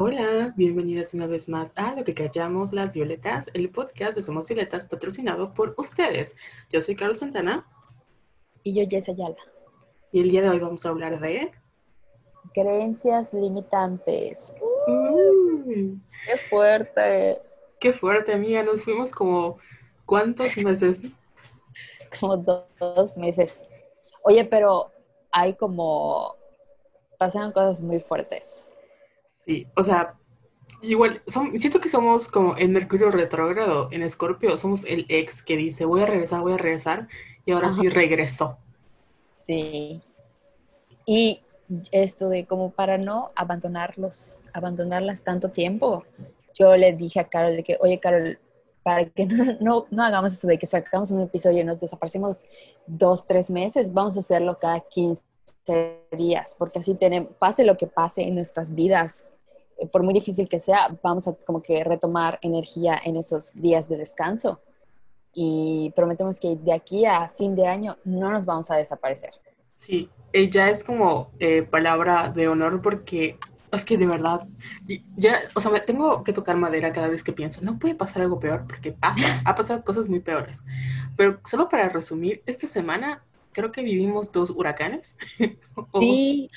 Hola, 0.00 0.54
bienvenidas 0.56 1.12
una 1.14 1.26
vez 1.26 1.48
más 1.48 1.72
a 1.74 1.92
Lo 1.96 2.04
que 2.04 2.14
callamos 2.14 2.72
las 2.72 2.94
violetas, 2.94 3.50
el 3.52 3.68
podcast 3.68 4.14
de 4.14 4.22
Somos 4.22 4.46
Violetas 4.46 4.84
patrocinado 4.84 5.52
por 5.54 5.74
ustedes. 5.76 6.36
Yo 6.70 6.80
soy 6.80 6.94
Carlos 6.94 7.18
Santana. 7.18 7.66
Y 8.62 8.74
yo, 8.74 8.88
Jess 8.88 9.08
Ayala. 9.08 9.34
Y 10.12 10.20
el 10.20 10.30
día 10.30 10.42
de 10.42 10.50
hoy 10.50 10.60
vamos 10.60 10.86
a 10.86 10.90
hablar 10.90 11.18
de... 11.18 11.50
Creencias 12.54 13.32
limitantes. 13.32 14.46
¡Qué 15.66 16.36
fuerte! 16.48 17.42
¡Qué 17.80 17.92
fuerte, 17.92 18.32
amiga! 18.32 18.62
Nos 18.62 18.84
fuimos 18.84 19.10
como... 19.10 19.58
¿Cuántos 20.06 20.56
meses? 20.58 21.08
Como 22.20 22.36
dos 22.36 23.16
meses. 23.16 23.64
Oye, 24.22 24.44
pero 24.44 24.92
hay 25.32 25.56
como... 25.56 26.36
Pasan 27.18 27.50
cosas 27.50 27.80
muy 27.80 27.98
fuertes. 27.98 28.67
Sí, 29.48 29.66
o 29.76 29.82
sea, 29.82 30.14
igual, 30.82 31.22
siento 31.56 31.80
que 31.80 31.88
somos 31.88 32.28
como 32.28 32.54
en 32.58 32.70
Mercurio 32.70 33.10
retrógrado, 33.10 33.88
en 33.90 34.02
Escorpio, 34.02 34.58
somos 34.58 34.84
el 34.84 35.06
ex 35.08 35.42
que 35.42 35.56
dice, 35.56 35.86
voy 35.86 36.02
a 36.02 36.06
regresar, 36.06 36.42
voy 36.42 36.52
a 36.52 36.58
regresar, 36.58 37.08
y 37.46 37.52
ahora 37.52 37.72
sí 37.72 37.88
regresó. 37.88 38.58
Sí. 39.46 40.02
Y 41.06 41.40
esto 41.92 42.28
de 42.28 42.44
como 42.44 42.72
para 42.72 42.98
no 42.98 43.32
abandonarlos, 43.36 44.42
abandonarlas 44.52 45.22
tanto 45.22 45.50
tiempo, 45.50 46.04
yo 46.52 46.76
le 46.76 46.92
dije 46.92 47.20
a 47.20 47.24
Carol 47.24 47.56
de 47.56 47.62
que, 47.62 47.78
oye 47.80 48.00
Carol, 48.00 48.38
para 48.82 49.06
que 49.06 49.24
no, 49.60 49.86
no, 49.90 50.04
hagamos 50.04 50.34
eso 50.34 50.46
de 50.46 50.58
que 50.58 50.66
sacamos 50.66 51.10
un 51.10 51.22
episodio 51.22 51.62
y 51.62 51.64
nos 51.64 51.80
desaparecemos 51.80 52.44
dos, 52.86 53.24
tres 53.24 53.50
meses, 53.50 53.94
vamos 53.94 54.18
a 54.18 54.20
hacerlo 54.20 54.58
cada 54.58 54.80
15 54.80 55.22
días, 56.12 56.54
porque 56.58 56.80
así 56.80 56.92
tenemos, 56.92 57.32
pase 57.38 57.64
lo 57.64 57.78
que 57.78 57.86
pase 57.86 58.24
en 58.24 58.34
nuestras 58.34 58.74
vidas, 58.74 59.30
por 59.86 60.02
muy 60.02 60.14
difícil 60.14 60.48
que 60.48 60.60
sea, 60.60 60.98
vamos 61.02 61.28
a 61.28 61.34
como 61.34 61.62
que 61.62 61.84
retomar 61.84 62.38
energía 62.42 62.98
en 63.04 63.16
esos 63.16 63.54
días 63.54 63.88
de 63.88 63.96
descanso 63.96 64.60
y 65.32 65.92
prometemos 65.94 66.40
que 66.40 66.56
de 66.56 66.72
aquí 66.72 67.04
a 67.04 67.28
fin 67.28 67.54
de 67.54 67.66
año 67.66 67.96
no 68.04 68.30
nos 68.30 68.44
vamos 68.44 68.70
a 68.70 68.76
desaparecer. 68.76 69.30
Sí, 69.74 70.10
eh, 70.32 70.50
ya 70.50 70.68
es 70.68 70.82
como 70.82 71.30
eh, 71.38 71.62
palabra 71.62 72.28
de 72.28 72.48
honor 72.48 72.82
porque 72.82 73.38
es 73.70 73.84
que 73.84 73.98
de 73.98 74.06
verdad, 74.06 74.40
ya, 75.16 75.38
o 75.54 75.60
sea, 75.60 75.84
tengo 75.84 76.24
que 76.24 76.32
tocar 76.32 76.56
madera 76.56 76.92
cada 76.92 77.08
vez 77.08 77.22
que 77.22 77.32
pienso, 77.32 77.60
no 77.62 77.78
puede 77.78 77.94
pasar 77.94 78.22
algo 78.22 78.40
peor 78.40 78.64
porque 78.66 78.92
pasa, 78.92 79.42
ha 79.44 79.54
pasado 79.54 79.84
cosas 79.84 80.08
muy 80.08 80.20
peores. 80.20 80.64
Pero 81.16 81.40
solo 81.44 81.68
para 81.68 81.88
resumir, 81.88 82.42
esta 82.46 82.66
semana 82.66 83.22
creo 83.52 83.70
que 83.70 83.82
vivimos 83.82 84.32
dos 84.32 84.50
huracanes. 84.50 85.18
Sí, 86.00 86.50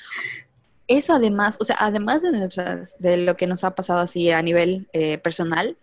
eso 0.88 1.14
además, 1.14 1.56
o 1.60 1.64
sea, 1.64 1.76
además 1.78 2.22
de, 2.22 2.32
nuestras, 2.32 2.98
de 2.98 3.16
lo 3.16 3.36
que 3.36 3.46
nos 3.46 3.64
ha 3.64 3.74
pasado 3.74 4.00
así 4.00 4.30
a 4.30 4.42
nivel 4.42 4.88
eh, 4.92 5.18
personal, 5.18 5.76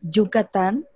Yucatán, 0.00 0.86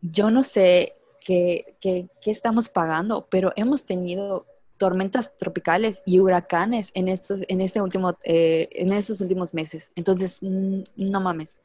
yo 0.00 0.30
no 0.30 0.42
sé 0.42 0.94
qué, 1.24 1.76
qué, 1.80 2.08
estamos 2.24 2.68
pagando, 2.68 3.26
pero 3.30 3.52
hemos 3.56 3.86
tenido 3.86 4.46
tormentas 4.76 5.30
tropicales 5.38 6.02
y 6.06 6.20
huracanes 6.20 6.90
en 6.94 7.08
estos, 7.08 7.40
en 7.48 7.60
este 7.60 7.80
último, 7.80 8.18
eh, 8.24 8.68
en 8.72 8.92
estos 8.92 9.20
últimos 9.20 9.52
meses. 9.52 9.90
Entonces, 9.94 10.38
no 10.40 11.20
mames. 11.20 11.60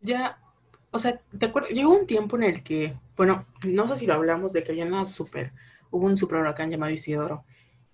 Ya, 0.00 0.38
o 0.90 0.98
sea, 0.98 1.20
¿te 1.38 1.46
acuerdas? 1.46 1.72
Llegó 1.72 1.96
un 1.96 2.06
tiempo 2.06 2.36
en 2.36 2.44
el 2.44 2.62
que, 2.62 2.96
bueno, 3.16 3.46
no 3.64 3.88
sé 3.88 3.96
si 3.96 4.06
lo 4.06 4.14
hablamos 4.14 4.52
de 4.52 4.62
que 4.62 4.72
había 4.72 4.86
una 4.86 5.06
super, 5.06 5.52
hubo 5.90 6.06
un 6.06 6.16
super 6.16 6.38
huracán 6.40 6.70
llamado 6.70 6.92
Isidoro 6.92 7.44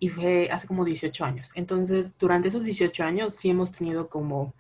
y 0.00 0.08
fue 0.08 0.48
hace 0.50 0.66
como 0.66 0.84
18 0.84 1.24
años. 1.24 1.52
Entonces, 1.54 2.18
durante 2.18 2.48
esos 2.48 2.64
18 2.64 3.04
años 3.04 3.34
sí 3.36 3.50
hemos 3.50 3.70
tenido 3.70 4.08
como, 4.08 4.54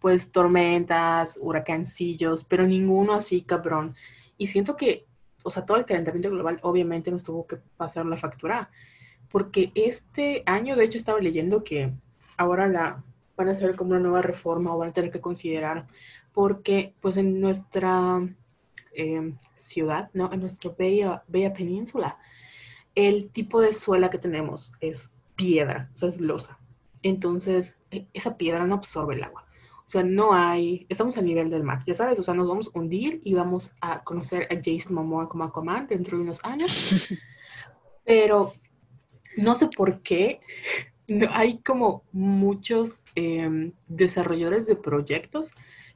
pues, 0.00 0.32
tormentas, 0.32 1.38
huracancillos, 1.40 2.44
pero 2.44 2.66
ninguno 2.66 3.14
así 3.14 3.42
cabrón. 3.42 3.94
Y 4.36 4.48
siento 4.48 4.76
que, 4.76 5.06
o 5.44 5.50
sea, 5.50 5.64
todo 5.64 5.78
el 5.78 5.86
calentamiento 5.86 6.30
global 6.30 6.58
obviamente 6.62 7.10
nos 7.12 7.24
tuvo 7.24 7.46
que 7.46 7.58
pasar 7.76 8.04
la 8.04 8.16
factura, 8.18 8.70
porque 9.30 9.70
este 9.76 10.42
año, 10.44 10.76
de 10.76 10.84
hecho, 10.84 10.98
estaba 10.98 11.20
leyendo 11.20 11.62
que 11.62 11.92
ahora 12.36 12.66
la 12.66 13.04
van 13.36 13.48
a 13.48 13.52
hacer 13.52 13.76
como 13.76 13.90
una 13.90 14.00
nueva 14.00 14.22
reforma 14.22 14.74
o 14.74 14.78
van 14.78 14.90
a 14.90 14.92
tener 14.92 15.12
que 15.12 15.20
considerar, 15.20 15.86
porque 16.32 16.94
pues 17.00 17.16
en 17.16 17.40
nuestra 17.40 18.20
eh, 18.92 19.34
ciudad, 19.56 20.10
¿no? 20.14 20.32
En 20.32 20.40
nuestra 20.40 20.72
bella, 20.76 21.22
bella 21.28 21.54
península, 21.54 22.18
el 23.08 23.30
tipo 23.30 23.60
de 23.60 23.74
suela 23.74 24.10
que 24.10 24.18
tenemos 24.18 24.72
es 24.80 25.10
piedra, 25.36 25.90
o 25.94 25.98
sea, 25.98 26.08
es 26.08 26.20
losa. 26.20 26.58
Entonces, 27.02 27.76
e, 27.90 28.06
esa 28.12 28.36
piedra 28.36 28.66
no 28.66 28.74
absorbe 28.74 29.14
el 29.14 29.24
agua. 29.24 29.46
O 29.86 29.90
sea, 29.90 30.02
no 30.04 30.32
hay, 30.32 30.86
estamos 30.88 31.18
a 31.18 31.22
nivel 31.22 31.50
del 31.50 31.64
mar, 31.64 31.82
ya 31.84 31.94
sabes, 31.94 32.18
o 32.18 32.22
sea, 32.22 32.34
nos 32.34 32.48
vamos 32.48 32.68
a 32.68 32.78
hundir 32.78 33.20
y 33.24 33.34
vamos 33.34 33.72
a 33.80 34.04
conocer 34.04 34.46
a 34.50 34.54
Jason 34.54 34.94
Momoa 34.94 35.28
como 35.28 35.44
Aquaman 35.44 35.88
dentro 35.88 36.16
de 36.16 36.22
unos 36.22 36.44
años. 36.44 37.08
Pero 38.04 38.52
no 39.36 39.54
sé 39.54 39.68
por 39.68 40.00
qué 40.02 40.40
no, 41.10 41.26
hay 41.32 41.58
como 41.58 42.04
muchos 42.12 43.04
em, 43.16 43.72
desarrolladores 43.88 44.66
de 44.66 44.76
proyectos 44.76 45.50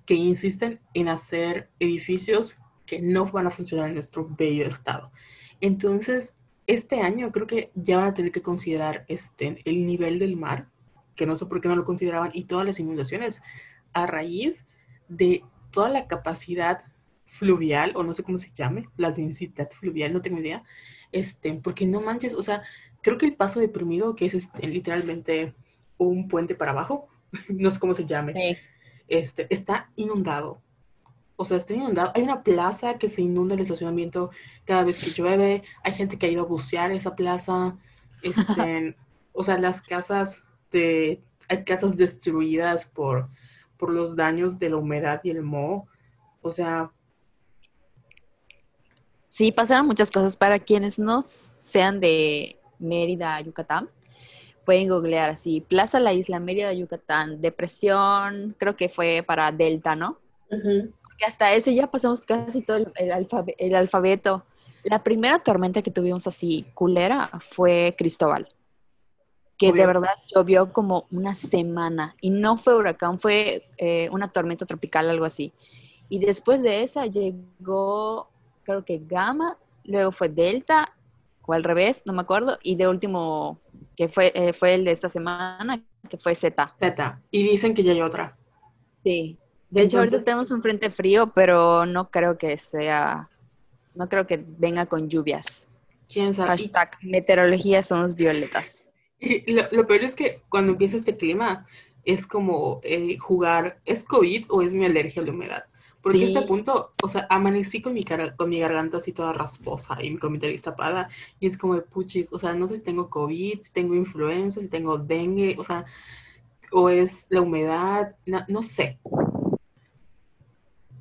que 0.07 0.15
insisten 0.15 0.81
en 0.93 1.09
hacer 1.09 1.71
edificios 1.79 2.59
que 2.87 3.01
no 3.01 3.25
van 3.27 3.47
a 3.47 3.53
funcionar 3.53 3.89
en 3.89 3.95
nuestro 3.95 4.29
bello 4.29 4.67
estado. 4.67 5.13
Entonces, 5.61 6.37
este 6.67 7.01
año 7.01 7.31
creo 7.33 7.47
que 7.47 7.71
ya 7.75 7.99
van 7.99 8.09
a 8.09 8.15
tener 8.15 8.33
que 8.33 8.43
considerar 8.43 9.05
este, 9.09 9.61
el 9.65 9.87
nivel 9.87 10.19
del 10.19 10.37
mar, 10.37 10.69
que 11.15 11.27
no 11.27 11.37
sé 11.37 11.47
por 11.47 11.61
qué 11.61 11.69
no 11.69 11.77
lo 11.77 11.85
consideraban, 11.85 12.31
y 12.35 12.45
todas 12.45 12.67
las 12.67 12.81
inundaciones 12.81 13.43
a 13.93 14.07
raíz 14.07 14.67
de 15.09 15.45
toda 15.71 15.89
la 15.89 16.07
capacidad 16.07 16.85
fluvial, 17.27 17.93
o 17.97 18.03
no 18.03 18.15
sé 18.15 18.23
cómo 18.23 18.39
se 18.39 18.53
llame, 18.53 18.89
la 18.97 19.11
densidad 19.11 19.71
fluvial, 19.71 20.13
no 20.13 20.23
tengo 20.23 20.39
idea, 20.39 20.63
este, 21.13 21.53
porque 21.55 21.87
no 21.87 22.01
manches, 22.01 22.35
o 22.35 22.43
sea, 22.43 22.63
creo 23.03 23.19
que 23.19 23.27
el 23.27 23.37
paso 23.37 23.61
deprimido, 23.61 24.17
que 24.17 24.27
es 24.27 24.35
este, 24.35 24.67
literalmente 24.67 25.55
un 25.99 26.29
puente 26.29 26.55
para 26.55 26.71
abajo, 26.71 27.09
no 27.49 27.71
sé 27.71 27.79
cómo 27.79 27.95
se 27.95 28.07
llame, 28.07 28.59
este, 29.09 29.47
está 29.51 29.91
inundado 29.97 30.63
o 31.37 31.45
sea, 31.45 31.57
está 31.57 31.75
inundado. 31.75 32.13
Hay 32.15 32.23
una 32.23 32.43
plaza 32.43 32.99
que 32.99 33.09
se 33.09 33.23
inunda 33.23 33.55
el 33.55 33.61
estacionamiento 33.61 34.31
cada 34.65 34.85
vez 34.85 35.03
que 35.03 35.11
llueve. 35.11 35.63
Hay 35.83 35.93
gente 35.93 36.19
que 36.19 36.27
ha 36.27 36.31
ido 36.31 36.43
a 36.43 36.47
bucear 36.47 36.93
esa 36.93 37.17
plaza. 37.17 37.77
Este, 38.23 38.97
o 39.33 39.43
sea, 39.43 39.59
las 39.59 39.83
casas 39.83 40.45
de, 40.71 41.23
hay 41.49 41.65
casas 41.65 41.97
destruidas 41.97 42.87
por, 42.87 43.29
por 43.77 43.91
los 43.91 44.17
daños 44.17 44.59
de 44.59 44.71
la 44.71 44.77
humedad 44.77 45.21
y 45.25 45.31
el 45.31 45.43
moho. 45.43 45.89
O 46.41 46.53
sea. 46.53 46.91
Sí, 49.29 49.51
pasaron 49.51 49.87
muchas 49.87 50.11
cosas. 50.11 50.37
Para 50.37 50.61
quienes 50.61 50.99
no 50.99 51.23
sean 51.23 51.99
de 51.99 52.61
Mérida, 52.79 53.41
Yucatán, 53.41 53.91
pueden 54.65 54.89
googlear 54.89 55.31
así, 55.31 55.61
Plaza 55.61 55.99
La 55.99 56.13
Isla, 56.13 56.39
Mérida, 56.39 56.73
Yucatán, 56.73 57.41
depresión, 57.41 58.55
creo 58.59 58.77
que 58.77 58.89
fue 58.89 59.25
para 59.27 59.51
Delta, 59.51 59.97
¿no? 59.97 60.19
Hasta 61.27 61.53
eso 61.55 61.71
ya 61.71 61.91
pasamos 61.91 62.23
casi 62.23 62.63
todo 62.63 62.79
el, 62.97 63.75
alfabeto. 63.75 64.45
La 64.83 65.03
primera 65.03 65.39
tormenta 65.39 65.83
que 65.83 65.91
tuvimos 65.91 66.27
así 66.27 66.67
culera 66.75 67.31
fue 67.51 67.95
Cristóbal, 67.97 68.49
que 69.57 69.73
de 69.73 69.87
verdad 69.87 70.15
llovió 70.35 70.73
como 70.73 71.07
una 71.11 71.35
semana 71.35 72.17
y 72.21 72.31
no 72.31 72.59
fue 72.59 72.77
huracán, 72.77 73.19
fue 73.19 73.67
eh, 73.79 74.09
una 74.13 74.29
tormenta 74.33 74.67
tropical, 74.67 75.09
algo 75.09 75.25
así. 75.25 75.53
Y 76.09 76.19
después 76.19 76.63
de 76.63 76.83
esa 76.83 77.07
llegó, 77.07 78.29
creo 78.65 78.85
que 78.85 79.01
Gamma, 79.05 79.57
luego 79.85 80.13
fue 80.13 80.29
Delta, 80.29 80.95
o 81.47 81.53
al 81.53 81.65
revés, 81.65 82.03
no 82.05 82.13
me 82.13 82.23
acuerdo, 82.23 82.59
y 82.63 82.77
de 82.77 82.89
último, 82.89 83.59
que 83.97 84.09
fue, 84.09 84.33
eh, 84.35 84.53
fue 84.53 84.75
el 84.75 84.85
de 84.85 84.93
esta 84.93 85.09
semana, 85.09 85.83
que 86.09 86.17
fue 86.17 86.35
Z. 86.35 86.75
Z, 86.79 87.23
y 87.31 87.43
dicen 87.43 87.75
que 87.75 87.83
ya 87.83 87.93
hay 87.93 88.01
otra. 88.01 88.37
Sí, 89.03 89.39
de 89.75 89.83
hecho, 89.83 89.99
ahorita 89.99 90.23
tenemos 90.23 90.53
un 90.53 90.63
frente 90.63 90.89
frío, 90.89 91.33
pero 91.35 91.85
no 91.85 92.09
creo 92.09 92.39
que 92.39 92.57
sea, 92.59 93.29
no 93.97 94.09
creo 94.09 94.25
que 94.25 94.41
venga 94.47 94.87
con 94.87 95.09
lluvias. 95.09 95.67
¿Quién 96.09 96.33
sabe? 96.33 96.51
Hashtag 96.51 96.97
meteorología 97.03 97.83
somos 97.83 98.15
violetas. 98.15 98.87
Y 99.19 99.51
lo, 99.51 99.87
peor 99.89 100.05
es 100.05 100.15
que 100.15 100.43
cuando 100.49 100.73
empieza 100.73 100.97
este 100.97 101.17
clima 101.17 101.67
es 102.05 102.25
como 102.25 102.81
eh, 102.85 103.19
jugar, 103.19 103.81
¿es 103.85 104.05
COVID 104.05 104.45
o 104.49 104.63
es 104.63 104.75
mi 104.75 104.85
alergia 104.85 105.23
a 105.23 105.25
la 105.25 105.33
humedad? 105.33 105.65
Porque 106.01 106.23
a 106.23 106.27
este 106.27 106.43
punto, 106.43 106.93
o 107.03 107.09
sea, 107.09 107.27
amanecí 107.29 107.83
con 107.83 107.95
mi, 107.95 108.05
cara, 108.05 108.37
con 108.37 108.51
mi 108.51 108.61
garganta 108.61 108.99
así 108.99 109.13
toda 109.13 109.33
rasposa 109.33 110.01
y 110.01 110.17
con 110.19 110.31
mi 110.31 110.39
nariz 110.39 110.63
tapada. 110.63 111.09
Y 111.41 111.49
es 111.49 111.59
como 111.59 111.75
de 111.75 111.83
puchis, 111.83 112.33
o 112.33 112.39
sea, 112.39 112.53
no 112.53 112.69
sé 112.69 112.77
si 112.77 112.83
tengo 112.83 113.11
COVID, 113.11 113.61
si 113.61 113.73
tengo 113.73 113.97
influenza, 113.97 114.61
si 114.61 114.69
tengo 114.69 114.99
dengue, 114.99 115.57
o 115.59 115.65
sea, 115.65 115.85
o 116.71 116.91
es 116.91 117.27
la 117.31 117.41
humedad, 117.41 118.15
no 118.47 118.63
sé. 118.63 119.01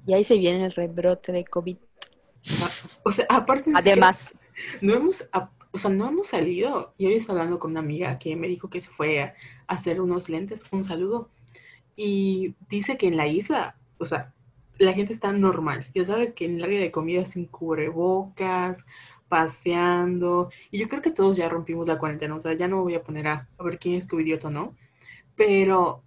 Y 0.05 0.13
ahí 0.13 0.23
se 0.23 0.37
viene 0.37 0.65
el 0.65 0.73
rebrote 0.73 1.31
de 1.31 1.45
COVID. 1.45 1.77
O 3.03 3.11
sea, 3.11 3.25
aparte 3.29 3.71
Además. 3.73 4.33
No 4.81 4.93
hemos, 4.93 5.27
o 5.71 5.79
sea, 5.79 5.89
no 5.89 6.07
hemos 6.09 6.27
salido. 6.27 6.93
Y 6.97 7.07
hoy 7.07 7.13
estaba 7.13 7.39
hablando 7.39 7.59
con 7.59 7.71
una 7.71 7.79
amiga 7.79 8.19
que 8.19 8.35
me 8.35 8.47
dijo 8.47 8.69
que 8.69 8.81
se 8.81 8.89
fue 8.89 9.21
a 9.21 9.35
hacer 9.67 10.01
unos 10.01 10.29
lentes, 10.29 10.65
un 10.71 10.83
saludo. 10.83 11.29
y 11.95 12.55
dice 12.69 12.97
que 12.97 13.07
en 13.07 13.17
la 13.17 13.27
isla, 13.27 13.77
o 13.99 14.05
sea, 14.05 14.33
la 14.77 14.93
gente 14.93 15.13
está 15.13 15.31
normal. 15.31 15.87
Ya 15.93 16.05
sabes 16.05 16.33
que 16.33 16.45
en 16.45 16.57
el 16.57 16.63
área 16.63 16.79
de 16.79 16.91
comida 16.91 17.25
sin 17.25 17.45
cubrebocas, 17.45 18.85
paseando. 19.29 20.51
Y 20.71 20.79
yo 20.79 20.87
creo 20.87 21.01
que 21.01 21.11
todos 21.11 21.37
ya 21.37 21.49
rompimos 21.49 21.87
la 21.87 21.97
cuarentena. 21.99 22.35
O 22.35 22.39
sea, 22.41 22.53
ya 22.53 22.67
no 22.67 22.77
me 22.77 22.83
voy 22.83 22.95
a 22.95 23.03
poner 23.03 23.27
a, 23.27 23.47
a 23.57 23.63
ver 23.63 23.79
quién 23.79 23.95
es 23.95 24.07
idiota, 24.11 24.49
¿no? 24.49 24.75
Pero, 25.35 26.03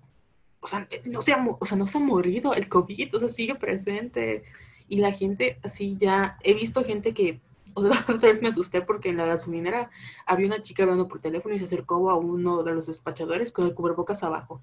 o 0.67 0.69
sea, 0.69 0.89
no 1.05 1.23
se, 1.23 1.33
ha, 1.33 1.47
o 1.61 1.65
sea, 1.65 1.79
no 1.79 1.87
se 1.87 1.97
ha 1.97 2.01
morido 2.01 2.53
el 2.53 2.69
COVID, 2.69 3.15
o 3.15 3.21
sea, 3.21 3.29
sigue 3.29 3.55
presente. 3.55 4.43
Y 4.89 4.97
la 4.97 5.13
gente 5.13 5.61
así 5.63 5.97
ya, 5.97 6.39
he 6.43 6.55
visto 6.55 6.83
gente 6.83 7.15
que, 7.15 7.41
o 7.75 7.87
sea, 7.87 8.05
otra 8.09 8.29
vez 8.29 8.43
me 8.43 8.49
asusté 8.49 8.83
porque 8.83 9.11
en 9.11 9.17
la 9.17 9.27
gasolinera 9.27 9.91
había 10.27 10.49
una 10.49 10.65
chica 10.65 10.83
hablando 10.83 11.07
por 11.07 11.21
teléfono 11.21 11.55
y 11.55 11.59
se 11.59 11.67
acercó 11.67 12.11
a 12.11 12.17
uno 12.17 12.65
de 12.65 12.75
los 12.75 12.89
despachadores 12.89 13.53
con 13.53 13.65
el 13.67 13.75
cubrebocas 13.75 14.25
abajo. 14.25 14.61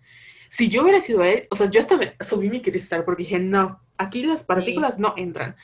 Si 0.50 0.68
yo 0.68 0.84
hubiera 0.84 1.00
sido 1.00 1.24
él, 1.24 1.48
o 1.50 1.56
sea, 1.56 1.70
yo 1.70 1.80
hasta 1.80 1.98
subí 2.20 2.50
mi 2.50 2.62
cristal 2.62 3.06
porque 3.06 3.24
dije, 3.24 3.40
no, 3.40 3.80
aquí 3.98 4.24
las 4.24 4.44
partículas 4.44 5.00
no 5.00 5.14
entran. 5.16 5.56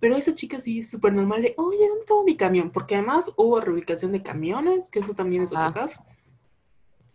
Pero 0.00 0.16
esa 0.16 0.34
chica 0.34 0.60
sí 0.60 0.82
súper 0.82 1.12
normal 1.12 1.40
de, 1.40 1.54
oye, 1.56 1.88
¿dónde 1.88 2.04
tengo 2.04 2.24
mi 2.24 2.36
camión? 2.36 2.70
Porque 2.70 2.96
además 2.96 3.32
hubo 3.36 3.60
reubicación 3.60 4.10
de 4.10 4.24
camiones, 4.24 4.90
que 4.90 4.98
eso 4.98 5.14
también 5.14 5.44
es 5.44 5.52
otro 5.52 5.72
caso. 5.72 6.04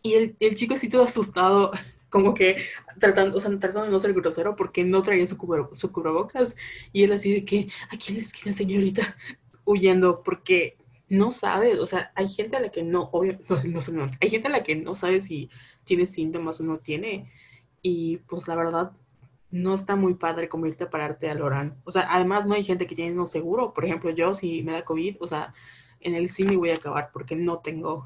Y 0.01 0.13
el, 0.13 0.37
el 0.39 0.55
chico 0.55 0.77
sí 0.77 0.89
todo 0.89 1.03
asustado, 1.03 1.71
como 2.09 2.33
que 2.33 2.57
tratando, 2.99 3.37
o 3.37 3.39
sea, 3.39 3.49
tratando 3.51 3.83
de 3.83 3.91
no 3.91 3.99
ser 3.99 4.13
grosero 4.13 4.55
porque 4.55 4.83
no 4.83 5.01
traía 5.01 5.27
su, 5.27 5.35
su 5.73 5.91
cubrebocas. 5.91 6.55
Y 6.91 7.03
él 7.03 7.13
así 7.13 7.33
de 7.33 7.45
que, 7.45 7.69
aquí 7.91 8.11
en 8.11 8.17
la 8.17 8.21
esquina, 8.21 8.53
señorita, 8.53 9.15
huyendo 9.65 10.23
porque 10.23 10.77
no 11.09 11.31
sabe, 11.31 11.79
o 11.79 11.85
sea, 11.85 12.11
hay 12.15 12.27
gente 12.27 12.57
a 12.57 12.59
la 12.59 12.69
que 12.69 12.83
no, 12.83 13.11
no, 13.13 13.81
no, 13.91 14.07
hay 14.21 14.29
gente 14.29 14.47
a 14.47 14.51
la 14.51 14.63
que 14.63 14.75
no 14.75 14.95
sabe 14.95 15.21
si 15.21 15.49
tiene 15.83 16.05
síntomas 16.05 16.59
o 16.61 16.63
no 16.63 16.79
tiene. 16.79 17.31
Y 17.81 18.17
pues 18.27 18.47
la 18.47 18.55
verdad, 18.55 18.91
no 19.51 19.73
está 19.73 19.95
muy 19.95 20.13
padre 20.15 20.49
como 20.49 20.67
irte 20.67 20.83
a 20.85 20.89
pararte 20.89 21.29
al 21.29 21.41
Orán. 21.41 21.81
O 21.83 21.91
sea, 21.91 22.07
además 22.09 22.45
no 22.45 22.53
hay 22.53 22.63
gente 22.63 22.87
que 22.87 22.95
tiene 22.95 23.11
no 23.11 23.25
seguro. 23.25 23.73
Por 23.73 23.85
ejemplo, 23.85 24.11
yo 24.11 24.35
si 24.35 24.63
me 24.63 24.73
da 24.73 24.85
COVID, 24.85 25.17
o 25.19 25.27
sea, 25.27 25.53
en 25.99 26.15
el 26.15 26.29
cine 26.29 26.57
voy 26.57 26.69
a 26.71 26.75
acabar 26.75 27.09
porque 27.11 27.35
no 27.35 27.59
tengo, 27.59 28.05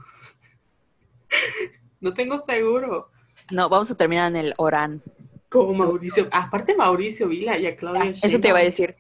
no 2.00 2.14
tengo 2.14 2.40
seguro. 2.40 3.10
No, 3.52 3.70
vamos 3.70 3.92
a 3.92 3.96
terminar 3.96 4.32
en 4.32 4.38
el 4.38 4.54
Orán. 4.58 5.02
Como 5.50 5.74
Mauricio, 5.74 6.28
aparte 6.32 6.76
Mauricio 6.76 7.28
Vila 7.28 7.58
y 7.58 7.68
a 7.68 7.76
Claudia. 7.76 8.04
Ah, 8.06 8.10
eso 8.10 8.40
te 8.40 8.48
iba 8.48 8.58
a 8.58 8.64
decir. 8.64 8.96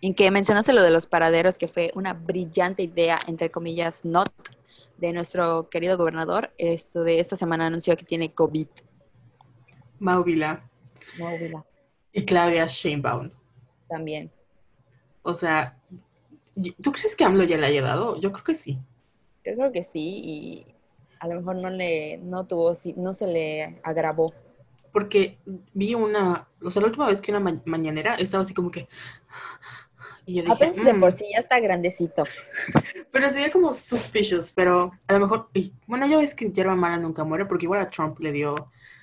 En 0.00 0.14
que 0.14 0.30
mencionaste 0.30 0.72
lo 0.72 0.82
de 0.82 0.90
los 0.90 1.06
paraderos, 1.06 1.58
que 1.58 1.68
fue 1.68 1.90
una 1.94 2.14
brillante 2.14 2.82
idea, 2.82 3.18
entre 3.26 3.50
comillas, 3.50 4.04
not 4.04 4.32
de 4.96 5.12
nuestro 5.12 5.68
querido 5.68 5.96
gobernador, 5.96 6.52
esto 6.56 7.02
de 7.02 7.20
esta 7.20 7.36
semana 7.36 7.66
anunció 7.66 7.96
que 7.96 8.04
tiene 8.04 8.32
COVID. 8.32 8.68
Mauvila. 9.98 10.62
Mauvila. 11.18 11.64
Y 12.12 12.24
Claudia 12.24 12.66
Sheinbaum. 12.66 13.30
También. 13.88 14.30
O 15.22 15.34
sea, 15.34 15.78
¿tú 16.82 16.92
crees 16.92 17.14
que 17.14 17.24
AMLO 17.24 17.44
ya 17.44 17.58
le 17.58 17.66
haya 17.66 17.82
dado? 17.82 18.20
Yo 18.20 18.32
creo 18.32 18.44
que 18.44 18.54
sí. 18.54 18.78
Yo 19.44 19.54
creo 19.56 19.72
que 19.72 19.84
sí, 19.84 20.20
y 20.24 20.66
a 21.20 21.28
lo 21.28 21.36
mejor 21.36 21.56
no 21.56 21.70
le, 21.70 22.18
no 22.18 22.46
tuvo, 22.46 22.72
no 22.96 23.14
se 23.14 23.26
le 23.26 23.80
agravó. 23.82 24.32
Porque 24.92 25.38
vi 25.74 25.94
una, 25.94 26.48
o 26.62 26.70
sea, 26.70 26.82
la 26.82 26.88
última 26.88 27.06
vez 27.06 27.20
que 27.20 27.30
una 27.32 27.60
mañanera 27.64 28.14
estaba 28.16 28.42
así 28.42 28.54
como 28.54 28.70
que, 28.70 28.88
y 30.28 30.34
yo 30.34 30.42
dije, 30.42 30.82
de 30.82 30.94
por 30.94 31.14
mm". 31.14 31.16
sí 31.16 31.24
ya 31.32 31.40
está 31.40 31.58
grandecito. 31.58 32.24
Pero 33.12 33.30
sería 33.30 33.50
como 33.50 33.72
suspicious, 33.72 34.52
pero 34.52 34.92
a 35.06 35.14
lo 35.14 35.20
mejor, 35.20 35.48
bueno, 35.86 36.06
ya 36.06 36.18
ves 36.18 36.34
que 36.34 36.50
hierba 36.50 36.76
mala 36.76 36.98
nunca 36.98 37.24
muere, 37.24 37.46
porque 37.46 37.64
igual 37.64 37.80
a 37.80 37.88
Trump 37.88 38.20
le 38.20 38.32
dio 38.32 38.54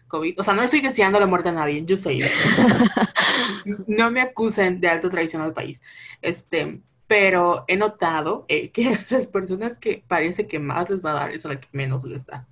COVID. 0.08 0.40
O 0.40 0.44
sea, 0.44 0.54
no 0.54 0.62
estoy 0.62 0.82
deseando 0.82 1.20
la 1.20 1.26
muerte 1.26 1.50
a 1.50 1.52
nadie, 1.52 1.84
yo 1.84 1.98
sé. 1.98 2.20
no 3.88 4.12
me 4.12 4.22
acusen 4.22 4.80
de 4.80 4.88
alto 4.88 5.10
traición 5.10 5.42
al 5.42 5.54
país. 5.54 5.82
Este, 6.22 6.80
pero 7.08 7.66
he 7.68 7.78
notado 7.78 8.46
eh, 8.48 8.72
que 8.72 8.98
las 9.10 9.28
personas 9.28 9.78
que 9.78 10.04
parece 10.08 10.48
que 10.48 10.60
más 10.60 10.90
les 10.90 11.04
va 11.04 11.12
a 11.12 11.16
dar 11.16 11.32
es 11.32 11.46
a 11.46 11.50
la 11.50 11.60
que 11.60 11.68
menos 11.72 12.04
les 12.04 12.26
da. 12.26 12.48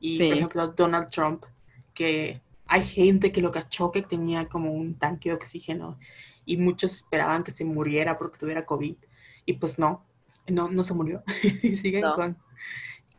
Y 0.00 0.18
por 0.18 0.36
ejemplo, 0.36 0.68
Donald 0.68 1.10
Trump, 1.10 1.44
que 1.94 2.40
hay 2.66 2.84
gente 2.84 3.30
que 3.30 3.40
lo 3.40 3.52
cachó 3.52 3.92
que 3.92 4.02
tenía 4.02 4.48
como 4.48 4.72
un 4.72 4.94
tanque 4.94 5.28
de 5.28 5.36
oxígeno 5.36 5.98
y 6.44 6.56
muchos 6.56 6.94
esperaban 6.94 7.44
que 7.44 7.52
se 7.52 7.64
muriera 7.64 8.18
porque 8.18 8.38
tuviera 8.38 8.66
COVID. 8.66 8.96
Y 9.46 9.52
pues 9.54 9.78
no, 9.78 10.04
no, 10.48 10.68
no 10.68 10.82
se 10.82 10.94
murió. 10.94 11.22
y 11.62 11.76
siguen 11.76 12.02
con... 12.14 12.36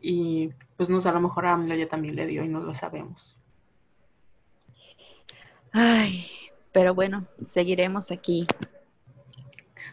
Y 0.00 0.50
pues 0.76 0.90
no 0.90 1.00
sé, 1.00 1.08
a 1.08 1.12
lo 1.12 1.20
mejor 1.20 1.46
a 1.46 1.54
AMLO 1.54 1.74
ya 1.74 1.88
también 1.88 2.16
le 2.16 2.26
dio 2.26 2.44
y 2.44 2.48
no 2.48 2.60
lo 2.60 2.74
sabemos. 2.74 3.38
Ay, 5.72 6.26
pero 6.72 6.94
bueno, 6.94 7.26
seguiremos 7.46 8.10
aquí. 8.10 8.46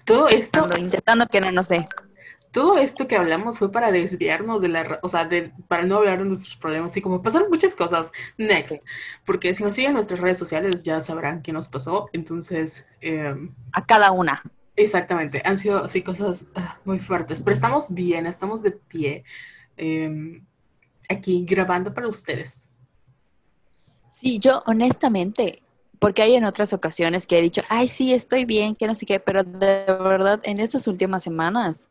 Todo 0.06 0.28
esto... 0.30 0.68
Intentando 0.78 1.28
que 1.28 1.42
no 1.42 1.52
nos 1.52 1.70
dé. 1.70 1.88
Todo 2.52 2.78
esto 2.78 3.08
que 3.08 3.16
hablamos 3.16 3.60
fue 3.60 3.72
para 3.72 3.92
desviarnos 3.92 4.62
de 4.62 4.68
la, 4.68 5.00
o 5.04 5.10
sea, 5.10 5.24
de, 5.26 5.54
para 5.70 5.84
no 5.84 5.98
hablar 5.98 6.20
de 6.20 6.26
nuestros 6.26 6.58
problemas 6.58 6.96
y 6.98 7.02
como 7.02 7.22
pasaron 7.22 7.50
muchas 7.50 7.76
cosas. 7.76 8.12
Next. 8.38 8.84
Porque 9.26 9.56
si 9.56 9.64
nos 9.64 9.76
siguen 9.76 9.92
en 9.92 9.96
nuestras 9.96 10.20
redes 10.20 10.38
sociales 10.38 10.84
ya 10.84 11.00
sabrán 11.00 11.42
qué 11.42 11.54
nos 11.54 11.68
pasó. 11.68 12.10
Entonces... 12.12 12.86
Em, 13.00 13.56
a 13.72 13.86
cada 13.86 14.12
una. 14.12 14.44
Exactamente. 14.76 15.42
Han 15.46 15.58
sido 15.58 15.84
así 15.84 16.02
cosas 16.02 16.46
ah, 16.56 16.78
muy 16.84 17.00
fuertes. 17.00 17.42
Pero 17.42 17.54
estamos 17.54 17.94
bien, 17.94 18.26
estamos 18.26 18.62
de 18.62 18.72
pie. 18.72 19.24
Em, 19.78 20.46
aquí 21.08 21.46
grabando 21.48 21.94
para 21.94 22.08
ustedes. 22.08 22.68
Sí, 24.12 24.40
yo 24.40 24.62
honestamente, 24.66 25.64
porque 26.02 26.24
hay 26.24 26.34
en 26.34 26.46
otras 26.46 26.74
ocasiones 26.74 27.28
que 27.28 27.38
he 27.38 27.44
dicho, 27.44 27.62
ay, 27.70 27.88
sí, 27.88 28.12
estoy 28.12 28.44
bien, 28.44 28.76
que 28.76 28.88
no 28.88 28.96
sé 28.96 29.06
qué, 29.06 29.20
pero 29.20 29.44
de 29.44 29.86
verdad 29.86 30.42
en 30.44 30.60
estas 30.60 30.88
últimas 30.88 31.22
semanas 31.22 31.90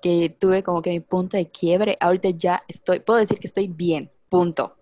que 0.00 0.30
tuve 0.30 0.62
como 0.62 0.80
que 0.80 0.90
mi 0.90 1.00
punto 1.00 1.36
de 1.36 1.50
quiebre, 1.50 1.96
ahorita 1.98 2.30
ya 2.30 2.62
estoy, 2.68 3.00
puedo 3.00 3.18
decir 3.18 3.40
que 3.40 3.48
estoy 3.48 3.66
bien, 3.66 4.12
punto. 4.28 4.76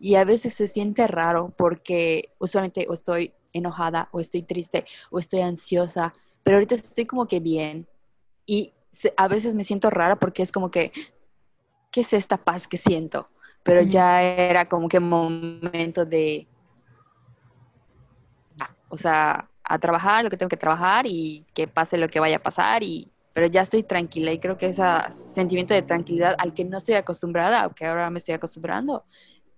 Y 0.00 0.14
a 0.14 0.24
veces 0.24 0.54
se 0.54 0.66
siente 0.66 1.06
raro 1.06 1.52
porque 1.58 2.30
usualmente 2.38 2.86
o 2.88 2.94
estoy 2.94 3.34
enojada 3.52 4.08
o 4.12 4.20
estoy 4.20 4.40
triste 4.40 4.86
o 5.10 5.18
estoy 5.18 5.42
ansiosa, 5.42 6.14
pero 6.42 6.56
ahorita 6.56 6.76
estoy 6.76 7.04
como 7.04 7.28
que 7.28 7.40
bien. 7.40 7.86
Y 8.46 8.72
a 9.18 9.28
veces 9.28 9.54
me 9.54 9.62
siento 9.62 9.90
rara 9.90 10.18
porque 10.18 10.42
es 10.42 10.52
como 10.52 10.70
que, 10.70 10.90
¿qué 11.90 12.00
es 12.00 12.14
esta 12.14 12.38
paz 12.38 12.66
que 12.66 12.78
siento? 12.78 13.28
Pero 13.62 13.82
ya 13.82 14.22
era 14.22 14.70
como 14.70 14.88
que 14.88 15.00
momento 15.00 16.06
de, 16.06 16.48
o 18.88 18.96
sea, 18.96 19.48
a 19.62 19.78
trabajar 19.78 20.24
lo 20.24 20.30
que 20.30 20.36
tengo 20.36 20.48
que 20.48 20.56
trabajar 20.56 21.06
y 21.06 21.44
que 21.54 21.66
pase 21.66 21.98
lo 21.98 22.08
que 22.08 22.20
vaya 22.20 22.36
a 22.36 22.42
pasar 22.42 22.82
y 22.82 23.10
pero 23.36 23.48
ya 23.48 23.60
estoy 23.60 23.82
tranquila 23.82 24.32
y 24.32 24.38
creo 24.38 24.56
que 24.56 24.68
ese 24.68 24.82
sentimiento 25.10 25.74
de 25.74 25.82
tranquilidad 25.82 26.34
al 26.38 26.54
que 26.54 26.64
no 26.64 26.78
estoy 26.78 26.94
acostumbrada, 26.94 27.64
aunque 27.64 27.84
ahora 27.84 28.08
me 28.08 28.18
estoy 28.18 28.34
acostumbrando, 28.34 29.04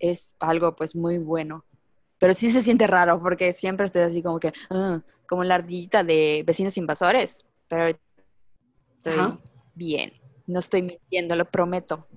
es 0.00 0.34
algo 0.40 0.74
pues 0.74 0.96
muy 0.96 1.18
bueno. 1.18 1.64
Pero 2.18 2.34
sí 2.34 2.50
se 2.50 2.64
siente 2.64 2.88
raro 2.88 3.22
porque 3.22 3.52
siempre 3.52 3.86
estoy 3.86 4.02
así 4.02 4.20
como 4.20 4.40
que, 4.40 4.52
ah, 4.70 5.00
como 5.28 5.44
la 5.44 5.54
ardillita 5.54 6.02
de 6.02 6.42
vecinos 6.44 6.76
invasores, 6.76 7.44
pero 7.68 7.86
estoy 8.96 9.38
bien, 9.76 10.12
no 10.48 10.58
estoy 10.58 10.82
mintiendo, 10.82 11.36
lo 11.36 11.44
prometo. 11.44 12.08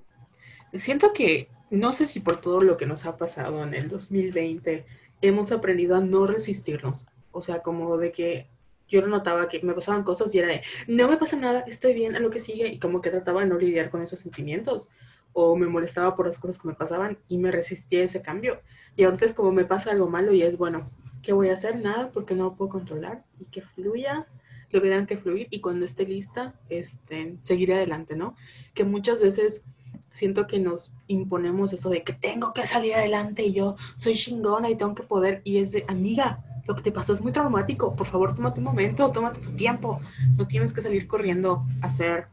Siento 0.74 1.12
que, 1.12 1.48
no 1.70 1.92
sé 1.92 2.06
si 2.06 2.18
por 2.18 2.40
todo 2.40 2.60
lo 2.60 2.76
que 2.76 2.86
nos 2.86 3.06
ha 3.06 3.16
pasado 3.16 3.62
en 3.62 3.74
el 3.74 3.88
2020, 3.88 4.84
hemos 5.22 5.52
aprendido 5.52 5.96
a 5.96 6.00
no 6.00 6.26
resistirnos. 6.26 7.06
O 7.30 7.40
sea, 7.40 7.62
como 7.62 7.96
de 7.96 8.12
que 8.12 8.48
yo 8.88 9.06
notaba 9.06 9.48
que 9.48 9.62
me 9.62 9.72
pasaban 9.72 10.04
cosas 10.04 10.34
y 10.34 10.38
era 10.38 10.48
de, 10.48 10.62
no 10.86 11.08
me 11.08 11.16
pasa 11.16 11.36
nada, 11.36 11.60
estoy 11.60 11.94
bien, 11.94 12.14
a 12.14 12.20
lo 12.20 12.28
que 12.28 12.40
sigue, 12.40 12.68
y 12.68 12.78
como 12.78 13.00
que 13.00 13.10
trataba 13.10 13.40
de 13.40 13.46
no 13.46 13.56
lidiar 13.56 13.88
con 13.90 14.02
esos 14.02 14.20
sentimientos, 14.20 14.90
o 15.32 15.56
me 15.56 15.66
molestaba 15.66 16.14
por 16.14 16.26
las 16.26 16.38
cosas 16.38 16.58
que 16.58 16.68
me 16.68 16.74
pasaban 16.74 17.16
y 17.26 17.38
me 17.38 17.50
resistía 17.50 18.00
a 18.02 18.04
ese 18.04 18.20
cambio. 18.20 18.60
Y 18.96 19.04
ahorita 19.04 19.24
es 19.24 19.32
como 19.32 19.50
me 19.50 19.64
pasa 19.64 19.92
algo 19.92 20.08
malo 20.08 20.34
y 20.34 20.42
es, 20.42 20.58
bueno, 20.58 20.90
¿qué 21.22 21.32
voy 21.32 21.48
a 21.48 21.54
hacer? 21.54 21.80
Nada, 21.80 22.10
porque 22.10 22.34
no 22.34 22.44
lo 22.44 22.54
puedo 22.54 22.70
controlar, 22.70 23.24
y 23.40 23.46
que 23.46 23.62
fluya 23.62 24.26
lo 24.70 24.82
que 24.82 24.88
tenga 24.88 25.06
que 25.06 25.18
fluir, 25.18 25.48
y 25.50 25.60
cuando 25.60 25.86
esté 25.86 26.06
lista, 26.06 26.54
este, 26.68 27.36
seguiré 27.40 27.74
adelante, 27.74 28.16
¿no? 28.16 28.36
Que 28.74 28.84
muchas 28.84 29.20
veces 29.20 29.64
siento 30.12 30.46
que 30.46 30.58
nos 30.58 30.90
imponemos 31.06 31.72
eso 31.72 31.90
de 31.90 32.02
que 32.02 32.12
tengo 32.12 32.52
que 32.52 32.66
salir 32.66 32.94
adelante 32.94 33.44
y 33.44 33.52
yo 33.52 33.76
soy 33.96 34.14
chingona 34.14 34.70
y 34.70 34.76
tengo 34.76 34.94
que 34.94 35.02
poder, 35.02 35.42
y 35.44 35.58
es 35.58 35.72
de, 35.72 35.84
amiga, 35.88 36.44
lo 36.66 36.76
que 36.76 36.82
te 36.82 36.92
pasó 36.92 37.12
es 37.12 37.20
muy 37.20 37.32
traumático, 37.32 37.94
por 37.94 38.06
favor, 38.06 38.34
tómate 38.34 38.60
un 38.60 38.64
momento, 38.64 39.10
tómate 39.10 39.40
tu 39.40 39.52
tiempo, 39.52 40.00
no 40.36 40.46
tienes 40.46 40.72
que 40.72 40.80
salir 40.80 41.08
corriendo 41.08 41.64
a 41.80 41.86
hacer, 41.86 42.28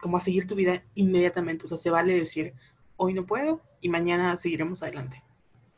como 0.00 0.16
a 0.16 0.20
seguir 0.20 0.46
tu 0.46 0.54
vida 0.54 0.82
inmediatamente, 0.94 1.66
o 1.66 1.68
sea, 1.68 1.78
se 1.78 1.90
vale 1.90 2.14
decir, 2.14 2.54
hoy 2.96 3.14
no 3.14 3.24
puedo 3.24 3.60
y 3.80 3.88
mañana 3.88 4.36
seguiremos 4.36 4.82
adelante. 4.82 5.22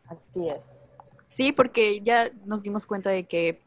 Así 0.06 0.48
es. 0.48 0.88
Sí, 1.28 1.52
porque 1.52 2.00
ya 2.00 2.30
nos 2.44 2.62
dimos 2.62 2.86
cuenta 2.86 3.10
de 3.10 3.24
que 3.24 3.60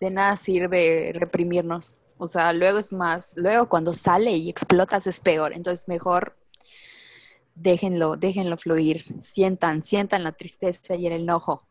de 0.00 0.10
nada 0.10 0.36
sirve 0.36 1.12
reprimirnos, 1.14 1.98
o 2.18 2.26
sea, 2.26 2.52
luego 2.52 2.78
es 2.78 2.92
más, 2.92 3.32
luego 3.36 3.68
cuando 3.68 3.92
sale 3.92 4.32
y 4.36 4.48
explotas 4.48 5.06
es 5.06 5.20
peor, 5.20 5.52
entonces 5.52 5.88
mejor 5.88 6.36
déjenlo, 7.54 8.16
déjenlo 8.16 8.56
fluir, 8.56 9.04
sientan, 9.22 9.84
sientan 9.84 10.24
la 10.24 10.32
tristeza 10.32 10.94
y 10.94 11.06
el 11.06 11.12
enojo 11.12 11.66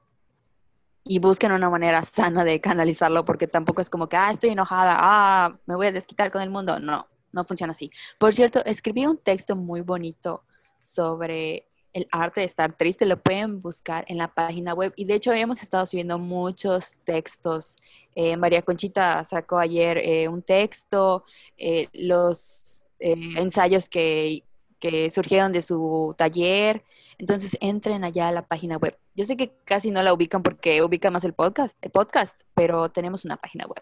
y 1.04 1.20
busquen 1.20 1.52
una 1.52 1.70
manera 1.70 2.04
sana 2.04 2.44
de 2.44 2.62
canalizarlo 2.62 3.26
porque 3.26 3.48
tampoco 3.48 3.82
es 3.82 3.90
como 3.90 4.08
que, 4.08 4.18
ah, 4.18 4.32
estoy 4.32 4.52
enojada, 4.52 4.96
ah, 5.00 5.58
me 5.66 5.76
voy 5.76 5.88
a 5.88 5.92
desquitar 5.92 6.32
con 6.32 6.42
el 6.42 6.50
mundo. 6.50 6.80
No, 6.80 7.08
no 7.32 7.46
funciona 7.46 7.72
así. 7.72 7.92
Por 8.18 8.34
cierto, 8.34 8.64
escribí 8.66 9.06
un 9.06 9.18
texto 9.18 9.56
muy 9.56 9.82
bonito 9.82 10.44
sobre 10.80 11.64
el 11.92 12.08
arte 12.12 12.40
de 12.40 12.46
estar 12.48 12.76
triste, 12.76 13.06
lo 13.06 13.22
pueden 13.22 13.62
buscar 13.62 14.04
en 14.08 14.18
la 14.18 14.34
página 14.34 14.74
web 14.74 14.94
y 14.96 15.06
de 15.06 15.14
hecho 15.14 15.32
hemos 15.32 15.62
estado 15.62 15.86
subiendo 15.86 16.18
muchos 16.18 17.00
textos. 17.06 17.78
Eh, 18.16 18.36
María 18.36 18.64
Conchita 18.64 19.24
sacó 19.26 19.60
ayer 19.60 20.00
eh, 20.00 20.28
un 20.28 20.42
texto, 20.42 21.24
eh, 21.58 21.90
los 21.94 22.86
ensayos 23.00 23.90
que, 23.90 24.44
que 24.84 25.10
surgieron 25.10 25.54
de 25.54 25.62
su 25.62 26.14
taller, 26.18 26.84
entonces 27.18 27.58
entren 27.62 28.04
allá 28.04 28.28
a 28.28 28.32
la 28.34 28.46
página 28.46 28.76
web. 28.76 28.98
Yo 29.16 29.24
sé 29.24 29.38
que 29.38 29.54
casi 29.64 29.92
no 29.92 30.04
la 30.04 30.14
ubican 30.14 30.44
porque 30.44 30.84
ubican 30.84 31.14
más 31.14 31.24
el 31.24 31.32
podcast, 31.32 31.74
el 31.82 31.90
podcast, 31.90 32.42
pero 32.54 32.90
tenemos 32.90 33.24
una 33.24 33.38
página 33.38 33.66
web. 33.66 33.82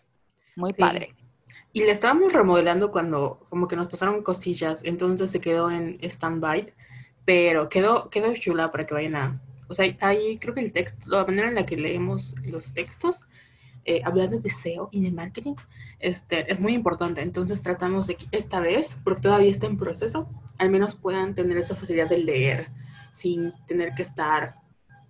Muy 0.55 0.73
padre. 0.73 1.15
Y 1.73 1.79
le 1.79 1.91
estábamos 1.91 2.33
remodelando 2.33 2.91
cuando 2.91 3.47
como 3.49 3.67
que 3.67 3.75
nos 3.75 3.87
pasaron 3.87 4.21
cosillas, 4.21 4.83
entonces 4.83 5.31
se 5.31 5.41
quedó 5.41 5.71
en 5.71 5.97
stand-by, 6.03 6.71
pero 7.25 7.67
quedó, 7.67 8.11
quedó 8.11 8.31
chula 8.35 8.71
para 8.71 8.85
que 8.85 8.93
vayan 8.93 9.15
a... 9.15 9.41
O 9.69 9.73
sea, 9.73 9.91
ahí 10.01 10.37
creo 10.37 10.53
que 10.53 10.61
el 10.61 10.71
texto, 10.71 11.01
la 11.07 11.25
manera 11.25 11.47
en 11.47 11.55
la 11.55 11.65
que 11.65 11.77
leemos 11.77 12.35
los 12.43 12.73
textos, 12.73 13.21
eh, 13.85 14.01
hablando 14.05 14.39
de 14.39 14.51
SEO 14.51 14.89
y 14.91 15.01
de 15.01 15.11
marketing, 15.11 15.55
este, 16.01 16.51
es 16.51 16.59
muy 16.59 16.73
importante. 16.73 17.21
Entonces 17.21 17.61
tratamos 17.61 18.07
de 18.07 18.15
que 18.15 18.25
esta 18.31 18.59
vez, 18.59 18.97
porque 19.03 19.21
todavía 19.21 19.51
está 19.51 19.67
en 19.67 19.77
proceso, 19.77 20.27
al 20.57 20.69
menos 20.69 20.95
puedan 20.95 21.35
tener 21.35 21.57
esa 21.57 21.75
facilidad 21.75 22.09
de 22.09 22.17
leer 22.17 22.67
sin 23.11 23.53
tener 23.67 23.93
que 23.93 24.01
estar, 24.01 24.55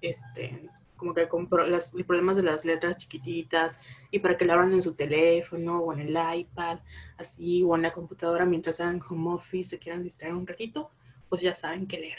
este, 0.02 0.70
como 0.96 1.14
que 1.14 1.28
con 1.28 1.48
los 1.68 1.94
problemas 2.06 2.38
de 2.38 2.44
las 2.44 2.66
letras 2.66 2.98
chiquititas 2.98 3.80
y 4.12 4.20
para 4.20 4.38
que 4.38 4.46
la 4.46 4.54
abran 4.54 4.74
en 4.74 4.82
su 4.82 4.94
teléfono 4.94 5.80
o 5.80 5.94
en 5.94 6.00
el 6.02 6.18
iPad, 6.40 6.80
así, 7.18 7.64
o 7.64 7.76
en 7.76 7.84
la 7.84 7.94
computadora 7.94 8.46
mientras 8.46 8.80
hagan 8.80 9.02
home 9.08 9.34
office, 9.34 9.72
se 9.72 9.80
quieran 9.80 10.04
distraer 10.04 10.36
un 10.36 10.46
ratito, 10.46 10.92
pues 11.30 11.42
ya 11.42 11.56
saben 11.56 11.88
qué 11.88 11.98
leer. 11.98 12.18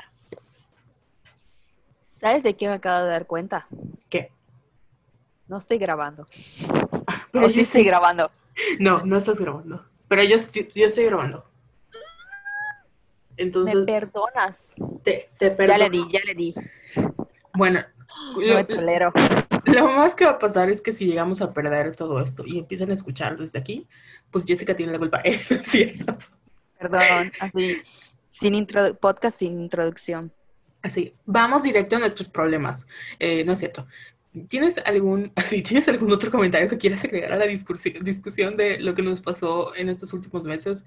¿Sabes 2.20 2.42
de 2.42 2.54
qué 2.54 2.68
me 2.68 2.74
acabo 2.74 3.04
de 3.04 3.10
dar 3.10 3.26
cuenta? 3.26 3.66
¿Qué? 4.08 4.30
No 5.49 5.58
estoy 5.58 5.78
grabando. 5.78 6.26
Pero 7.32 7.49
sí 7.49 7.61
estoy 7.61 7.84
grabando. 7.84 8.30
No, 8.78 9.04
no 9.04 9.16
estás 9.16 9.40
grabando. 9.40 9.84
Pero 10.08 10.22
yo, 10.25 10.37
yo 10.52 10.87
estoy 10.87 11.04
grabando. 11.04 11.44
Entonces. 13.37 13.75
Me 13.75 13.84
perdonas. 13.84 14.68
Te, 15.02 15.30
te 15.38 15.56
Ya 15.66 15.78
le 15.78 15.90
di, 15.90 16.04
ya 16.11 16.20
le 16.25 16.34
di. 16.34 16.54
Bueno. 17.54 17.84
Lo, 18.37 18.66
tolero. 18.66 19.12
Lo 19.64 19.90
más 19.92 20.14
que 20.14 20.26
va 20.26 20.32
a 20.32 20.38
pasar 20.38 20.68
es 20.68 20.82
que 20.82 20.92
si 20.92 21.06
llegamos 21.06 21.40
a 21.40 21.52
perder 21.52 21.96
todo 21.96 22.20
esto 22.20 22.44
y 22.46 22.58
empiezan 22.58 22.90
a 22.90 22.94
escuchar 22.94 23.38
desde 23.38 23.58
aquí, 23.58 23.87
pues 24.30 24.44
Jessica 24.44 24.76
tiene 24.76 24.92
la 24.92 24.99
culpa. 24.99 25.18
¿Es 25.25 25.46
cierto? 25.64 26.16
Perdón, 26.78 27.32
así. 27.40 27.80
Sin 28.30 28.66
podcast 29.00 29.38
sin 29.38 29.61
introducción. 29.61 30.32
Así, 30.82 31.14
vamos 31.25 31.62
directo 31.62 31.96
a 31.96 32.00
nuestros 32.00 32.28
problemas. 32.28 32.87
Eh, 33.18 33.44
no 33.44 33.52
es 33.52 33.61
cierto. 33.61 33.87
¿Tienes 34.48 34.78
algún, 34.78 35.32
así, 35.36 35.62
¿Tienes 35.62 35.88
algún 35.88 36.12
otro 36.12 36.30
comentario 36.30 36.68
que 36.68 36.78
quieras 36.78 37.04
agregar 37.04 37.32
a 37.32 37.36
la 37.36 37.46
discusión 37.46 38.56
de 38.56 38.80
lo 38.80 38.94
que 38.94 39.02
nos 39.02 39.20
pasó 39.20 39.74
en 39.76 39.88
estos 39.88 40.12
últimos 40.12 40.44
meses? 40.44 40.84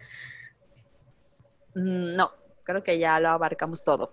Mm, 1.76 2.16
no, 2.16 2.32
creo 2.64 2.82
que 2.84 2.98
ya 2.98 3.20
lo 3.20 3.30
abarcamos 3.30 3.84
todo. 3.84 4.10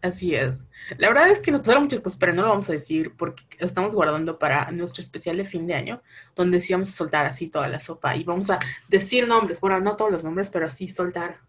Así 0.00 0.34
es. 0.34 0.64
La 0.96 1.08
verdad 1.08 1.28
es 1.28 1.40
que 1.40 1.50
nos 1.50 1.60
pasaron 1.60 1.84
muchas 1.84 2.00
cosas, 2.00 2.18
pero 2.18 2.32
no 2.32 2.42
lo 2.42 2.50
vamos 2.50 2.68
a 2.68 2.72
decir 2.72 3.14
porque 3.16 3.42
lo 3.58 3.66
estamos 3.66 3.94
guardando 3.94 4.38
para 4.38 4.70
nuestro 4.70 5.02
especial 5.02 5.36
de 5.36 5.44
fin 5.44 5.66
de 5.66 5.74
año, 5.74 6.02
donde 6.36 6.60
sí 6.60 6.72
vamos 6.72 6.90
a 6.90 6.92
soltar 6.92 7.26
así 7.26 7.50
toda 7.50 7.66
la 7.68 7.80
sopa 7.80 8.14
y 8.14 8.22
vamos 8.22 8.48
a 8.50 8.60
decir 8.88 9.26
nombres. 9.26 9.60
Bueno, 9.60 9.80
no 9.80 9.96
todos 9.96 10.12
los 10.12 10.22
nombres, 10.22 10.50
pero 10.50 10.70
sí 10.70 10.88
soltar 10.88 11.40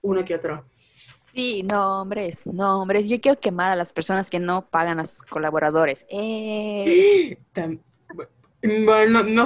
uno 0.00 0.24
que 0.24 0.34
otro. 0.34 0.66
Sí, 1.34 1.62
nombres, 1.62 2.46
nombres. 2.46 3.08
Yo 3.08 3.20
quiero 3.20 3.40
quemar 3.40 3.72
a 3.72 3.76
las 3.76 3.92
personas 3.92 4.28
que 4.28 4.38
no 4.38 4.66
pagan 4.66 5.00
a 5.00 5.06
sus 5.06 5.22
colaboradores. 5.22 6.06
Eh. 6.08 7.38
Bueno, 8.84 9.24
no, 9.24 9.44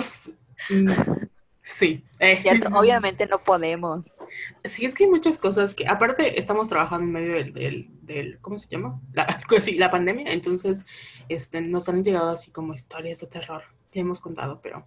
Sí. 1.63 2.05
Eh. 2.21 2.45
obviamente 2.73 3.27
no 3.27 3.43
podemos. 3.43 4.15
Sí, 4.63 4.85
es 4.85 4.95
que 4.95 5.05
hay 5.05 5.11
muchas 5.11 5.37
cosas 5.37 5.75
que, 5.75 5.89
aparte, 5.89 6.39
estamos 6.39 6.69
trabajando 6.69 7.05
en 7.07 7.13
medio 7.13 7.35
del, 7.35 7.89
del, 8.03 8.39
¿cómo 8.41 8.57
se 8.59 8.69
llama? 8.69 9.01
La, 9.13 9.27
sí, 9.61 9.77
la 9.77 9.91
pandemia, 9.91 10.33
entonces 10.33 10.87
este, 11.29 11.61
nos 11.63 11.89
han 11.89 12.05
llegado 12.05 12.31
así 12.31 12.53
como 12.53 12.73
historias 12.73 13.19
de 13.19 13.27
terror 13.27 13.65
que 13.91 14.01
hemos 14.01 14.21
contado, 14.21 14.61
pero, 14.63 14.87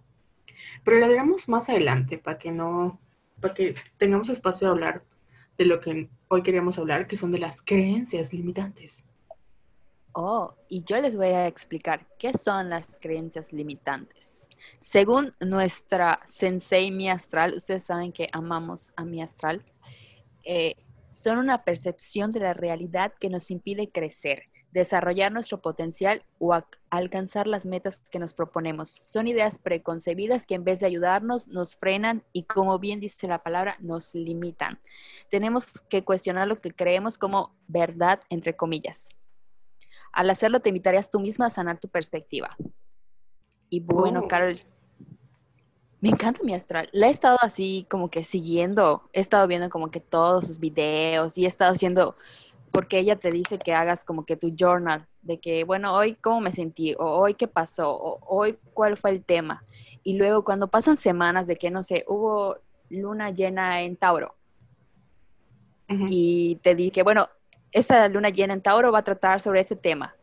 pero 0.82 0.98
la 0.98 1.08
diremos 1.08 1.50
más 1.50 1.68
adelante 1.68 2.16
para 2.16 2.38
que 2.38 2.50
no, 2.50 2.98
para 3.40 3.52
que 3.52 3.74
tengamos 3.98 4.30
espacio 4.30 4.68
de 4.68 4.72
hablar 4.72 5.02
de 5.60 5.66
lo 5.66 5.78
que 5.78 6.08
hoy 6.28 6.42
queríamos 6.42 6.78
hablar, 6.78 7.06
que 7.06 7.18
son 7.18 7.32
de 7.32 7.38
las 7.38 7.60
creencias 7.60 8.32
limitantes. 8.32 9.04
Oh, 10.14 10.54
y 10.70 10.82
yo 10.84 10.98
les 11.02 11.14
voy 11.14 11.26
a 11.26 11.46
explicar 11.46 12.06
qué 12.18 12.32
son 12.32 12.70
las 12.70 12.86
creencias 12.98 13.52
limitantes. 13.52 14.48
Según 14.78 15.34
nuestra 15.38 16.20
sensei 16.24 16.90
mi 16.90 17.10
astral, 17.10 17.52
ustedes 17.52 17.84
saben 17.84 18.10
que 18.10 18.30
amamos 18.32 18.90
a 18.96 19.04
mi 19.04 19.20
astral, 19.20 19.62
eh, 20.44 20.76
son 21.10 21.36
una 21.36 21.62
percepción 21.62 22.30
de 22.30 22.40
la 22.40 22.54
realidad 22.54 23.12
que 23.20 23.28
nos 23.28 23.50
impide 23.50 23.90
crecer, 23.90 24.44
desarrollar 24.72 25.32
nuestro 25.32 25.60
potencial 25.60 26.22
o 26.38 26.56
alcanzar 26.90 27.46
las 27.46 27.66
metas 27.66 27.98
que 28.10 28.18
nos 28.18 28.34
proponemos. 28.34 28.90
Son 28.90 29.26
ideas 29.26 29.58
preconcebidas 29.58 30.46
que 30.46 30.54
en 30.54 30.64
vez 30.64 30.80
de 30.80 30.86
ayudarnos 30.86 31.48
nos 31.48 31.76
frenan 31.76 32.22
y 32.32 32.44
como 32.44 32.78
bien 32.78 33.00
dice 33.00 33.26
la 33.26 33.42
palabra, 33.42 33.76
nos 33.80 34.14
limitan. 34.14 34.78
Tenemos 35.28 35.66
que 35.88 36.04
cuestionar 36.04 36.48
lo 36.48 36.60
que 36.60 36.72
creemos 36.72 37.18
como 37.18 37.54
verdad, 37.66 38.20
entre 38.30 38.56
comillas. 38.56 39.10
Al 40.12 40.30
hacerlo 40.30 40.60
te 40.60 40.70
invitarías 40.70 41.10
tú 41.10 41.20
misma 41.20 41.46
a 41.46 41.50
sanar 41.50 41.78
tu 41.78 41.88
perspectiva. 41.88 42.56
Y 43.68 43.80
bueno, 43.80 44.22
oh. 44.24 44.28
Carol, 44.28 44.60
me 46.00 46.08
encanta 46.08 46.42
mi 46.42 46.54
astral. 46.54 46.88
La 46.92 47.08
he 47.08 47.10
estado 47.10 47.38
así 47.42 47.86
como 47.90 48.10
que 48.10 48.24
siguiendo. 48.24 49.08
He 49.12 49.20
estado 49.20 49.46
viendo 49.46 49.68
como 49.68 49.90
que 49.90 50.00
todos 50.00 50.46
sus 50.46 50.58
videos 50.58 51.36
y 51.36 51.44
he 51.44 51.48
estado 51.48 51.72
haciendo, 51.72 52.16
porque 52.70 52.98
ella 52.98 53.16
te 53.16 53.30
dice 53.30 53.58
que 53.58 53.74
hagas 53.74 54.04
como 54.04 54.24
que 54.24 54.36
tu 54.36 54.54
journal, 54.56 55.06
de 55.22 55.38
que, 55.40 55.64
bueno, 55.64 55.94
hoy 55.94 56.14
cómo 56.14 56.40
me 56.40 56.52
sentí, 56.52 56.94
o 56.98 57.04
hoy 57.04 57.34
qué 57.34 57.48
pasó, 57.48 57.90
o 57.92 58.20
hoy 58.26 58.58
cuál 58.74 58.96
fue 58.96 59.10
el 59.10 59.24
tema. 59.24 59.64
Y 60.02 60.16
luego 60.16 60.44
cuando 60.44 60.68
pasan 60.68 60.96
semanas 60.96 61.46
de 61.46 61.56
que, 61.56 61.70
no 61.70 61.82
sé, 61.82 62.04
hubo 62.06 62.56
luna 62.88 63.30
llena 63.30 63.82
en 63.82 63.96
Tauro. 63.96 64.34
Y 65.88 66.56
te 66.62 66.76
dije, 66.76 67.02
bueno, 67.02 67.28
esta 67.72 68.08
luna 68.08 68.28
llena 68.30 68.54
en 68.54 68.62
Tauro 68.62 68.92
va 68.92 69.00
a 69.00 69.04
tratar 69.04 69.40
sobre 69.40 69.60
ese 69.60 69.74
tema 69.74 70.14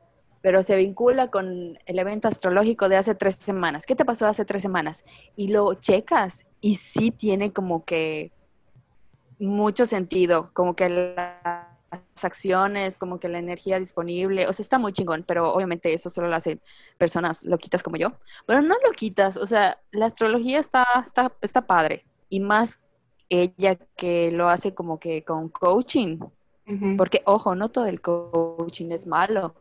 pero 0.48 0.64
se 0.64 0.78
vincula 0.78 1.30
con 1.30 1.78
el 1.86 2.00
evento 2.00 2.30
astrológico 2.30 2.88
de 2.88 2.96
hace 2.96 3.16
tres 3.16 3.36
semanas. 3.36 3.86
¿Qué 3.86 3.96
te 3.96 4.06
pasó 4.06 4.28
hace 4.28 4.46
tres 4.46 4.62
semanas? 4.62 5.04
Y 5.36 5.50
lo 5.50 5.74
checas 5.74 6.46
y 6.62 6.76
sí 6.76 7.12
tiene 7.12 7.52
como 7.52 7.84
que 7.84 8.32
mucho 9.40 9.86
sentido, 9.86 10.50
como 10.54 10.76
que 10.76 10.88
las 10.88 11.67
acciones, 12.22 12.98
como 12.98 13.20
que 13.20 13.30
la 13.30 13.40
energía 13.40 13.80
disponible, 13.80 14.48
o 14.48 14.54
sea, 14.54 14.64
está 14.64 14.80
muy 14.80 14.94
chingón, 14.94 15.24
pero 15.28 15.54
obviamente 15.54 15.94
eso 15.94 16.10
solo 16.10 16.28
lo 16.28 16.36
hacen 16.36 16.62
personas 16.98 17.44
loquitas 17.44 17.84
como 17.84 17.98
yo. 17.98 18.14
Bueno, 18.46 18.62
no 18.62 18.76
loquitas, 18.86 19.38
o 19.38 19.48
sea, 19.48 19.80
la 19.92 20.06
astrología 20.08 20.60
está, 20.60 20.86
está, 21.06 21.32
está 21.42 21.62
padre, 21.68 22.06
y 22.30 22.40
más 22.40 22.80
ella 23.30 23.76
que 23.98 24.32
lo 24.32 24.50
hace 24.50 24.74
como 24.74 25.00
que 25.00 25.24
con 25.24 25.50
coaching, 25.50 26.20
porque 26.98 27.22
ojo, 27.26 27.56
no 27.56 27.70
todo 27.70 27.86
el 27.86 28.02
coaching 28.02 28.92
es 28.92 29.08
malo. 29.08 29.56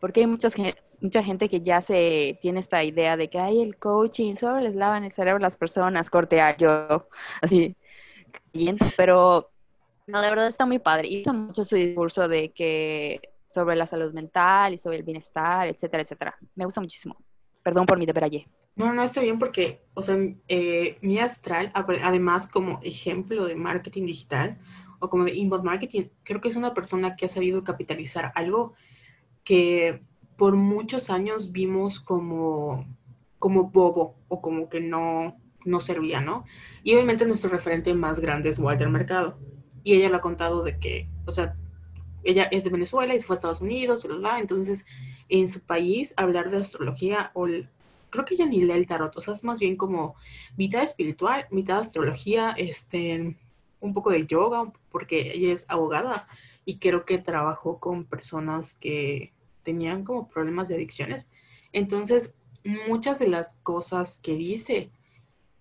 Porque 0.00 0.20
hay 0.20 0.26
muchas, 0.26 0.54
mucha 1.00 1.22
gente 1.22 1.48
que 1.48 1.60
ya 1.60 1.80
se 1.80 2.38
tiene 2.42 2.60
esta 2.60 2.82
idea 2.84 3.16
de 3.16 3.30
que 3.30 3.38
hay 3.38 3.62
el 3.62 3.76
coaching, 3.78 4.34
solo 4.34 4.60
les 4.60 4.74
lavan 4.74 5.04
el 5.04 5.12
cerebro 5.12 5.38
a 5.38 5.40
las 5.40 5.56
personas, 5.56 6.10
corte 6.10 6.40
a 6.40 6.56
yo, 6.56 7.08
así, 7.40 7.76
pero 8.96 9.51
no, 10.06 10.22
de 10.22 10.30
verdad 10.30 10.48
está 10.48 10.66
muy 10.66 10.78
padre. 10.78 11.08
Hizo 11.08 11.32
mucho 11.32 11.64
su 11.64 11.76
discurso 11.76 12.28
de 12.28 12.52
que 12.52 13.20
sobre 13.46 13.76
la 13.76 13.86
salud 13.86 14.12
mental 14.12 14.74
y 14.74 14.78
sobre 14.78 14.96
el 14.96 15.02
bienestar, 15.02 15.68
etcétera, 15.68 16.02
etcétera. 16.02 16.38
Me 16.54 16.64
gusta 16.64 16.80
muchísimo. 16.80 17.16
Perdón 17.62 17.86
por 17.86 17.98
mi 17.98 18.06
allí. 18.22 18.46
No, 18.74 18.92
no, 18.92 19.02
está 19.02 19.20
bien 19.20 19.38
porque, 19.38 19.82
o 19.94 20.02
sea, 20.02 20.16
eh, 20.48 20.98
mi 21.02 21.18
astral, 21.18 21.70
además 21.74 22.48
como 22.48 22.80
ejemplo 22.82 23.44
de 23.44 23.54
marketing 23.54 24.06
digital 24.06 24.58
o 24.98 25.10
como 25.10 25.24
de 25.24 25.34
inbound 25.34 25.64
marketing, 25.64 26.04
creo 26.22 26.40
que 26.40 26.48
es 26.48 26.56
una 26.56 26.72
persona 26.72 27.14
que 27.14 27.26
ha 27.26 27.28
sabido 27.28 27.62
capitalizar 27.62 28.32
algo 28.34 28.72
que 29.44 30.02
por 30.38 30.56
muchos 30.56 31.10
años 31.10 31.52
vimos 31.52 32.00
como, 32.00 32.86
como 33.38 33.70
bobo 33.70 34.16
o 34.28 34.40
como 34.40 34.70
que 34.70 34.80
no, 34.80 35.36
no 35.64 35.80
servía, 35.80 36.20
¿no? 36.20 36.44
Y 36.82 36.94
obviamente 36.94 37.26
nuestro 37.26 37.50
referente 37.50 37.92
más 37.94 38.20
grande 38.20 38.48
es 38.48 38.58
Walter 38.58 38.88
Mercado. 38.88 39.38
Y 39.84 39.94
ella 39.94 40.08
lo 40.08 40.16
ha 40.16 40.20
contado 40.20 40.62
de 40.62 40.78
que, 40.78 41.08
o 41.26 41.32
sea, 41.32 41.56
ella 42.24 42.44
es 42.44 42.64
de 42.64 42.70
Venezuela 42.70 43.14
y 43.14 43.20
se 43.20 43.26
fue 43.26 43.34
a 43.34 43.38
Estados 43.38 43.60
Unidos, 43.60 44.06
entonces 44.38 44.84
en 45.28 45.48
su 45.48 45.60
país 45.60 46.14
hablar 46.16 46.50
de 46.50 46.58
astrología 46.58 47.30
o 47.34 47.46
creo 48.10 48.24
que 48.24 48.34
ella 48.34 48.46
ni 48.46 48.60
lee 48.60 48.72
el 48.72 48.86
tarot, 48.86 49.16
o 49.16 49.22
sea, 49.22 49.34
es 49.34 49.42
más 49.42 49.58
bien 49.58 49.76
como 49.76 50.14
mitad 50.56 50.82
espiritual, 50.82 51.46
mitad 51.50 51.80
astrología, 51.80 52.52
este, 52.52 53.36
un 53.80 53.94
poco 53.94 54.10
de 54.10 54.26
yoga, 54.26 54.70
porque 54.90 55.32
ella 55.34 55.52
es 55.52 55.64
abogada 55.68 56.28
y 56.64 56.78
creo 56.78 57.04
que 57.06 57.18
trabajó 57.18 57.80
con 57.80 58.04
personas 58.04 58.74
que 58.74 59.32
tenían 59.62 60.04
como 60.04 60.28
problemas 60.28 60.68
de 60.68 60.74
adicciones. 60.76 61.28
Entonces, 61.72 62.34
muchas 62.86 63.18
de 63.18 63.28
las 63.28 63.54
cosas 63.62 64.18
que 64.18 64.34
dice 64.34 64.90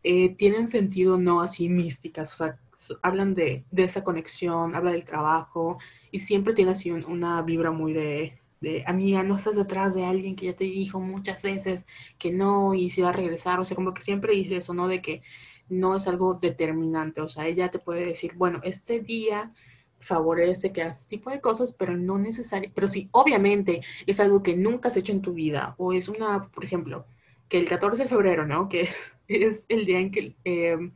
eh, 0.03 0.35
tienen 0.35 0.67
sentido 0.67 1.17
no 1.17 1.41
así 1.41 1.69
místicas, 1.69 2.33
o 2.33 2.35
sea, 2.35 2.59
hablan 3.01 3.35
de, 3.35 3.65
de 3.71 3.83
esa 3.83 4.03
conexión, 4.03 4.75
habla 4.75 4.91
del 4.91 5.05
trabajo 5.05 5.77
y 6.11 6.19
siempre 6.19 6.53
tiene 6.53 6.71
así 6.71 6.91
una 6.91 7.41
vibra 7.41 7.71
muy 7.71 7.93
de, 7.93 8.39
de, 8.61 8.83
amiga, 8.87 9.23
no 9.23 9.35
estás 9.35 9.55
detrás 9.55 9.93
de 9.95 10.05
alguien 10.05 10.35
que 10.35 10.47
ya 10.47 10.55
te 10.55 10.65
dijo 10.65 10.99
muchas 10.99 11.41
veces 11.43 11.85
que 12.17 12.31
no 12.31 12.73
y 12.75 12.89
si 12.91 13.01
va 13.01 13.09
a 13.09 13.13
regresar, 13.13 13.59
o 13.59 13.65
sea, 13.65 13.75
como 13.75 13.93
que 13.93 14.03
siempre 14.03 14.33
dice 14.33 14.57
eso, 14.57 14.73
¿no? 14.73 14.87
De 14.87 15.01
que 15.01 15.23
no 15.69 15.95
es 15.95 16.07
algo 16.07 16.35
determinante, 16.35 17.21
o 17.21 17.29
sea, 17.29 17.47
ella 17.47 17.71
te 17.71 17.79
puede 17.79 18.05
decir, 18.05 18.33
bueno, 18.35 18.59
este 18.63 18.99
día 18.99 19.53
favorece 19.99 20.73
que 20.73 20.81
hagas 20.81 20.99
este 21.01 21.17
tipo 21.17 21.29
de 21.29 21.41
cosas, 21.41 21.73
pero 21.73 21.95
no 21.95 22.17
necesario, 22.17 22.71
pero 22.73 22.87
sí, 22.87 23.09
obviamente 23.11 23.81
es 24.05 24.19
algo 24.19 24.43
que 24.43 24.55
nunca 24.55 24.89
has 24.89 24.97
hecho 24.97 25.11
en 25.11 25.21
tu 25.21 25.33
vida, 25.33 25.75
o 25.77 25.93
es 25.93 26.09
una, 26.09 26.49
por 26.49 26.65
ejemplo, 26.65 27.05
que 27.47 27.57
el 27.59 27.69
14 27.69 28.03
de 28.03 28.09
febrero, 28.09 28.45
¿no? 28.45 28.69
Que 28.69 28.89
es, 29.27 29.65
el 29.69 29.85
día 29.85 29.99
en 29.99 30.11
que, 30.11 30.35
eh, 30.45 30.91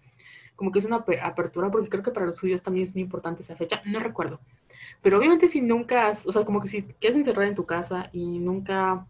como 0.56 0.72
que 0.72 0.80
es 0.80 0.86
una 0.86 1.06
apertura, 1.24 1.70
porque 1.72 1.90
creo 1.90 2.04
que 2.04 2.12
para 2.12 2.26
los 2.26 2.40
judíos 2.40 2.64
también 2.64 2.86
es 2.86 2.94
muy 2.94 3.02
importante 3.02 3.42
esa 3.42 3.56
fecha, 3.56 3.82
no 3.86 4.00
recuerdo. 4.00 4.40
Pero 5.02 5.18
obviamente 5.18 5.48
si 5.48 5.62
nunca 5.62 6.08
has, 6.08 6.26
o 6.26 6.32
sea, 6.32 6.46
como 6.46 6.62
que 6.62 6.68
si 6.68 6.84
quedas 6.84 7.16
encerrada 7.16 7.48
en 7.48 7.56
tu 7.56 7.66
casa 7.66 8.10
y 8.14 8.40
nunca 8.40 9.06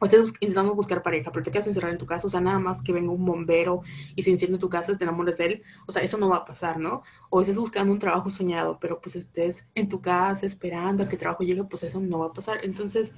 o 0.00 0.06
estás 0.06 0.32
intentando 0.40 0.74
buscar 0.74 1.02
pareja, 1.02 1.32
pero 1.32 1.44
te 1.44 1.50
quedas 1.50 1.66
encerrada 1.66 1.92
en 1.92 1.98
tu 1.98 2.06
casa, 2.06 2.26
o 2.26 2.30
sea, 2.30 2.40
nada 2.40 2.58
más 2.58 2.82
que 2.82 2.92
venga 2.92 3.10
un 3.10 3.24
bombero 3.24 3.82
y 4.14 4.22
se 4.22 4.30
enciende 4.30 4.58
tu 4.58 4.68
casa, 4.68 4.96
te 4.96 5.04
enamores 5.04 5.38
de 5.38 5.46
él, 5.46 5.62
o 5.86 5.92
sea, 5.92 6.02
eso 6.02 6.18
no 6.18 6.28
va 6.28 6.36
a 6.36 6.44
pasar, 6.44 6.78
¿no? 6.78 7.02
O 7.30 7.40
estés 7.40 7.56
buscando 7.56 7.92
un 7.92 7.98
trabajo 7.98 8.30
soñado, 8.30 8.78
pero 8.80 9.00
pues 9.00 9.16
estés 9.16 9.66
en 9.74 9.88
tu 9.88 10.00
casa 10.00 10.46
esperando 10.46 11.02
a 11.02 11.08
que 11.08 11.16
el 11.16 11.20
trabajo 11.20 11.42
llegue, 11.42 11.64
pues 11.64 11.82
eso 11.82 12.00
no 12.00 12.20
va 12.20 12.26
a 12.26 12.32
pasar. 12.32 12.64
Entonces, 12.64 13.12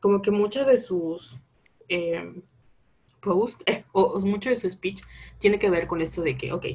como 0.00 0.22
que 0.22 0.30
muchas 0.30 0.66
de 0.66 0.78
sus 0.78 1.38
eh, 1.88 2.42
posts, 3.22 3.62
eh, 3.66 3.84
o, 3.92 4.20
mucho 4.20 4.50
de 4.50 4.56
su 4.56 4.68
speech, 4.68 5.02
tiene 5.38 5.58
que 5.58 5.70
ver 5.70 5.86
con 5.86 6.02
esto 6.02 6.20
de 6.22 6.36
que, 6.36 6.52
ok, 6.52 6.66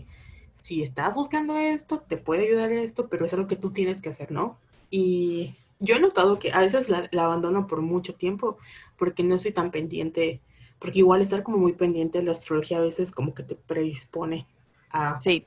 si 0.62 0.82
estás 0.82 1.16
buscando 1.16 1.58
esto, 1.58 2.00
te 2.00 2.18
puede 2.18 2.48
ayudar 2.48 2.72
esto, 2.72 3.08
pero 3.08 3.26
es 3.26 3.34
algo 3.34 3.48
que 3.48 3.56
tú 3.56 3.72
tienes 3.72 4.02
que 4.02 4.10
hacer, 4.10 4.32
¿no? 4.32 4.58
Y 4.90 5.56
yo 5.80 5.96
he 5.96 6.00
notado 6.00 6.40
que 6.40 6.52
a 6.52 6.62
veces 6.62 6.90
la, 6.90 7.08
la 7.12 7.26
abandono 7.26 7.68
por 7.68 7.82
mucho 7.82 8.16
tiempo 8.16 8.58
porque 8.98 9.24
no 9.24 9.38
soy 9.38 9.52
tan 9.52 9.70
pendiente, 9.72 10.42
porque 10.80 11.00
igual 11.00 11.22
estar 11.22 11.44
como 11.44 11.58
muy 11.58 11.74
pendiente 11.74 12.18
de 12.20 12.26
la 12.26 12.32
astrología 12.32 12.80
a 12.80 12.82
veces 12.82 13.12
como 13.12 13.34
que 13.34 13.44
te 13.44 13.56
predispone 13.56 14.48
a... 14.90 15.20
Sí. 15.20 15.46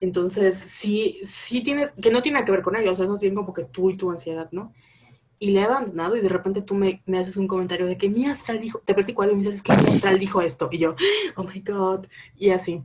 Entonces, 0.00 0.58
sí, 0.58 1.20
sí 1.22 1.62
tienes, 1.62 1.92
que 1.92 2.10
no 2.10 2.22
tiene 2.22 2.44
que 2.44 2.50
ver 2.50 2.62
con 2.62 2.74
ello, 2.74 2.92
o 2.92 2.96
sea, 2.96 3.04
es 3.04 3.10
más 3.10 3.20
bien 3.20 3.36
como 3.36 3.54
que 3.54 3.64
tú 3.64 3.88
y 3.88 3.96
tu 3.96 4.10
ansiedad, 4.10 4.48
¿no? 4.50 4.72
Y 5.42 5.50
le 5.50 5.58
he 5.58 5.64
abandonado 5.64 6.14
y 6.14 6.20
de 6.20 6.28
repente 6.28 6.62
tú 6.62 6.74
me, 6.74 7.02
me 7.04 7.18
haces 7.18 7.36
un 7.36 7.48
comentario 7.48 7.86
de 7.86 7.98
que 7.98 8.08
mi 8.08 8.26
astral 8.26 8.60
dijo, 8.60 8.78
te 8.84 8.94
platico 8.94 9.22
algo 9.22 9.34
y 9.34 9.38
me 9.38 9.44
dices 9.44 9.64
que 9.64 9.76
mi 9.76 9.90
astral 9.90 10.20
dijo 10.20 10.40
esto, 10.40 10.68
y 10.70 10.78
yo, 10.78 10.94
oh 11.34 11.42
my 11.42 11.60
god, 11.62 12.06
y 12.36 12.50
así. 12.50 12.84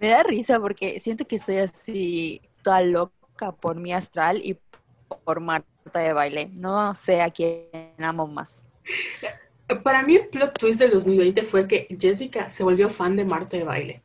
Me 0.00 0.08
da 0.08 0.22
risa 0.22 0.58
porque 0.58 1.00
siento 1.00 1.26
que 1.26 1.36
estoy 1.36 1.58
así 1.58 2.40
toda 2.62 2.80
loca 2.80 3.52
por 3.52 3.76
mi 3.76 3.92
astral 3.92 4.40
y 4.42 4.58
por 5.26 5.40
Marta 5.40 5.98
de 5.98 6.14
baile. 6.14 6.48
No 6.54 6.94
sé 6.94 7.20
a 7.20 7.28
quién 7.28 7.66
amo 7.98 8.26
más. 8.26 8.64
Para 9.82 10.02
mí 10.04 10.16
el 10.16 10.28
plot 10.28 10.58
twist 10.58 10.80
del 10.80 10.92
2020 10.92 11.42
fue 11.42 11.68
que 11.68 11.86
Jessica 12.00 12.48
se 12.48 12.64
volvió 12.64 12.88
fan 12.88 13.14
de 13.14 13.26
Marta 13.26 13.58
de 13.58 13.64
baile. 13.64 14.02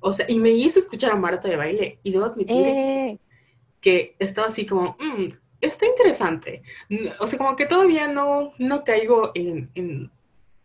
O 0.00 0.12
sea, 0.12 0.26
y 0.28 0.38
me 0.38 0.50
hizo 0.50 0.78
escuchar 0.78 1.12
a 1.12 1.16
Marta 1.16 1.48
de 1.48 1.56
baile 1.56 2.00
y 2.02 2.12
debo 2.12 2.26
admitir 2.26 2.66
eh. 2.66 3.18
que, 3.80 4.14
estaba 4.18 4.48
así 4.48 4.66
como, 4.66 4.98
mm, 5.00 5.43
está 5.68 5.86
interesante. 5.86 6.62
O 7.20 7.26
sea, 7.26 7.38
como 7.38 7.56
que 7.56 7.66
todavía 7.66 8.06
no, 8.06 8.52
no 8.58 8.84
caigo 8.84 9.32
en, 9.34 9.70
en, 9.74 10.10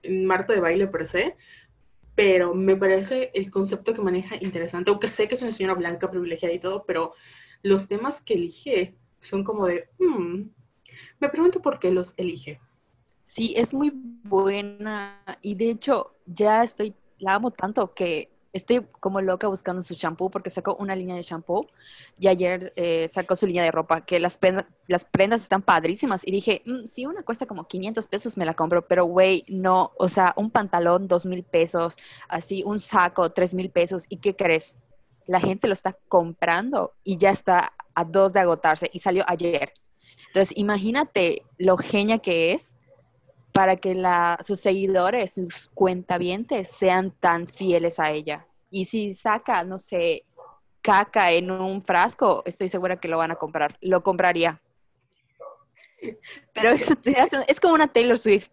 en 0.04 0.26
Marta 0.26 0.54
de 0.54 0.60
baile 0.60 0.88
per 0.88 1.06
se, 1.06 1.36
pero 2.16 2.54
me 2.54 2.76
parece 2.76 3.32
el 3.34 3.50
concepto 3.50 3.94
que 3.94 4.02
maneja 4.02 4.36
interesante, 4.42 4.92
aunque 4.92 5.08
sé 5.08 5.28
que 5.28 5.36
es 5.36 5.42
una 5.42 5.52
señora 5.52 5.76
blanca 5.76 6.12
privilegiada 6.12 6.54
y 6.54 6.60
todo, 6.60 6.84
pero 6.86 7.14
los 7.62 7.88
temas 7.88 8.22
que 8.22 8.34
elige 8.34 8.96
son 9.22 9.44
como 9.44 9.66
de, 9.68 9.90
hmm, 10.00 10.50
me 11.20 11.30
pregunto 11.30 11.62
por 11.62 11.80
qué 11.80 11.92
los 11.92 12.14
elige. 12.18 12.60
Sí, 13.26 13.54
es 13.56 13.74
muy 13.74 13.92
buena 13.94 15.22
y 15.42 15.56
de 15.56 15.70
hecho 15.70 16.16
ya 16.26 16.64
estoy, 16.64 16.96
la 17.20 17.36
amo 17.36 17.52
tanto 17.52 17.94
que 17.94 18.32
estoy 18.54 18.86
como 19.00 19.22
loca 19.22 19.48
buscando 19.48 19.84
su 19.84 19.94
shampoo 19.94 20.30
porque 20.30 20.50
sacó 20.50 20.76
una 20.76 20.96
línea 20.96 21.16
de 21.16 21.24
shampoo 21.24 21.68
y 22.18 22.28
ayer 22.28 22.74
eh, 22.76 23.08
sacó 23.08 23.36
su 23.36 23.46
línea 23.46 23.64
de 23.64 23.72
ropa 23.72 24.02
que 24.02 24.20
las, 24.20 24.40
las 24.88 25.06
prendas 25.06 25.42
están 25.42 25.62
padrísimas 25.62 26.26
y 26.26 26.32
dije, 26.32 26.62
mm, 26.66 26.86
si 26.94 27.06
una 27.06 27.24
cuesta 27.24 27.46
como 27.46 27.68
500 27.68 28.08
pesos 28.08 28.38
me 28.38 28.46
la 28.46 28.54
compro, 28.54 28.88
pero 28.88 29.06
güey, 29.06 29.46
no, 29.48 29.92
o 29.98 30.10
sea, 30.10 30.34
un 30.36 30.50
pantalón, 30.52 31.08
dos 31.08 31.26
mil 31.26 31.44
pesos, 31.44 31.98
así, 32.28 32.64
un 32.66 32.80
saco, 32.80 33.32
tres 33.32 33.54
mil 33.54 33.70
pesos 33.70 34.06
y 34.10 34.18
¿qué 34.18 34.36
crees? 34.36 34.76
La 35.28 35.40
gente 35.40 35.68
lo 35.68 35.74
está 35.74 35.96
comprando 36.08 36.94
y 37.04 37.18
ya 37.18 37.30
está 37.30 37.74
a 37.94 38.04
dos 38.04 38.34
de 38.34 38.40
agotarse 38.40 38.90
y 38.92 39.00
salió 39.00 39.24
ayer. 39.28 39.74
Entonces, 40.28 40.58
imagínate 40.58 41.44
lo 41.58 41.78
genia 41.78 42.20
que 42.20 42.54
es 42.54 42.74
para 43.54 43.78
que 43.78 43.96
la, 43.96 44.40
sus 44.46 44.60
seguidores, 44.60 45.34
sus 45.34 45.70
cuentavientes 45.74 46.70
sean 46.78 47.12
tan 47.12 47.48
fieles 47.48 48.00
a 48.00 48.12
ella. 48.12 48.46
Y 48.70 48.86
si 48.86 49.14
saca, 49.16 49.64
no 49.64 49.80
sé, 49.80 50.26
caca 50.82 51.32
en 51.32 51.52
un 51.52 51.84
frasco, 51.84 52.44
estoy 52.46 52.70
segura 52.70 53.00
que 53.00 53.08
lo 53.08 53.18
van 53.18 53.32
a 53.32 53.36
comprar. 53.36 53.78
Lo 53.82 54.04
compraría. 54.04 54.62
Pero 56.54 56.72
es, 56.72 57.60
como 57.60 57.74
una 57.74 57.88
Taylor 57.88 58.18
Swift. 58.18 58.50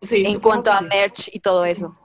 Sí, 0.00 0.24
en 0.26 0.40
cuanto 0.40 0.70
a 0.70 0.80
merch 0.80 1.28
y 1.32 1.40
todo 1.40 1.64
eso. 1.64 1.98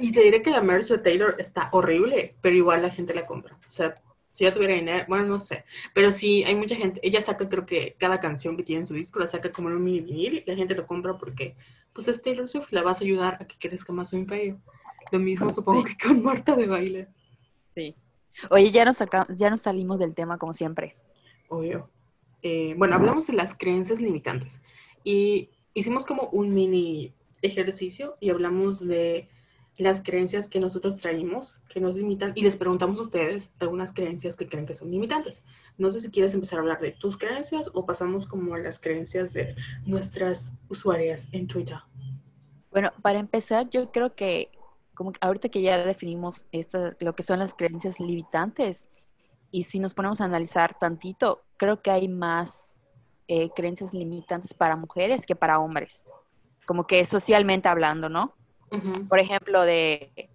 Y 0.00 0.12
te 0.12 0.20
diré 0.22 0.42
que 0.42 0.50
la 0.50 0.60
merch 0.60 0.88
de 0.88 0.98
Taylor 0.98 1.36
está 1.38 1.68
horrible, 1.72 2.36
pero 2.40 2.56
igual 2.56 2.82
la 2.82 2.90
gente 2.90 3.14
la 3.14 3.26
compra. 3.26 3.56
O 3.68 3.72
sea, 3.72 4.00
si 4.36 4.44
ya 4.44 4.52
tuviera 4.52 4.74
dinero, 4.74 5.06
bueno, 5.08 5.24
no 5.24 5.38
sé, 5.38 5.64
pero 5.94 6.12
sí 6.12 6.44
hay 6.44 6.54
mucha 6.54 6.76
gente, 6.76 7.00
ella 7.02 7.22
saca 7.22 7.48
creo 7.48 7.64
que 7.64 7.96
cada 7.98 8.20
canción 8.20 8.54
que 8.54 8.62
tiene 8.62 8.80
en 8.80 8.86
su 8.86 8.92
disco 8.92 9.18
la 9.18 9.28
saca 9.28 9.50
como 9.50 9.70
en 9.70 9.76
un 9.76 9.84
mini 9.84 10.00
vinil 10.00 10.34
y 10.34 10.44
la 10.44 10.54
gente 10.54 10.74
lo 10.74 10.86
compra 10.86 11.16
porque 11.16 11.56
pues 11.94 12.06
es 12.08 12.20
Taylor 12.20 12.46
Swift, 12.46 12.70
la 12.70 12.82
vas 12.82 13.00
a 13.00 13.04
ayudar 13.04 13.38
a 13.40 13.46
que 13.46 13.56
crezca 13.58 13.94
más 13.94 14.10
su 14.10 14.16
imperio. 14.18 14.60
Lo 15.10 15.18
mismo 15.18 15.48
supongo 15.48 15.84
que 15.84 15.96
con 15.96 16.22
Marta 16.22 16.54
de 16.54 16.66
baile. 16.66 17.08
Sí. 17.74 17.94
Oye, 18.50 18.70
ya 18.72 18.84
nos, 18.84 18.98
ya 19.34 19.48
nos 19.48 19.62
salimos 19.62 19.98
del 19.98 20.14
tema 20.14 20.36
como 20.36 20.52
siempre. 20.52 20.96
Obvio. 21.48 21.88
Eh, 22.42 22.74
bueno, 22.76 22.94
hablamos 22.94 23.26
de 23.26 23.32
las 23.32 23.56
creencias 23.56 24.02
limitantes 24.02 24.60
y 25.02 25.48
hicimos 25.72 26.04
como 26.04 26.24
un 26.24 26.52
mini 26.52 27.14
ejercicio 27.40 28.18
y 28.20 28.28
hablamos 28.28 28.86
de 28.86 29.30
las 29.76 30.02
creencias 30.02 30.48
que 30.48 30.60
nosotros 30.60 30.96
traímos, 30.96 31.58
que 31.68 31.80
nos 31.80 31.94
limitan, 31.94 32.32
y 32.34 32.42
les 32.42 32.56
preguntamos 32.56 32.98
a 32.98 33.02
ustedes 33.02 33.50
algunas 33.58 33.92
creencias 33.92 34.36
que 34.36 34.48
creen 34.48 34.66
que 34.66 34.74
son 34.74 34.90
limitantes. 34.90 35.44
No 35.76 35.90
sé 35.90 36.00
si 36.00 36.10
quieres 36.10 36.34
empezar 36.34 36.58
a 36.58 36.62
hablar 36.62 36.80
de 36.80 36.92
tus 36.92 37.18
creencias 37.18 37.70
o 37.74 37.84
pasamos 37.84 38.26
como 38.26 38.54
a 38.54 38.58
las 38.58 38.78
creencias 38.78 39.32
de 39.32 39.54
nuestras 39.84 40.54
usuarias 40.68 41.28
en 41.32 41.46
Twitter. 41.46 41.78
Bueno, 42.70 42.90
para 43.02 43.18
empezar, 43.18 43.68
yo 43.70 43.90
creo 43.90 44.14
que 44.14 44.50
como 44.94 45.12
ahorita 45.20 45.50
que 45.50 45.60
ya 45.62 45.76
definimos 45.84 46.46
lo 47.00 47.14
que 47.14 47.22
son 47.22 47.38
las 47.38 47.54
creencias 47.54 48.00
limitantes, 48.00 48.88
y 49.50 49.64
si 49.64 49.78
nos 49.78 49.94
ponemos 49.94 50.20
a 50.20 50.24
analizar 50.24 50.76
tantito, 50.78 51.44
creo 51.56 51.82
que 51.82 51.90
hay 51.90 52.08
más 52.08 52.74
eh, 53.28 53.50
creencias 53.54 53.92
limitantes 53.92 54.54
para 54.54 54.74
mujeres 54.74 55.26
que 55.26 55.36
para 55.36 55.60
hombres, 55.60 56.06
como 56.66 56.86
que 56.86 57.04
socialmente 57.04 57.68
hablando, 57.68 58.08
¿no? 58.08 58.32
Por 59.08 59.18
ejemplo, 59.20 59.62
de 59.62 60.28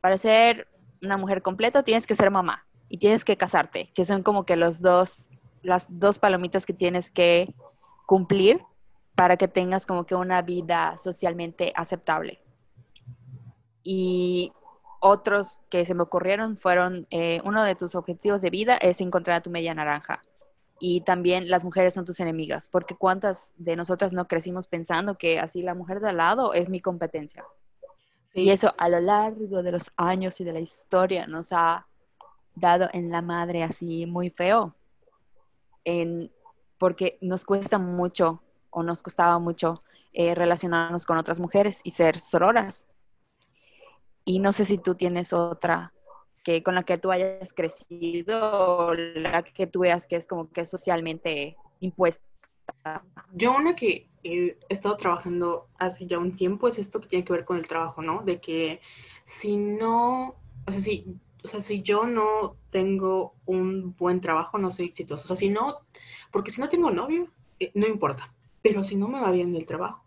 para 0.00 0.16
ser 0.16 0.68
una 1.02 1.16
mujer 1.16 1.42
completa 1.42 1.82
tienes 1.82 2.06
que 2.06 2.14
ser 2.14 2.30
mamá 2.30 2.66
y 2.88 2.98
tienes 2.98 3.24
que 3.24 3.36
casarte, 3.36 3.90
que 3.94 4.04
son 4.04 4.22
como 4.22 4.44
que 4.44 4.56
los 4.56 4.80
dos, 4.80 5.28
las 5.62 5.86
dos 5.88 6.18
palomitas 6.18 6.66
que 6.66 6.72
tienes 6.72 7.10
que 7.10 7.54
cumplir 8.06 8.60
para 9.14 9.36
que 9.36 9.48
tengas 9.48 9.84
como 9.84 10.06
que 10.06 10.14
una 10.14 10.42
vida 10.42 10.96
socialmente 10.98 11.72
aceptable. 11.74 12.40
Y 13.82 14.52
otros 15.00 15.60
que 15.70 15.84
se 15.86 15.94
me 15.94 16.02
ocurrieron 16.02 16.56
fueron, 16.56 17.06
eh, 17.10 17.40
uno 17.44 17.64
de 17.64 17.74
tus 17.74 17.94
objetivos 17.94 18.40
de 18.42 18.50
vida 18.50 18.76
es 18.76 19.00
encontrar 19.00 19.38
a 19.38 19.42
tu 19.42 19.50
media 19.50 19.74
naranja. 19.74 20.22
Y 20.80 21.00
también 21.00 21.48
las 21.50 21.64
mujeres 21.64 21.94
son 21.94 22.04
tus 22.04 22.20
enemigas, 22.20 22.68
porque 22.68 22.94
cuántas 22.94 23.50
de 23.56 23.74
nosotras 23.76 24.12
no 24.12 24.28
crecimos 24.28 24.68
pensando 24.68 25.18
que 25.18 25.40
así 25.40 25.62
la 25.62 25.74
mujer 25.74 26.00
de 26.00 26.10
al 26.10 26.18
lado 26.18 26.54
es 26.54 26.68
mi 26.68 26.80
competencia. 26.80 27.44
Y 28.34 28.50
eso 28.50 28.74
a 28.78 28.88
lo 28.88 29.00
largo 29.00 29.62
de 29.62 29.72
los 29.72 29.90
años 29.96 30.40
y 30.40 30.44
de 30.44 30.52
la 30.52 30.60
historia 30.60 31.26
nos 31.26 31.52
ha 31.52 31.86
dado 32.54 32.88
en 32.92 33.10
la 33.10 33.22
madre 33.22 33.64
así 33.64 34.06
muy 34.06 34.30
feo. 34.30 34.74
en, 35.84 36.30
porque 36.78 37.18
nos 37.20 37.44
cuesta 37.44 37.78
mucho 37.78 38.42
o 38.70 38.82
nos 38.82 39.02
costaba 39.02 39.38
mucho 39.38 39.82
eh, 40.12 40.34
relacionarnos 40.34 41.04
con 41.06 41.18
otras 41.18 41.40
mujeres 41.40 41.80
y 41.82 41.90
ser 41.90 42.20
sororas. 42.20 42.86
Y 44.24 44.38
no 44.38 44.52
sé 44.52 44.64
si 44.64 44.78
tú 44.78 44.94
tienes 44.94 45.32
otra 45.32 45.92
que 46.48 46.62
con 46.62 46.74
la 46.74 46.82
que 46.82 46.96
tú 46.96 47.10
hayas 47.10 47.52
crecido 47.52 48.86
o 48.86 48.94
la 48.94 49.42
que 49.42 49.66
tú 49.66 49.80
veas 49.80 50.06
que 50.06 50.16
es 50.16 50.26
como 50.26 50.50
que 50.50 50.64
socialmente 50.64 51.58
impuesta. 51.80 52.24
Yo 53.34 53.54
una 53.54 53.76
que 53.76 54.08
he 54.24 54.56
estado 54.70 54.96
trabajando 54.96 55.68
hace 55.78 56.06
ya 56.06 56.18
un 56.18 56.36
tiempo 56.36 56.66
es 56.66 56.78
esto 56.78 57.02
que 57.02 57.08
tiene 57.08 57.26
que 57.26 57.34
ver 57.34 57.44
con 57.44 57.58
el 57.58 57.68
trabajo, 57.68 58.00
¿no? 58.00 58.22
De 58.22 58.40
que 58.40 58.80
si 59.26 59.58
no, 59.58 60.36
o 60.66 60.70
sea, 60.70 60.80
si, 60.80 61.18
o 61.44 61.48
sea, 61.48 61.60
si 61.60 61.82
yo 61.82 62.06
no 62.06 62.56
tengo 62.70 63.34
un 63.44 63.94
buen 63.94 64.22
trabajo, 64.22 64.56
no 64.56 64.70
soy 64.70 64.86
exitoso. 64.86 65.24
O 65.24 65.26
sea, 65.26 65.36
si 65.36 65.50
no, 65.50 65.80
porque 66.32 66.50
si 66.50 66.62
no 66.62 66.70
tengo 66.70 66.90
novio, 66.90 67.28
eh, 67.60 67.72
no 67.74 67.86
importa. 67.86 68.32
Pero 68.62 68.84
si 68.84 68.96
no 68.96 69.06
me 69.06 69.20
va 69.20 69.30
bien 69.32 69.50
en 69.50 69.56
el 69.56 69.66
trabajo, 69.66 70.02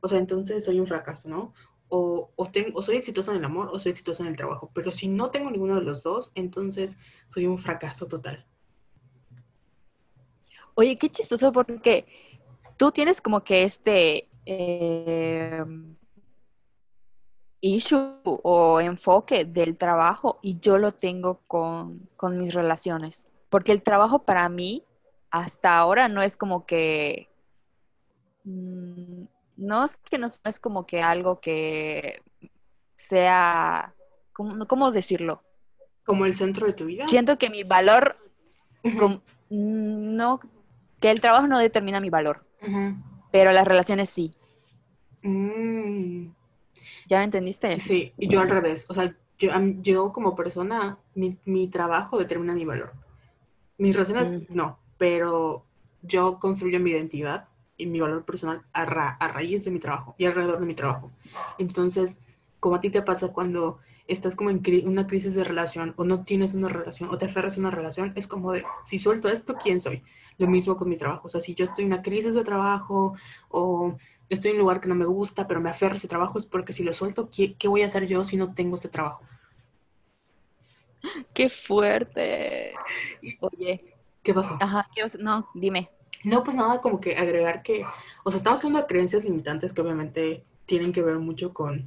o 0.00 0.08
sea, 0.08 0.18
entonces 0.18 0.64
soy 0.64 0.80
un 0.80 0.88
fracaso, 0.88 1.28
¿no? 1.28 1.54
O, 1.88 2.32
o, 2.34 2.46
tengo, 2.50 2.78
o 2.78 2.82
soy 2.82 2.96
exitosa 2.96 3.32
en 3.32 3.38
el 3.38 3.44
amor 3.44 3.68
o 3.72 3.78
soy 3.78 3.92
exitosa 3.92 4.22
en 4.22 4.30
el 4.30 4.36
trabajo. 4.36 4.70
Pero 4.74 4.90
si 4.90 5.08
no 5.08 5.30
tengo 5.30 5.50
ninguno 5.50 5.76
de 5.76 5.82
los 5.82 6.02
dos, 6.02 6.32
entonces 6.34 6.96
soy 7.28 7.46
un 7.46 7.58
fracaso 7.58 8.06
total. 8.06 8.46
Oye, 10.74 10.98
qué 10.98 11.08
chistoso 11.08 11.52
porque 11.52 12.06
tú 12.76 12.90
tienes 12.90 13.20
como 13.20 13.44
que 13.44 13.62
este 13.62 14.28
eh, 14.44 15.64
issue 17.60 18.20
o 18.24 18.80
enfoque 18.80 19.44
del 19.44 19.76
trabajo 19.76 20.38
y 20.42 20.58
yo 20.60 20.78
lo 20.78 20.92
tengo 20.92 21.40
con, 21.46 22.08
con 22.16 22.38
mis 22.38 22.52
relaciones. 22.52 23.26
Porque 23.48 23.72
el 23.72 23.82
trabajo 23.82 24.24
para 24.24 24.48
mí 24.48 24.84
hasta 25.30 25.78
ahora 25.78 26.08
no 26.08 26.22
es 26.22 26.36
como 26.36 26.66
que 26.66 27.28
mm, 28.44 29.24
no 29.56 29.84
es 29.84 29.96
que 29.96 30.18
no 30.18 30.28
es 30.44 30.60
como 30.60 30.86
que 30.86 31.02
algo 31.02 31.40
que 31.40 32.22
sea, 32.96 33.94
¿cómo, 34.32 34.66
cómo 34.66 34.90
decirlo? 34.90 35.42
¿Como 36.04 36.26
el 36.26 36.34
centro 36.34 36.66
de 36.66 36.72
tu 36.72 36.86
vida? 36.86 37.08
Siento 37.08 37.38
que 37.38 37.50
mi 37.50 37.64
valor, 37.64 38.16
no, 39.50 40.40
que 41.00 41.10
el 41.10 41.20
trabajo 41.20 41.46
no 41.46 41.58
determina 41.58 42.00
mi 42.00 42.10
valor, 42.10 42.44
pero 43.32 43.52
las 43.52 43.66
relaciones 43.66 44.10
sí. 44.10 44.34
Mm. 45.22 46.28
¿Ya 47.06 47.22
entendiste? 47.22 47.78
Sí, 47.80 48.12
y 48.18 48.28
yo 48.28 48.40
al 48.40 48.50
revés. 48.50 48.86
O 48.88 48.94
sea, 48.94 49.14
yo, 49.38 49.50
yo 49.82 50.12
como 50.12 50.34
persona, 50.34 50.98
mi, 51.14 51.38
mi, 51.44 51.68
trabajo 51.68 52.18
determina 52.18 52.54
mi 52.54 52.64
valor. 52.64 52.92
Mis 53.78 53.94
relaciones 53.94 54.48
no, 54.50 54.78
pero 54.98 55.64
yo 56.02 56.38
construyo 56.38 56.80
mi 56.80 56.90
identidad 56.90 57.48
y 57.76 57.86
mi 57.86 58.00
valor 58.00 58.24
personal 58.24 58.62
a, 58.72 58.82
a 58.82 59.28
raíz 59.28 59.64
de 59.64 59.70
mi 59.70 59.80
trabajo 59.80 60.14
y 60.18 60.26
alrededor 60.26 60.60
de 60.60 60.66
mi 60.66 60.74
trabajo. 60.74 61.10
Entonces, 61.58 62.18
como 62.60 62.76
a 62.76 62.80
ti 62.80 62.90
te 62.90 63.02
pasa 63.02 63.32
cuando 63.32 63.78
estás 64.06 64.36
como 64.36 64.50
en 64.50 64.62
una 64.86 65.06
crisis 65.06 65.34
de 65.34 65.44
relación 65.44 65.94
o 65.96 66.04
no 66.04 66.22
tienes 66.22 66.54
una 66.54 66.68
relación 66.68 67.10
o 67.10 67.18
te 67.18 67.26
aferras 67.26 67.56
a 67.56 67.60
una 67.60 67.70
relación, 67.70 68.12
es 68.16 68.26
como 68.26 68.52
de, 68.52 68.64
si 68.84 68.98
suelto 68.98 69.28
esto, 69.28 69.54
¿quién 69.54 69.80
soy? 69.80 70.02
Lo 70.38 70.46
mismo 70.46 70.76
con 70.76 70.88
mi 70.88 70.96
trabajo. 70.96 71.26
O 71.26 71.28
sea, 71.28 71.40
si 71.40 71.54
yo 71.54 71.64
estoy 71.64 71.84
en 71.84 71.92
una 71.92 72.02
crisis 72.02 72.34
de 72.34 72.44
trabajo 72.44 73.14
o 73.48 73.96
estoy 74.28 74.50
en 74.50 74.56
un 74.56 74.62
lugar 74.62 74.80
que 74.80 74.88
no 74.88 74.94
me 74.94 75.04
gusta, 75.04 75.46
pero 75.46 75.60
me 75.60 75.70
aferro 75.70 75.94
a 75.94 75.96
ese 75.96 76.08
trabajo, 76.08 76.38
es 76.38 76.46
porque 76.46 76.72
si 76.72 76.82
lo 76.82 76.92
suelto, 76.92 77.30
¿qué, 77.30 77.54
qué 77.54 77.68
voy 77.68 77.82
a 77.82 77.86
hacer 77.86 78.06
yo 78.06 78.24
si 78.24 78.36
no 78.36 78.54
tengo 78.54 78.76
este 78.76 78.88
trabajo? 78.88 79.22
¡Qué 81.32 81.48
fuerte! 81.48 82.72
Oye. 83.40 83.94
¿Qué 84.22 84.32
pasó? 84.32 84.56
Ajá, 84.58 84.88
no, 85.18 85.48
dime. 85.54 85.90
No, 86.24 86.42
pues 86.42 86.56
nada, 86.56 86.80
como 86.80 87.00
que 87.00 87.16
agregar 87.16 87.62
que, 87.62 87.84
o 88.24 88.30
sea, 88.30 88.38
estamos 88.38 88.60
hablando 88.60 88.80
de 88.80 88.86
creencias 88.86 89.24
limitantes 89.24 89.72
que 89.74 89.82
obviamente 89.82 90.44
tienen 90.66 90.92
que 90.92 91.02
ver 91.02 91.18
mucho 91.18 91.52
con, 91.52 91.86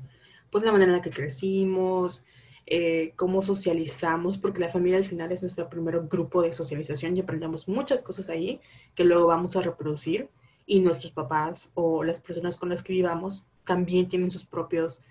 pues, 0.52 0.64
la 0.64 0.72
manera 0.72 0.92
en 0.92 0.98
la 0.98 1.02
que 1.02 1.10
crecimos, 1.10 2.24
eh, 2.68 3.14
cómo 3.16 3.42
socializamos, 3.42 4.38
porque 4.38 4.60
la 4.60 4.70
familia 4.70 4.98
al 4.98 5.06
final 5.06 5.32
es 5.32 5.42
nuestro 5.42 5.70
primer 5.70 6.00
grupo 6.02 6.42
de 6.44 6.54
socialización 6.54 7.18
y 7.18 7.22
aprendemos 7.22 7.68
muchas 7.68 8.04
cosas 8.04 8.30
ahí 8.30 8.62
que 8.94 9.06
luego 9.06 9.28
vamos 9.28 9.56
a 9.56 9.62
reproducir. 9.62 10.30
Y 10.70 10.82
nuestros 10.82 11.14
papás 11.14 11.72
o 11.76 12.04
las 12.04 12.20
personas 12.20 12.58
con 12.58 12.70
las 12.70 12.84
que 12.84 12.94
vivamos 12.94 13.46
también 13.64 14.10
tienen 14.10 14.30
sus 14.30 14.46
propios 14.46 15.02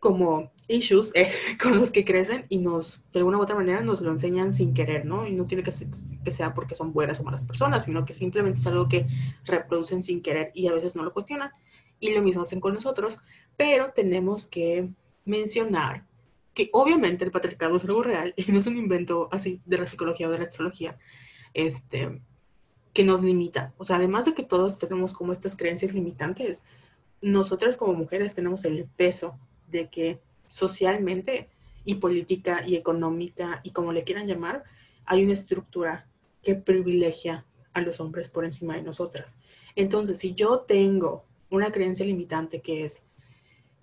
como 0.00 0.50
issues 0.68 1.12
eh, 1.14 1.32
con 1.62 1.78
los 1.78 1.90
que 1.90 2.04
crecen 2.04 2.46
y 2.48 2.58
nos, 2.58 3.02
de 3.12 3.20
alguna 3.20 3.38
u 3.38 3.42
otra 3.42 3.56
manera, 3.56 3.80
nos 3.80 4.00
lo 4.00 4.10
enseñan 4.10 4.52
sin 4.52 4.74
querer, 4.74 5.04
¿no? 5.04 5.26
Y 5.26 5.34
no 5.34 5.46
tiene 5.46 5.62
que 5.62 5.70
ser, 5.70 5.88
que 6.24 6.30
sea 6.30 6.54
porque 6.54 6.74
son 6.74 6.92
buenas 6.92 7.20
o 7.20 7.24
malas 7.24 7.44
personas, 7.44 7.84
sino 7.84 8.04
que 8.04 8.12
simplemente 8.12 8.60
es 8.60 8.66
algo 8.66 8.88
que 8.88 9.06
reproducen 9.44 10.02
sin 10.02 10.22
querer 10.22 10.50
y 10.54 10.68
a 10.68 10.74
veces 10.74 10.96
no 10.96 11.02
lo 11.02 11.12
cuestionan. 11.12 11.50
Y 11.98 12.12
lo 12.12 12.22
mismo 12.22 12.42
hacen 12.42 12.60
con 12.60 12.74
nosotros, 12.74 13.18
pero 13.56 13.92
tenemos 13.94 14.46
que 14.46 14.90
mencionar 15.24 16.04
que 16.52 16.70
obviamente 16.72 17.24
el 17.24 17.30
patriarcado 17.30 17.76
es 17.76 17.84
algo 17.84 18.02
real 18.02 18.32
y 18.36 18.50
no 18.50 18.58
es 18.60 18.66
un 18.66 18.76
invento 18.76 19.28
así 19.30 19.60
de 19.66 19.78
la 19.78 19.86
psicología 19.86 20.28
o 20.28 20.30
de 20.30 20.38
la 20.38 20.44
astrología, 20.44 20.98
este, 21.52 22.20
que 22.92 23.04
nos 23.04 23.22
limita. 23.22 23.74
O 23.76 23.84
sea, 23.84 23.96
además 23.96 24.24
de 24.24 24.34
que 24.34 24.42
todos 24.42 24.78
tenemos 24.78 25.12
como 25.12 25.32
estas 25.32 25.56
creencias 25.56 25.92
limitantes, 25.92 26.64
nosotras 27.20 27.76
como 27.76 27.92
mujeres 27.94 28.34
tenemos 28.34 28.64
el 28.64 28.86
peso 28.96 29.38
de 29.70 29.88
que 29.88 30.20
socialmente 30.48 31.48
y 31.84 31.96
política 31.96 32.62
y 32.66 32.76
económica 32.76 33.60
y 33.62 33.70
como 33.70 33.92
le 33.92 34.04
quieran 34.04 34.26
llamar, 34.26 34.64
hay 35.04 35.24
una 35.24 35.34
estructura 35.34 36.08
que 36.42 36.54
privilegia 36.54 37.44
a 37.72 37.80
los 37.80 38.00
hombres 38.00 38.28
por 38.28 38.44
encima 38.44 38.74
de 38.74 38.82
nosotras. 38.82 39.38
Entonces, 39.74 40.18
si 40.18 40.34
yo 40.34 40.60
tengo 40.60 41.24
una 41.50 41.70
creencia 41.70 42.06
limitante 42.06 42.60
que 42.60 42.84
es 42.84 43.04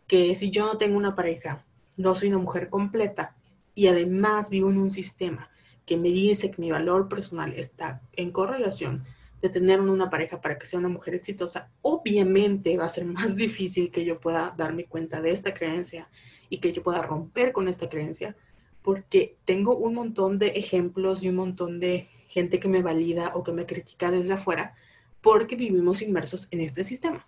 que 0.08 0.36
si 0.36 0.52
yo 0.52 0.66
no 0.66 0.78
tengo 0.78 0.98
una 0.98 1.16
pareja, 1.16 1.66
no 1.98 2.16
soy 2.16 2.30
una 2.30 2.40
mujer 2.40 2.70
completa 2.70 3.36
y 3.76 3.88
además 3.88 4.50
vivo 4.50 4.70
en 4.70 4.78
un 4.78 4.92
sistema 4.92 5.50
que 5.86 5.98
me 5.98 6.10
dice 6.10 6.52
que 6.52 6.62
mi 6.62 6.72
valor 6.72 7.08
personal 7.08 7.54
está 7.54 8.02
en 8.14 8.32
correlación 8.32 9.06
de 9.44 9.50
tener 9.50 9.82
una 9.82 10.10
pareja 10.10 10.40
para 10.40 10.58
que 10.58 10.66
sea 10.66 10.80
una 10.80 10.88
mujer 10.88 11.16
exitosa, 11.16 11.70
obviamente 11.82 12.78
va 12.78 12.86
a 12.86 12.90
ser 12.90 13.04
más 13.04 13.36
difícil 13.36 13.92
que 13.92 14.06
yo 14.06 14.22
pueda 14.22 14.54
darme 14.58 14.86
cuenta 14.86 15.22
de 15.22 15.32
esta 15.32 15.54
creencia 15.54 16.10
y 16.50 16.60
que 16.60 16.72
yo 16.72 16.82
pueda 16.82 17.02
romper 17.02 17.52
con 17.52 17.68
esta 17.68 17.90
creencia, 17.90 18.38
porque 18.82 19.36
tengo 19.44 19.76
un 19.76 19.96
montón 19.96 20.40
de 20.40 20.48
ejemplos 20.48 21.24
y 21.24 21.28
un 21.28 21.36
montón 21.36 21.82
de 21.82 22.08
gente 22.30 22.58
que 22.62 22.70
me 22.70 22.82
valida 22.82 23.34
o 23.36 23.44
que 23.44 23.52
me 23.52 23.66
critica 23.66 24.12
desde 24.12 24.32
afuera, 24.32 24.76
porque 25.22 25.58
vivimos 25.58 26.02
inmersos 26.02 26.48
en 26.52 26.62
este 26.62 26.86
sistema. 26.86 27.28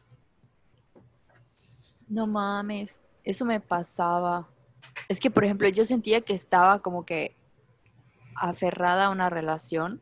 No 2.08 2.28
mames, 2.28 2.95
eso 3.25 3.43
me 3.43 3.60
pasaba. 3.60 4.47
Es 5.10 5.19
que, 5.19 5.30
por 5.30 5.43
ejemplo, 5.43 5.67
yo 5.67 5.86
sentía 5.86 6.21
que 6.21 6.34
estaba 6.34 6.80
como 6.80 7.06
que 7.06 7.36
aferrada 8.36 9.08
a 9.08 9.10
una 9.10 9.30
relación 9.30 10.01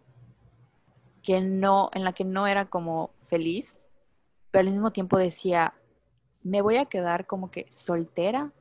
que 1.24 1.42
no, 1.42 1.90
en 1.94 2.04
la 2.04 2.14
que 2.14 2.26
no 2.26 2.46
era 2.46 2.66
como 2.66 3.12
feliz, 3.26 3.78
pero 4.52 4.68
al 4.68 4.74
mismo 4.74 4.92
tiempo 4.92 5.18
decía, 5.18 5.74
me 6.44 6.62
voy 6.62 6.76
a 6.76 6.86
quedar 6.86 7.26
como 7.26 7.50
que 7.50 7.66
soltera 7.72 8.52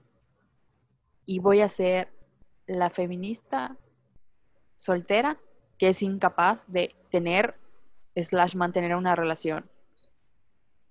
y 1.27 1.41
voy 1.41 1.61
a 1.61 1.69
ser 1.69 2.09
la 2.67 2.89
feminista 2.91 3.77
soltera 4.77 5.39
que 5.79 5.89
es 5.89 6.03
incapaz 6.03 6.65
de 6.69 6.95
tener 7.11 7.57
slash 8.15 8.55
mantener 8.55 8.95
una 8.95 9.17
relación. 9.17 9.69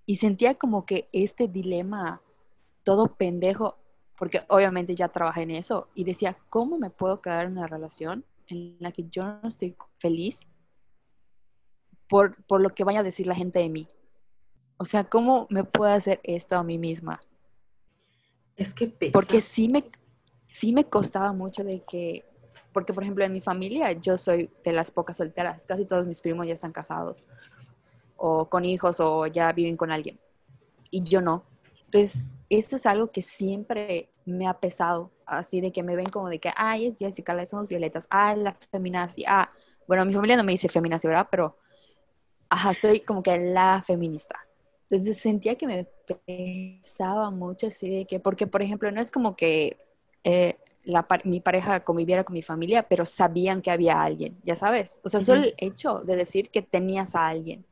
Y 0.04 0.16
sentía 0.16 0.54
como 0.54 0.84
que 0.84 1.08
este 1.12 1.48
dilema 1.48 2.20
todo 2.82 3.14
pendejo, 3.14 3.78
porque 4.18 4.40
obviamente 4.48 4.94
ya 4.94 5.08
trabajé 5.08 5.42
en 5.42 5.52
eso, 5.52 5.88
y 5.94 6.04
decía, 6.04 6.36
¿cómo 6.50 6.76
me 6.76 6.90
puedo 6.90 7.22
quedar 7.22 7.46
en 7.46 7.52
una 7.52 7.66
relación 7.66 8.24
en 8.48 8.76
la 8.80 8.92
que 8.92 9.08
yo 9.08 9.24
no 9.24 9.48
estoy 9.48 9.76
feliz 9.98 10.40
por, 12.12 12.36
por 12.44 12.60
lo 12.60 12.68
que 12.74 12.84
vaya 12.84 13.00
a 13.00 13.02
decir 13.02 13.26
la 13.26 13.34
gente 13.34 13.58
de 13.58 13.70
mí. 13.70 13.88
O 14.76 14.84
sea, 14.84 15.04
¿cómo 15.04 15.46
me 15.48 15.64
puedo 15.64 15.90
hacer 15.90 16.20
esto 16.24 16.56
a 16.56 16.62
mí 16.62 16.76
misma? 16.76 17.22
Es 18.54 18.74
que 18.74 18.86
pesa. 18.86 19.12
Porque 19.12 19.40
sí 19.40 19.66
me, 19.66 19.82
sí 20.46 20.74
me 20.74 20.84
costaba 20.84 21.32
mucho 21.32 21.64
de 21.64 21.80
que, 21.88 22.26
porque 22.74 22.92
por 22.92 23.02
ejemplo 23.02 23.24
en 23.24 23.32
mi 23.32 23.40
familia 23.40 23.92
yo 23.92 24.18
soy 24.18 24.50
de 24.62 24.72
las 24.72 24.90
pocas 24.90 25.16
solteras, 25.16 25.64
casi 25.64 25.86
todos 25.86 26.06
mis 26.06 26.20
primos 26.20 26.46
ya 26.46 26.52
están 26.52 26.70
casados, 26.70 27.26
o 28.18 28.46
con 28.46 28.66
hijos, 28.66 29.00
o 29.00 29.26
ya 29.26 29.50
viven 29.52 29.78
con 29.78 29.90
alguien, 29.90 30.20
y 30.90 31.02
yo 31.04 31.22
no. 31.22 31.44
Entonces, 31.86 32.22
esto 32.50 32.76
es 32.76 32.84
algo 32.84 33.10
que 33.10 33.22
siempre 33.22 34.10
me 34.26 34.46
ha 34.46 34.60
pesado, 34.60 35.10
así 35.24 35.62
de 35.62 35.72
que 35.72 35.82
me 35.82 35.96
ven 35.96 36.10
como 36.10 36.28
de 36.28 36.40
que, 36.40 36.52
ay, 36.56 36.88
es 36.88 36.98
Jessica, 36.98 37.32
la 37.32 37.46
somos 37.46 37.68
violetas, 37.68 38.06
ah, 38.10 38.36
la 38.36 38.52
feminazi, 38.70 39.24
ah, 39.26 39.50
bueno, 39.86 40.04
mi 40.04 40.12
familia 40.12 40.36
no 40.36 40.44
me 40.44 40.52
dice 40.52 40.68
feminazi, 40.68 41.08
¿verdad? 41.08 41.28
Pero, 41.30 41.56
ajá, 42.52 42.74
soy 42.74 43.00
como 43.00 43.22
que 43.22 43.38
la 43.38 43.82
feminista. 43.86 44.38
Entonces 44.90 45.16
sentía 45.18 45.56
que 45.56 45.66
me 45.66 45.86
pesaba 46.26 47.30
mucho 47.30 47.68
así 47.68 47.88
de 47.88 48.04
que, 48.04 48.20
porque 48.20 48.46
por 48.46 48.60
ejemplo, 48.60 48.90
no 48.92 49.00
es 49.00 49.10
como 49.10 49.36
que 49.36 49.78
eh, 50.22 50.58
mi 51.24 51.40
pareja 51.40 51.80
conviviera 51.80 52.24
con 52.24 52.34
mi 52.34 52.42
familia, 52.42 52.82
pero 52.82 53.06
sabían 53.06 53.62
que 53.62 53.70
había 53.70 54.02
alguien, 54.02 54.38
ya 54.44 54.54
sabes. 54.54 55.00
O 55.02 55.08
sea, 55.08 55.20
solo 55.20 55.44
el 55.44 55.54
hecho 55.56 56.00
de 56.00 56.14
decir 56.16 56.50
que 56.50 56.60
tenías 56.60 57.14
a 57.14 57.26
alguien. 57.26 57.64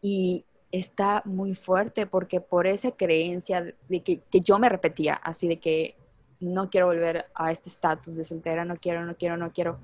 Y 0.00 0.44
está 0.70 1.22
muy 1.24 1.56
fuerte 1.56 2.06
porque 2.06 2.40
por 2.40 2.68
esa 2.68 2.92
creencia 2.92 3.74
de 3.88 4.02
que, 4.02 4.20
que 4.30 4.40
yo 4.40 4.60
me 4.60 4.68
repetía, 4.68 5.14
así 5.14 5.48
de 5.48 5.58
que 5.58 5.96
no 6.38 6.70
quiero 6.70 6.86
volver 6.86 7.26
a 7.34 7.50
este 7.50 7.68
estatus 7.68 8.14
de 8.14 8.24
soltera, 8.24 8.64
no 8.64 8.76
quiero, 8.76 9.04
no 9.04 9.16
quiero, 9.16 9.36
no 9.36 9.52
quiero, 9.52 9.80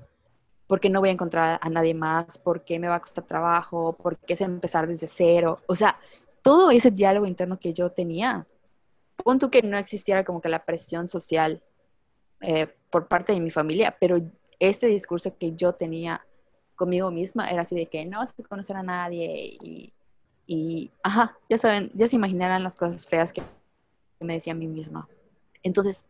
porque 0.67 0.89
no 0.89 0.99
voy 0.99 1.09
a 1.09 1.13
encontrar 1.13 1.59
a 1.61 1.69
nadie 1.69 1.93
más, 1.93 2.37
porque 2.37 2.77
me 2.77 2.89
va 2.89 2.95
a 2.95 3.01
costar 3.01 3.25
trabajo, 3.25 3.97
porque 4.01 4.33
es 4.33 4.41
empezar 4.41 4.87
desde 4.87 5.07
cero. 5.07 5.61
O 5.67 5.75
sea, 5.75 5.99
todo 6.41 6.71
ese 6.71 6.91
diálogo 6.91 7.25
interno 7.25 7.57
que 7.57 7.73
yo 7.73 7.91
tenía, 7.91 8.45
punto 9.23 9.49
que 9.49 9.61
no 9.61 9.77
existiera 9.77 10.23
como 10.23 10.41
que 10.41 10.49
la 10.49 10.65
presión 10.65 11.07
social 11.07 11.61
eh, 12.41 12.67
por 12.89 13.07
parte 13.07 13.33
de 13.33 13.39
mi 13.39 13.49
familia, 13.49 13.95
pero 13.99 14.17
este 14.59 14.87
discurso 14.87 15.35
que 15.37 15.53
yo 15.53 15.73
tenía 15.73 16.25
conmigo 16.75 17.11
misma 17.11 17.49
era 17.49 17.63
así 17.63 17.75
de 17.75 17.87
que 17.87 18.05
no 18.05 18.19
vas 18.19 18.33
a 18.37 18.43
conocer 18.43 18.75
a 18.75 18.83
nadie 18.83 19.57
y, 19.61 19.93
y, 20.45 20.91
ajá, 21.01 21.37
ya 21.49 21.57
saben, 21.57 21.91
ya 21.93 22.07
se 22.07 22.15
imaginarán 22.15 22.63
las 22.63 22.75
cosas 22.75 23.07
feas 23.07 23.33
que 23.33 23.41
me 24.19 24.33
decía 24.33 24.53
a 24.53 24.55
mí 24.55 24.67
misma. 24.67 25.07
Entonces, 25.63 26.05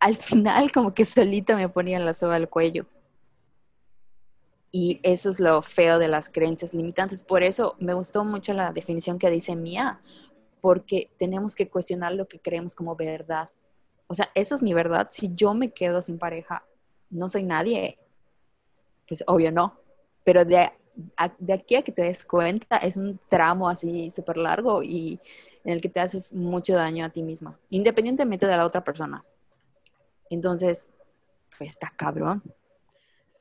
al 0.00 0.16
final 0.16 0.72
como 0.72 0.94
que 0.94 1.04
solita 1.04 1.54
me 1.54 1.68
ponían 1.68 2.04
la 2.04 2.14
soga 2.14 2.36
al 2.36 2.48
cuello. 2.48 2.86
Y 4.74 5.00
eso 5.02 5.30
es 5.30 5.38
lo 5.38 5.60
feo 5.62 5.98
de 5.98 6.08
las 6.08 6.30
creencias 6.30 6.72
limitantes. 6.72 7.22
Por 7.22 7.42
eso 7.42 7.76
me 7.78 7.92
gustó 7.92 8.24
mucho 8.24 8.54
la 8.54 8.72
definición 8.72 9.18
que 9.18 9.30
dice 9.30 9.54
Mía, 9.54 10.00
porque 10.62 11.10
tenemos 11.18 11.54
que 11.54 11.68
cuestionar 11.68 12.14
lo 12.14 12.26
que 12.26 12.40
creemos 12.40 12.74
como 12.74 12.96
verdad. 12.96 13.50
O 14.06 14.14
sea, 14.14 14.30
esa 14.34 14.54
es 14.54 14.62
mi 14.62 14.72
verdad. 14.72 15.10
Si 15.12 15.34
yo 15.34 15.52
me 15.52 15.72
quedo 15.72 16.00
sin 16.00 16.18
pareja, 16.18 16.64
no 17.10 17.28
soy 17.28 17.42
nadie. 17.42 17.98
Pues 19.06 19.22
obvio 19.26 19.52
no. 19.52 19.78
Pero 20.24 20.44
de, 20.46 20.72
de 21.38 21.52
aquí 21.52 21.74
a 21.76 21.82
que 21.82 21.92
te 21.92 22.02
des 22.02 22.24
cuenta 22.24 22.78
es 22.78 22.96
un 22.96 23.20
tramo 23.28 23.68
así 23.68 24.10
súper 24.10 24.38
largo 24.38 24.82
y 24.82 25.20
en 25.64 25.72
el 25.72 25.80
que 25.80 25.88
te 25.88 26.00
haces 26.00 26.32
mucho 26.32 26.74
daño 26.74 27.04
a 27.04 27.10
ti 27.10 27.22
misma, 27.22 27.58
independientemente 27.68 28.46
de 28.46 28.56
la 28.56 28.66
otra 28.66 28.82
persona. 28.82 29.24
Entonces, 30.30 30.92
pues 31.56 31.70
está 31.70 31.92
cabrón. 31.94 32.42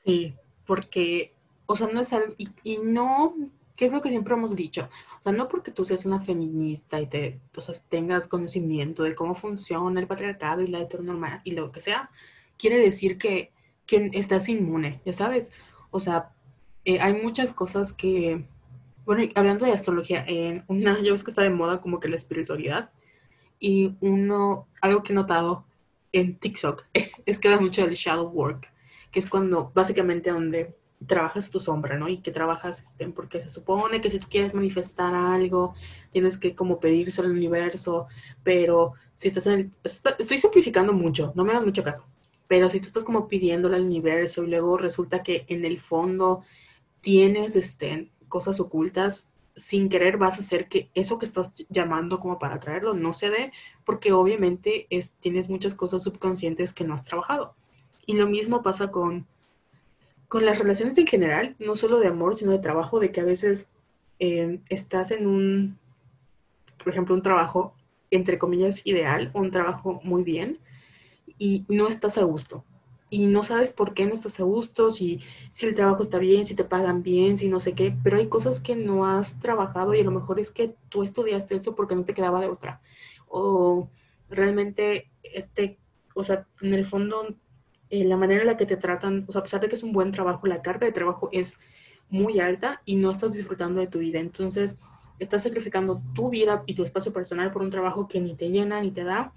Sí, 0.04 0.36
porque, 0.72 1.34
o 1.66 1.76
sea, 1.76 1.90
no 1.92 2.00
es 2.00 2.14
algo, 2.14 2.34
y, 2.38 2.78
no, 2.78 3.36
¿qué 3.76 3.88
es 3.88 3.92
lo 3.92 4.02
que 4.02 4.08
siempre 4.08 4.36
hemos 4.36 4.56
dicho? 4.56 4.88
O 5.20 5.22
sea, 5.22 5.34
no 5.34 5.50
porque 5.50 5.70
tú 5.70 5.84
seas 5.84 6.06
una 6.06 6.22
feminista 6.22 7.02
y 7.02 7.08
te, 7.08 7.42
o 7.54 7.60
sea, 7.60 7.76
tengas 7.90 8.30
conocimiento 8.30 9.04
de 9.04 9.14
cómo 9.14 9.36
funciona 9.36 10.00
el 10.00 10.08
patriarcado 10.08 10.62
y 10.62 10.68
la 10.68 10.80
heteronorma 10.80 11.42
y 11.44 11.52
lo 11.52 11.74
que 11.74 11.82
sea, 11.82 12.10
quiere 12.58 12.78
decir 12.78 13.18
que, 13.18 13.52
que 13.86 14.12
estás 14.14 14.48
inmune, 14.48 15.02
ya 15.04 15.12
sabes. 15.12 15.52
O 15.90 16.00
sea, 16.00 16.32
eh, 16.86 17.02
hay 17.02 17.22
muchas 17.22 17.52
cosas 17.52 17.92
que, 17.92 18.46
bueno, 19.04 19.30
hablando 19.36 19.66
de 19.66 19.74
astrología, 19.74 20.24
en 20.26 20.64
una, 20.70 21.02
yo 21.02 21.12
ves 21.12 21.26
que 21.26 21.32
está 21.32 21.42
de 21.42 21.50
moda 21.50 21.82
como 21.82 22.00
que 22.00 22.08
la 22.08 22.16
espiritualidad, 22.16 22.92
y 23.60 23.98
uno, 24.00 24.70
algo 24.80 25.04
que 25.04 25.12
he 25.12 25.16
notado 25.18 25.66
en 26.14 26.38
TikTok 26.38 26.86
es 27.26 27.42
que 27.42 27.50
habla 27.50 27.60
mucho 27.60 27.86
del 27.86 27.96
shadow 27.96 28.30
work 28.30 28.72
que 29.12 29.19
es 29.19 29.30
cuando 29.30 29.71
básicamente 29.74 30.32
donde 30.32 30.76
trabajas 31.08 31.50
tu 31.50 31.60
sombra, 31.60 31.97
¿no? 31.97 32.08
Y 32.10 32.21
que 32.21 32.32
trabajas, 32.32 32.82
este, 32.82 33.08
porque 33.10 33.41
se 33.41 33.50
supone 33.50 34.02
que 34.02 34.10
si 34.10 34.19
tú 34.19 34.28
quieres 34.30 34.54
manifestar 34.54 35.15
algo, 35.15 35.74
tienes 36.12 36.38
que 36.38 36.56
como 36.56 36.80
pedírselo 36.80 37.28
al 37.28 37.36
universo, 37.36 38.08
pero 38.43 38.93
si 39.17 39.28
estás 39.28 39.47
en 39.47 39.54
el, 39.54 39.71
estoy 39.84 40.38
simplificando 40.38 40.93
mucho, 40.93 41.34
no 41.36 41.43
me 41.43 41.54
da 41.54 41.62
mucho 41.62 41.84
caso, 41.84 42.06
pero 42.47 42.69
si 42.69 42.80
tú 42.80 42.88
estás 42.88 43.04
como 43.04 43.28
pidiéndole 43.28 43.78
al 43.78 43.86
universo 43.86 44.43
y 44.43 44.47
luego 44.47 44.78
resulta 44.78 45.24
que 45.24 45.45
en 45.47 45.65
el 45.65 45.80
fondo 45.80 46.43
tienes, 47.02 47.56
este, 47.56 48.12
cosas 48.30 48.60
ocultas, 48.60 49.30
sin 49.56 49.89
querer 49.89 50.17
vas 50.17 50.38
a 50.38 50.41
hacer 50.41 50.67
que 50.69 50.89
eso 50.93 51.19
que 51.19 51.26
estás 51.26 51.52
llamando 51.69 52.19
como 52.19 52.39
para 52.39 52.60
traerlo 52.60 52.93
no 52.93 53.13
se 53.13 53.30
dé, 53.30 53.52
porque 53.86 54.13
obviamente 54.13 54.88
es, 54.89 55.13
tienes 55.19 55.50
muchas 55.50 55.76
cosas 55.76 56.04
subconscientes 56.04 56.74
que 56.74 56.84
no 56.84 56.93
has 56.93 57.04
trabajado. 57.04 57.56
Y 58.06 58.14
lo 58.14 58.28
mismo 58.28 58.64
pasa 58.64 58.92
con, 58.92 59.28
con 60.28 60.46
las 60.46 60.60
relaciones 60.60 60.98
en 60.98 61.08
general, 61.08 61.56
no 61.60 61.76
solo 61.76 62.00
de 62.00 62.08
amor, 62.08 62.36
sino 62.36 62.52
de 62.52 62.60
trabajo, 62.60 63.00
de 63.00 63.12
que 63.12 63.22
a 63.22 63.26
veces 63.26 63.70
eh, 64.20 64.60
estás 64.70 65.12
en 65.12 65.28
un, 65.28 65.78
por 66.78 66.90
ejemplo, 66.94 67.16
un 67.16 67.22
trabajo, 67.22 67.76
entre 68.12 68.38
comillas, 68.38 68.86
ideal, 68.86 69.32
un 69.34 69.52
trabajo 69.52 70.00
muy 70.04 70.24
bien, 70.24 70.60
y 71.38 71.66
no 71.68 71.88
estás 71.88 72.18
a 72.18 72.24
gusto. 72.24 72.64
Y 73.10 73.26
no 73.26 73.44
sabes 73.44 73.72
por 73.72 73.94
qué 73.94 74.06
no 74.06 74.14
estás 74.14 74.40
a 74.40 74.44
gusto, 74.44 74.90
si, 74.90 75.20
si 75.52 75.66
el 75.66 75.76
trabajo 75.76 76.02
está 76.02 76.18
bien, 76.18 76.46
si 76.46 76.56
te 76.56 76.64
pagan 76.64 77.04
bien, 77.04 77.38
si 77.38 77.50
no 77.50 77.60
sé 77.60 77.74
qué, 77.74 77.94
pero 78.04 78.18
hay 78.18 78.28
cosas 78.28 78.62
que 78.62 78.76
no 78.76 79.06
has 79.06 79.40
trabajado 79.42 79.94
y 79.94 80.00
a 80.00 80.04
lo 80.06 80.12
mejor 80.12 80.40
es 80.40 80.50
que 80.50 80.76
tú 80.88 81.04
estudiaste 81.04 81.56
esto 81.56 81.76
porque 81.76 81.96
no 81.96 82.06
te 82.06 82.14
quedaba 82.14 82.40
de 82.40 82.48
otra. 82.48 82.80
O 83.28 83.90
realmente, 84.30 85.12
este, 85.24 85.78
o 86.16 86.24
sea, 86.24 86.48
en 86.62 86.74
el 86.74 86.86
fondo 86.86 87.36
eh, 87.92 88.04
la 88.06 88.18
manera 88.18 88.42
en 88.42 88.48
la 88.48 88.58
que 88.58 88.66
te 88.66 88.78
tratan, 88.78 89.26
o 89.28 89.32
sea, 89.32 89.40
a 89.40 89.44
pesar 89.44 89.62
de 89.62 89.70
que 89.70 89.76
es 89.76 89.84
un 89.84 89.92
buen 89.92 90.12
trabajo, 90.12 90.48
la 90.48 90.62
carga 90.62 90.88
de 90.88 90.94
trabajo 90.94 91.30
es 91.32 91.60
muy 92.10 92.40
alta 92.40 92.82
y 92.86 92.96
no 92.96 93.12
estás 93.12 93.34
disfrutando 93.34 93.80
de 93.80 93.88
tu 93.88 94.00
vida. 94.00 94.20
Entonces, 94.20 94.80
estás 95.20 95.44
sacrificando 95.44 96.02
tu 96.16 96.30
vida 96.30 96.64
y 96.66 96.74
tu 96.74 96.84
espacio 96.84 97.14
personal 97.14 97.52
por 97.52 97.62
un 97.62 97.70
trabajo 97.70 98.08
que 98.08 98.20
ni 98.20 98.36
te 98.36 98.50
llena 98.50 98.82
ni 98.82 98.92
te 98.92 99.04
da 99.04 99.34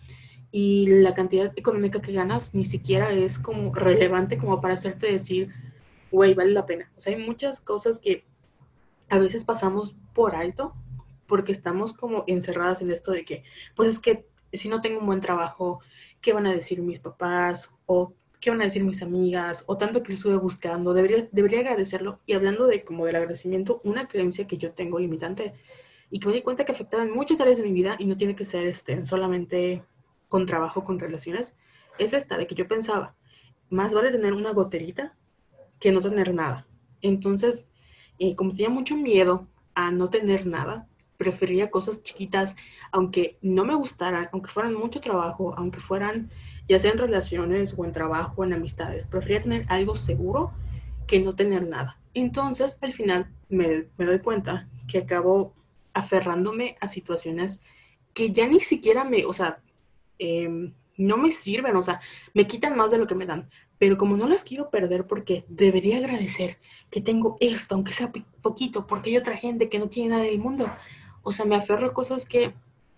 y 0.51 0.87
la 0.87 1.14
cantidad 1.14 1.53
económica 1.57 2.01
que 2.01 2.12
ganas 2.12 2.55
ni 2.55 2.64
siquiera 2.64 3.11
es 3.11 3.40
como 3.40 3.75
relevante 3.75 4.38
como 4.38 4.61
para 4.61 4.75
hacerte 4.75 5.11
decir, 5.11 5.53
güey, 6.12 6.35
vale 6.35 6.53
la 6.53 6.64
pena. 6.64 6.93
O 6.97 7.01
sea, 7.01 7.12
hay 7.12 7.21
muchas 7.21 7.61
cosas 7.61 7.99
que 7.99 8.25
a 9.11 9.19
veces 9.19 9.45
pasamos 9.45 9.97
por 10.14 10.37
alto 10.37 10.73
porque 11.27 11.51
estamos 11.51 11.93
como 11.93 12.23
encerradas 12.29 12.83
en 12.83 12.93
esto 12.93 13.11
de 13.11 13.25
que, 13.25 13.43
pues 13.75 13.88
es 13.88 13.99
que 13.99 14.27
si 14.53 14.69
no 14.69 14.81
tengo 14.81 15.01
un 15.01 15.07
buen 15.07 15.21
trabajo, 15.21 15.81
¿qué 16.21 16.33
van 16.33 16.47
a 16.47 16.53
decir 16.53 16.81
mis 16.81 17.01
papás? 17.01 17.71
O 17.87 18.14
qué 18.44 18.50
van 18.50 18.61
a 18.61 18.64
decir 18.64 18.85
mis 18.85 19.00
amigas, 19.00 19.64
o 19.68 19.78
tanto 19.78 20.02
que 20.02 20.11
lo 20.11 20.16
estuve 20.16 20.37
buscando, 20.37 20.92
debería, 20.92 21.26
debería 21.33 21.61
agradecerlo. 21.61 22.20
Y 22.26 22.35
hablando 22.35 22.66
de 22.66 22.85
como 22.85 23.07
del 23.07 23.16
agradecimiento, 23.16 23.80
una 23.85 24.07
creencia 24.07 24.46
que 24.46 24.59
yo 24.59 24.72
tengo 24.72 24.98
limitante 24.98 25.54
y 26.11 26.20
que 26.20 26.28
me 26.28 26.35
di 26.35 26.42
cuenta 26.42 26.66
que 26.66 26.72
afectaba 26.72 27.04
en 27.04 27.11
muchas 27.11 27.40
áreas 27.40 27.57
de 27.57 27.64
mi 27.64 27.72
vida 27.72 27.96
y 27.98 28.04
no 28.04 28.18
tiene 28.18 28.37
que 28.37 28.44
ser 28.44 28.66
este, 28.66 29.07
solamente 29.07 29.83
con 30.28 30.44
trabajo, 30.44 30.85
con 30.85 30.98
relaciones, 30.98 31.57
es 31.98 32.12
esta, 32.12 32.37
de 32.37 32.46
que 32.46 32.54
yo 32.54 32.68
pensaba, 32.68 33.16
más 33.70 33.94
vale 33.94 34.11
tener 34.11 34.35
una 34.35 34.52
goterita 34.52 35.16
que 35.80 35.90
no 35.90 36.02
tener 36.02 36.35
nada. 36.35 36.66
Entonces, 37.00 37.66
eh, 38.18 38.37
como 38.37 38.50
tenía 38.50 38.68
mucho 38.68 38.94
miedo 38.94 39.48
a 39.74 39.90
no 39.90 40.11
tener 40.11 40.44
nada, 40.44 40.87
prefería 41.16 41.70
cosas 41.70 42.02
chiquitas, 42.02 42.57
aunque 42.92 43.38
no 43.40 43.64
me 43.64 43.74
gustaran, 43.74 44.28
aunque 44.33 44.50
fueran 44.50 44.74
mucho 44.74 45.00
trabajo, 45.00 45.54
aunque 45.57 45.80
fueran 45.80 46.30
ya 46.68 46.79
sea 46.79 46.92
en 46.92 46.98
relaciones 46.98 47.74
o 47.77 47.85
en 47.85 47.92
trabajo 47.92 48.35
o 48.37 48.44
en 48.44 48.53
amistades. 48.53 49.07
Prefería 49.07 49.42
tener 49.42 49.66
algo 49.68 49.96
seguro 49.96 50.53
que 51.07 51.20
no 51.20 51.35
tener 51.35 51.66
nada. 51.66 51.98
Entonces, 52.14 52.79
al 52.81 52.92
final 52.92 53.31
me, 53.48 53.87
doy 53.98 54.20
cuenta 54.20 54.68
que 54.88 54.98
acabo 54.98 55.55
aferrándome 55.92 56.77
a 56.81 56.88
situaciones 56.88 57.62
que 58.12 58.33
ya 58.33 58.46
ni 58.46 58.61
siquiera 58.61 59.05
me, 59.05 59.24
o 59.24 59.33
sea, 59.33 59.61
em, 60.18 60.72
no 60.96 61.16
me 61.16 61.33
sirven, 61.33 61.77
o 61.77 61.83
sea, 61.83 62.00
me 62.33 62.46
quitan 62.46 62.77
más 62.77 62.90
de 62.90 62.98
lo 62.98 63.07
que 63.07 63.16
me 63.16 63.27
dan. 63.27 63.50
Pero 63.79 63.98
como 63.98 64.16
no 64.16 64.29
las 64.29 64.44
quiero 64.44 64.70
perder 64.70 65.07
porque 65.07 65.44
debería 65.48 65.98
agradecer 65.98 66.59
que 66.90 67.00
tengo 67.00 67.37
esto, 67.40 67.74
aunque 67.74 67.92
sea 67.92 68.12
poquito, 68.40 68.87
porque 68.87 69.11
hay 69.11 69.16
otra 69.16 69.37
gente 69.37 69.68
que 69.68 69.81
no 69.81 69.88
tiene 69.88 70.11
nada 70.11 70.22
del 70.22 70.38
mundo. 70.38 70.70
O 71.22 71.33
sea, 71.33 71.44
me 71.44 71.57
aferro 71.57 71.88
a 71.88 71.92
cosas 71.94 72.24
que 72.24 72.55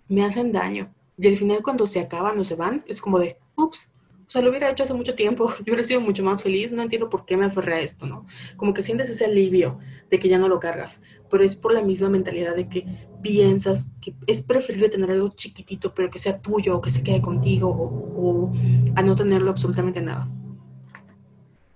me 0.09 0.25
hacen 0.25 0.53
daño. 0.53 0.93
Y 1.19 1.29
al 1.29 1.37
final 1.37 1.63
cuando 1.63 1.87
se 1.87 2.01
acaban 2.01 2.39
o 2.39 2.45
se 2.45 2.57
van, 2.57 2.85
es 2.87 3.01
como 3.01 3.19
de, 3.19 3.39
ups, 3.57 3.93
o 4.27 4.31
sea, 4.31 4.43
lo 4.43 4.51
hubiera 4.51 4.69
hecho 4.71 4.83
hace 4.83 4.95
mucho 4.95 5.15
tiempo, 5.15 5.49
yo 5.59 5.73
hubiera 5.73 5.85
sido 5.85 6.01
mucho 6.01 6.23
más 6.23 6.43
feliz, 6.43 6.73
no 6.73 6.83
entiendo 6.83 7.09
por 7.09 7.25
qué 7.25 7.37
me 7.37 7.45
aferré 7.45 7.77
a 7.77 7.81
esto, 7.81 8.07
¿no? 8.07 8.27
Como 8.57 8.75
que 8.75 8.83
sientes 8.83 9.09
ese 9.09 9.25
alivio 9.25 9.79
de 10.11 10.19
que 10.19 10.29
ya 10.29 10.39
no 10.39 10.49
lo 10.49 10.59
cargas, 10.59 11.01
pero 11.31 11.45
es 11.45 11.57
por 11.57 11.73
la 11.73 11.83
misma 11.83 12.09
mentalidad 12.09 12.57
de 12.57 12.69
que 12.69 12.87
piensas 13.23 13.91
que 14.01 14.15
es 14.27 14.43
preferible 14.43 14.89
tener 14.89 15.11
algo 15.11 15.31
chiquitito, 15.31 15.95
pero 15.95 16.11
que 16.11 16.19
sea 16.19 16.41
tuyo, 16.41 16.77
o 16.77 16.81
que 16.81 16.91
se 16.91 17.03
quede 17.03 17.21
contigo, 17.21 17.69
o, 17.69 18.53
a 18.95 19.03
no 19.03 19.15
tenerlo 19.15 19.51
absolutamente 19.51 20.01
nada. 20.01 20.29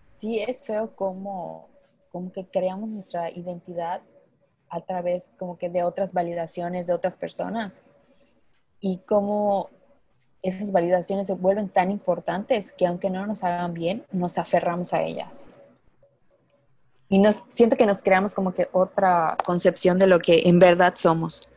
Sí, 0.09 0.39
es 0.39 0.63
feo 0.63 0.95
como, 0.95 1.69
como 2.11 2.33
que 2.33 2.47
creamos 2.47 2.91
nuestra 2.91 3.31
identidad 3.31 4.03
a 4.69 4.81
través 4.83 5.29
como 5.39 5.57
que 5.57 5.69
de 5.69 5.83
otras 5.83 6.13
validaciones 6.13 6.87
de 6.87 6.93
otras 6.93 7.17
personas 7.17 7.83
y 8.81 8.99
como 8.99 9.69
esas 10.43 10.73
validaciones 10.73 11.27
se 11.27 11.35
vuelven 11.35 11.69
tan 11.69 11.91
importantes 11.91 12.73
que 12.73 12.87
aunque 12.87 13.11
no 13.11 13.27
nos 13.27 13.45
hagan 13.45 13.75
bien, 13.75 14.05
nos 14.13 14.39
aferramos 14.39 14.93
a 14.93 15.03
ellas. 15.03 15.51
Y 17.09 17.19
nos, 17.19 17.43
siento 17.49 17.77
que 17.77 17.87
nos 17.87 18.01
creamos 18.03 18.35
como 18.35 18.55
que 18.55 18.69
otra 18.73 19.37
concepción 19.45 19.99
de 19.99 20.07
lo 20.07 20.21
que 20.21 20.49
en 20.49 20.59
verdad 20.59 20.95
somos, 20.97 21.49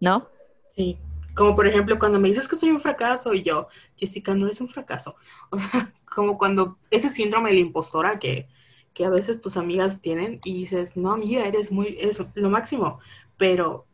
¿no? 0.00 0.28
Sí, 0.70 0.98
Como 1.34 1.54
por 1.54 1.68
ejemplo, 1.68 1.98
cuando 1.98 2.18
me 2.18 2.28
dices 2.28 2.48
que 2.48 2.56
soy 2.56 2.70
un 2.70 2.80
fracaso 2.80 3.32
y 3.32 3.42
yo, 3.42 3.68
Jessica, 3.96 4.34
no 4.34 4.46
eres 4.46 4.60
un 4.60 4.68
fracaso. 4.68 5.16
O 5.50 5.58
sea, 5.58 5.92
como 6.04 6.36
cuando 6.36 6.78
ese 6.90 7.08
síndrome 7.08 7.50
de 7.50 7.56
la 7.56 7.60
impostora 7.60 8.18
que, 8.18 8.48
que 8.92 9.04
a 9.04 9.10
veces 9.10 9.40
tus 9.40 9.56
amigas 9.56 10.00
tienen 10.00 10.40
y 10.44 10.54
dices, 10.54 10.96
no, 10.96 11.12
amiga, 11.12 11.46
eres 11.46 11.70
muy, 11.70 11.96
es 12.00 12.20
lo 12.34 12.50
máximo, 12.50 12.98
pero 13.36 13.86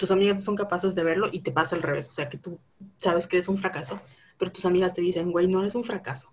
tus 0.00 0.10
amigas 0.10 0.42
son 0.42 0.56
capaces 0.56 0.94
de 0.94 1.04
verlo 1.04 1.28
y 1.30 1.40
te 1.40 1.52
pasa 1.52 1.76
al 1.76 1.82
revés. 1.82 2.08
O 2.08 2.12
sea, 2.12 2.30
que 2.30 2.38
tú 2.38 2.58
sabes 2.96 3.26
que 3.26 3.36
eres 3.36 3.48
un 3.48 3.58
fracaso, 3.58 4.00
pero 4.38 4.50
tus 4.50 4.64
amigas 4.64 4.94
te 4.94 5.02
dicen, 5.02 5.30
güey, 5.30 5.46
no 5.46 5.60
eres 5.60 5.74
un 5.74 5.84
fracaso. 5.84 6.32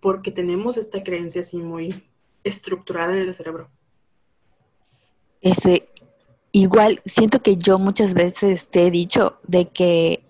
Porque 0.00 0.32
tenemos 0.32 0.76
esta 0.76 1.00
creencia 1.00 1.42
así 1.42 1.58
muy 1.58 2.02
estructurada 2.42 3.12
en 3.12 3.28
el 3.28 3.32
cerebro. 3.32 3.70
Ese, 5.40 5.88
igual 6.50 7.00
siento 7.06 7.40
que 7.40 7.56
yo 7.56 7.78
muchas 7.78 8.14
veces 8.14 8.66
te 8.66 8.88
he 8.88 8.90
dicho 8.90 9.38
de 9.44 9.68
que, 9.68 10.24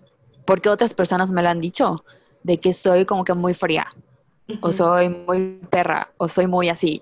porque 0.45 0.69
otras 0.69 0.93
personas 0.93 1.31
me 1.31 1.41
lo 1.41 1.49
han 1.49 1.61
dicho, 1.61 2.05
de 2.43 2.59
que 2.59 2.71
soy 2.71 3.05
como 3.05 3.25
que 3.25 3.33
muy 3.33 3.55
fría, 3.55 3.87
o 4.61 4.71
soy 4.71 5.09
muy 5.09 5.59
perra, 5.71 6.11
o 6.17 6.27
soy 6.27 6.45
muy 6.45 6.69
así. 6.69 7.01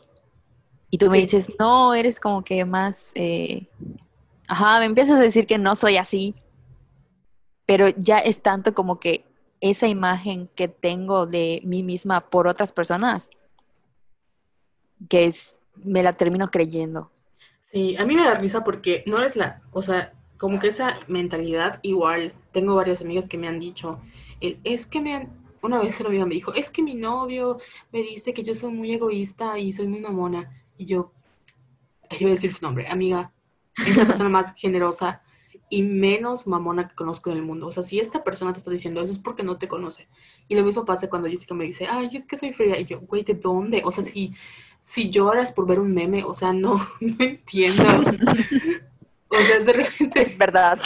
Y 0.90 0.98
tú 0.98 1.10
me 1.10 1.18
dices, 1.18 1.52
no, 1.60 1.94
eres 1.94 2.22
como 2.22 2.42
que 2.42 2.64
más, 2.64 3.08
eh, 3.16 3.68
ajá, 4.48 4.80
me 4.80 4.86
empiezas 4.86 5.20
a 5.20 5.24
decir 5.24 5.48
que 5.48 5.58
no 5.58 5.76
soy 5.76 5.98
así, 5.98 6.36
pero 7.66 7.90
ya 7.90 8.20
es 8.20 8.42
tanto 8.42 8.74
como 8.74 9.00
que 9.00 9.26
esa 9.62 9.88
imagen 9.88 10.50
que 10.56 10.68
tengo 10.68 11.26
de 11.26 11.62
mí 11.64 11.84
misma 11.84 12.30
por 12.30 12.48
otras 12.48 12.74
personas, 12.74 13.30
que 15.10 15.26
es, 15.26 15.56
me 15.76 16.04
la 16.04 16.14
termino 16.14 16.52
creyendo. 16.52 17.12
Sí, 17.72 17.96
a 17.98 18.06
mí 18.06 18.16
me 18.16 18.24
da 18.24 18.36
risa 18.36 18.64
porque 18.64 19.04
no 19.08 19.18
eres 19.18 19.36
la, 19.36 19.62
o 19.72 19.82
sea, 19.82 20.14
como 20.38 20.60
que 20.60 20.68
esa 20.68 21.00
mentalidad 21.08 21.80
igual, 21.82 22.34
tengo 22.52 22.76
varias 22.76 23.02
amigas 23.02 23.30
que 23.30 23.38
me 23.38 23.48
han 23.48 23.60
dicho, 23.60 24.02
el, 24.42 24.60
es 24.66 24.86
que 24.86 25.00
me 25.00 25.16
han, 25.16 25.32
una 25.62 25.80
vez 25.80 26.00
una 26.02 26.10
amiga 26.10 26.26
me 26.26 26.36
dijo, 26.36 26.54
es 26.54 26.70
que 26.70 26.84
mi 26.84 26.96
novio 26.96 27.60
me 27.94 28.02
dice 28.02 28.34
que 28.34 28.44
yo 28.44 28.54
soy 28.54 28.74
muy 28.74 28.92
egoísta 28.92 29.58
y 29.58 29.72
soy 29.72 29.88
muy 29.88 30.02
mamona. 30.02 30.52
Y 30.78 30.86
yo, 30.86 31.14
iba 32.20 32.30
a 32.30 32.34
decir 32.34 32.54
su 32.54 32.66
nombre, 32.66 32.88
amiga, 32.90 33.32
es 33.78 33.98
la 33.98 34.06
persona 34.06 34.30
más 34.30 34.54
generosa 34.56 35.22
y 35.70 35.82
menos 35.82 36.46
mamona 36.46 36.88
que 36.88 36.96
conozco 36.96 37.32
en 37.32 37.38
el 37.38 37.44
mundo. 37.44 37.68
O 37.68 37.74
sea, 37.74 37.82
si 37.82 38.00
esta 38.00 38.24
persona 38.24 38.54
te 38.54 38.60
está 38.60 38.70
diciendo 38.70 39.02
eso 39.02 39.12
es 39.12 39.20
porque 39.20 39.44
no 39.44 39.58
te 39.58 39.68
conoce. 39.68 40.08
Y 40.48 40.56
lo 40.56 40.64
mismo 40.64 40.86
pasa 40.86 41.10
cuando 41.10 41.30
Jessica 41.30 41.56
me 41.56 41.64
dice, 41.66 41.88
ay, 41.90 42.10
es 42.14 42.28
que 42.28 42.38
soy 42.38 42.54
fría. 42.54 42.80
Y 42.80 42.86
yo, 42.86 43.02
güey, 43.02 43.24
¿de 43.24 43.34
dónde? 43.34 43.82
O 43.84 43.92
sea, 43.92 44.04
si, 44.04 44.34
si 44.82 45.10
lloras 45.10 45.52
por 45.52 45.66
ver 45.66 45.80
un 45.80 45.94
meme, 45.94 46.24
o 46.24 46.34
sea, 46.34 46.54
no, 46.54 46.76
no 47.02 47.16
entiendo. 47.26 47.84
O 49.30 49.38
sea, 49.38 49.60
de 49.62 49.74
repente. 49.74 50.22
Es 50.22 50.38
verdad. 50.38 50.80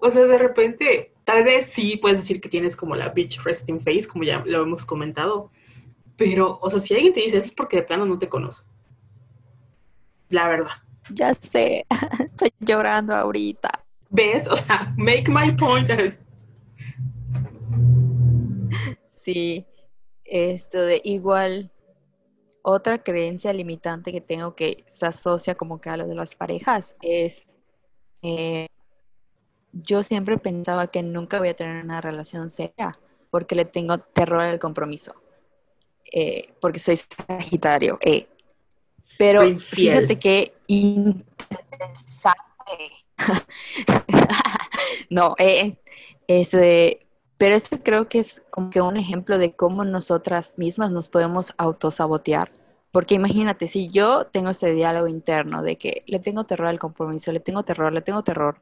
O 0.00 0.10
sea, 0.10 0.22
de 0.26 0.38
repente, 0.38 1.14
tal 1.24 1.44
vez 1.44 1.66
sí 1.66 1.96
puedes 1.96 2.18
decir 2.18 2.40
que 2.40 2.50
tienes 2.50 2.76
como 2.76 2.94
la 2.94 3.08
bitch 3.08 3.42
resting 3.42 3.80
face, 3.80 4.06
como 4.06 4.24
ya 4.24 4.42
lo 4.44 4.62
hemos 4.62 4.84
comentado. 4.84 5.50
Pero, 6.18 6.58
o 6.60 6.70
sea, 6.70 6.78
si 6.78 6.94
alguien 6.94 7.14
te 7.14 7.20
dice 7.20 7.38
eso 7.38 7.46
es 7.46 7.54
porque 7.54 7.78
de 7.78 7.82
plano 7.84 8.04
no 8.04 8.18
te 8.18 8.28
conoce. 8.28 8.64
La 10.28 10.48
verdad. 10.48 10.82
Ya 11.14 11.34
sé, 11.34 11.86
estoy 12.18 12.52
llorando 12.60 13.14
ahorita. 13.14 13.70
¿Ves? 14.10 14.46
O 14.48 14.56
sea, 14.56 14.92
make 14.96 15.30
my 15.30 15.52
point. 15.52 15.88
Sí, 19.22 19.66
esto 20.24 20.80
de 20.80 21.00
igual, 21.04 21.70
otra 22.62 23.02
creencia 23.02 23.52
limitante 23.52 24.12
que 24.12 24.20
tengo 24.20 24.54
que 24.54 24.84
se 24.86 25.06
asocia 25.06 25.54
como 25.54 25.80
que 25.80 25.90
a 25.90 25.96
lo 25.96 26.06
de 26.06 26.14
las 26.14 26.34
parejas 26.34 26.96
es, 27.02 27.58
eh, 28.22 28.66
yo 29.72 30.02
siempre 30.02 30.38
pensaba 30.38 30.88
que 30.88 31.02
nunca 31.02 31.38
voy 31.38 31.48
a 31.48 31.56
tener 31.56 31.84
una 31.84 32.00
relación 32.00 32.50
seria 32.50 32.98
porque 33.30 33.54
le 33.54 33.64
tengo 33.64 33.98
terror 33.98 34.42
al 34.42 34.58
compromiso, 34.58 35.14
eh, 36.12 36.52
porque 36.60 36.78
soy 36.78 36.96
sagitario. 36.96 37.98
Eh. 38.02 38.28
Pero 39.18 39.58
fíjate 39.58 40.18
que 40.18 40.54
interesante 40.66 42.02
no, 45.10 45.34
eh, 45.38 45.76
este, 46.26 47.06
pero 47.36 47.54
esto 47.54 47.78
creo 47.82 48.08
que 48.08 48.20
es 48.20 48.42
como 48.50 48.70
que 48.70 48.80
un 48.80 48.96
ejemplo 48.96 49.38
de 49.38 49.54
cómo 49.54 49.84
nosotras 49.84 50.58
mismas 50.58 50.90
nos 50.90 51.08
podemos 51.08 51.52
autosabotear. 51.56 52.52
Porque 52.90 53.14
imagínate, 53.14 53.68
si 53.68 53.88
yo 53.88 54.26
tengo 54.26 54.50
ese 54.50 54.72
diálogo 54.72 55.08
interno 55.08 55.62
de 55.62 55.76
que 55.76 56.04
le 56.06 56.18
tengo 56.18 56.44
terror 56.44 56.68
al 56.68 56.78
compromiso, 56.78 57.32
le 57.32 57.40
tengo 57.40 57.62
terror, 57.62 57.92
le 57.92 58.02
tengo 58.02 58.22
terror, 58.22 58.60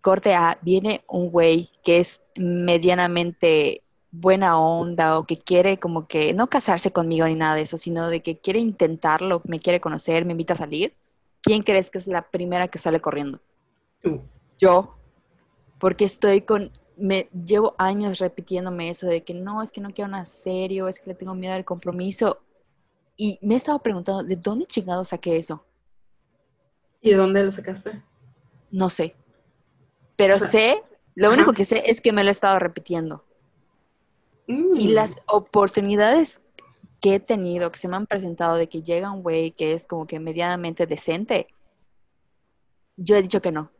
corte 0.00 0.34
A, 0.34 0.58
viene 0.62 1.04
un 1.08 1.30
güey 1.30 1.70
que 1.84 2.00
es 2.00 2.20
medianamente 2.36 3.82
buena 4.10 4.58
onda 4.58 5.18
o 5.18 5.26
que 5.26 5.38
quiere 5.38 5.78
como 5.78 6.06
que 6.06 6.32
no 6.32 6.48
casarse 6.48 6.92
conmigo 6.92 7.26
ni 7.26 7.34
nada 7.34 7.54
de 7.54 7.62
eso, 7.62 7.78
sino 7.78 8.08
de 8.08 8.22
que 8.22 8.38
quiere 8.38 8.58
intentarlo, 8.58 9.42
me 9.44 9.60
quiere 9.60 9.80
conocer, 9.80 10.24
me 10.24 10.32
invita 10.32 10.54
a 10.54 10.58
salir, 10.58 10.94
¿quién 11.42 11.62
crees 11.62 11.90
que 11.90 11.98
es 11.98 12.06
la 12.06 12.22
primera 12.22 12.68
que 12.68 12.78
sale 12.78 13.00
corriendo? 13.00 13.40
Yo, 14.58 14.96
porque 15.78 16.04
estoy 16.04 16.42
con, 16.42 16.70
me 16.96 17.28
llevo 17.32 17.74
años 17.78 18.18
repitiéndome 18.18 18.90
eso 18.90 19.06
de 19.06 19.22
que 19.22 19.34
no, 19.34 19.62
es 19.62 19.70
que 19.70 19.80
no 19.80 19.92
quiero 19.92 20.10
nada 20.10 20.26
serio, 20.26 20.88
es 20.88 20.98
que 20.98 21.10
le 21.10 21.14
tengo 21.14 21.34
miedo 21.34 21.54
al 21.54 21.64
compromiso. 21.64 22.40
Y 23.16 23.38
me 23.42 23.54
he 23.54 23.56
estado 23.56 23.78
preguntando, 23.78 24.22
¿de 24.22 24.36
dónde 24.36 24.66
chingado 24.66 25.04
saqué 25.04 25.36
eso? 25.36 25.64
¿Y 27.00 27.10
de 27.10 27.16
dónde 27.16 27.44
lo 27.44 27.52
sacaste? 27.52 28.02
No 28.70 28.90
sé. 28.90 29.14
Pero 30.16 30.38
sé, 30.38 30.82
lo 31.14 31.30
único 31.30 31.52
que 31.52 31.64
sé 31.64 31.90
es 31.90 32.00
que 32.00 32.12
me 32.12 32.22
lo 32.24 32.30
he 32.30 32.32
estado 32.32 32.58
repitiendo. 32.58 33.24
Y 34.46 34.88
mm. 34.88 34.90
las 34.90 35.20
oportunidades 35.26 36.40
que 37.00 37.16
he 37.16 37.20
tenido, 37.20 37.72
que 37.72 37.78
se 37.78 37.88
me 37.88 37.96
han 37.96 38.06
presentado 38.06 38.56
de 38.56 38.68
que 38.68 38.82
llega 38.82 39.10
un 39.10 39.22
güey 39.22 39.52
que 39.52 39.72
es 39.72 39.86
como 39.86 40.06
que 40.06 40.20
medianamente 40.20 40.86
decente, 40.86 41.48
yo 42.96 43.16
he 43.16 43.22
dicho 43.22 43.42
que 43.42 43.52
no. 43.52 43.70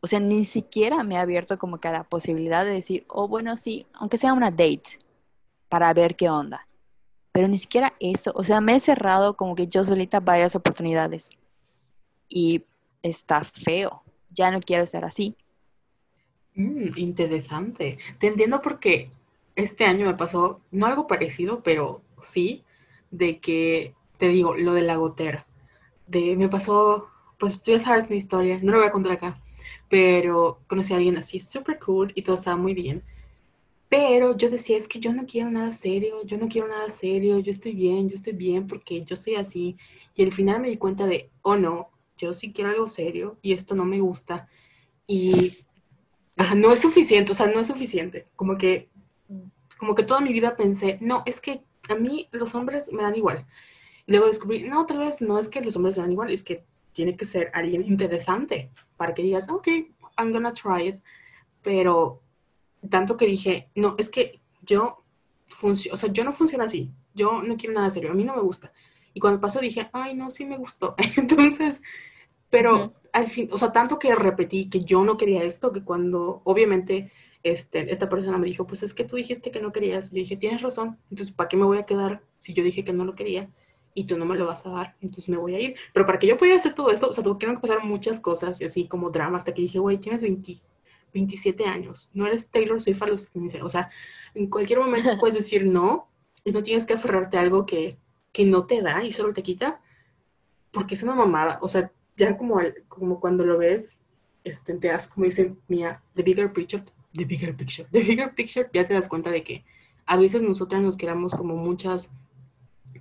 O 0.00 0.06
sea, 0.06 0.20
ni 0.20 0.44
siquiera 0.44 1.02
me 1.02 1.16
ha 1.16 1.22
abierto 1.22 1.58
como 1.58 1.80
que 1.80 1.88
a 1.88 1.92
la 1.92 2.04
posibilidad 2.04 2.64
de 2.64 2.72
decir, 2.72 3.04
oh, 3.08 3.26
bueno, 3.26 3.56
sí, 3.56 3.86
aunque 3.94 4.18
sea 4.18 4.32
una 4.32 4.50
date, 4.50 4.98
para 5.68 5.92
ver 5.92 6.16
qué 6.16 6.30
onda. 6.30 6.66
Pero 7.32 7.48
ni 7.48 7.58
siquiera 7.58 7.94
eso. 8.00 8.32
O 8.34 8.44
sea, 8.44 8.60
me 8.60 8.76
he 8.76 8.80
cerrado 8.80 9.36
como 9.36 9.54
que 9.54 9.66
yo 9.66 9.84
solita 9.84 10.20
varias 10.20 10.56
oportunidades. 10.56 11.30
Y 12.28 12.64
está 13.02 13.44
feo. 13.44 14.02
Ya 14.30 14.50
no 14.50 14.60
quiero 14.60 14.86
ser 14.86 15.04
así. 15.04 15.36
Mm, 16.54 16.88
interesante. 16.96 17.98
Te 18.18 18.28
entiendo 18.28 18.60
porque 18.60 19.10
este 19.58 19.84
año 19.84 20.06
me 20.06 20.14
pasó, 20.14 20.60
no 20.70 20.86
algo 20.86 21.06
parecido, 21.06 21.62
pero 21.62 22.02
sí, 22.22 22.64
de 23.10 23.40
que, 23.40 23.94
te 24.18 24.28
digo, 24.28 24.54
lo 24.56 24.74
de 24.74 24.82
la 24.82 24.96
gotera. 24.96 25.46
De, 26.06 26.36
me 26.36 26.48
pasó, 26.48 27.08
pues 27.38 27.62
tú 27.62 27.72
ya 27.72 27.78
sabes 27.80 28.10
mi 28.10 28.16
historia, 28.16 28.60
no 28.62 28.72
lo 28.72 28.78
voy 28.78 28.88
a 28.88 28.92
contar 28.92 29.12
acá 29.12 29.42
pero 29.88 30.60
conocí 30.66 30.92
a 30.92 30.96
alguien 30.96 31.16
así 31.16 31.40
súper 31.40 31.78
cool 31.78 32.12
y 32.14 32.22
todo 32.22 32.36
estaba 32.36 32.56
muy 32.56 32.74
bien. 32.74 33.02
Pero 33.88 34.36
yo 34.36 34.50
decía, 34.50 34.76
es 34.76 34.86
que 34.86 35.00
yo 35.00 35.12
no 35.14 35.26
quiero 35.26 35.50
nada 35.50 35.72
serio, 35.72 36.22
yo 36.24 36.36
no 36.36 36.48
quiero 36.48 36.68
nada 36.68 36.90
serio, 36.90 37.38
yo 37.38 37.50
estoy 37.50 37.72
bien, 37.72 38.08
yo 38.08 38.16
estoy 38.16 38.34
bien 38.34 38.66
porque 38.66 39.02
yo 39.04 39.16
soy 39.16 39.36
así. 39.36 39.78
Y 40.14 40.24
al 40.24 40.32
final 40.32 40.60
me 40.60 40.68
di 40.68 40.76
cuenta 40.76 41.06
de, 41.06 41.30
oh 41.42 41.56
no, 41.56 41.90
yo 42.18 42.34
sí 42.34 42.52
quiero 42.52 42.70
algo 42.70 42.88
serio 42.88 43.38
y 43.40 43.52
esto 43.52 43.74
no 43.74 43.86
me 43.86 44.00
gusta. 44.00 44.48
Y 45.06 45.54
no 46.54 46.70
es 46.70 46.80
suficiente, 46.80 47.32
o 47.32 47.34
sea, 47.34 47.46
no 47.46 47.60
es 47.60 47.66
suficiente. 47.68 48.26
Como 48.36 48.58
que, 48.58 48.90
como 49.78 49.94
que 49.94 50.02
toda 50.02 50.20
mi 50.20 50.32
vida 50.32 50.56
pensé, 50.56 50.98
no, 51.00 51.22
es 51.26 51.40
que 51.40 51.62
a 51.88 51.94
mí 51.94 52.28
los 52.32 52.54
hombres 52.54 52.92
me 52.92 53.02
dan 53.02 53.16
igual. 53.16 53.46
Y 54.06 54.12
luego 54.12 54.26
descubrí, 54.26 54.68
no, 54.68 54.86
tal 54.86 54.98
vez 54.98 55.20
no 55.20 55.38
es 55.38 55.48
que 55.48 55.60
los 55.60 55.76
hombres 55.76 55.96
me 55.96 56.02
dan 56.02 56.12
igual, 56.12 56.30
es 56.30 56.42
que 56.42 56.64
tiene 56.92 57.16
que 57.16 57.24
ser 57.24 57.50
alguien 57.54 57.86
interesante 57.86 58.70
para 58.96 59.14
que 59.14 59.22
digas, 59.22 59.48
ok, 59.48 59.68
I'm 60.18 60.32
gonna 60.32 60.52
try 60.52 60.88
it. 60.88 61.00
Pero 61.62 62.22
tanto 62.90 63.16
que 63.16 63.26
dije, 63.26 63.70
no, 63.74 63.94
es 63.98 64.10
que 64.10 64.40
yo 64.62 65.04
funciono, 65.48 65.94
o 65.94 65.96
sea, 65.96 66.10
yo 66.12 66.24
no 66.24 66.32
funciono 66.32 66.64
así. 66.64 66.90
Yo 67.14 67.42
no 67.42 67.56
quiero 67.56 67.74
nada 67.74 67.90
serio, 67.90 68.10
a 68.10 68.14
mí 68.14 68.24
no 68.24 68.34
me 68.34 68.42
gusta. 68.42 68.72
Y 69.14 69.20
cuando 69.20 69.40
pasó 69.40 69.60
dije, 69.60 69.88
ay, 69.92 70.14
no, 70.14 70.30
sí 70.30 70.44
me 70.46 70.56
gustó. 70.56 70.94
Entonces, 71.16 71.82
pero 72.50 72.94
al 73.12 73.26
fin, 73.26 73.48
o 73.52 73.58
sea, 73.58 73.72
tanto 73.72 73.98
que 73.98 74.14
repetí 74.14 74.68
que 74.68 74.84
yo 74.84 75.04
no 75.04 75.16
quería 75.16 75.42
esto, 75.42 75.72
que 75.72 75.82
cuando 75.82 76.40
obviamente 76.44 77.10
este, 77.42 77.90
esta 77.92 78.08
persona 78.08 78.38
me 78.38 78.46
dijo, 78.46 78.66
pues 78.66 78.82
es 78.82 78.94
que 78.94 79.04
tú 79.04 79.16
dijiste 79.16 79.50
que 79.50 79.60
no 79.60 79.72
querías. 79.72 80.10
Yo 80.10 80.16
dije, 80.16 80.36
tienes 80.36 80.62
razón, 80.62 80.98
entonces, 81.10 81.34
¿para 81.34 81.48
qué 81.48 81.56
me 81.56 81.64
voy 81.64 81.78
a 81.78 81.86
quedar 81.86 82.22
si 82.38 82.54
yo 82.54 82.62
dije 82.62 82.84
que 82.84 82.92
no 82.92 83.04
lo 83.04 83.14
quería? 83.14 83.50
y 83.98 84.04
tú 84.04 84.16
no 84.16 84.24
me 84.24 84.36
lo 84.36 84.46
vas 84.46 84.64
a 84.64 84.70
dar, 84.70 84.96
entonces 85.00 85.28
me 85.28 85.36
voy 85.36 85.56
a 85.56 85.60
ir. 85.60 85.74
Pero 85.92 86.06
para 86.06 86.20
que 86.20 86.28
yo 86.28 86.36
pudiera 86.36 86.56
hacer 86.56 86.72
todo 86.72 86.90
esto, 86.90 87.08
o 87.08 87.12
sea, 87.12 87.24
tuvo 87.24 87.36
que 87.36 87.48
pasar 87.54 87.82
muchas 87.82 88.20
cosas 88.20 88.60
y 88.60 88.64
así 88.64 88.86
como 88.86 89.10
drama, 89.10 89.38
hasta 89.38 89.52
que 89.52 89.62
dije, 89.62 89.80
güey, 89.80 89.98
tienes 89.98 90.22
27 91.12 91.64
años, 91.64 92.08
no 92.14 92.24
eres 92.24 92.48
Taylor 92.48 92.80
Swift 92.80 93.02
a 93.02 93.08
los 93.08 93.26
15, 93.26 93.60
o 93.62 93.68
sea, 93.68 93.90
en 94.34 94.48
cualquier 94.48 94.78
momento 94.78 95.10
puedes 95.20 95.34
decir 95.34 95.66
no 95.66 96.08
y 96.44 96.52
no 96.52 96.62
tienes 96.62 96.86
que 96.86 96.94
aferrarte 96.94 97.38
a 97.38 97.40
algo 97.40 97.66
que, 97.66 97.98
que 98.30 98.44
no 98.44 98.66
te 98.66 98.82
da 98.82 99.02
y 99.02 99.10
solo 99.10 99.34
te 99.34 99.42
quita, 99.42 99.80
porque 100.70 100.94
es 100.94 101.02
una 101.02 101.16
mamada, 101.16 101.58
o 101.60 101.68
sea, 101.68 101.90
ya 102.16 102.36
como, 102.36 102.60
como 102.86 103.18
cuando 103.18 103.44
lo 103.44 103.58
ves, 103.58 104.00
este, 104.44 104.74
te 104.74 104.88
das, 104.88 105.08
como 105.08 105.26
dice 105.26 105.56
Mía, 105.66 106.00
the 106.14 106.22
bigger 106.22 106.52
picture, 106.52 106.84
the 107.12 107.24
bigger 107.24 107.54
picture. 107.54 107.88
The 107.90 108.02
bigger 108.02 108.34
picture 108.34 108.68
ya 108.72 108.86
te 108.86 108.94
das 108.94 109.08
cuenta 109.08 109.30
de 109.30 109.42
que 109.42 109.64
a 110.06 110.16
veces 110.16 110.42
nosotras 110.42 110.82
nos 110.82 110.96
quedamos 110.96 111.34
como 111.34 111.56
muchas 111.56 112.10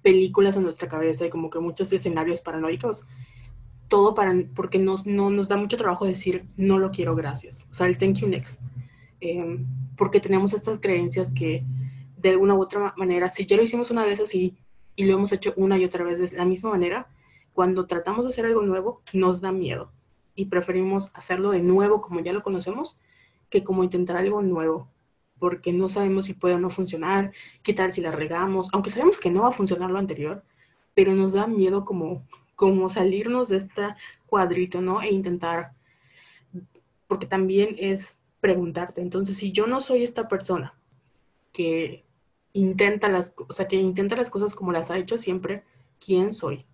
películas 0.02 0.58
en 0.58 0.64
nuestra 0.64 0.88
cabeza 0.88 1.26
y 1.26 1.30
como 1.30 1.50
que 1.50 1.60
muchos 1.60 1.92
escenarios 1.92 2.42
paranoicos. 2.42 3.06
Todo 3.88 4.14
para, 4.16 4.34
porque 4.54 4.80
nos, 4.80 5.06
no, 5.06 5.30
nos 5.30 5.48
da 5.48 5.56
mucho 5.56 5.78
trabajo 5.78 6.06
decir, 6.06 6.46
no 6.58 6.78
lo 6.78 6.92
quiero, 6.92 7.16
gracias. 7.16 7.66
O 7.72 7.76
sea, 7.76 7.88
el 7.88 7.98
thank 7.98 8.18
you 8.18 8.28
next. 8.28 8.62
Em, 9.22 9.66
porque 9.96 10.20
tenemos 10.20 10.54
estas 10.54 10.80
creencias 10.80 11.32
que 11.32 11.64
de 12.18 12.30
alguna 12.30 12.56
u 12.56 12.62
otra 12.62 12.94
manera, 12.98 13.30
si 13.30 13.46
ya 13.46 13.56
lo 13.56 13.64
hicimos 13.64 13.90
una 13.90 14.06
vez 14.06 14.20
así 14.20 14.58
y 14.96 15.06
lo 15.06 15.14
hemos 15.14 15.32
hecho 15.32 15.54
una 15.56 15.78
y 15.78 15.86
otra 15.86 16.04
vez 16.04 16.20
de 16.20 16.38
la 16.38 16.46
misma 16.46 16.72
manera, 16.72 17.08
cuando 17.54 17.88
tratamos 17.88 18.26
de 18.26 18.32
hacer 18.32 18.46
algo 18.46 18.62
nuevo, 18.62 19.02
nos 19.14 19.40
da 19.42 19.52
miedo 19.52 19.92
y 20.36 20.46
preferimos 20.46 21.12
hacerlo 21.16 21.52
de 21.52 21.64
nuevo 21.64 22.02
como 22.02 22.20
ya 22.20 22.32
lo 22.32 22.44
conocemos 22.44 23.00
que 23.50 23.64
como 23.64 23.84
intentar 23.84 24.18
algo 24.18 24.42
nuevo 24.42 24.90
porque 25.40 25.72
no 25.72 25.90
sabemos 25.90 26.26
si 26.26 26.34
puede 26.34 26.56
o 26.56 26.60
no 26.60 26.70
funcionar, 26.70 27.32
qué 27.64 27.74
tal 27.74 27.92
si 27.92 28.02
la 28.02 28.12
regamos, 28.12 28.70
aunque 28.74 28.90
sabemos 28.90 29.20
que 29.20 29.30
no 29.30 29.44
va 29.44 29.50
a 29.50 29.54
funcionar 29.54 29.92
lo 29.92 30.00
anterior, 30.00 30.44
pero 30.94 31.14
nos 31.14 31.34
da 31.34 31.48
miedo 31.48 31.86
como, 31.86 32.26
como 32.56 32.90
salirnos 32.90 33.50
de 33.50 33.58
este 33.58 33.84
cuadrito, 34.26 34.82
¿no? 34.82 35.02
E 35.02 35.12
intentar, 35.12 35.74
porque 37.08 37.28
también 37.28 37.76
es 37.78 38.24
preguntarte, 38.40 39.02
entonces 39.02 39.38
si 39.38 39.52
yo 39.52 39.68
no 39.68 39.82
soy 39.82 40.04
esta 40.04 40.28
persona 40.28 40.74
que 41.52 42.04
intenta 42.54 43.10
las, 43.10 43.34
o 43.38 43.54
sea, 43.54 43.68
que 43.68 43.76
intenta 43.76 44.16
las 44.16 44.30
cosas 44.30 44.56
como 44.56 44.72
las 44.72 44.90
ha 44.90 44.98
hecho 44.98 45.18
siempre, 45.18 45.64
¿quién 46.04 46.32
soy? 46.32 46.66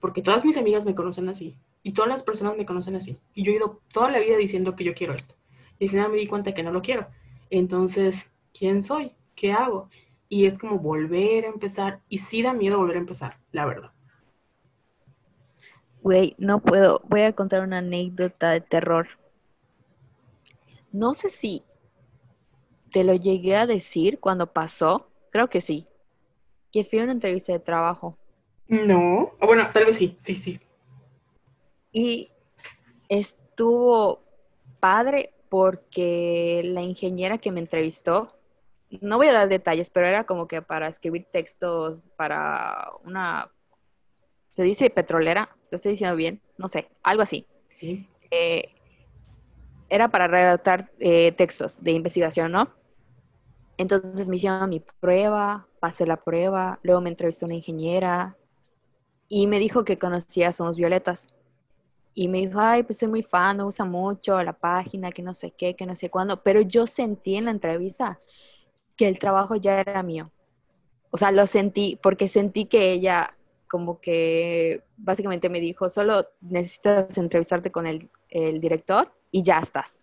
Porque 0.00 0.22
todas 0.22 0.44
mis 0.44 0.56
amigas 0.56 0.84
me 0.84 0.94
conocen 0.94 1.28
así 1.28 1.56
y 1.82 1.92
todas 1.92 2.08
las 2.08 2.22
personas 2.22 2.56
me 2.56 2.66
conocen 2.66 2.96
así. 2.96 3.18
Y 3.34 3.42
yo 3.42 3.52
he 3.52 3.56
ido 3.56 3.80
toda 3.92 4.10
la 4.10 4.20
vida 4.20 4.36
diciendo 4.36 4.76
que 4.76 4.84
yo 4.84 4.94
quiero 4.94 5.14
esto. 5.14 5.34
Y 5.78 5.84
al 5.84 5.90
final 5.90 6.10
me 6.10 6.16
di 6.18 6.26
cuenta 6.26 6.54
que 6.54 6.62
no 6.62 6.72
lo 6.72 6.82
quiero. 6.82 7.08
Entonces, 7.50 8.30
¿quién 8.52 8.82
soy? 8.82 9.12
¿Qué 9.34 9.52
hago? 9.52 9.88
Y 10.28 10.46
es 10.46 10.58
como 10.58 10.78
volver 10.78 11.44
a 11.44 11.48
empezar. 11.48 12.00
Y 12.08 12.18
sí 12.18 12.42
da 12.42 12.52
miedo 12.52 12.78
volver 12.78 12.96
a 12.96 13.00
empezar, 13.00 13.38
la 13.52 13.66
verdad. 13.66 13.92
Güey, 16.02 16.34
no 16.38 16.60
puedo. 16.60 17.02
Voy 17.08 17.22
a 17.22 17.32
contar 17.32 17.62
una 17.62 17.78
anécdota 17.78 18.50
de 18.50 18.60
terror. 18.60 19.08
No 20.92 21.14
sé 21.14 21.30
si 21.30 21.62
te 22.90 23.04
lo 23.04 23.14
llegué 23.14 23.56
a 23.56 23.66
decir 23.66 24.18
cuando 24.20 24.52
pasó. 24.52 25.08
Creo 25.30 25.48
que 25.48 25.60
sí. 25.60 25.86
Que 26.72 26.84
fui 26.84 26.98
a 26.98 27.04
una 27.04 27.12
entrevista 27.12 27.52
de 27.52 27.60
trabajo. 27.60 28.16
No. 28.68 29.32
Ah, 29.40 29.46
bueno, 29.46 29.68
tal 29.72 29.86
vez 29.86 29.96
sí. 29.96 30.16
Sí, 30.20 30.36
sí. 30.36 30.60
Y 31.92 32.30
estuvo 33.08 34.22
padre 34.78 35.32
porque 35.48 36.62
la 36.64 36.82
ingeniera 36.82 37.38
que 37.38 37.52
me 37.52 37.60
entrevistó, 37.60 38.38
no 39.00 39.16
voy 39.16 39.28
a 39.28 39.32
dar 39.32 39.48
detalles, 39.48 39.90
pero 39.90 40.06
era 40.06 40.24
como 40.24 40.48
que 40.48 40.62
para 40.62 40.88
escribir 40.88 41.26
textos 41.30 42.02
para 42.16 42.90
una, 43.04 43.50
se 44.52 44.62
dice 44.62 44.90
petrolera, 44.90 45.56
lo 45.70 45.76
estoy 45.76 45.92
diciendo 45.92 46.16
bien, 46.16 46.40
no 46.56 46.68
sé, 46.68 46.88
algo 47.02 47.22
así. 47.22 47.46
Eh, 48.30 48.74
era 49.88 50.08
para 50.08 50.26
redactar 50.26 50.90
eh, 50.98 51.32
textos 51.32 51.82
de 51.82 51.92
investigación, 51.92 52.52
¿no? 52.52 52.74
Entonces 53.76 54.28
me 54.28 54.36
hicieron 54.36 54.68
mi 54.68 54.80
prueba, 54.80 55.68
pasé 55.80 56.06
la 56.06 56.16
prueba, 56.16 56.80
luego 56.82 57.00
me 57.00 57.10
entrevistó 57.10 57.46
una 57.46 57.54
ingeniera 57.54 58.36
y 59.28 59.46
me 59.46 59.58
dijo 59.58 59.84
que 59.84 59.98
conocía 59.98 60.52
Somos 60.52 60.76
Violetas. 60.76 61.28
Y 62.20 62.26
me 62.26 62.38
dijo, 62.38 62.58
ay, 62.58 62.82
pues 62.82 62.98
soy 62.98 63.06
muy 63.06 63.22
fan, 63.22 63.58
me 63.58 63.62
gusta 63.62 63.84
mucho 63.84 64.42
la 64.42 64.52
página, 64.52 65.12
que 65.12 65.22
no 65.22 65.34
sé 65.34 65.52
qué, 65.52 65.76
que 65.76 65.86
no 65.86 65.94
sé 65.94 66.10
cuándo. 66.10 66.42
Pero 66.42 66.60
yo 66.60 66.88
sentí 66.88 67.36
en 67.36 67.44
la 67.44 67.52
entrevista 67.52 68.18
que 68.96 69.06
el 69.06 69.20
trabajo 69.20 69.54
ya 69.54 69.80
era 69.80 70.02
mío. 70.02 70.28
O 71.10 71.16
sea, 71.16 71.30
lo 71.30 71.46
sentí, 71.46 71.96
porque 72.02 72.26
sentí 72.26 72.64
que 72.66 72.90
ella 72.90 73.36
como 73.68 74.00
que 74.00 74.82
básicamente 74.96 75.48
me 75.48 75.60
dijo, 75.60 75.90
solo 75.90 76.26
necesitas 76.40 77.16
entrevistarte 77.16 77.70
con 77.70 77.86
el, 77.86 78.10
el 78.30 78.60
director 78.60 79.12
y 79.30 79.44
ya 79.44 79.60
estás. 79.60 80.02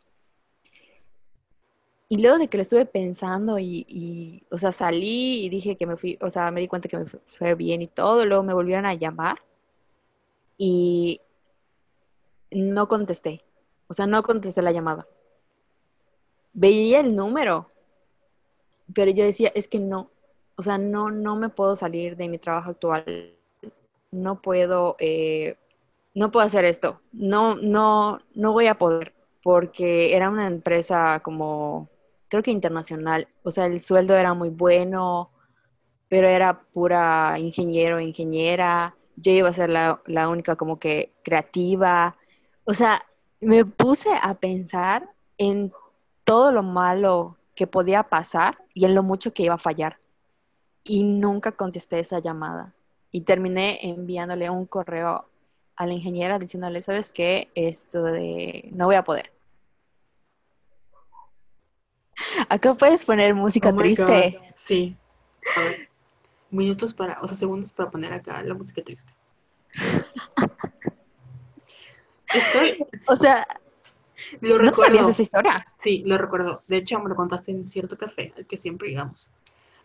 Y 2.08 2.22
luego 2.22 2.38
de 2.38 2.48
que 2.48 2.56
lo 2.56 2.62
estuve 2.62 2.86
pensando 2.86 3.60
y, 3.60 3.86
y, 3.90 4.44
o 4.52 4.58
sea, 4.58 4.72
salí 4.72 5.44
y 5.44 5.50
dije 5.50 5.76
que 5.76 5.86
me 5.86 5.98
fui, 5.98 6.18
o 6.22 6.30
sea, 6.30 6.50
me 6.52 6.62
di 6.62 6.70
cuenta 6.70 6.88
que 6.88 6.98
me 6.98 7.08
fue 7.08 7.56
bien 7.56 7.82
y 7.82 7.88
todo, 7.88 8.26
luego 8.26 8.42
me 8.42 8.54
volvieron 8.54 8.86
a 8.86 8.94
llamar 8.94 9.40
y 10.58 11.20
no 12.56 12.88
contesté. 12.88 13.44
O 13.88 13.94
sea, 13.94 14.08
no 14.08 14.24
contesté 14.24 14.62
la 14.62 14.72
llamada. 14.72 15.06
Veía 16.54 17.02
el 17.02 17.16
número, 17.16 17.70
pero 18.94 19.12
yo 19.12 19.26
decía, 19.26 19.52
es 19.54 19.68
que 19.68 19.80
no, 19.80 20.10
o 20.56 20.62
sea, 20.62 20.78
no, 20.78 21.12
no 21.12 21.36
me 21.36 21.50
puedo 21.50 21.76
salir 21.76 22.16
de 22.16 22.30
mi 22.30 22.40
trabajo 22.40 22.72
actual. 22.72 23.34
No 24.12 24.42
puedo, 24.42 24.96
eh, 25.00 25.58
no 26.14 26.32
puedo 26.32 26.46
hacer 26.46 26.64
esto. 26.66 27.02
No, 27.12 27.56
no, 27.56 28.20
no 28.34 28.54
voy 28.54 28.68
a 28.68 28.78
poder, 28.78 29.14
porque 29.44 30.16
era 30.16 30.30
una 30.30 30.48
empresa 30.48 31.20
como, 31.22 31.90
creo 32.30 32.42
que 32.42 32.52
internacional. 32.52 33.28
O 33.44 33.52
sea, 33.52 33.66
el 33.66 33.82
sueldo 33.82 34.16
era 34.16 34.34
muy 34.34 34.50
bueno, 34.50 35.30
pero 36.08 36.30
era 36.30 36.62
pura 36.74 37.38
ingeniero, 37.38 38.00
ingeniera. 38.00 38.96
Yo 39.18 39.32
iba 39.34 39.50
a 39.50 39.54
ser 39.54 39.70
la, 39.70 40.02
la 40.06 40.30
única 40.30 40.56
como 40.56 40.80
que 40.80 41.12
creativa 41.22 42.16
o 42.66 42.74
sea, 42.74 43.06
me 43.40 43.64
puse 43.64 44.10
a 44.22 44.34
pensar 44.36 45.10
en 45.38 45.72
todo 46.24 46.52
lo 46.52 46.64
malo 46.64 47.38
que 47.56 47.68
podía 47.68 48.04
pasar 48.04 48.58
y 48.74 48.86
en 48.86 48.96
lo 48.96 49.04
mucho 49.04 49.34
que 49.34 49.44
iba 49.44 49.54
a 49.54 49.60
fallar. 49.60 50.00
Y 50.84 51.04
nunca 51.04 51.52
contesté 51.54 52.00
esa 52.00 52.20
llamada. 52.20 52.74
Y 53.12 53.22
terminé 53.22 53.80
enviándole 53.82 54.50
un 54.50 54.66
correo 54.66 55.30
a 55.76 55.86
la 55.86 55.94
ingeniera 55.94 56.40
diciéndole, 56.40 56.82
¿sabes 56.82 57.12
qué? 57.12 57.50
Esto 57.56 58.04
de 58.04 58.70
no 58.74 58.86
voy 58.86 58.96
a 58.96 59.04
poder. 59.04 59.32
Acá 62.50 62.74
puedes 62.74 63.06
poner 63.06 63.36
música 63.36 63.70
oh 63.70 63.76
triste. 63.76 64.40
Sí. 64.56 64.98
A 65.56 65.62
ver. 65.62 65.90
Minutos 66.50 66.94
para, 66.94 67.20
o 67.22 67.28
sea, 67.28 67.38
segundos 67.38 67.72
para 67.72 67.90
poner 67.92 68.14
acá 68.14 68.42
la 68.42 68.54
música 68.54 68.82
triste. 68.82 69.12
Estoy. 72.36 72.86
O 73.08 73.16
sea. 73.16 73.48
Lo 74.40 74.58
¿No 74.60 74.74
sabías 74.74 75.10
esa 75.10 75.22
historia? 75.22 75.68
Sí, 75.78 76.04
lo 76.06 76.18
recuerdo. 76.18 76.64
De 76.68 76.78
hecho, 76.78 77.00
me 77.00 77.10
lo 77.10 77.16
contaste 77.16 77.52
en 77.52 77.68
cierto 77.68 77.98
café, 77.98 78.34
al 78.38 78.46
que 78.46 78.56
siempre 78.58 78.90
íbamos. 78.90 79.30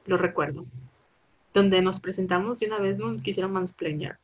Lo 0.07 0.17
recuerdo. 0.17 0.65
Donde 1.53 1.83
nos 1.83 2.01
presentamos 2.01 2.63
y 2.63 2.67
una 2.67 2.79
vez 2.79 2.97
nos 2.97 3.21
quisieron 3.23 3.53
mansplainar. 3.53 4.19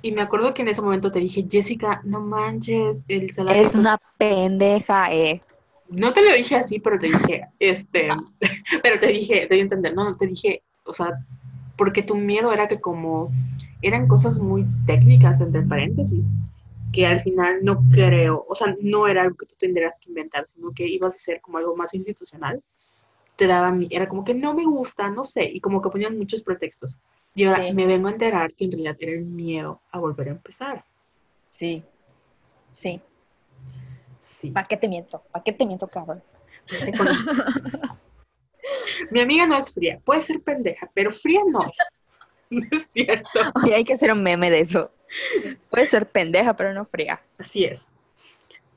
Y 0.00 0.12
me 0.12 0.22
acuerdo 0.22 0.52
que 0.52 0.62
en 0.62 0.68
ese 0.68 0.82
momento 0.82 1.12
te 1.12 1.20
dije, 1.20 1.46
Jessica, 1.48 2.00
no 2.04 2.20
manches, 2.20 3.04
el 3.06 3.32
salario. 3.32 3.62
Es 3.62 3.74
una 3.74 3.98
pendeja, 4.18 5.12
eh. 5.12 5.40
No 5.88 6.12
te 6.12 6.24
lo 6.24 6.34
dije 6.34 6.56
así, 6.56 6.80
pero 6.80 6.98
te 6.98 7.06
dije, 7.06 7.48
este, 7.60 8.08
pero 8.82 8.98
te 8.98 9.08
dije, 9.08 9.46
te 9.46 9.54
di 9.54 9.60
a 9.60 9.64
entender, 9.64 9.94
no, 9.94 10.04
no, 10.04 10.16
te 10.16 10.26
dije, 10.26 10.62
o 10.84 10.92
sea, 10.92 11.12
porque 11.76 12.02
tu 12.02 12.16
miedo 12.16 12.52
era 12.52 12.66
que 12.66 12.80
como 12.80 13.30
eran 13.82 14.08
cosas 14.08 14.40
muy 14.40 14.66
técnicas, 14.86 15.40
entre 15.40 15.62
paréntesis, 15.62 16.30
que 16.92 17.06
al 17.06 17.20
final 17.20 17.64
no 17.64 17.82
creo, 17.90 18.44
o 18.48 18.54
sea, 18.54 18.76
no 18.80 19.08
era 19.08 19.22
algo 19.22 19.36
que 19.36 19.46
tú 19.46 19.54
tendrías 19.58 19.98
que 19.98 20.10
inventar, 20.10 20.46
sino 20.46 20.72
que 20.72 20.86
ibas 20.86 21.14
a 21.14 21.18
ser 21.18 21.40
como 21.40 21.58
algo 21.58 21.74
más 21.74 21.94
institucional, 21.94 22.62
te 23.36 23.46
daba, 23.46 23.74
era 23.90 24.08
como 24.08 24.24
que 24.24 24.34
no 24.34 24.54
me 24.54 24.64
gusta, 24.64 25.08
no 25.08 25.24
sé, 25.24 25.44
y 25.44 25.60
como 25.60 25.80
que 25.80 25.88
ponían 25.88 26.18
muchos 26.18 26.42
pretextos. 26.42 26.94
Y 27.34 27.44
ahora 27.44 27.72
me 27.72 27.86
vengo 27.86 28.08
a 28.08 28.12
enterar 28.12 28.52
que 28.52 28.66
en 28.66 28.72
realidad 28.72 28.96
era 29.00 29.12
el 29.12 29.24
miedo 29.24 29.80
a 29.90 29.98
volver 29.98 30.28
a 30.28 30.32
empezar. 30.32 30.84
Sí, 31.50 31.82
sí. 32.70 33.00
Sí. 34.20 34.50
¿Para 34.50 34.68
qué 34.68 34.76
te 34.76 34.86
miento? 34.86 35.22
¿Para 35.32 35.42
qué 35.42 35.52
te 35.52 35.64
miento, 35.64 35.88
cabrón? 35.88 36.22
Mi 39.10 39.20
amiga 39.20 39.46
no 39.46 39.56
es 39.56 39.72
fría, 39.72 39.98
puede 40.04 40.20
ser 40.20 40.40
pendeja, 40.40 40.90
pero 40.94 41.10
fría 41.10 41.40
no 41.48 41.62
es. 41.62 41.70
No 42.52 42.66
es 42.70 42.86
cierto. 42.92 43.40
Oye, 43.64 43.74
hay 43.74 43.82
que 43.82 43.94
hacer 43.94 44.12
un 44.12 44.22
meme 44.22 44.50
de 44.50 44.60
eso. 44.60 44.90
Puede 45.70 45.86
ser 45.86 46.08
pendeja, 46.08 46.56
pero 46.56 46.72
no 46.72 46.84
fría. 46.84 47.20
Así 47.38 47.64
es. 47.64 47.88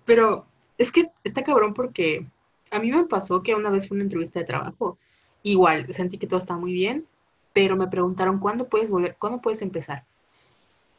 Pero 0.05 0.45
es 0.77 0.91
que 0.91 1.09
está 1.23 1.43
cabrón 1.43 1.73
porque 1.73 2.25
a 2.71 2.79
mí 2.79 2.91
me 2.91 3.05
pasó 3.05 3.41
que 3.41 3.55
una 3.55 3.69
vez 3.69 3.87
fue 3.87 3.95
una 3.95 4.03
entrevista 4.03 4.39
de 4.39 4.45
trabajo. 4.45 4.97
Igual, 5.43 5.93
sentí 5.93 6.17
que 6.17 6.27
todo 6.27 6.39
estaba 6.39 6.59
muy 6.59 6.73
bien, 6.73 7.05
pero 7.53 7.75
me 7.75 7.87
preguntaron, 7.87 8.39
¿cuándo 8.39 8.67
puedes 8.67 8.89
volver? 8.89 9.15
¿Cuándo 9.17 9.41
puedes 9.41 9.61
empezar? 9.61 10.03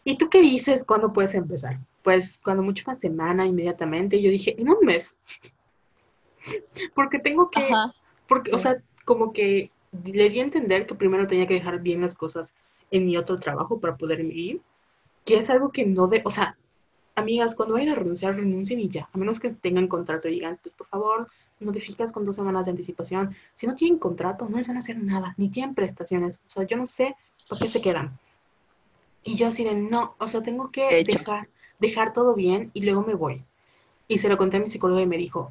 ¿Y 0.05 0.17
tú 0.17 0.31
qué 0.31 0.41
dices? 0.41 0.85
¿Cuándo 0.85 1.13
puedes 1.13 1.35
empezar? 1.35 1.81
Pues 2.03 2.41
cuando 2.43 2.63
mucho 2.63 2.85
más 2.87 3.01
semana, 3.01 3.45
inmediatamente. 3.45 4.17
Y 4.17 4.23
yo 4.23 4.31
dije, 4.31 4.55
en 4.59 4.69
un 4.71 4.79
mes. 4.83 5.17
porque 6.95 7.19
tengo 7.19 7.51
que, 7.51 7.69
porque, 8.29 8.53
o 8.53 8.59
sea, 8.59 8.81
como 9.05 9.33
que 9.33 9.71
le 10.05 10.31
di 10.31 10.41
a 10.41 10.45
entender 10.45 10.87
que 10.87 10.95
primero 10.95 11.27
tenía 11.27 11.47
que 11.47 11.55
dejar 11.55 11.81
bien 11.81 12.03
las 12.03 12.15
cosas 12.15 12.55
en 12.91 13.07
mi 13.07 13.17
otro 13.17 13.39
trabajo 13.39 13.81
para 13.81 13.97
poder 13.97 14.21
ir 14.21 14.61
que 15.27 15.39
es 15.39 15.51
algo 15.51 15.71
que 15.71 15.85
no 15.85 16.07
de, 16.07 16.23
o 16.25 16.31
sea, 16.31 16.57
amigas, 17.17 17.57
cuando 17.57 17.75
vayan 17.75 17.91
a 17.91 17.95
renunciar, 17.97 18.37
renuncien 18.37 18.79
y 18.81 18.89
ya, 18.89 19.11
a 19.13 19.19
menos 19.19 19.41
que 19.41 19.51
tengan 19.51 19.89
contrato 19.89 20.29
y 20.29 20.33
digan, 20.33 20.59
pues 20.63 20.75
por 20.75 20.87
favor, 20.87 21.29
notificas 21.59 22.13
con 22.13 22.25
dos 22.25 22.37
semanas 22.37 22.65
de 22.65 22.71
anticipación. 22.71 23.35
Si 23.55 23.67
no 23.67 23.75
tienen 23.75 23.99
contrato, 23.99 24.49
no 24.49 24.57
les 24.57 24.69
van 24.69 24.77
a 24.77 24.79
hacer 24.79 24.97
nada, 25.03 25.35
ni 25.37 25.49
tienen 25.49 25.75
prestaciones. 25.75 26.41
O 26.47 26.51
sea, 26.51 26.63
yo 26.63 26.77
no 26.77 26.87
sé 26.87 27.17
por 27.49 27.59
qué 27.59 27.69
se 27.69 27.83
quedan. 27.83 28.17
Y 29.25 29.35
yo 29.35 29.49
así 29.49 29.65
de, 29.65 29.75
no, 29.75 30.15
o 30.19 30.29
sea, 30.29 30.43
tengo 30.43 30.71
que 30.71 31.05
dejar, 31.05 31.49
dejar 31.81 32.13
todo 32.13 32.35
bien 32.35 32.71
y 32.73 32.83
luego 32.83 33.03
me 33.03 33.15
voy. 33.15 33.43
Y 34.07 34.19
se 34.19 34.29
lo 34.29 34.37
conté 34.37 34.59
a 34.59 34.61
mi 34.61 34.69
psicóloga 34.69 35.03
y 35.03 35.07
me 35.07 35.19
dijo, 35.19 35.51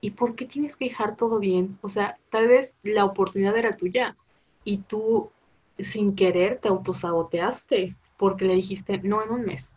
¿y 0.00 0.12
por 0.12 0.36
qué 0.36 0.44
tienes 0.44 0.76
que 0.76 0.84
dejar 0.84 1.16
todo 1.16 1.40
bien? 1.40 1.76
O 1.82 1.88
sea, 1.88 2.18
tal 2.30 2.46
vez 2.46 2.76
la 2.84 3.04
oportunidad 3.04 3.56
era 3.56 3.72
tuya 3.72 4.16
y 4.62 4.78
tú 4.78 5.30
sin 5.76 6.14
querer 6.14 6.58
te 6.58 6.68
autosaboteaste 6.68 7.96
porque 8.22 8.44
le 8.44 8.54
dijiste 8.54 8.98
no 8.98 9.20
en 9.20 9.32
un 9.32 9.42
mes. 9.44 9.72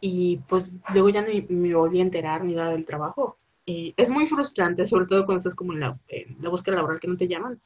Y 0.00 0.38
pues 0.48 0.74
luego 0.94 1.10
ya 1.10 1.20
no 1.20 1.28
me 1.50 1.74
volví 1.74 1.98
a 1.98 2.02
enterar 2.02 2.42
ni 2.42 2.54
nada 2.54 2.70
del 2.70 2.86
trabajo. 2.86 3.36
Y 3.66 3.92
es 3.94 4.08
muy 4.08 4.26
frustrante, 4.26 4.86
sobre 4.86 5.04
todo 5.04 5.26
cuando 5.26 5.40
estás 5.40 5.54
como 5.54 5.74
en 5.74 5.80
la, 5.80 5.98
la 6.40 6.48
búsqueda 6.48 6.76
laboral 6.76 6.98
que 6.98 7.08
no 7.08 7.18
te 7.18 7.28
llaman. 7.28 7.60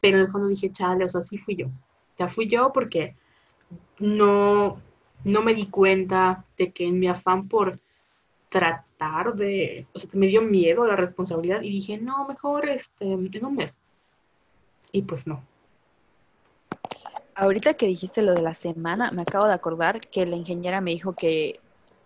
Pero 0.00 0.18
en 0.18 0.22
el 0.22 0.28
fondo 0.28 0.46
dije, 0.46 0.70
chale, 0.70 1.04
o 1.04 1.08
sea, 1.08 1.22
sí 1.22 1.38
fui 1.38 1.56
yo. 1.56 1.66
Ya 2.16 2.28
fui 2.28 2.46
yo 2.46 2.72
porque 2.72 3.16
no, 3.98 4.80
no 5.24 5.42
me 5.42 5.54
di 5.54 5.66
cuenta 5.66 6.44
de 6.56 6.70
que 6.70 6.86
en 6.86 7.00
mi 7.00 7.08
afán 7.08 7.48
por 7.48 7.80
tratar 8.50 9.34
de, 9.34 9.88
o 9.92 9.98
sea, 9.98 10.08
me 10.12 10.28
dio 10.28 10.42
miedo 10.42 10.86
la 10.86 10.94
responsabilidad 10.94 11.62
y 11.62 11.70
dije, 11.70 11.98
no, 11.98 12.28
mejor 12.28 12.68
este, 12.68 13.10
en 13.10 13.44
un 13.44 13.56
mes. 13.56 13.80
Y 14.92 15.02
pues 15.02 15.26
no. 15.26 15.42
Ahorita 17.40 17.74
que 17.74 17.86
dijiste 17.86 18.20
lo 18.20 18.34
de 18.34 18.42
la 18.42 18.52
semana, 18.52 19.12
me 19.12 19.22
acabo 19.22 19.46
de 19.46 19.52
acordar 19.52 20.00
que 20.00 20.26
la 20.26 20.34
ingeniera 20.34 20.80
me 20.80 20.90
dijo 20.90 21.12
que, 21.12 21.60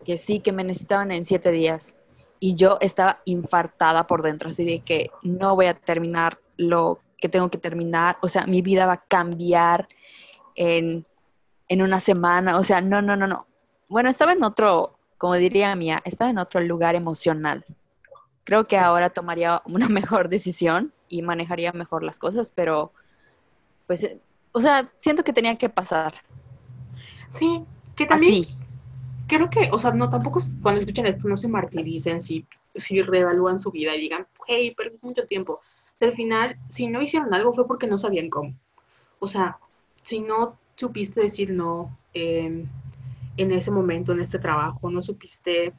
que 0.04 0.18
sí, 0.18 0.40
que 0.40 0.52
me 0.52 0.62
necesitaban 0.62 1.10
en 1.10 1.24
siete 1.24 1.50
días. 1.50 1.94
Y 2.38 2.54
yo 2.54 2.76
estaba 2.82 3.22
infartada 3.24 4.06
por 4.06 4.20
dentro, 4.20 4.50
así 4.50 4.62
de 4.62 4.80
que 4.80 5.10
no 5.22 5.54
voy 5.54 5.66
a 5.66 5.74
terminar 5.74 6.38
lo 6.58 6.98
que 7.18 7.30
tengo 7.30 7.48
que 7.48 7.56
terminar. 7.56 8.18
O 8.20 8.28
sea, 8.28 8.44
mi 8.44 8.60
vida 8.60 8.84
va 8.84 8.92
a 8.92 9.04
cambiar 9.04 9.88
en, 10.54 11.06
en 11.66 11.80
una 11.80 12.00
semana. 12.00 12.58
O 12.58 12.62
sea, 12.62 12.82
no, 12.82 13.00
no, 13.00 13.16
no, 13.16 13.26
no. 13.26 13.46
Bueno, 13.88 14.10
estaba 14.10 14.32
en 14.32 14.44
otro, 14.44 14.92
como 15.16 15.36
diría 15.36 15.74
Mía, 15.76 16.02
estaba 16.04 16.30
en 16.30 16.36
otro 16.36 16.60
lugar 16.60 16.94
emocional. 16.94 17.64
Creo 18.44 18.66
que 18.66 18.76
ahora 18.76 19.08
tomaría 19.08 19.62
una 19.64 19.88
mejor 19.88 20.28
decisión 20.28 20.92
y 21.08 21.22
manejaría 21.22 21.72
mejor 21.72 22.02
las 22.02 22.18
cosas, 22.18 22.52
pero 22.52 22.92
pues 23.86 24.06
o 24.52 24.60
sea, 24.60 24.90
siento 25.00 25.24
que 25.24 25.32
tenía 25.32 25.56
que 25.56 25.68
pasar. 25.68 26.14
Sí, 27.30 27.64
que 27.96 28.06
también 28.06 28.46
creo 29.26 29.48
que, 29.48 29.70
o 29.72 29.78
sea, 29.78 29.92
no 29.92 30.10
tampoco 30.10 30.40
cuando 30.60 30.80
escuchan 30.80 31.06
esto 31.06 31.26
no 31.26 31.36
se 31.36 31.48
martiricen 31.48 32.20
si, 32.20 32.46
si 32.74 33.00
reevalúan 33.02 33.60
su 33.60 33.70
vida 33.70 33.96
y 33.96 34.00
digan, 34.00 34.26
hey, 34.46 34.74
perdí 34.76 34.98
mucho 35.00 35.26
tiempo. 35.26 35.54
O 35.54 35.96
sea, 35.96 36.08
al 36.08 36.14
final, 36.14 36.58
si 36.68 36.86
no 36.86 37.02
hicieron 37.02 37.32
algo 37.32 37.54
fue 37.54 37.66
porque 37.66 37.86
no 37.86 37.98
sabían 37.98 38.28
cómo. 38.28 38.54
O 39.18 39.28
sea, 39.28 39.58
si 40.02 40.20
no 40.20 40.58
supiste 40.76 41.20
decir 41.20 41.50
no 41.50 41.96
en 42.14 42.68
ese 43.36 43.70
momento, 43.70 44.12
en 44.12 44.20
este 44.20 44.38
trabajo, 44.38 44.90
no 44.90 45.02
supiste 45.02 45.72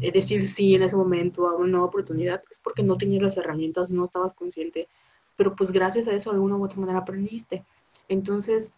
eh, 0.00 0.12
decir 0.12 0.46
sí 0.46 0.74
en 0.74 0.82
ese 0.82 0.96
momento 0.96 1.48
a 1.48 1.56
una 1.56 1.68
nueva 1.68 1.86
oportunidad, 1.86 2.42
es 2.50 2.58
porque 2.58 2.82
no 2.82 2.98
tenías 2.98 3.22
las 3.22 3.36
herramientas, 3.38 3.88
no 3.88 4.04
estabas 4.04 4.34
consciente. 4.34 4.88
Pero 5.36 5.54
pues 5.56 5.72
gracias 5.72 6.08
a 6.08 6.12
eso, 6.12 6.30
de 6.30 6.36
alguna 6.36 6.56
u 6.56 6.64
otra 6.64 6.80
manera 6.80 6.98
aprendiste. 6.98 7.64
Entonces, 8.08 8.72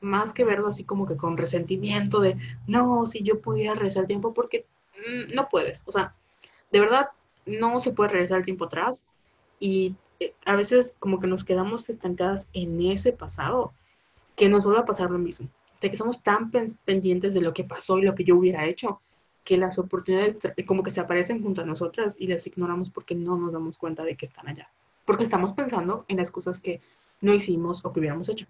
más 0.00 0.32
que 0.32 0.44
verlo 0.44 0.68
así 0.68 0.84
como 0.84 1.06
que 1.06 1.16
con 1.16 1.36
resentimiento 1.36 2.20
de, 2.20 2.36
no, 2.66 3.06
si 3.06 3.22
yo 3.22 3.40
pudiera 3.40 3.74
regresar 3.74 4.02
el 4.02 4.08
tiempo, 4.08 4.34
porque 4.34 4.66
mm, 4.98 5.34
no 5.34 5.48
puedes. 5.48 5.82
O 5.86 5.92
sea, 5.92 6.14
de 6.70 6.80
verdad, 6.80 7.08
no 7.46 7.80
se 7.80 7.92
puede 7.92 8.10
regresar 8.10 8.38
el 8.38 8.44
tiempo 8.44 8.66
atrás. 8.66 9.06
Y 9.58 9.94
eh, 10.20 10.34
a 10.44 10.56
veces 10.56 10.94
como 10.98 11.20
que 11.20 11.26
nos 11.26 11.44
quedamos 11.44 11.88
estancadas 11.88 12.46
en 12.52 12.80
ese 12.82 13.12
pasado, 13.12 13.72
que 14.36 14.48
nos 14.48 14.64
vuelve 14.64 14.80
a 14.80 14.84
pasar 14.84 15.10
lo 15.10 15.18
mismo. 15.18 15.48
De 15.80 15.90
que 15.90 15.96
somos 15.96 16.22
tan 16.22 16.50
pendientes 16.50 17.34
de 17.34 17.40
lo 17.40 17.52
que 17.52 17.64
pasó 17.64 17.98
y 17.98 18.02
lo 18.02 18.14
que 18.14 18.24
yo 18.24 18.36
hubiera 18.36 18.66
hecho, 18.66 19.00
que 19.44 19.58
las 19.58 19.78
oportunidades 19.78 20.38
como 20.66 20.82
que 20.82 20.90
se 20.90 21.00
aparecen 21.00 21.42
junto 21.42 21.60
a 21.60 21.66
nosotras 21.66 22.16
y 22.18 22.26
las 22.26 22.46
ignoramos 22.46 22.90
porque 22.90 23.14
no 23.14 23.36
nos 23.36 23.52
damos 23.52 23.76
cuenta 23.76 24.02
de 24.02 24.16
que 24.16 24.26
están 24.26 24.48
allá. 24.48 24.70
Porque 25.04 25.24
estamos 25.24 25.52
pensando 25.52 26.06
en 26.08 26.16
las 26.16 26.30
cosas 26.30 26.60
que 26.60 26.80
no 27.20 27.34
hicimos 27.34 27.84
o 27.84 27.92
que 27.92 28.00
hubiéramos 28.00 28.28
hecho. 28.30 28.46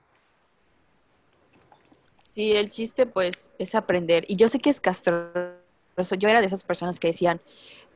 Sí, 2.35 2.53
el 2.53 2.71
chiste 2.71 3.07
pues 3.07 3.51
es 3.59 3.75
aprender. 3.75 4.25
Y 4.29 4.37
yo 4.37 4.49
sé 4.49 4.59
que 4.59 4.71
es 4.71 4.81
castroso. 4.81 5.55
Yo 6.19 6.29
era 6.29 6.41
de 6.41 6.47
esas 6.47 6.65
personas 6.65 6.99
que 6.99 7.09
decían, 7.09 7.41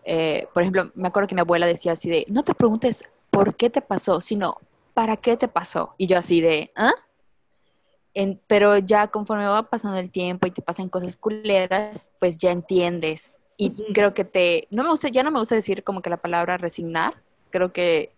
eh, 0.05 0.47
por 0.55 0.63
ejemplo, 0.63 0.93
me 0.95 1.09
acuerdo 1.09 1.29
que 1.29 1.35
mi 1.35 1.41
abuela 1.41 1.67
decía 1.67 1.93
así 1.93 2.09
de, 2.09 2.25
no 2.29 2.45
te 2.45 2.55
preguntes 2.55 3.03
por 3.31 3.57
qué 3.57 3.69
te 3.69 3.83
pasó, 3.83 4.21
sino 4.21 4.59
para 4.95 5.17
qué 5.17 5.37
te 5.37 5.49
pasó. 5.49 5.95
Y 5.99 6.07
yo 6.07 6.19
así 6.19 6.41
de, 6.41 6.71
¿ah? 6.77 6.93
pero 8.47 8.79
ya 8.79 9.09
conforme 9.09 9.47
va 9.47 9.69
pasando 9.69 9.99
el 9.99 10.11
tiempo 10.11 10.47
y 10.47 10.51
te 10.51 10.63
pasan 10.63 10.89
cosas 10.89 11.17
culeras, 11.17 12.11
pues 12.19 12.39
ya 12.39 12.51
entiendes. 12.51 13.39
Y 13.57 13.71
creo 13.93 14.15
que 14.15 14.25
te, 14.25 14.69
no 14.71 14.85
me 14.85 14.91
gusta, 14.91 15.09
ya 15.09 15.23
no 15.23 15.31
me 15.31 15.41
gusta 15.41 15.57
decir 15.57 15.83
como 15.83 16.01
que 16.01 16.11
la 16.11 16.17
palabra 16.17 16.59
resignar. 16.59 17.15
Creo 17.51 17.73
que, 17.73 18.13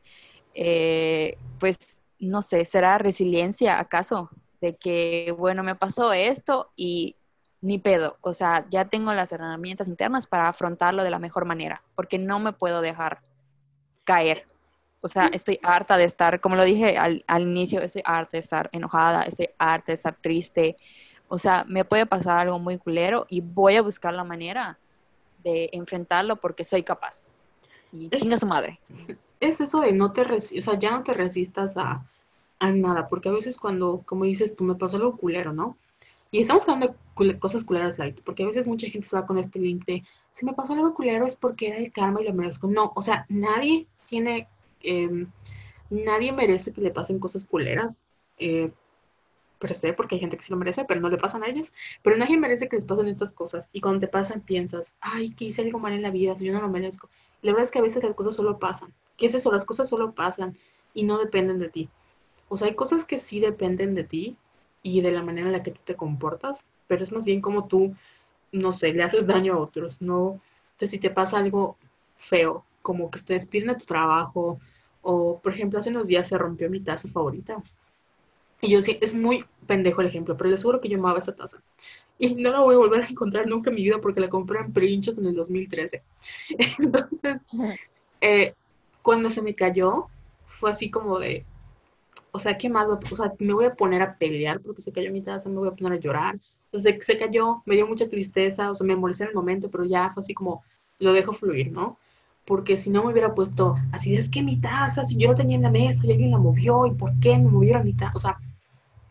eh, 0.55 1.39
pues, 1.59 2.03
no 2.19 2.43
sé, 2.43 2.65
¿será 2.67 2.99
resiliencia 2.99 3.79
acaso? 3.79 4.31
De 4.61 4.77
que, 4.77 5.35
bueno, 5.37 5.63
me 5.63 5.75
pasó 5.75 6.13
esto 6.13 6.71
y 6.77 7.17
ni 7.63 7.79
pedo, 7.79 8.17
o 8.23 8.33
sea, 8.33 8.67
ya 8.71 8.87
tengo 8.87 9.13
las 9.13 9.33
herramientas 9.33 9.87
internas 9.87 10.27
para 10.27 10.49
afrontarlo 10.49 11.03
de 11.03 11.11
la 11.11 11.19
mejor 11.19 11.45
manera, 11.45 11.83
porque 11.95 12.19
no 12.19 12.39
me 12.39 12.53
puedo 12.53 12.81
dejar 12.81 13.21
caer. 14.05 14.47
O 15.03 15.09
sea, 15.09 15.27
estoy 15.27 15.59
harta 15.63 15.97
de 15.97 16.05
estar, 16.05 16.41
como 16.41 16.57
lo 16.57 16.65
dije 16.65 16.97
al, 16.99 17.23
inicio, 17.39 17.81
estoy 17.81 18.03
harta 18.05 18.33
de 18.33 18.41
estar 18.41 18.69
enojada, 18.73 19.23
estoy 19.23 19.49
harta 19.59 19.93
de 19.93 19.95
estar 19.95 20.15
triste. 20.15 20.77
O 21.29 21.39
sea, 21.39 21.65
me 21.67 21.85
puede 21.85 22.07
pasar 22.07 22.39
algo 22.39 22.59
muy 22.59 22.79
culero 22.79 23.27
y 23.29 23.41
voy 23.41 23.77
a 23.77 23.83
buscar 23.83 24.13
la 24.13 24.25
manera 24.25 24.79
de 25.43 25.71
enfrentarlo 25.73 26.37
porque 26.37 26.65
soy 26.65 26.83
capaz. 26.83 27.31
Y 27.93 28.11
chinga 28.11 28.39
su 28.39 28.47
madre. 28.47 28.79
Es 29.41 29.61
eso 29.61 29.81
de 29.81 29.93
no 29.93 30.13
te, 30.13 30.23
o 30.23 30.41
sea, 30.41 30.79
ya 30.79 30.91
no 30.91 31.03
te 31.03 31.15
resistas 31.15 31.79
a, 31.79 32.05
a 32.61 32.71
nada, 32.71 33.09
porque 33.09 33.29
a 33.29 33.33
veces 33.33 33.57
cuando, 33.59 34.03
como 34.07 34.25
dices 34.25 34.55
tú, 34.55 34.65
me 34.65 34.77
pasó 34.77 34.99
algo 34.99 35.17
culero, 35.17 35.53
¿no? 35.53 35.77
Y 36.31 36.41
estamos 36.41 36.69
hablando 36.69 36.95
de 37.19 37.39
cosas 37.39 37.65
culeras 37.65 37.99
light, 37.99 38.21
porque 38.21 38.45
a 38.45 38.47
veces 38.47 38.69
mucha 38.69 38.89
gente 38.89 39.09
se 39.09 39.17
va 39.17 39.27
con 39.27 39.39
este 39.39 39.59
link 39.59 39.85
de, 39.87 40.05
si 40.33 40.47
me 40.47 40.53
pasó 40.53 40.75
algo 40.75 40.95
culero 40.95 41.27
es 41.27 41.35
porque 41.35 41.69
era 41.69 41.79
el 41.79 41.91
karma 41.91 42.21
y 42.21 42.25
lo 42.25 42.35
merezco. 42.35 42.69
No, 42.69 42.93
o 42.95 43.03
sea, 43.03 43.27
nadie 43.29 43.87
tiene, 44.09 44.47
em, 44.83 45.27
nadie 45.91 46.31
merece 46.33 46.73
que 46.73 46.81
le 46.81 46.93
pasen 46.93 47.19
cosas 47.19 47.47
culeras, 47.47 48.05
eh, 48.39 48.71
per 49.59 49.75
se, 49.75 49.93
porque 49.93 50.15
hay 50.15 50.21
gente 50.21 50.37
que 50.37 50.43
sí 50.43 50.53
lo 50.53 50.59
merece, 50.59 50.85
pero 50.85 51.01
no 51.01 51.09
le 51.11 51.19
pasan 51.19 51.43
a 51.43 51.49
ellas. 51.49 51.73
Pero 52.03 52.17
nadie 52.17 52.37
merece 52.39 52.69
que 52.69 52.77
les 52.77 52.85
pasen 52.85 53.09
estas 53.09 53.33
cosas. 53.33 53.69
Y 53.73 53.81
cuando 53.81 54.01
te 54.01 54.09
pasan, 54.09 54.41
piensas, 54.41 54.95
ay, 55.01 55.31
que 55.35 55.47
hice 55.47 55.63
algo 55.63 55.79
mal 55.79 55.93
en 55.93 56.03
la 56.03 56.11
vida, 56.11 56.37
yo 56.39 56.53
no 56.53 56.61
lo 56.63 56.69
merezco. 56.69 57.09
La 57.43 57.53
verdad 57.53 57.65
es 57.65 57.71
que 57.71 57.79
a 57.79 57.83
veces 57.83 58.03
las 58.03 58.15
cosas 58.15 58.37
solo 58.37 58.59
pasan. 58.59 58.93
¿Qué 59.17 59.27
es 59.27 59.35
eso? 59.35 59.53
Las 59.53 59.65
cosas 59.65 59.89
solo 59.89 60.13
pasan 60.13 60.57
y 60.95 61.03
no 61.03 61.19
dependen 61.19 61.59
de 61.59 61.69
ti. 61.69 61.89
O 62.51 62.57
sea, 62.57 62.67
hay 62.67 62.75
cosas 62.75 63.05
que 63.05 63.17
sí 63.17 63.39
dependen 63.39 63.95
de 63.95 64.05
ti 64.05 64.37
y 64.83 65.01
de 65.03 65.13
la 65.13 65.23
manera 65.23 65.47
en 65.47 65.53
la 65.53 65.63
que 65.63 65.71
tú 65.71 65.81
te 65.85 65.95
comportas, 65.95 66.67
pero 66.89 67.05
es 67.05 67.13
más 67.13 67.25
bien 67.25 67.41
como 67.41 67.69
tú, 67.69 67.95
no 68.51 68.73
sé, 68.73 68.93
le 68.93 69.05
haces 69.05 69.27
daño 69.27 69.55
a 69.55 69.59
otros, 69.59 69.97
¿no? 70.01 70.21
O 70.21 70.41
sea, 70.77 70.89
si 70.89 70.99
te 70.99 71.11
pasa 71.11 71.39
algo 71.39 71.77
feo, 72.17 72.65
como 72.83 73.09
que 73.09 73.21
te 73.21 73.35
despiden 73.35 73.69
de 73.69 73.77
tu 73.77 73.87
trabajo, 73.87 74.59
o 75.01 75.39
por 75.39 75.55
ejemplo, 75.55 75.79
hace 75.79 75.91
unos 75.91 76.09
días 76.09 76.27
se 76.27 76.37
rompió 76.37 76.69
mi 76.69 76.81
taza 76.81 77.09
favorita. 77.09 77.63
Y 78.61 78.73
yo 78.73 78.83
sí, 78.83 78.99
es 79.01 79.15
muy 79.15 79.45
pendejo 79.69 80.01
el 80.01 80.09
ejemplo, 80.09 80.37
pero 80.37 80.51
les 80.51 80.59
aseguro 80.59 80.81
que 80.81 80.89
yo 80.89 80.99
amaba 80.99 81.21
esa 81.21 81.37
taza. 81.37 81.63
Y 82.19 82.35
no 82.35 82.51
la 82.51 82.61
voy 82.61 82.75
a 82.75 82.79
volver 82.79 83.03
a 83.03 83.07
encontrar 83.09 83.47
nunca 83.47 83.71
en 83.71 83.77
mi 83.77 83.85
vida 83.85 84.01
porque 84.03 84.21
la 84.21 84.29
compré 84.29 84.59
en 84.59 84.73
Princhos 84.73 85.19
en 85.19 85.27
el 85.27 85.37
2013. 85.37 86.03
Entonces, 86.81 87.41
eh, 88.21 88.55
cuando 89.03 89.31
se 89.31 89.41
me 89.41 89.55
cayó, 89.55 90.09
fue 90.47 90.71
así 90.73 90.91
como 90.91 91.19
de, 91.19 91.47
o 92.33 92.39
sea, 92.39 92.57
qué 92.59 92.69
más, 92.69 92.87
o 92.89 93.17
sea, 93.17 93.33
me 93.39 93.53
voy 93.53 93.67
a 93.67 93.75
poner 93.75 94.03
a 94.03 94.17
pelear 94.17 94.61
porque 94.61 94.83
se 94.83 94.93
cayó 94.93 95.13
mi 95.13 95.23
taza, 95.23 95.49
me 95.49 95.57
voy 95.57 95.69
a 95.69 95.73
poner 95.73 95.95
a 95.95 96.01
llorar. 96.01 96.39
Entonces 96.67 97.05
se 97.05 97.19
cayó, 97.19 97.63
me 97.67 97.75
dio 97.75 97.87
mucha 97.87 98.09
tristeza, 98.09 98.71
o 98.71 98.77
sea, 98.77 98.87
me 98.87 98.97
molesté 98.97 99.25
en 99.25 99.31
el 99.31 99.35
momento, 99.35 99.71
pero 99.71 99.85
ya 99.85 100.11
fue 100.15 100.21
así 100.23 100.35
como, 100.35 100.63
lo 100.99 101.13
dejo 101.13 101.33
fluir, 101.33 101.73
¿no? 101.73 101.99
Porque 102.45 102.79
si 102.79 102.91
no 102.91 103.05
me 103.05 103.13
hubiera 103.13 103.35
puesto 103.35 103.77
así, 103.93 104.15
es 104.15 104.29
que 104.29 104.43
mi 104.43 104.61
taza, 104.61 105.05
si 105.05 105.17
yo 105.17 105.31
la 105.31 105.37
tenía 105.37 105.57
en 105.57 105.63
la 105.63 105.71
mesa 105.71 106.07
y 106.07 106.13
alguien 106.13 106.31
la 106.31 106.39
movió, 106.39 106.87
¿y 106.87 106.93
por 106.93 107.13
qué 107.21 107.37
me 107.39 107.49
movieron 107.51 107.85
mi 107.85 107.95
taza? 107.95 108.13
O 108.15 108.21
sea, 108.21 108.39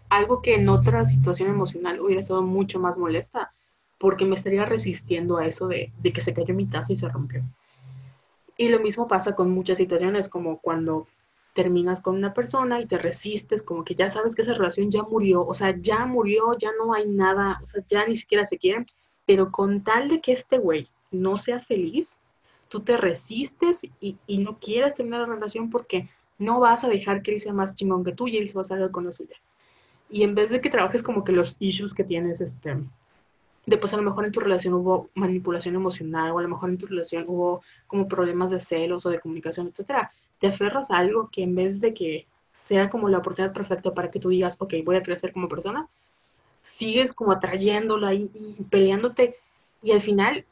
algo 0.10 0.42
que 0.42 0.56
en 0.56 0.70
otra 0.70 1.06
situación 1.06 1.50
emocional 1.50 2.00
hubiera 2.00 2.24
sido 2.24 2.42
mucho 2.42 2.80
más 2.80 2.98
molesta, 2.98 3.52
porque 3.98 4.26
me 4.26 4.36
estaría 4.36 4.66
resistiendo 4.66 5.38
a 5.38 5.46
eso 5.46 5.68
de, 5.68 5.92
de 6.02 6.14
que 6.14 6.22
se 6.22 6.34
cayó 6.34 6.54
mi 6.54 6.66
taza 6.66 6.94
y 6.94 6.96
se 6.96 7.10
rompió. 7.10 7.44
Y 8.58 8.70
lo 8.70 8.80
mismo 8.80 9.08
pasa 9.08 9.36
con 9.36 9.52
muchas 9.52 9.78
situaciones, 9.78 10.30
como 10.30 10.60
cuando 10.60 11.08
terminas 11.60 12.00
con 12.00 12.16
una 12.16 12.34
persona 12.34 12.80
y 12.80 12.86
te 12.86 12.98
resistes, 12.98 13.64
como 13.64 13.84
que 13.84 13.94
ya 13.94 14.10
sabes 14.10 14.34
que 14.34 14.44
esa 14.44 14.54
relación 14.54 14.90
ya 14.90 15.04
murió, 15.04 15.46
o 15.46 15.54
sea, 15.54 15.76
ya 15.78 16.06
murió, 16.06 16.58
ya 16.58 16.70
no 16.80 16.94
hay 16.94 17.06
nada, 17.06 17.60
o 17.62 17.68
sea, 17.68 17.84
ya 17.86 18.08
ni 18.08 18.16
siquiera 18.16 18.48
se 18.48 18.58
quieren, 18.58 18.88
pero 19.26 19.52
con 19.52 19.84
tal 19.84 20.08
de 20.08 20.22
que 20.22 20.32
este 20.32 20.58
güey 20.58 20.88
no 21.12 21.38
sea 21.38 21.60
feliz, 21.60 22.22
tú 22.70 22.80
te 22.80 22.96
resistes 22.96 23.84
y, 24.00 24.18
y 24.26 24.38
no 24.38 24.58
quieres 24.58 24.94
tener 24.94 25.20
la 25.20 25.26
relación 25.26 25.70
porque 25.70 26.08
no 26.38 26.62
vas 26.62 26.86
a 26.86 26.88
dejar 26.88 27.22
que 27.24 27.34
él 27.34 27.42
sea 27.42 27.52
más 27.52 27.76
chingón 27.76 28.06
que 28.06 28.14
tú 28.14 28.30
y 28.30 28.38
él 28.38 28.48
se 28.48 28.56
va 28.56 28.62
a 28.62 28.64
salir 28.64 28.90
con 28.90 29.06
la 29.06 29.12
suya. 29.12 29.36
Y 30.10 30.24
en 30.24 30.36
vez 30.36 30.52
de 30.52 30.62
que 30.62 30.70
trabajes 30.70 31.04
como 31.04 31.26
que 31.26 31.34
los 31.34 31.58
issues 31.60 31.94
que 31.94 32.06
tienes, 32.06 32.40
este, 32.40 32.78
después 33.70 33.94
a 33.94 33.98
lo 33.98 34.04
mejor 34.04 34.26
en 34.26 34.32
tu 34.32 34.40
relación 34.40 34.74
hubo 34.74 35.10
manipulación 35.16 35.76
emocional 35.76 36.32
o 36.32 36.40
a 36.40 36.42
lo 36.42 36.50
mejor 36.50 36.70
en 36.70 36.78
tu 36.78 36.88
relación 36.88 37.26
hubo 37.28 37.62
como 37.88 38.08
problemas 38.08 38.50
de 38.52 38.60
celos 38.60 39.06
o 39.06 39.10
de 39.10 39.20
comunicación, 39.20 39.68
etcétera, 39.68 40.12
te 40.40 40.48
aferras 40.48 40.92
a 40.92 40.98
algo 40.98 41.30
que 41.32 41.44
en 41.44 41.56
vez 41.56 41.80
de 41.82 41.94
que 41.94 42.28
sea 42.54 42.90
como 42.90 43.10
la 43.10 43.20
oportunidad 43.20 43.54
perfecta 43.54 43.94
para 43.94 44.12
que 44.12 44.20
tú 44.20 44.30
digas, 44.30 44.56
ok, 44.60 44.74
voy 44.84 44.96
a 44.96 45.04
crecer 45.04 45.32
como 45.32 45.48
persona, 45.48 45.88
sigues 46.62 47.14
como 47.14 47.32
atrayéndola 47.32 48.14
y, 48.14 48.30
y 48.34 48.64
peleándote 48.64 49.38
y 49.82 49.92
al 49.92 50.02
final 50.02 50.46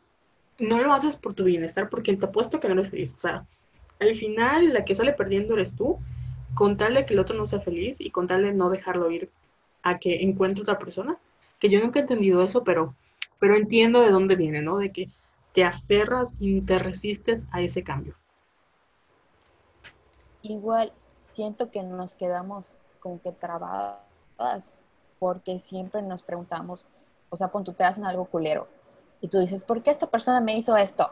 no 0.59 0.82
lo 0.82 0.93
haces 0.93 1.15
por 1.15 1.34
tu 1.34 1.43
bienestar 1.43 1.89
porque 1.89 2.15
te 2.15 2.26
apuesto 2.26 2.59
que 2.59 2.68
no 2.68 2.74
eres 2.76 2.89
feliz. 2.89 3.13
O 3.18 3.20
sea, 3.20 3.45
al 3.99 4.15
final 4.15 4.74
la 4.74 4.86
que 4.86 4.95
sale 4.95 5.13
perdiendo 5.13 5.53
eres 5.53 5.76
tú, 5.76 5.99
contarle 6.53 7.05
que 7.05 7.13
el 7.13 7.20
otro 7.20 7.38
no 7.38 7.45
sea 7.45 7.59
feliz 7.59 7.99
y 7.99 8.09
contarle 8.09 8.53
no 8.53 8.70
dejarlo 8.70 9.11
ir 9.11 9.30
a 9.84 9.99
que 9.99 10.24
encuentre 10.24 10.63
otra 10.63 10.80
persona. 10.80 11.18
Que 11.59 11.70
yo 11.70 11.80
nunca 11.80 11.99
he 11.99 12.03
entendido 12.03 12.43
eso, 12.43 12.63
pero, 12.63 12.95
pero 13.39 13.55
entiendo 13.55 14.01
de 14.01 14.11
dónde 14.11 14.35
viene, 14.35 14.61
¿no? 14.61 14.77
De 14.77 14.91
que 14.91 15.09
te 15.53 15.63
aferras 15.63 16.33
y 16.39 16.61
te 16.61 16.79
resistes 16.79 17.45
a 17.51 17.61
ese 17.61 17.83
cambio. 17.83 18.15
Igual 20.41 20.91
siento 21.27 21.71
que 21.71 21.83
nos 21.83 22.15
quedamos 22.15 22.81
como 22.99 23.21
que 23.21 23.31
trabadas 23.31 24.75
porque 25.19 25.59
siempre 25.59 26.01
nos 26.01 26.21
preguntamos, 26.21 26.85
o 27.29 27.35
sea, 27.35 27.47
cuando 27.47 27.73
te 27.73 27.83
hacen 27.83 28.05
algo 28.05 28.25
culero 28.25 28.67
y 29.21 29.27
tú 29.27 29.39
dices, 29.39 29.63
¿por 29.63 29.81
qué 29.81 29.91
esta 29.91 30.07
persona 30.07 30.41
me 30.41 30.57
hizo 30.57 30.77
esto? 30.77 31.09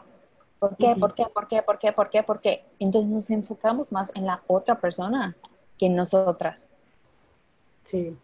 ¿Por 0.58 0.76
qué? 0.76 0.96
¿Por 0.96 1.14
qué? 1.14 1.26
¿Por 1.26 1.48
qué? 1.48 1.62
¿Por 1.62 1.78
qué? 1.78 1.92
¿Por 1.92 2.10
qué? 2.10 2.22
¿Por 2.22 2.40
qué? 2.40 2.64
Entonces 2.78 3.10
nos 3.10 3.30
enfocamos 3.30 3.92
más 3.92 4.10
en 4.14 4.26
la 4.26 4.42
otra 4.46 4.80
persona 4.80 5.36
que 5.78 5.86
en 5.86 5.96
nosotras. 5.96 6.70
Sí. 7.84 8.16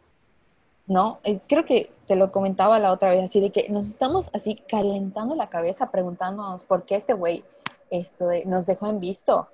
¿No? 0.92 1.20
Eh, 1.24 1.40
creo 1.48 1.64
que 1.64 1.90
te 2.06 2.16
lo 2.16 2.30
comentaba 2.30 2.78
la 2.78 2.92
otra 2.92 3.08
vez, 3.08 3.24
así 3.24 3.40
de 3.40 3.50
que 3.50 3.70
nos 3.70 3.88
estamos 3.88 4.28
así 4.34 4.56
calentando 4.68 5.34
la 5.34 5.48
cabeza 5.48 5.90
preguntándonos 5.90 6.64
por 6.64 6.84
qué 6.84 6.96
este 6.96 7.14
güey 7.14 7.44
esto 7.88 8.26
nos 8.44 8.66
dejó 8.66 8.88
en 8.88 9.00
visto. 9.00 9.48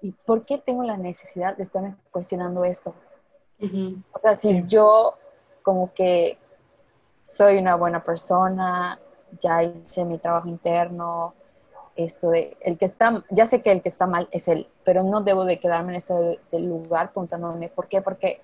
¿Y 0.00 0.10
por 0.10 0.44
qué 0.44 0.58
tengo 0.58 0.82
la 0.82 0.96
necesidad 0.96 1.56
de 1.56 1.62
estar 1.62 1.96
cuestionando 2.10 2.64
esto? 2.64 2.94
O 4.12 4.18
sea, 4.20 4.34
si 4.36 4.64
yo 4.66 5.14
como 5.62 5.94
que 5.94 6.36
soy 7.24 7.58
una 7.58 7.76
buena 7.76 8.02
persona, 8.02 8.98
ya 9.40 9.62
hice 9.62 10.04
mi 10.04 10.18
trabajo 10.18 10.48
interno, 10.48 11.34
esto 11.96 12.30
de 12.30 12.56
el 12.60 12.76
que 12.76 12.86
está, 12.86 13.24
ya 13.30 13.46
sé 13.46 13.62
que 13.62 13.70
el 13.70 13.82
que 13.82 13.88
está 13.88 14.06
mal 14.06 14.28
es 14.30 14.48
él, 14.48 14.68
pero 14.84 15.02
no 15.02 15.20
debo 15.20 15.44
de 15.44 15.58
quedarme 15.58 15.92
en 15.92 15.96
ese 15.96 16.40
lugar 16.52 17.12
preguntándome 17.12 17.68
por 17.68 17.88
qué, 17.88 18.02
porque, 18.02 18.42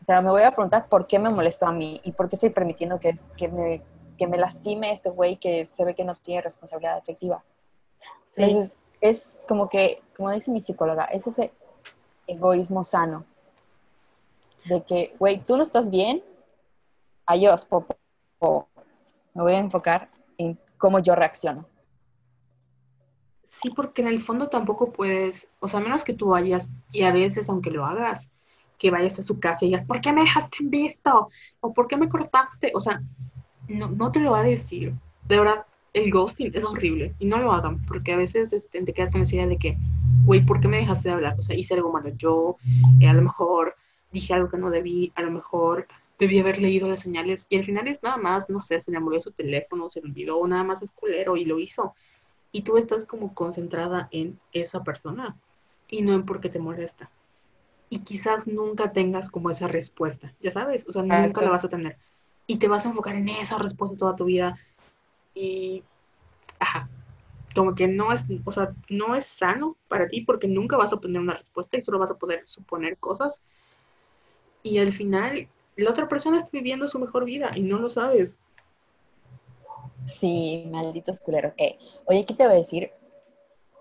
o 0.00 0.04
sea, 0.04 0.22
me 0.22 0.30
voy 0.30 0.42
a 0.42 0.50
preguntar 0.50 0.88
por 0.88 1.06
qué 1.06 1.18
me 1.18 1.28
molestó 1.28 1.66
a 1.66 1.72
mí 1.72 2.00
y 2.04 2.12
por 2.12 2.28
qué 2.28 2.36
estoy 2.36 2.50
permitiendo 2.50 2.98
que, 2.98 3.14
que, 3.36 3.48
me, 3.48 3.82
que 4.16 4.26
me 4.26 4.38
lastime 4.38 4.92
este 4.92 5.10
güey 5.10 5.36
que 5.36 5.66
se 5.66 5.84
ve 5.84 5.94
que 5.94 6.04
no 6.04 6.14
tiene 6.14 6.40
responsabilidad 6.40 6.96
efectiva. 6.98 7.44
Entonces, 8.36 8.78
es 9.00 9.38
como 9.46 9.68
que, 9.68 10.02
como 10.16 10.30
dice 10.30 10.50
mi 10.50 10.60
psicóloga, 10.60 11.04
es 11.04 11.26
ese 11.26 11.52
egoísmo 12.26 12.82
sano. 12.84 13.26
De 14.66 14.82
que, 14.82 15.14
güey, 15.18 15.38
tú 15.40 15.56
no 15.56 15.62
estás 15.62 15.90
bien, 15.90 16.22
adiós, 17.26 17.64
popo. 17.64 17.96
Me 19.34 19.42
voy 19.42 19.52
a 19.54 19.58
enfocar 19.58 20.10
en 20.38 20.58
cómo 20.78 20.98
yo 20.98 21.14
reacciono. 21.14 21.66
Sí, 23.44 23.70
porque 23.70 24.00
en 24.00 24.08
el 24.08 24.20
fondo 24.20 24.48
tampoco 24.48 24.92
puedes, 24.92 25.50
o 25.60 25.68
sea, 25.68 25.80
menos 25.80 26.04
que 26.04 26.14
tú 26.14 26.28
vayas, 26.28 26.70
y 26.92 27.02
a 27.02 27.12
veces, 27.12 27.48
aunque 27.48 27.70
lo 27.70 27.84
hagas, 27.84 28.30
que 28.80 28.90
vayas 28.90 29.18
a 29.18 29.22
su 29.22 29.38
casa 29.38 29.64
y 29.64 29.68
digas, 29.68 29.86
¿por 29.86 30.00
qué 30.00 30.10
me 30.12 30.22
dejaste 30.22 30.56
en 30.60 30.70
visto? 30.70 31.28
¿O 31.60 31.72
por 31.74 31.86
qué 31.86 31.98
me 31.98 32.08
cortaste? 32.08 32.72
O 32.74 32.80
sea, 32.80 33.02
no, 33.68 33.88
no 33.88 34.10
te 34.10 34.20
lo 34.20 34.32
va 34.32 34.40
a 34.40 34.44
decir. 34.44 34.94
De 35.28 35.38
verdad, 35.38 35.66
el 35.92 36.10
ghosting 36.10 36.50
es 36.54 36.64
horrible 36.64 37.14
y 37.18 37.26
no 37.26 37.36
lo 37.38 37.52
hagan 37.52 37.84
porque 37.84 38.12
a 38.12 38.16
veces 38.16 38.54
este, 38.54 38.82
te 38.82 38.92
quedas 38.94 39.12
con 39.12 39.20
esa 39.20 39.36
idea 39.36 39.46
de 39.46 39.58
que, 39.58 39.76
güey, 40.24 40.44
¿por 40.44 40.60
qué 40.60 40.68
me 40.68 40.78
dejaste 40.78 41.10
de 41.10 41.14
hablar? 41.14 41.36
O 41.38 41.42
sea, 41.42 41.56
hice 41.56 41.74
algo 41.74 41.92
malo 41.92 42.08
yo, 42.16 42.56
eh, 43.00 43.06
a 43.06 43.12
lo 43.12 43.20
mejor 43.20 43.76
dije 44.10 44.32
algo 44.32 44.48
que 44.48 44.56
no 44.56 44.70
debí, 44.70 45.12
a 45.14 45.22
lo 45.22 45.30
mejor 45.30 45.86
debí 46.18 46.38
haber 46.38 46.58
leído 46.58 46.88
las 46.88 47.02
señales 47.02 47.46
y 47.50 47.58
al 47.58 47.66
final 47.66 47.86
es 47.86 48.02
nada 48.02 48.16
más, 48.16 48.48
no 48.48 48.60
sé, 48.60 48.80
se 48.80 48.90
le 48.90 48.98
murió 48.98 49.20
su 49.20 49.30
teléfono, 49.30 49.90
se 49.90 50.00
le 50.00 50.08
olvidó, 50.08 50.46
nada 50.48 50.64
más 50.64 50.82
es 50.82 50.90
culero 50.92 51.36
y 51.36 51.44
lo 51.44 51.58
hizo. 51.58 51.94
Y 52.50 52.62
tú 52.62 52.78
estás 52.78 53.04
como 53.04 53.34
concentrada 53.34 54.08
en 54.10 54.40
esa 54.52 54.82
persona 54.82 55.36
y 55.86 56.00
no 56.00 56.14
en 56.14 56.24
por 56.24 56.40
qué 56.40 56.48
te 56.48 56.58
molesta. 56.58 57.10
Y 57.90 58.00
quizás 58.00 58.46
nunca 58.46 58.92
tengas 58.92 59.30
como 59.30 59.50
esa 59.50 59.66
respuesta, 59.66 60.32
ya 60.40 60.50
sabes, 60.50 60.86
o 60.88 60.92
sea, 60.92 61.02
nunca 61.02 61.42
la 61.42 61.50
vas 61.50 61.64
a 61.64 61.68
tener. 61.68 61.98
Y 62.46 62.56
te 62.56 62.68
vas 62.68 62.86
a 62.86 62.88
enfocar 62.88 63.16
en 63.16 63.28
esa 63.28 63.58
respuesta 63.58 63.96
toda 63.98 64.16
tu 64.16 64.24
vida 64.24 64.56
y, 65.34 65.82
ajá, 66.58 66.88
como 67.54 67.74
que 67.74 67.88
no 67.88 68.12
es, 68.12 68.26
o 68.44 68.52
sea, 68.52 68.72
no 68.88 69.16
es 69.16 69.26
sano 69.26 69.76
para 69.88 70.08
ti 70.08 70.20
porque 70.20 70.46
nunca 70.46 70.76
vas 70.76 70.92
a 70.92 70.96
obtener 70.96 71.20
una 71.20 71.34
respuesta 71.34 71.76
y 71.76 71.82
solo 71.82 71.98
vas 71.98 72.12
a 72.12 72.18
poder 72.18 72.42
suponer 72.46 72.96
cosas. 72.96 73.42
Y 74.62 74.78
al 74.78 74.92
final, 74.92 75.48
la 75.76 75.90
otra 75.90 76.08
persona 76.08 76.36
está 76.36 76.50
viviendo 76.52 76.86
su 76.88 76.98
mejor 76.98 77.24
vida 77.24 77.50
y 77.56 77.62
no 77.62 77.78
lo 77.78 77.88
sabes. 77.88 78.38
Sí, 80.04 80.68
malditos 80.70 81.20
culeros. 81.20 81.52
Eh, 81.56 81.78
oye, 82.06 82.24
¿qué 82.24 82.34
te 82.34 82.44
voy 82.44 82.54
a 82.54 82.58
decir? 82.58 82.90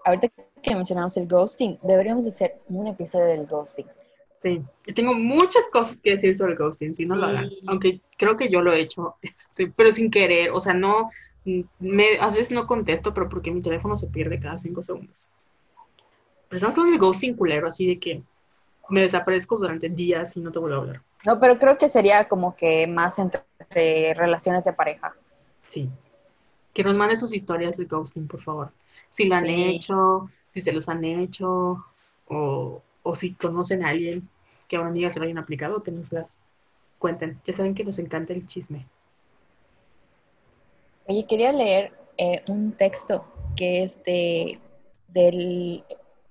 Ahorita 0.05 0.30
que 0.62 0.76
mencionamos 0.76 1.16
el 1.18 1.28
ghosting, 1.28 1.78
deberíamos 1.84 2.26
hacer 2.26 2.60
un 2.70 2.88
episodio 2.88 3.26
del 3.26 3.45
ghosting. 3.45 3.86
Sí, 4.40 4.62
tengo 4.96 5.14
muchas 5.14 5.68
cosas 5.70 6.00
que 6.00 6.12
decir 6.12 6.36
sobre 6.36 6.54
el 6.54 6.58
ghosting, 6.58 6.96
si 6.96 7.06
no 7.06 7.16
lo 7.16 7.26
hagan. 7.26 7.50
Aunque 7.68 8.00
creo 8.18 8.38
que 8.38 8.48
yo 8.48 8.62
lo 8.62 8.72
he 8.72 8.80
hecho, 8.80 9.16
este, 9.22 9.68
pero 9.68 9.92
sin 9.92 10.10
querer. 10.10 10.52
O 10.52 10.62
sea, 10.62 10.74
no, 10.74 11.12
me, 11.80 12.18
a 12.20 12.28
veces 12.28 12.52
no 12.52 12.66
contesto, 12.66 13.14
pero 13.14 13.28
porque 13.28 13.52
mi 13.52 13.62
teléfono 13.62 13.98
se 13.98 14.08
pierde 14.08 14.40
cada 14.40 14.58
cinco 14.58 14.82
segundos. 14.82 15.28
Pero 16.48 16.58
estamos 16.58 16.76
con 16.76 16.92
el 16.92 16.98
ghosting 16.98 17.36
culero, 17.36 17.68
así 17.68 17.86
de 17.86 18.00
que 18.00 18.24
me 18.88 19.02
desaparezco 19.02 19.58
durante 19.58 19.90
días 19.90 20.36
y 20.38 20.40
no 20.40 20.54
te 20.54 20.60
vuelvo 20.60 20.78
a 20.78 20.80
hablar. 20.80 21.02
No, 21.26 21.38
pero 21.38 21.60
creo 21.60 21.78
que 21.78 21.90
sería 21.90 22.30
como 22.30 22.56
que 22.56 22.88
más 22.88 23.20
entre, 23.20 23.44
relaciones 24.14 24.64
de 24.64 24.72
pareja. 24.72 25.14
Sí. 25.68 25.90
Que 26.74 26.84
nos 26.86 26.96
mande 26.96 27.18
sus 27.18 27.34
historias 27.34 27.76
de 27.76 27.86
ghosting, 27.86 28.28
por 28.28 28.42
favor. 28.42 28.72
Si 29.10 29.26
lo 29.26 29.36
han 29.36 29.48
hecho, 29.48 30.30
si 30.54 30.62
se 30.62 30.72
los 30.72 30.88
han 30.88 31.04
hecho, 31.04 31.84
o, 32.30 32.82
o 33.10 33.16
si 33.16 33.34
conocen 33.34 33.84
a 33.84 33.89
alguien 33.89 34.30
que 34.68 34.76
a 34.76 34.82
una 34.82 34.89
amiga 34.89 35.12
se 35.12 35.20
lo 35.20 35.26
hayan 35.26 35.39
aplicado, 35.39 35.82
que 35.82 35.91
nos 35.91 36.12
las 36.12 36.38
cuenten. 36.99 37.41
Ya 37.43 37.53
saben 37.53 37.74
que 37.74 37.84
nos 37.84 37.97
encanta 37.97 38.34
el 38.34 38.45
chisme. 38.45 38.86
Oye, 41.07 41.26
quería 41.26 41.51
leer 41.51 41.91
eh, 42.18 42.43
un 42.49 42.74
texto 42.74 43.26
que 43.55 43.84
es 43.84 44.03
de, 44.03 44.60
del 45.07 45.84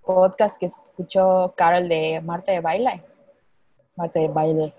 podcast 0.05 0.59
que 0.59 0.67
escuchó 0.67 1.53
Carol 1.57 1.89
de 1.89 2.21
Marta 2.21 2.53
de 2.53 2.61
Baile. 2.61 3.03
Marta 3.97 4.21
de 4.21 4.29
Baile. 4.29 4.73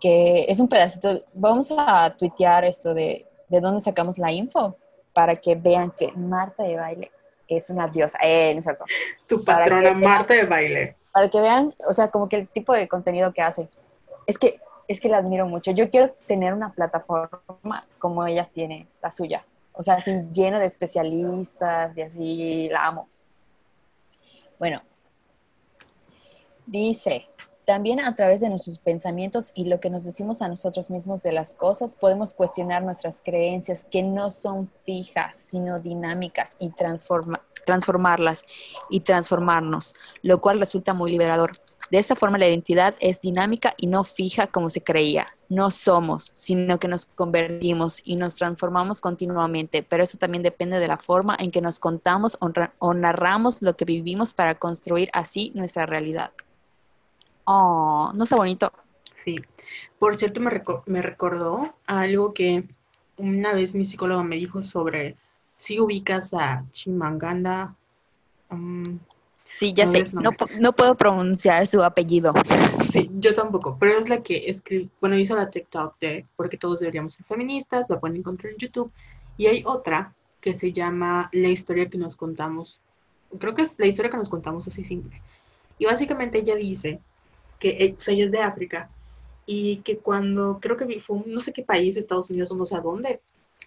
Que 0.00 0.44
es 0.48 0.60
un 0.60 0.68
pedacito. 0.68 1.20
Vamos 1.34 1.72
a 1.76 2.14
tuitear 2.16 2.64
esto 2.64 2.94
de, 2.94 3.26
de 3.48 3.60
dónde 3.60 3.80
sacamos 3.80 4.18
la 4.18 4.30
info 4.30 4.76
para 5.12 5.34
que 5.34 5.56
vean 5.56 5.90
que 5.90 6.12
Marta 6.12 6.62
de 6.62 6.76
Baile 6.76 7.10
es 7.56 7.70
una 7.70 7.88
diosa. 7.88 8.18
Eh, 8.22 8.52
no 8.54 8.58
es 8.58 8.64
cierto. 8.64 8.84
Tu 9.26 9.44
patrona 9.44 9.92
Marta 9.92 10.34
de 10.34 10.44
Baile. 10.44 10.96
Para 11.12 11.28
que 11.28 11.40
vean, 11.40 11.72
o 11.88 11.94
sea, 11.94 12.10
como 12.10 12.28
que 12.28 12.36
el 12.36 12.48
tipo 12.48 12.72
de 12.72 12.88
contenido 12.88 13.32
que 13.32 13.42
hace. 13.42 13.68
Es 14.26 14.38
que 14.38 14.60
es 14.90 15.00
que 15.00 15.08
la 15.08 15.18
admiro 15.18 15.46
mucho. 15.46 15.70
Yo 15.70 15.88
quiero 15.88 16.10
tener 16.26 16.52
una 16.52 16.72
plataforma 16.72 17.86
como 18.00 18.26
ella 18.26 18.48
tiene, 18.52 18.88
la 19.00 19.10
suya. 19.12 19.44
O 19.72 19.84
sea, 19.84 19.94
así 19.94 20.10
llena 20.32 20.58
de 20.58 20.66
especialistas 20.66 21.96
y 21.96 22.02
así 22.02 22.68
la 22.68 22.86
amo. 22.86 23.08
Bueno, 24.58 24.82
dice, 26.66 27.28
también 27.70 28.00
a 28.00 28.16
través 28.16 28.40
de 28.40 28.48
nuestros 28.48 28.80
pensamientos 28.80 29.52
y 29.54 29.66
lo 29.66 29.78
que 29.78 29.90
nos 29.90 30.02
decimos 30.02 30.42
a 30.42 30.48
nosotros 30.48 30.90
mismos 30.90 31.22
de 31.22 31.30
las 31.30 31.54
cosas, 31.54 31.94
podemos 31.94 32.34
cuestionar 32.34 32.82
nuestras 32.82 33.20
creencias 33.24 33.86
que 33.88 34.02
no 34.02 34.32
son 34.32 34.68
fijas, 34.84 35.36
sino 35.36 35.78
dinámicas 35.78 36.56
y 36.58 36.72
transformarlas 37.64 38.44
y 38.88 38.98
transformarnos, 38.98 39.94
lo 40.22 40.40
cual 40.40 40.58
resulta 40.58 40.94
muy 40.94 41.12
liberador. 41.12 41.52
De 41.92 41.98
esta 41.98 42.16
forma 42.16 42.38
la 42.38 42.48
identidad 42.48 42.96
es 42.98 43.20
dinámica 43.20 43.74
y 43.76 43.86
no 43.86 44.02
fija 44.02 44.48
como 44.48 44.68
se 44.68 44.82
creía. 44.82 45.28
No 45.48 45.70
somos, 45.70 46.32
sino 46.34 46.80
que 46.80 46.88
nos 46.88 47.06
convertimos 47.06 48.00
y 48.04 48.16
nos 48.16 48.34
transformamos 48.34 49.00
continuamente, 49.00 49.84
pero 49.84 50.02
eso 50.02 50.18
también 50.18 50.42
depende 50.42 50.80
de 50.80 50.88
la 50.88 50.96
forma 50.96 51.36
en 51.38 51.52
que 51.52 51.60
nos 51.60 51.78
contamos 51.78 52.36
o, 52.80 52.94
narramos 52.94 53.62
lo 53.62 53.76
que 53.76 53.84
vivimos 53.84 54.34
para 54.34 54.56
construir 54.56 55.08
así 55.12 55.52
nuestra 55.54 55.86
realidad. 55.86 56.32
Oh, 57.52 58.12
¿no 58.14 58.22
está 58.22 58.36
bonito? 58.36 58.72
Sí. 59.16 59.34
Por 59.98 60.16
cierto, 60.16 60.38
me, 60.38 60.62
me 60.86 61.02
recordó 61.02 61.74
algo 61.84 62.32
que 62.32 62.62
una 63.16 63.52
vez 63.54 63.74
mi 63.74 63.84
psicóloga 63.84 64.22
me 64.22 64.36
dijo 64.36 64.62
sobre, 64.62 65.16
si 65.56 65.80
ubicas 65.80 66.32
a 66.32 66.64
Chimanganda. 66.70 67.74
Um, 68.50 69.00
sí, 69.52 69.72
ya 69.72 69.88
sé, 69.88 70.04
no, 70.12 70.30
no, 70.60 70.72
puedo 70.72 70.94
pronunciar 70.94 71.66
su 71.66 71.82
apellido. 71.82 72.34
Sí, 72.88 73.10
yo 73.14 73.34
tampoco, 73.34 73.76
pero 73.80 73.98
es 73.98 74.08
la 74.08 74.22
que 74.22 74.48
escribe, 74.48 74.88
bueno, 75.00 75.18
hizo 75.18 75.34
la 75.34 75.50
TikTok 75.50 75.98
de 75.98 76.26
porque 76.36 76.56
todos 76.56 76.78
deberíamos 76.78 77.14
ser 77.14 77.26
feministas, 77.26 77.90
la 77.90 77.98
pueden 77.98 78.18
encontrar 78.18 78.52
en 78.52 78.58
YouTube. 78.58 78.92
Y 79.36 79.48
hay 79.48 79.64
otra 79.66 80.14
que 80.40 80.54
se 80.54 80.72
llama 80.72 81.28
La 81.32 81.48
historia 81.48 81.90
que 81.90 81.98
nos 81.98 82.16
contamos. 82.16 82.78
Creo 83.40 83.56
que 83.56 83.62
es 83.62 83.76
la 83.80 83.86
historia 83.86 84.12
que 84.12 84.18
nos 84.18 84.30
contamos 84.30 84.68
así 84.68 84.84
simple. 84.84 85.20
Y 85.80 85.86
básicamente 85.86 86.38
ella 86.38 86.54
dice 86.54 87.00
que 87.60 87.94
sea, 88.00 88.14
ella 88.14 88.24
es 88.24 88.32
de 88.32 88.40
África 88.40 88.90
y 89.46 89.76
que 89.78 89.98
cuando, 89.98 90.58
creo 90.60 90.76
que 90.76 91.00
fue 91.00 91.22
no 91.26 91.40
sé 91.40 91.52
qué 91.52 91.62
país, 91.62 91.96
Estados 91.96 92.30
Unidos 92.30 92.50
o 92.50 92.56
no 92.56 92.66
sé 92.66 92.76
a 92.76 92.80
dónde, 92.80 93.20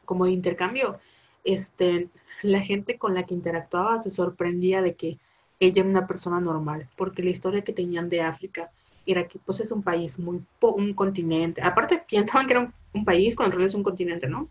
como 0.06 0.26
de 0.26 0.32
intercambio, 0.32 1.00
este, 1.44 2.10
la 2.42 2.62
gente 2.62 2.98
con 2.98 3.14
la 3.14 3.24
que 3.24 3.34
interactuaba 3.34 4.00
se 4.02 4.10
sorprendía 4.10 4.82
de 4.82 4.96
que 4.96 5.20
ella 5.60 5.82
era 5.82 5.90
una 5.90 6.08
persona 6.08 6.40
normal, 6.42 6.90
porque 6.98 7.24
la 7.24 7.30
historia 7.30 7.64
que 7.64 7.74
tenían 7.74 8.10
de 8.10 8.22
África 8.22 8.72
era 9.06 9.28
que 9.28 9.40
pues 9.40 9.60
es 9.60 9.72
un 9.72 9.84
país 9.84 10.18
muy, 10.20 10.42
un 10.62 10.94
continente, 10.94 11.62
aparte 11.62 12.04
pensaban 12.10 12.48
que 12.48 12.54
era 12.54 12.74
un, 12.94 13.06
país 13.06 13.36
cuando 13.36 13.50
en 13.50 13.52
realidad 13.54 13.72
es 13.72 13.76
un 13.76 13.84
continente, 13.84 14.28
¿no? 14.28 14.50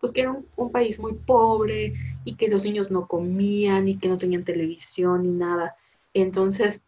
Pues 0.00 0.12
que 0.12 0.22
era 0.22 0.32
un, 0.32 0.46
un, 0.56 0.70
país 0.70 0.98
muy 0.98 1.14
pobre 1.14 1.94
y 2.24 2.34
que 2.34 2.48
los 2.48 2.64
niños 2.64 2.90
no 2.90 3.06
comían 3.06 3.88
y 3.88 3.96
que 3.96 4.08
no 4.08 4.18
tenían 4.18 4.44
televisión 4.44 5.22
ni 5.22 5.30
nada. 5.30 5.76
Entonces, 6.12 6.82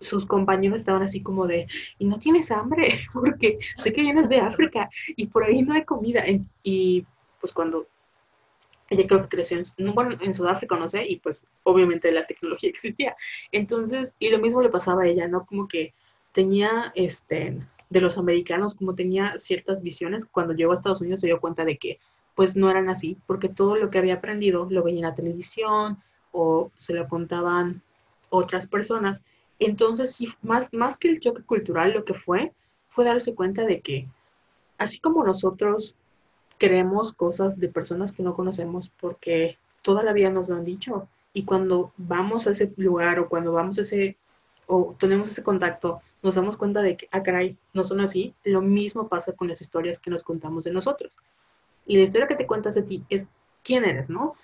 sus 0.00 0.26
compañeros 0.26 0.78
estaban 0.78 1.02
así 1.02 1.22
como 1.22 1.46
de, 1.46 1.66
¿y 1.98 2.06
no 2.06 2.18
tienes 2.18 2.50
hambre? 2.50 2.94
Porque 3.12 3.58
sé 3.76 3.92
que 3.92 4.00
vienes 4.00 4.28
de 4.28 4.40
África 4.40 4.88
y 5.08 5.26
por 5.26 5.44
ahí 5.44 5.62
no 5.62 5.74
hay 5.74 5.84
comida. 5.84 6.24
Y 6.62 7.04
pues 7.40 7.52
cuando 7.52 7.86
ella 8.90 9.06
creo 9.06 9.22
que 9.22 9.28
creció 9.28 9.60
en, 9.76 9.94
bueno, 9.94 10.16
en 10.20 10.32
Sudáfrica, 10.32 10.76
no 10.76 10.88
sé, 10.88 11.06
y 11.06 11.16
pues 11.16 11.46
obviamente 11.62 12.10
la 12.12 12.26
tecnología 12.26 12.70
existía. 12.70 13.16
Entonces, 13.52 14.14
y 14.18 14.30
lo 14.30 14.38
mismo 14.38 14.62
le 14.62 14.70
pasaba 14.70 15.02
a 15.02 15.06
ella, 15.06 15.28
¿no? 15.28 15.44
Como 15.46 15.68
que 15.68 15.94
tenía, 16.32 16.92
este, 16.94 17.58
de 17.90 18.00
los 18.00 18.18
americanos, 18.18 18.74
como 18.74 18.94
tenía 18.94 19.38
ciertas 19.38 19.82
visiones, 19.82 20.26
cuando 20.26 20.54
llegó 20.54 20.72
a 20.72 20.74
Estados 20.74 21.00
Unidos 21.00 21.20
se 21.20 21.26
dio 21.26 21.40
cuenta 21.40 21.64
de 21.64 21.78
que 21.78 21.98
pues 22.34 22.54
no 22.54 22.70
eran 22.70 22.88
así, 22.88 23.16
porque 23.26 23.48
todo 23.48 23.74
lo 23.76 23.90
que 23.90 23.98
había 23.98 24.14
aprendido 24.14 24.68
lo 24.70 24.84
veía 24.84 24.98
en 24.98 25.06
la 25.06 25.14
televisión 25.14 25.98
o 26.30 26.70
se 26.76 26.94
lo 26.94 27.08
contaban 27.08 27.82
otras 28.30 28.68
personas. 28.68 29.24
Entonces, 29.58 30.14
sí, 30.14 30.28
más, 30.42 30.72
más 30.72 30.98
que 30.98 31.08
el 31.08 31.20
choque 31.20 31.42
cultural, 31.42 31.92
lo 31.92 32.04
que 32.04 32.14
fue, 32.14 32.52
fue 32.88 33.04
darse 33.04 33.34
cuenta 33.34 33.64
de 33.64 33.80
que, 33.80 34.08
así 34.78 35.00
como 35.00 35.24
nosotros 35.24 35.94
creemos 36.58 37.12
cosas 37.12 37.58
de 37.58 37.68
personas 37.68 38.12
que 38.12 38.22
no 38.22 38.34
conocemos 38.34 38.90
porque 39.00 39.58
toda 39.82 40.02
la 40.02 40.12
vida 40.12 40.30
nos 40.30 40.48
lo 40.48 40.56
han 40.56 40.64
dicho. 40.64 41.08
Y 41.32 41.44
cuando 41.44 41.92
vamos 41.96 42.46
a 42.46 42.50
ese 42.50 42.72
lugar 42.76 43.18
o 43.20 43.28
cuando 43.28 43.52
vamos 43.52 43.78
a 43.78 43.82
ese, 43.82 44.16
o 44.66 44.96
tenemos 44.98 45.30
ese 45.30 45.42
contacto, 45.42 46.00
nos 46.22 46.34
damos 46.34 46.56
cuenta 46.56 46.82
de 46.82 46.96
que, 46.96 47.08
ah, 47.12 47.22
caray, 47.22 47.56
no 47.74 47.84
son 47.84 48.00
así. 48.00 48.34
Lo 48.44 48.60
mismo 48.60 49.08
pasa 49.08 49.32
con 49.32 49.48
las 49.48 49.60
historias 49.60 50.00
que 50.00 50.10
nos 50.10 50.24
contamos 50.24 50.64
de 50.64 50.72
nosotros. 50.72 51.12
Y 51.86 51.96
la 51.96 52.02
historia 52.02 52.26
que 52.26 52.34
te 52.34 52.46
cuentas 52.46 52.74
de 52.74 52.82
ti 52.82 53.04
es 53.08 53.28
quién 53.62 53.84
eres, 53.84 54.10
¿no? 54.10 54.34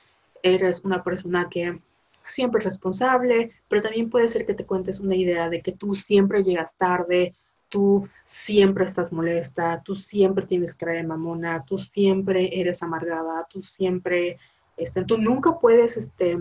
Eres 0.42 0.84
una 0.84 1.02
persona 1.02 1.48
que 1.48 1.80
siempre 2.26 2.60
es 2.60 2.64
responsable, 2.64 3.52
pero 3.68 3.82
también 3.82 4.10
puede 4.10 4.28
ser 4.28 4.46
que 4.46 4.54
te 4.54 4.66
cuentes 4.66 5.00
una 5.00 5.16
idea 5.16 5.48
de 5.48 5.60
que 5.60 5.72
tú 5.72 5.94
siempre 5.94 6.42
llegas 6.42 6.74
tarde, 6.76 7.34
tú 7.68 8.08
siempre 8.24 8.84
estás 8.84 9.12
molesta, 9.12 9.82
tú 9.84 9.96
siempre 9.96 10.46
tienes 10.46 10.74
cara 10.74 10.92
de 10.92 11.02
mamona, 11.02 11.64
tú 11.64 11.78
siempre 11.78 12.60
eres 12.60 12.82
amargada, 12.82 13.46
tú 13.50 13.62
siempre, 13.62 14.38
este, 14.76 15.04
tú 15.04 15.18
nunca 15.18 15.58
puedes, 15.58 15.96
este, 15.96 16.38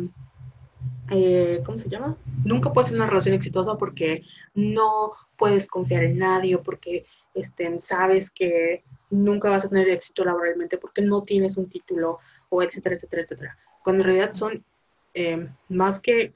eh, 1.10 1.62
¿cómo 1.66 1.80
se 1.80 1.90
llama? 1.90 2.18
Nunca 2.44 2.72
puedes 2.72 2.90
tener 2.90 3.02
una 3.02 3.10
relación 3.10 3.36
exitosa 3.36 3.78
porque 3.78 4.24
no 4.54 5.14
puedes 5.38 5.68
confiar 5.68 6.04
en 6.04 6.20
nadie 6.20 6.56
o 6.56 6.64
porque 6.64 7.06
este, 7.34 7.82
sabes 7.82 8.30
que 8.30 8.84
nunca 9.10 9.50
vas 9.50 9.66
a 9.66 9.70
tener 9.70 9.90
éxito 9.90 10.24
laboralmente 10.24 10.78
porque 10.78 11.02
no 11.02 11.24
tienes 11.24 11.58
un 11.58 11.70
título 11.70 12.20
o 12.50 12.62
etcétera, 12.62 12.96
etcétera, 12.96 13.24
etcétera. 13.24 13.58
Cuando 13.84 14.04
en 14.04 14.08
realidad 14.08 14.34
son 14.34 14.64
eh, 15.14 15.48
más 15.70 16.00
que 16.00 16.34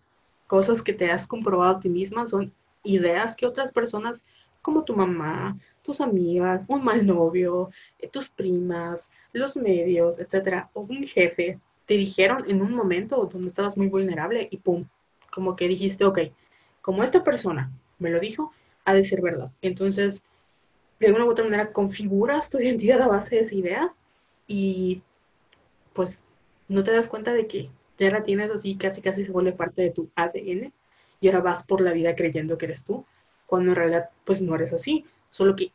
cosas 0.48 0.82
que 0.82 0.94
te 0.94 1.12
has 1.12 1.28
comprobado 1.28 1.78
a 1.78 1.80
ti 1.80 1.90
misma, 1.90 2.28
son 2.28 2.54
ideas 2.84 3.36
que 3.36 3.46
otras 3.46 3.72
personas 3.72 4.24
como 4.62 4.84
tu 4.84 4.96
mamá, 4.96 5.58
tus 5.82 6.02
amigas, 6.02 6.62
un 6.68 6.84
mal 6.84 7.06
novio, 7.06 7.70
eh, 8.00 8.08
tus 8.08 8.30
primas, 8.30 9.12
los 9.34 9.56
medios, 9.56 10.20
etcétera, 10.20 10.70
o 10.74 10.82
un 10.82 11.04
jefe, 11.04 11.60
te 11.86 11.94
dijeron 11.94 12.44
en 12.48 12.62
un 12.62 12.74
momento 12.74 13.30
donde 13.32 13.48
estabas 13.48 13.78
muy 13.78 13.88
vulnerable 13.88 14.48
y 14.52 14.58
pum, 14.58 14.86
como 15.32 15.56
que 15.56 15.68
dijiste, 15.68 16.04
ok, 16.06 16.20
como 16.82 17.04
esta 17.04 17.24
persona 17.24 17.72
me 18.00 18.10
lo 18.10 18.20
dijo, 18.20 18.52
ha 18.84 18.94
de 18.94 19.04
ser 19.04 19.22
verdad. 19.22 19.52
Entonces, 19.62 20.26
de 21.00 21.08
alguna 21.08 21.26
u 21.26 21.32
otra 21.32 21.46
manera, 21.46 21.72
configuras 21.72 22.50
tu 22.50 22.60
identidad 22.60 23.02
a 23.02 23.08
base 23.08 23.36
de 23.36 23.42
esa 23.42 23.56
idea 23.56 23.94
y 24.48 25.02
pues 25.94 26.24
no 26.68 26.84
te 26.84 26.92
das 26.92 27.08
cuenta 27.08 27.34
de 27.34 27.48
que 27.48 27.70
ya 27.98 28.12
la 28.12 28.24
tienes 28.24 28.52
así, 28.52 28.76
casi 28.76 29.02
casi 29.02 29.24
se 29.24 29.32
vuelve 29.32 29.52
parte 29.54 29.82
de 29.82 29.92
tu 29.92 30.10
ADN 30.16 30.74
y 31.20 31.28
ahora 31.28 31.42
vas 31.42 31.64
por 31.64 31.82
la 31.82 31.92
vida 31.92 32.16
creyendo 32.16 32.58
que 32.58 32.66
eres 32.66 32.84
tú 32.84 33.06
cuando 33.46 33.70
en 33.70 33.76
realidad 33.76 34.10
pues 34.26 34.42
no 34.42 34.56
eres 34.56 34.74
así, 34.74 35.06
solo 35.32 35.56
que 35.56 35.72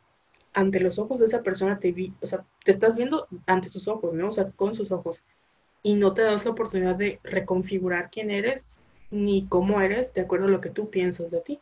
ante 0.53 0.79
los 0.79 0.99
ojos 0.99 1.19
de 1.19 1.25
esa 1.25 1.41
persona 1.41 1.79
te 1.79 1.91
vi, 1.91 2.13
o 2.21 2.27
sea, 2.27 2.45
te 2.63 2.71
estás 2.71 2.95
viendo 2.95 3.27
ante 3.47 3.69
sus 3.69 3.87
ojos, 3.87 4.13
¿no? 4.13 4.29
O 4.29 4.31
sea, 4.31 4.51
con 4.51 4.75
sus 4.75 4.91
ojos. 4.91 5.23
Y 5.81 5.95
no 5.95 6.13
te 6.13 6.21
das 6.21 6.45
la 6.45 6.51
oportunidad 6.51 6.95
de 6.95 7.19
reconfigurar 7.23 8.09
quién 8.11 8.29
eres 8.31 8.67
ni 9.09 9.47
cómo 9.47 9.81
eres 9.81 10.13
de 10.13 10.21
acuerdo 10.21 10.45
a 10.45 10.51
lo 10.51 10.61
que 10.61 10.69
tú 10.69 10.89
piensas 10.89 11.29
de 11.31 11.41
ti. 11.41 11.59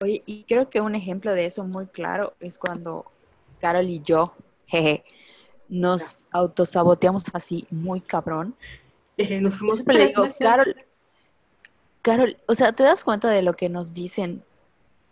Oye, 0.00 0.22
y 0.26 0.44
creo 0.44 0.68
que 0.68 0.80
un 0.80 0.96
ejemplo 0.96 1.32
de 1.32 1.46
eso 1.46 1.64
muy 1.64 1.86
claro 1.86 2.34
es 2.40 2.58
cuando 2.58 3.04
Carol 3.60 3.88
y 3.88 4.00
yo, 4.00 4.34
jeje, 4.66 5.04
nos 5.68 6.16
autosaboteamos 6.30 7.24
así 7.32 7.66
muy 7.70 8.00
cabrón. 8.00 8.54
Eh, 9.16 9.40
nos 9.40 9.56
fuimos 9.56 9.84
Carol, 10.38 10.76
Carol, 12.02 12.36
o 12.46 12.54
sea, 12.54 12.72
¿te 12.72 12.82
das 12.82 13.04
cuenta 13.04 13.30
de 13.30 13.42
lo 13.42 13.54
que 13.54 13.68
nos 13.68 13.94
dicen 13.94 14.42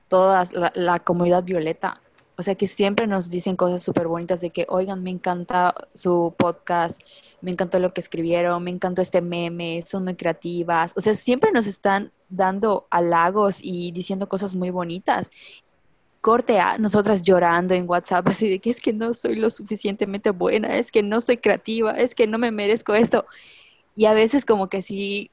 todas 0.09 0.53
la, 0.75 0.99
comunidad 1.01 1.45
violeta? 1.45 2.01
O 2.37 2.43
sea, 2.43 2.55
que 2.55 2.67
siempre 2.67 3.07
nos 3.07 3.31
dicen 3.31 3.57
cosas 3.57 3.83
súper 3.83 4.09
bonitas 4.09 4.41
de 4.41 4.51
que, 4.51 4.67
oigan, 4.69 5.03
me 5.03 5.11
encanta 5.11 5.75
su 5.95 6.35
podcast, 6.37 7.01
me 7.41 7.51
encantó 7.51 7.79
lo 7.79 7.95
que 7.95 8.01
escribieron, 8.01 8.65
me 8.65 8.71
encantó 8.71 9.03
este 9.03 9.21
meme, 9.21 9.83
son 9.87 10.05
muy 10.05 10.17
creativas. 10.17 10.93
O 10.97 11.01
sea, 11.01 11.15
siempre 11.15 11.53
nos 11.53 11.67
están 11.67 12.11
dando 12.29 12.87
halagos 12.91 13.59
y 13.63 13.93
diciendo 13.93 14.29
cosas 14.29 14.55
muy 14.55 14.71
bonitas. 14.71 15.31
Corte 16.23 16.59
a 16.59 16.79
nosotras 16.79 17.23
llorando 17.23 17.75
en 17.75 17.87
WhatsApp, 17.87 18.29
así 18.29 18.49
de 18.49 18.59
que 18.61 18.71
es 18.71 18.81
que 18.81 18.95
no 18.95 19.13
soy 19.13 19.37
lo 19.37 19.51
suficientemente 19.51 20.31
buena, 20.31 20.79
es 20.79 20.91
que 20.91 21.03
no 21.03 21.21
soy 21.21 21.37
creativa, 21.37 21.93
es 21.93 22.15
que 22.15 22.27
no 22.27 22.39
me 22.39 22.51
merezco 22.51 22.95
esto. 22.95 23.27
Y 23.95 24.07
a 24.07 24.15
veces 24.15 24.47
como 24.47 24.69
que 24.71 24.81
sí 24.81 25.31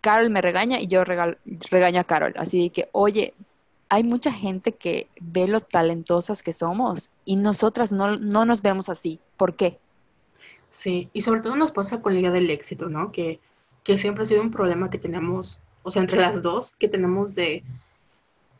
Carol 0.00 0.30
me 0.30 0.40
regaña 0.40 0.80
y 0.80 0.86
yo 0.86 1.04
regaño 1.04 2.00
a 2.00 2.04
Carol. 2.04 2.34
Así 2.36 2.70
que, 2.70 2.88
oye, 2.92 3.34
hay 3.88 4.04
mucha 4.04 4.32
gente 4.32 4.72
que 4.72 5.08
ve 5.20 5.48
lo 5.48 5.60
talentosas 5.60 6.42
que 6.42 6.52
somos 6.52 7.10
y 7.24 7.36
nosotras 7.36 7.92
no, 7.92 8.16
nos 8.16 8.62
vemos 8.62 8.88
así. 8.88 9.20
¿Por 9.36 9.54
qué? 9.54 9.78
Sí, 10.70 11.08
y 11.12 11.22
sobre 11.22 11.40
todo 11.40 11.56
nos 11.56 11.72
pasa 11.72 12.02
con 12.02 12.14
la 12.14 12.20
idea 12.20 12.30
del 12.30 12.50
éxito, 12.50 12.88
¿no? 12.88 13.10
Que, 13.12 13.40
que 13.84 13.98
siempre 13.98 14.24
ha 14.24 14.26
sido 14.26 14.42
un 14.42 14.50
problema 14.50 14.90
que 14.90 14.98
tenemos, 14.98 15.60
o 15.82 15.90
sea, 15.90 16.02
entre 16.02 16.20
las 16.20 16.42
dos, 16.42 16.74
que 16.78 16.88
tenemos 16.88 17.34
de, 17.34 17.64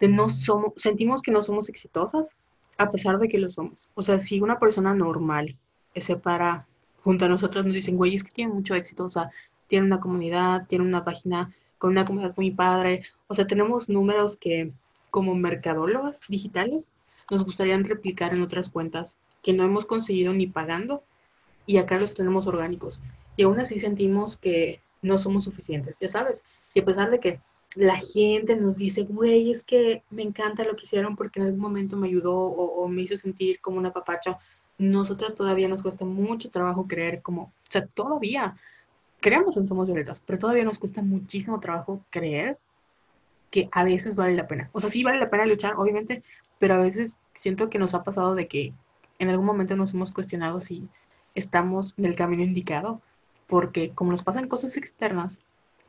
de 0.00 0.08
no 0.08 0.28
somos, 0.28 0.72
sentimos 0.76 1.22
que 1.22 1.30
no 1.30 1.42
somos 1.42 1.68
exitosas 1.68 2.36
a 2.76 2.90
pesar 2.90 3.18
de 3.18 3.28
que 3.28 3.38
lo 3.38 3.50
somos. 3.50 3.88
O 3.94 4.02
sea, 4.02 4.18
si 4.18 4.40
una 4.40 4.58
persona 4.58 4.94
normal 4.94 5.56
se 5.96 6.16
para 6.16 6.66
junto 7.02 7.24
a 7.24 7.28
nosotros 7.28 7.64
nos 7.64 7.74
dicen, 7.74 7.96
güey, 7.96 8.14
es 8.14 8.24
que 8.24 8.30
tiene 8.30 8.52
mucho 8.52 8.74
éxito, 8.74 9.04
o 9.04 9.10
sea, 9.10 9.30
tiene 9.66 9.86
una 9.86 10.00
comunidad, 10.00 10.66
tiene 10.66 10.84
una 10.84 11.04
página 11.04 11.54
con 11.78 11.90
una 11.90 12.04
comunidad 12.04 12.34
muy 12.36 12.50
padre. 12.50 13.02
O 13.26 13.34
sea, 13.34 13.46
tenemos 13.46 13.88
números 13.88 14.36
que 14.38 14.72
como 15.10 15.34
mercadólogos 15.34 16.20
digitales 16.28 16.92
nos 17.30 17.44
gustaría 17.44 17.76
replicar 17.78 18.34
en 18.34 18.42
otras 18.42 18.70
cuentas 18.70 19.18
que 19.42 19.52
no 19.52 19.64
hemos 19.64 19.86
conseguido 19.86 20.32
ni 20.32 20.46
pagando 20.46 21.02
y 21.66 21.76
acá 21.76 21.98
los 21.98 22.14
tenemos 22.14 22.46
orgánicos. 22.46 23.00
Y 23.36 23.42
aún 23.44 23.60
así 23.60 23.78
sentimos 23.78 24.36
que 24.36 24.80
no 25.02 25.18
somos 25.18 25.44
suficientes, 25.44 25.98
ya 26.00 26.08
sabes. 26.08 26.42
Y 26.74 26.80
a 26.80 26.84
pesar 26.84 27.10
de 27.10 27.20
que 27.20 27.40
la 27.74 27.96
gente 27.96 28.56
nos 28.56 28.76
dice, 28.76 29.02
güey, 29.02 29.50
es 29.50 29.64
que 29.64 30.02
me 30.10 30.22
encanta 30.22 30.64
lo 30.64 30.76
que 30.76 30.84
hicieron 30.84 31.16
porque 31.16 31.40
en 31.40 31.46
algún 31.46 31.60
momento 31.60 31.96
me 31.96 32.08
ayudó 32.08 32.34
o, 32.34 32.88
me 32.88 33.02
hizo 33.02 33.16
sentir 33.16 33.60
como 33.60 33.78
una 33.78 33.92
papacha, 33.92 34.38
nosotras 34.78 35.34
todavía 35.34 35.68
nos 35.68 35.82
cuesta 35.82 36.04
mucho 36.04 36.50
trabajo 36.50 36.86
creer 36.86 37.20
como, 37.20 37.42
o 37.42 37.52
sea, 37.68 37.86
todavía 37.86 38.56
creemos 39.20 39.56
en 39.56 39.66
Somos 39.66 39.86
Violetas, 39.86 40.22
pero 40.24 40.38
todavía 40.38 40.64
nos 40.64 40.78
cuesta 40.78 41.02
muchísimo 41.02 41.60
trabajo 41.60 42.04
creer 42.10 42.58
que 43.50 43.68
a 43.72 43.84
veces 43.84 44.14
vale 44.14 44.34
la 44.34 44.46
pena. 44.46 44.70
O 44.72 44.80
sea, 44.80 44.90
sí 44.90 45.02
vale 45.02 45.18
la 45.18 45.30
pena 45.30 45.46
luchar, 45.46 45.74
obviamente, 45.76 46.22
pero 46.58 46.74
a 46.74 46.78
veces 46.78 47.16
siento 47.34 47.70
que 47.70 47.78
nos 47.78 47.94
ha 47.94 48.04
pasado 48.04 48.34
de 48.34 48.46
que 48.46 48.72
en 49.18 49.28
algún 49.28 49.46
momento 49.46 49.76
nos 49.76 49.94
hemos 49.94 50.12
cuestionado 50.12 50.60
si 50.60 50.88
estamos 51.34 51.94
en 51.98 52.04
el 52.06 52.16
camino 52.16 52.42
indicado, 52.42 53.00
porque 53.46 53.90
como 53.90 54.12
nos 54.12 54.22
pasan 54.22 54.48
cosas 54.48 54.76
externas 54.76 55.38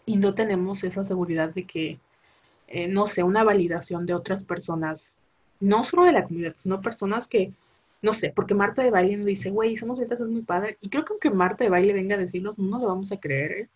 y 0.10 0.16
no 0.16 0.34
tenemos 0.34 0.84
esa 0.84 1.04
seguridad 1.04 1.54
de 1.54 1.66
que, 1.66 2.00
eh, 2.68 2.88
no 2.88 3.06
sé, 3.06 3.22
una 3.22 3.44
validación 3.44 4.08
de 4.08 4.16
otras 4.16 4.44
personas, 4.44 5.12
no 5.60 5.84
solo 5.84 6.06
de 6.06 6.14
la 6.14 6.24
comunidad, 6.24 6.56
sino 6.58 6.82
personas 6.82 7.28
que, 7.28 7.52
no 8.02 8.14
sé, 8.14 8.34
porque 8.36 8.56
Marta 8.56 8.82
de 8.82 8.90
baile 8.90 9.18
nos 9.18 9.28
dice, 9.28 9.52
güey, 9.52 9.78
somos 9.78 10.00
betas, 10.00 10.22
es 10.22 10.28
muy 10.28 10.42
padre, 10.42 10.80
y 10.82 10.90
creo 10.90 11.06
que 11.06 11.14
aunque 11.14 11.30
Marta 11.30 11.64
de 11.64 11.70
baile 11.70 11.94
venga 11.94 12.16
a 12.16 12.18
decirnos, 12.18 12.58
no 12.58 12.80
lo 12.80 12.88
vamos 12.88 13.12
a 13.12 13.20
creer, 13.20 13.52
¿eh? 13.52 13.70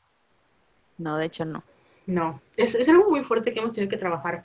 No, 0.98 1.18
de 1.18 1.26
hecho 1.26 1.46
no. 1.46 1.64
No, 2.08 2.42
es, 2.58 2.74
es 2.74 2.90
algo 2.90 3.12
muy 3.12 3.24
fuerte 3.24 3.54
que 3.54 3.60
hemos 3.60 3.74
tenido 3.74 3.92
que 3.92 3.98
trabajar. 3.98 4.44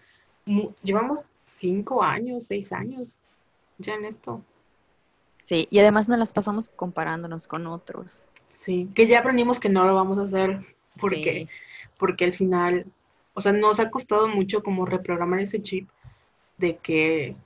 Llevamos 0.82 1.30
cinco 1.46 2.02
años, 2.02 2.46
seis 2.46 2.70
años 2.70 3.16
ya 3.78 3.94
en 3.94 4.04
esto. 4.04 4.42
Sí, 5.38 5.66
y 5.70 5.78
además 5.78 6.06
nos 6.06 6.18
las 6.18 6.34
pasamos 6.34 6.68
comparándonos 6.68 7.46
con 7.46 7.66
otros. 7.66 8.26
Sí, 8.52 8.90
que 8.94 9.06
ya 9.06 9.20
aprendimos 9.20 9.58
que 9.58 9.70
no 9.70 9.86
lo 9.86 9.94
vamos 9.94 10.18
a 10.18 10.22
hacer 10.24 10.60
porque, 11.00 11.46
Sí. 11.46 11.48
Porque 11.98 12.24
al 12.24 12.32
final, 12.32 12.86
o 13.34 13.40
sea, 13.40 13.52
nos 13.52 13.80
ha 13.80 13.90
costado 13.90 14.28
mucho 14.28 14.62
como 14.62 14.86
reprogramar 14.86 15.40
ese 15.40 15.62
chip 15.62 15.88
de 16.56 16.76
que, 16.76 17.36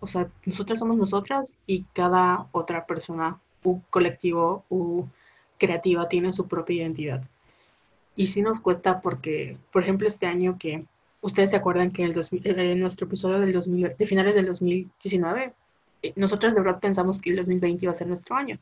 o 0.00 0.06
sea, 0.06 0.28
nosotras 0.44 0.80
somos 0.80 0.96
nosotras 0.96 1.56
y 1.66 1.84
cada 1.92 2.46
otra 2.52 2.86
persona, 2.86 3.38
u 3.62 3.80
colectivo, 3.90 4.64
u 4.70 5.04
creativa 5.58 6.08
tiene 6.08 6.32
su 6.32 6.48
propia 6.48 6.76
identidad. 6.76 7.22
Y 8.16 8.26
sí 8.28 8.42
nos 8.42 8.60
cuesta 8.60 9.00
porque, 9.00 9.56
por 9.72 9.82
ejemplo, 9.82 10.08
este 10.08 10.26
año 10.26 10.56
que 10.58 10.84
ustedes 11.20 11.50
se 11.50 11.56
acuerdan 11.56 11.90
que 11.90 12.02
en, 12.02 12.08
el 12.08 12.14
2000 12.14 12.46
en 12.58 12.80
nuestro 12.80 13.06
episodio 13.06 13.38
del 13.38 13.52
2000, 13.52 13.96
de 13.98 14.06
finales 14.06 14.34
del 14.34 14.46
2019, 14.46 15.52
eh, 16.02 16.12
nosotras 16.16 16.54
de 16.54 16.60
verdad 16.60 16.80
pensamos 16.80 17.20
que 17.20 17.30
el 17.30 17.36
2020 17.36 17.84
iba 17.84 17.92
a 17.92 17.96
ser 17.96 18.08
nuestro 18.08 18.36
año. 18.36 18.58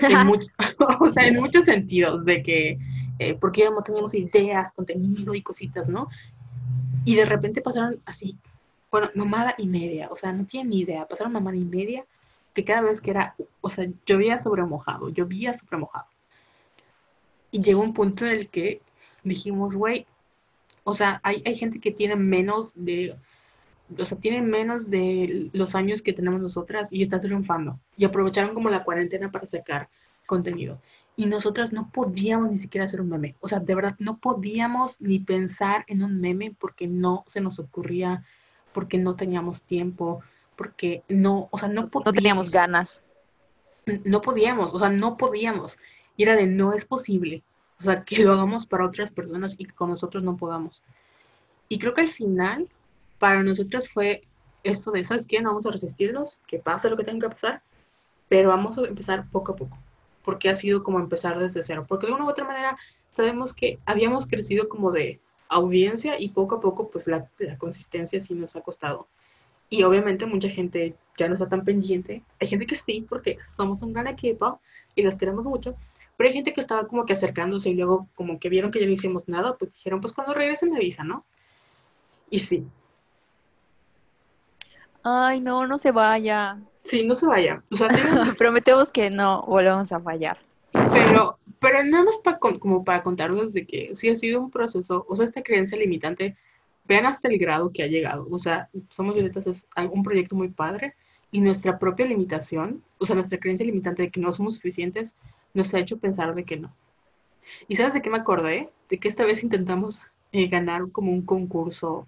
En 0.00 0.10
much- 0.26 0.50
o 1.00 1.08
sea, 1.08 1.26
en 1.26 1.36
muchos 1.36 1.64
sentidos, 1.64 2.24
de 2.24 2.42
que, 2.42 2.78
eh, 3.30 3.34
porque 3.40 3.68
no 3.70 3.82
teníamos 3.82 4.14
ideas, 4.14 4.72
contenido 4.72 5.34
y 5.34 5.42
cositas, 5.42 5.88
¿no? 5.88 6.08
Y 7.04 7.16
de 7.16 7.24
repente 7.24 7.60
pasaron 7.60 8.00
así, 8.04 8.36
bueno, 8.90 9.10
mamada 9.14 9.54
y 9.58 9.66
media, 9.66 10.08
o 10.10 10.16
sea, 10.16 10.32
no 10.32 10.44
tienen 10.44 10.70
ni 10.70 10.80
idea, 10.80 11.06
pasaron 11.06 11.32
mamada 11.32 11.56
y 11.56 11.64
media, 11.64 12.04
que 12.54 12.64
cada 12.64 12.82
vez 12.82 13.00
que 13.00 13.10
era, 13.10 13.34
o 13.60 13.70
sea, 13.70 13.86
llovía 14.06 14.38
sobre 14.38 14.62
mojado, 14.64 15.08
llovía 15.08 15.54
sobre 15.54 15.78
mojado. 15.78 16.06
Y 17.50 17.62
llegó 17.62 17.82
un 17.82 17.94
punto 17.94 18.26
en 18.26 18.32
el 18.32 18.48
que 18.48 18.80
dijimos, 19.24 19.74
güey, 19.74 20.06
o 20.84 20.94
sea, 20.94 21.20
hay, 21.22 21.42
hay 21.46 21.56
gente 21.56 21.80
que 21.80 21.92
tiene 21.92 22.16
menos 22.16 22.72
de, 22.74 23.16
o 23.98 24.04
sea, 24.04 24.18
tiene 24.18 24.42
menos 24.42 24.90
de 24.90 25.50
los 25.52 25.74
años 25.74 26.02
que 26.02 26.12
tenemos 26.12 26.40
nosotras 26.40 26.92
y 26.92 27.02
está 27.02 27.20
triunfando. 27.20 27.78
Y 27.96 28.04
aprovecharon 28.04 28.54
como 28.54 28.70
la 28.70 28.84
cuarentena 28.84 29.30
para 29.30 29.46
sacar 29.46 29.88
contenido. 30.26 30.80
Y 31.14 31.26
nosotras 31.26 31.72
no 31.72 31.90
podíamos 31.90 32.50
ni 32.50 32.56
siquiera 32.56 32.86
hacer 32.86 33.00
un 33.00 33.10
meme. 33.10 33.36
O 33.40 33.48
sea, 33.48 33.60
de 33.60 33.74
verdad, 33.74 33.96
no 33.98 34.16
podíamos 34.16 35.00
ni 35.00 35.18
pensar 35.18 35.84
en 35.88 36.02
un 36.02 36.20
meme 36.20 36.54
porque 36.58 36.86
no 36.86 37.24
se 37.28 37.40
nos 37.40 37.58
ocurría, 37.58 38.24
porque 38.72 38.96
no 38.96 39.14
teníamos 39.14 39.62
tiempo, 39.62 40.22
porque 40.56 41.02
no, 41.08 41.48
o 41.50 41.58
sea, 41.58 41.68
no 41.68 41.88
podíamos. 41.88 42.06
No 42.06 42.12
teníamos 42.12 42.50
ganas. 42.50 43.02
No 44.04 44.22
podíamos, 44.22 44.72
o 44.72 44.78
sea, 44.78 44.88
no 44.88 45.16
podíamos. 45.16 45.78
Y 46.16 46.22
era 46.22 46.36
de 46.36 46.46
no 46.46 46.72
es 46.72 46.84
posible. 46.84 47.42
O 47.80 47.82
sea, 47.82 48.04
que 48.04 48.22
lo 48.22 48.32
hagamos 48.32 48.66
para 48.66 48.86
otras 48.86 49.10
personas 49.10 49.56
y 49.58 49.64
que 49.64 49.74
con 49.74 49.90
nosotros 49.90 50.22
no 50.22 50.36
podamos. 50.36 50.82
Y 51.68 51.78
creo 51.78 51.94
que 51.94 52.02
al 52.02 52.08
final, 52.08 52.68
para 53.18 53.42
nosotras 53.42 53.88
fue 53.88 54.22
esto 54.62 54.92
de, 54.92 55.04
¿sabes 55.04 55.26
qué? 55.26 55.40
No 55.40 55.50
vamos 55.50 55.66
a 55.66 55.72
resistirnos, 55.72 56.40
que 56.46 56.58
pase 56.58 56.88
lo 56.88 56.96
que 56.96 57.04
tenga 57.04 57.28
que 57.28 57.34
pasar, 57.34 57.62
pero 58.28 58.50
vamos 58.50 58.78
a 58.78 58.82
empezar 58.82 59.26
poco 59.30 59.52
a 59.52 59.56
poco. 59.56 59.78
Porque 60.24 60.48
ha 60.48 60.54
sido 60.54 60.82
como 60.82 60.98
empezar 60.98 61.38
desde 61.38 61.62
cero. 61.62 61.84
Porque 61.88 62.06
de 62.06 62.12
una 62.12 62.24
u 62.24 62.30
otra 62.30 62.44
manera 62.44 62.76
sabemos 63.10 63.54
que 63.54 63.78
habíamos 63.84 64.26
crecido 64.26 64.68
como 64.68 64.90
de 64.90 65.20
audiencia 65.48 66.18
y 66.20 66.28
poco 66.30 66.56
a 66.56 66.60
poco, 66.60 66.90
pues 66.90 67.06
la, 67.06 67.28
la 67.38 67.58
consistencia 67.58 68.20
sí 68.20 68.34
nos 68.34 68.56
ha 68.56 68.60
costado. 68.60 69.08
Y 69.68 69.82
obviamente 69.84 70.26
mucha 70.26 70.48
gente 70.48 70.94
ya 71.16 71.28
no 71.28 71.34
está 71.34 71.48
tan 71.48 71.64
pendiente. 71.64 72.22
Hay 72.40 72.46
gente 72.46 72.66
que 72.66 72.76
sí, 72.76 73.06
porque 73.08 73.38
somos 73.46 73.82
un 73.82 73.92
gran 73.92 74.06
equipo 74.06 74.60
y 74.94 75.02
los 75.02 75.16
queremos 75.16 75.44
mucho. 75.44 75.74
Pero 76.16 76.28
hay 76.28 76.34
gente 76.34 76.52
que 76.52 76.60
estaba 76.60 76.86
como 76.86 77.06
que 77.06 77.14
acercándose 77.14 77.70
y 77.70 77.74
luego 77.74 78.06
como 78.14 78.38
que 78.38 78.48
vieron 78.48 78.70
que 78.70 78.80
ya 78.80 78.86
no 78.86 78.92
hicimos 78.92 79.28
nada, 79.28 79.56
pues 79.56 79.72
dijeron, 79.72 80.00
pues 80.00 80.12
cuando 80.12 80.34
regresen 80.34 80.70
me 80.70 80.76
avisan, 80.76 81.08
¿no? 81.08 81.24
Y 82.30 82.38
sí, 82.38 82.66
Ay, 85.02 85.40
no, 85.40 85.66
no 85.66 85.78
se 85.78 85.90
vaya. 85.90 86.58
Sí, 86.84 87.04
no 87.04 87.14
se 87.14 87.26
vaya. 87.26 87.62
O 87.70 87.76
sea, 87.76 87.88
tengan- 87.88 88.34
Prometemos 88.38 88.90
que 88.90 89.10
no 89.10 89.42
volvemos 89.46 89.92
a 89.92 90.00
fallar. 90.00 90.38
pero, 90.72 91.38
pero 91.60 91.82
nada 91.84 92.04
más 92.04 92.18
para, 92.18 92.38
como 92.38 92.84
para 92.84 93.02
contarles 93.02 93.52
de 93.52 93.66
que 93.66 93.94
sí 93.94 94.08
ha 94.08 94.16
sido 94.16 94.40
un 94.40 94.50
proceso, 94.50 95.04
o 95.08 95.16
sea, 95.16 95.26
esta 95.26 95.42
creencia 95.42 95.78
limitante, 95.78 96.36
vean 96.84 97.06
hasta 97.06 97.28
el 97.28 97.38
grado 97.38 97.70
que 97.72 97.82
ha 97.82 97.86
llegado. 97.86 98.26
O 98.30 98.38
sea, 98.38 98.68
Somos 98.90 99.14
Violetas 99.14 99.46
es 99.46 99.66
un 99.92 100.02
proyecto 100.02 100.34
muy 100.34 100.48
padre 100.48 100.94
y 101.30 101.40
nuestra 101.40 101.78
propia 101.78 102.06
limitación, 102.06 102.82
o 102.98 103.06
sea, 103.06 103.14
nuestra 103.14 103.38
creencia 103.38 103.64
limitante 103.64 104.02
de 104.02 104.10
que 104.10 104.20
no 104.20 104.32
somos 104.32 104.56
suficientes, 104.56 105.14
nos 105.54 105.72
ha 105.74 105.78
hecho 105.78 105.98
pensar 105.98 106.34
de 106.34 106.44
que 106.44 106.56
no. 106.56 106.74
¿Y 107.68 107.76
sabes 107.76 107.94
de 107.94 108.02
qué 108.02 108.10
me 108.10 108.18
acordé? 108.18 108.70
De 108.88 108.98
que 108.98 109.08
esta 109.08 109.24
vez 109.24 109.42
intentamos 109.42 110.04
eh, 110.32 110.48
ganar 110.48 110.90
como 110.90 111.12
un 111.12 111.22
concurso 111.22 112.06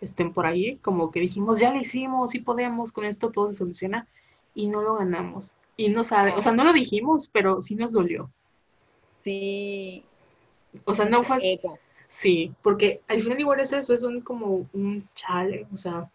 estén 0.00 0.32
por 0.32 0.46
ahí, 0.46 0.76
como 0.76 1.10
que 1.10 1.20
dijimos, 1.20 1.58
ya 1.58 1.72
lo 1.72 1.80
hicimos, 1.80 2.32
sí 2.32 2.40
podemos, 2.40 2.92
con 2.92 3.04
esto 3.04 3.30
todo 3.30 3.50
se 3.50 3.58
soluciona, 3.58 4.06
y 4.54 4.66
no 4.66 4.82
lo 4.82 4.96
ganamos. 4.96 5.54
Y 5.76 5.88
no 5.88 6.04
sabe, 6.04 6.32
o 6.34 6.42
sea, 6.42 6.52
no 6.52 6.64
lo 6.64 6.72
dijimos, 6.72 7.28
pero 7.32 7.60
sí 7.60 7.74
nos 7.74 7.92
dolió. 7.92 8.30
Sí. 9.22 10.04
O 10.84 10.94
sea, 10.94 11.06
no 11.06 11.22
fue, 11.22 11.60
sí, 12.08 12.52
porque 12.62 13.00
al 13.08 13.20
final 13.20 13.40
igual 13.40 13.60
es 13.60 13.72
eso, 13.72 13.94
es 13.94 14.02
un 14.02 14.20
como 14.20 14.68
un 14.72 15.08
chale, 15.14 15.66
o 15.72 15.76
sea, 15.76 16.10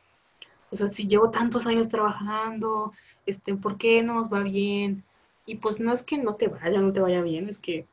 o 0.69 0.75
sea, 0.75 0.91
si 0.93 1.07
llevo 1.07 1.31
tantos 1.31 1.65
años 1.65 1.89
trabajando, 1.89 2.93
este, 3.25 3.55
¿por 3.55 3.77
qué 3.77 4.03
no 4.03 4.15
nos 4.15 4.31
va 4.31 4.43
bien? 4.43 5.03
Y 5.45 5.55
pues 5.55 5.79
no 5.79 5.91
es 5.93 6.03
que 6.03 6.17
no 6.17 6.35
te 6.35 6.47
vaya, 6.47 6.79
no 6.79 6.93
te 6.93 6.99
vaya 6.99 7.21
bien, 7.21 7.49
es 7.49 7.59
que 7.59 7.85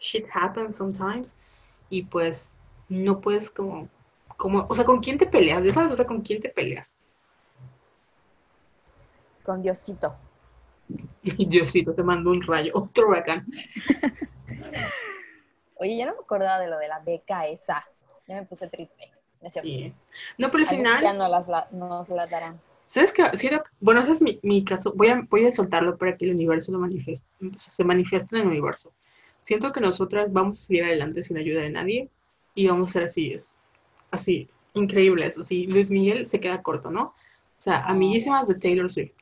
shit 0.00 0.26
happens 0.32 0.76
sometimes, 0.76 1.34
y 1.90 2.02
pues 2.02 2.52
no 2.88 3.20
puedes 3.20 3.50
como, 3.50 3.88
como, 4.38 4.66
o 4.68 4.74
sea, 4.74 4.84
¿con 4.86 5.00
quién 5.00 5.18
te 5.18 5.26
peleas? 5.26 5.62
¿Ya 5.64 5.72
sabes? 5.72 5.92
O 5.92 5.96
sea, 5.96 6.06
¿con 6.06 6.22
quién 6.22 6.40
te 6.40 6.48
peleas? 6.48 6.94
Con 9.42 9.60
Diosito. 9.60 10.14
Diosito 11.22 11.92
te 11.92 12.02
mandó 12.02 12.30
un 12.30 12.42
rayo, 12.42 12.70
otro 12.74 13.08
huracán. 13.08 13.44
Oye, 15.80 15.98
yo 15.98 16.06
no 16.06 16.12
me 16.14 16.20
acordaba 16.20 16.58
de 16.60 16.68
lo 16.68 16.78
de 16.78 16.88
la 16.88 17.00
beca 17.00 17.46
esa. 17.46 17.84
Ya 18.26 18.36
me 18.36 18.46
puse 18.46 18.68
triste. 18.68 19.10
No. 19.42 19.50
Sí. 19.50 19.92
Pero 20.36 20.50
al 20.56 20.66
final, 20.66 21.18
no 21.18 21.28
las 21.28 21.48
la- 21.48 21.68
nos 21.70 22.08
la 22.08 22.26
darán. 22.26 22.60
¿sabes 22.86 23.12
qué? 23.12 23.24
Sí 23.34 23.48
era- 23.48 23.62
bueno, 23.80 24.00
ese 24.00 24.12
es 24.12 24.22
mi, 24.22 24.40
mi 24.42 24.64
caso. 24.64 24.92
Voy 24.96 25.08
a, 25.08 25.20
voy 25.28 25.46
a 25.46 25.52
soltarlo 25.52 25.96
para 25.98 26.16
que 26.16 26.24
el 26.24 26.34
universo 26.34 26.72
lo 26.72 26.78
manifieste, 26.78 27.26
se 27.56 27.84
manifieste 27.84 28.34
en 28.36 28.42
el 28.42 28.48
universo. 28.48 28.92
Siento 29.42 29.72
que 29.72 29.80
nosotras 29.80 30.32
vamos 30.32 30.58
a 30.58 30.62
seguir 30.62 30.84
adelante 30.84 31.22
sin 31.22 31.36
ayuda 31.36 31.60
de 31.62 31.70
nadie 31.70 32.08
y 32.54 32.66
vamos 32.66 32.88
a 32.90 32.92
ser 32.94 33.04
así, 33.04 33.32
es, 33.34 33.60
así, 34.10 34.48
increíbles. 34.74 35.36
Así, 35.38 35.66
Luis 35.66 35.90
Miguel 35.90 36.26
se 36.26 36.40
queda 36.40 36.62
corto, 36.62 36.90
¿no? 36.90 37.02
O 37.02 37.60
sea, 37.60 37.84
amiguísimas 37.84 38.48
de 38.48 38.54
Taylor 38.54 38.90
Swift. 38.90 39.12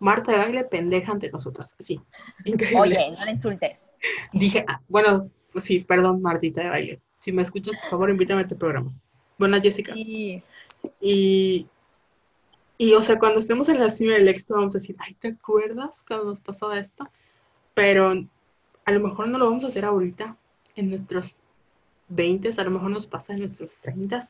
Marta 0.00 0.32
de 0.32 0.38
baile 0.38 0.64
pendeja 0.64 1.12
ante 1.12 1.30
nosotras, 1.30 1.74
así, 1.78 2.00
increíble. 2.44 2.80
Oye, 2.80 3.10
no 3.18 3.24
le 3.24 3.30
insultes. 3.30 3.84
Dije, 4.32 4.64
ah, 4.66 4.80
bueno, 4.88 5.30
sí, 5.56 5.80
perdón, 5.80 6.20
Martita 6.20 6.62
de 6.62 6.68
baile. 6.68 7.00
Si 7.18 7.32
me 7.32 7.42
escuchas, 7.42 7.76
por 7.80 7.90
favor, 7.90 8.10
invítame 8.10 8.42
a 8.42 8.48
tu 8.48 8.56
programa. 8.56 8.92
Bueno, 9.38 9.60
Jessica. 9.60 9.94
Sí. 9.94 10.42
Y, 11.00 11.66
y, 12.76 12.92
o 12.94 13.02
sea, 13.02 13.18
cuando 13.18 13.40
estemos 13.40 13.68
en 13.68 13.78
la 13.80 13.90
cima 13.90 14.14
del 14.14 14.28
éxito, 14.28 14.54
vamos 14.54 14.74
a 14.74 14.78
decir, 14.78 14.96
ay, 14.98 15.14
¿te 15.14 15.28
acuerdas 15.28 16.04
cuando 16.06 16.26
nos 16.26 16.40
pasó 16.40 16.72
esto? 16.72 17.08
Pero 17.72 18.12
a 18.84 18.92
lo 18.92 19.00
mejor 19.00 19.28
no 19.28 19.38
lo 19.38 19.46
vamos 19.46 19.64
a 19.64 19.68
hacer 19.68 19.84
ahorita, 19.84 20.36
en 20.76 20.90
nuestros 20.90 21.34
20, 22.08 22.50
a 22.60 22.64
lo 22.64 22.70
mejor 22.70 22.90
nos 22.90 23.06
pasa 23.06 23.32
en 23.32 23.40
nuestros 23.40 23.72
30, 23.82 24.20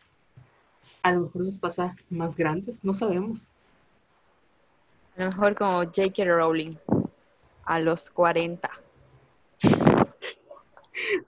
a 1.03 1.13
lo 1.13 1.21
mejor 1.23 1.43
nos 1.43 1.59
pasa 1.59 1.97
más 2.11 2.37
grandes, 2.37 2.83
no 2.85 2.95
sabemos. 2.95 3.49
A 5.17 5.21
lo 5.21 5.27
mejor 5.27 5.55
como 5.55 5.85
J.K. 5.85 6.25
Rowling. 6.25 6.73
A 7.65 7.81
los 7.81 8.11
40. 8.11 8.71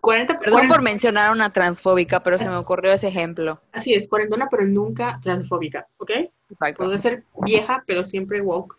40, 0.00 0.38
Perdón 0.38 0.52
40 0.54 0.74
por 0.74 0.82
mencionar 0.82 1.32
una 1.32 1.52
transfóbica, 1.52 2.22
pero 2.22 2.38
se 2.38 2.48
me 2.48 2.56
ocurrió 2.56 2.92
ese 2.92 3.08
ejemplo. 3.08 3.60
así 3.72 3.92
es, 3.94 4.08
cuarentona, 4.08 4.48
pero 4.48 4.64
nunca 4.66 5.18
transfóbica, 5.22 5.86
¿ok? 5.98 6.10
Exacto. 6.50 6.84
Puede 6.84 7.00
ser 7.00 7.24
vieja, 7.42 7.82
pero 7.86 8.04
siempre 8.04 8.40
woke. 8.40 8.76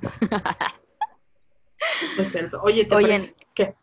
es 2.18 2.30
cierto. 2.30 2.60
Oye, 2.62 2.84
¿te 2.84 2.94
Oye, 2.94 3.08
parece- 3.08 3.34
¿Qué? 3.54 3.74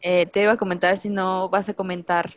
Eh, 0.00 0.26
te 0.26 0.42
iba 0.42 0.52
a 0.52 0.56
comentar 0.56 0.96
si 0.96 1.08
no 1.08 1.48
vas 1.48 1.68
a 1.68 1.74
comentar 1.74 2.34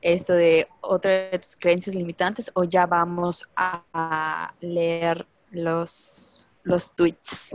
esto 0.00 0.32
de 0.32 0.68
otra 0.80 1.30
de 1.30 1.38
tus 1.38 1.56
creencias 1.56 1.94
limitantes 1.94 2.50
o 2.54 2.64
ya 2.64 2.86
vamos 2.86 3.48
a, 3.56 4.54
leer 4.60 5.26
los, 5.50 6.46
los 6.62 6.94
tweets. 6.94 7.54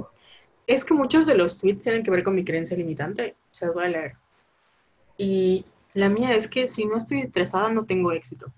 Es 0.65 0.86
que 0.86 0.93
muchos 0.93 1.25
de 1.25 1.36
los 1.36 1.57
tweets 1.57 1.84
tienen 1.84 2.03
que 2.03 2.11
ver 2.11 2.23
con 2.23 2.36
mi 2.36 2.45
creencia 2.45 2.77
limitante. 2.77 3.36
Se 3.51 3.65
los 3.65 3.75
voy 3.75 3.86
a 3.86 3.89
leer. 3.89 4.13
Y 5.17 5.65
la 5.93 6.09
mía 6.09 6.34
es 6.34 6.47
que 6.47 6.67
si 6.67 6.86
no 6.86 6.97
estoy 6.97 7.21
estresada, 7.21 7.69
no 7.69 7.86
tengo 7.86 8.11
éxito. 8.11 8.51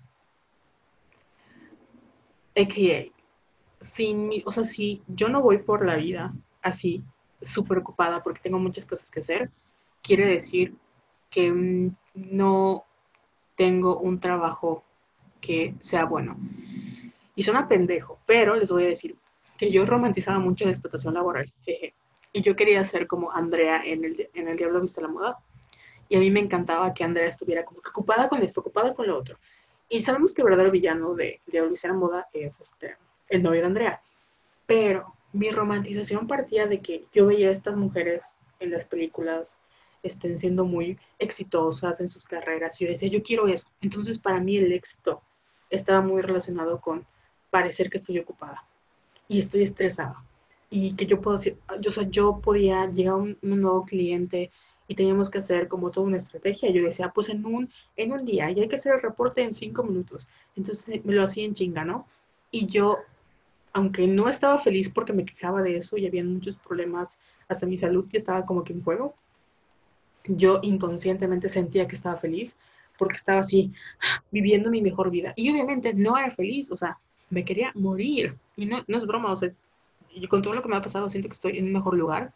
AKA, 2.56 3.12
si, 3.80 4.42
o 4.46 4.52
sea, 4.52 4.64
si 4.64 5.02
yo 5.06 5.28
no 5.28 5.42
voy 5.42 5.58
por 5.58 5.84
la 5.84 5.96
vida 5.96 6.32
así, 6.62 7.04
súper 7.42 7.78
ocupada 7.78 8.22
porque 8.22 8.40
tengo 8.40 8.58
muchas 8.58 8.86
cosas 8.86 9.10
que 9.10 9.20
hacer, 9.20 9.50
quiere 10.02 10.26
decir 10.26 10.74
que 11.30 11.50
mm, 11.50 11.96
no 12.14 12.84
tengo 13.56 13.98
un 13.98 14.20
trabajo 14.20 14.84
que 15.40 15.74
sea 15.80 16.04
bueno. 16.04 16.36
Y 17.34 17.42
suena 17.42 17.68
pendejo, 17.68 18.18
pero 18.26 18.56
les 18.56 18.70
voy 18.70 18.84
a 18.84 18.88
decir 18.88 19.16
que 19.56 19.70
yo 19.70 19.84
romantizaba 19.86 20.38
mucho 20.38 20.64
la 20.64 20.70
explotación 20.70 21.14
laboral. 21.14 21.52
jeje. 21.64 21.94
Y 22.32 22.42
yo 22.42 22.54
quería 22.54 22.84
ser 22.84 23.06
como 23.06 23.32
Andrea 23.32 23.82
en 23.84 24.04
el, 24.04 24.28
en 24.34 24.48
el 24.48 24.56
Diablo 24.56 24.80
Viste 24.80 25.00
la 25.00 25.08
Moda. 25.08 25.38
Y 26.08 26.16
a 26.16 26.20
mí 26.20 26.30
me 26.30 26.40
encantaba 26.40 26.92
que 26.94 27.02
Andrea 27.02 27.28
estuviera 27.28 27.64
como 27.64 27.80
que 27.80 27.90
ocupada 27.90 28.28
con 28.28 28.42
esto, 28.42 28.60
ocupada 28.60 28.94
con 28.94 29.06
lo 29.06 29.18
otro. 29.18 29.38
Y 29.88 30.02
sabemos 30.02 30.34
que 30.34 30.42
el 30.42 30.46
verdadero 30.46 30.70
villano 30.70 31.14
de 31.14 31.40
Diablo 31.46 31.70
Viste 31.70 31.88
la 31.88 31.94
Moda 31.94 32.28
es 32.32 32.60
este, 32.60 32.96
el 33.28 33.42
novio 33.42 33.60
de 33.60 33.66
Andrea. 33.66 34.00
Pero 34.66 35.14
mi 35.32 35.50
romantización 35.50 36.26
partía 36.26 36.66
de 36.66 36.80
que 36.80 37.04
yo 37.12 37.26
veía 37.26 37.48
a 37.48 37.52
estas 37.52 37.76
mujeres 37.76 38.36
en 38.60 38.70
las 38.70 38.86
películas 38.86 39.60
estén 40.06 40.38
siendo 40.38 40.64
muy 40.64 40.98
exitosas 41.18 42.00
en 42.00 42.08
sus 42.08 42.24
carreras. 42.24 42.78
Yo 42.78 42.88
decía, 42.88 43.08
yo 43.08 43.22
quiero 43.22 43.48
eso. 43.48 43.68
Entonces, 43.80 44.18
para 44.18 44.40
mí 44.40 44.56
el 44.56 44.72
éxito 44.72 45.22
estaba 45.70 46.00
muy 46.00 46.22
relacionado 46.22 46.80
con 46.80 47.06
parecer 47.50 47.90
que 47.90 47.98
estoy 47.98 48.18
ocupada 48.18 48.64
y 49.28 49.38
estoy 49.38 49.62
estresada. 49.62 50.22
Y 50.70 50.94
que 50.94 51.06
yo 51.06 51.20
puedo 51.20 51.36
decir, 51.36 51.58
yo, 51.80 51.90
o 51.90 51.92
sea, 51.92 52.08
yo 52.08 52.40
podía 52.40 52.86
llegar 52.90 53.14
a 53.14 53.16
un, 53.16 53.38
un 53.42 53.60
nuevo 53.60 53.84
cliente 53.84 54.50
y 54.88 54.94
teníamos 54.94 55.30
que 55.30 55.38
hacer 55.38 55.68
como 55.68 55.90
toda 55.90 56.06
una 56.06 56.16
estrategia. 56.16 56.70
Yo 56.70 56.82
decía, 56.82 57.10
pues 57.14 57.28
en 57.28 57.44
un, 57.44 57.70
en 57.96 58.12
un 58.12 58.24
día, 58.24 58.50
y 58.50 58.60
hay 58.60 58.68
que 58.68 58.76
hacer 58.76 58.94
el 58.94 59.02
reporte 59.02 59.42
en 59.42 59.54
cinco 59.54 59.82
minutos. 59.82 60.28
Entonces 60.56 61.04
me 61.04 61.12
lo 61.12 61.24
hacía 61.24 61.44
en 61.44 61.54
chinga, 61.54 61.84
¿no? 61.84 62.06
Y 62.50 62.66
yo, 62.66 62.98
aunque 63.72 64.06
no 64.06 64.28
estaba 64.28 64.60
feliz 64.60 64.90
porque 64.90 65.12
me 65.12 65.24
quejaba 65.24 65.62
de 65.62 65.76
eso 65.76 65.96
y 65.96 66.06
había 66.06 66.24
muchos 66.24 66.56
problemas, 66.56 67.18
hasta 67.48 67.66
mi 67.66 67.78
salud 67.78 68.08
que 68.08 68.16
estaba 68.16 68.44
como 68.46 68.64
que 68.64 68.72
en 68.72 68.82
juego, 68.82 69.14
yo 70.28 70.60
inconscientemente 70.62 71.48
sentía 71.48 71.86
que 71.86 71.94
estaba 71.94 72.16
feliz 72.16 72.56
porque 72.98 73.16
estaba 73.16 73.40
así 73.40 73.72
viviendo 74.30 74.70
mi 74.70 74.80
mejor 74.80 75.10
vida. 75.10 75.32
Y 75.36 75.50
obviamente 75.50 75.94
no 75.94 76.16
era 76.16 76.30
feliz, 76.30 76.70
o 76.70 76.76
sea, 76.76 76.98
me 77.30 77.44
quería 77.44 77.72
morir. 77.74 78.36
Y 78.56 78.66
no, 78.66 78.82
no 78.86 78.96
es 78.96 79.06
broma, 79.06 79.32
o 79.32 79.36
sea, 79.36 79.52
yo 80.14 80.28
con 80.28 80.42
todo 80.42 80.54
lo 80.54 80.62
que 80.62 80.68
me 80.68 80.76
ha 80.76 80.82
pasado 80.82 81.10
siento 81.10 81.28
que 81.28 81.34
estoy 81.34 81.58
en 81.58 81.66
un 81.66 81.72
mejor 81.72 81.96
lugar, 81.96 82.32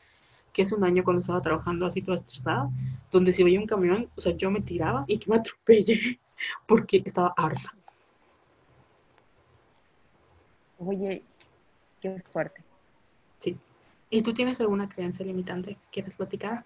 que 0.53 0.62
es 0.62 0.72
un 0.72 0.84
año 0.84 1.05
cuando 1.05 1.20
estaba 1.20 1.41
trabajando 1.41 1.86
así 1.86 2.03
toda 2.03 2.16
estresada, 2.16 2.68
donde 3.11 3.32
si 3.32 3.43
veía 3.43 3.61
un 3.61 3.66
camión, 3.66 4.11
o 4.16 4.20
sea, 4.20 4.36
yo 4.36 4.51
me 4.51 4.61
tiraba 4.61 5.05
y 5.07 5.18
que 5.18 5.30
me 5.30 5.36
atropelle 5.36 6.20
porque 6.66 7.03
estaba 7.05 7.32
harta. 7.36 7.74
Oye, 10.78 11.22
qué 12.01 12.20
fuerte. 12.32 12.62
Sí. 13.38 13.57
¿Y 14.09 14.22
tú 14.22 14.32
tienes 14.32 14.61
alguna 14.61 14.88
creencia 14.88 15.24
limitante? 15.24 15.76
¿Quieres 15.93 16.14
platicar? 16.14 16.64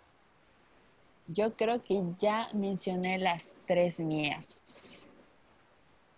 Yo 1.26 1.56
creo 1.56 1.80
que 1.80 2.02
ya 2.18 2.48
mencioné 2.52 3.18
las 3.18 3.54
tres 3.66 3.98
mías. 3.98 4.46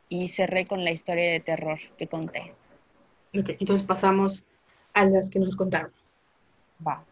Y 0.08 0.28
cerré 0.28 0.66
con 0.66 0.84
la 0.84 0.92
historia 0.92 1.30
de 1.30 1.40
terror 1.40 1.78
que 1.96 2.06
conté. 2.06 2.54
Ok, 3.38 3.50
entonces 3.60 3.86
pasamos 3.86 4.44
a 4.94 5.04
las 5.04 5.30
que 5.30 5.38
nos 5.38 5.56
contaron. 5.56 5.92
Va. 6.86 7.04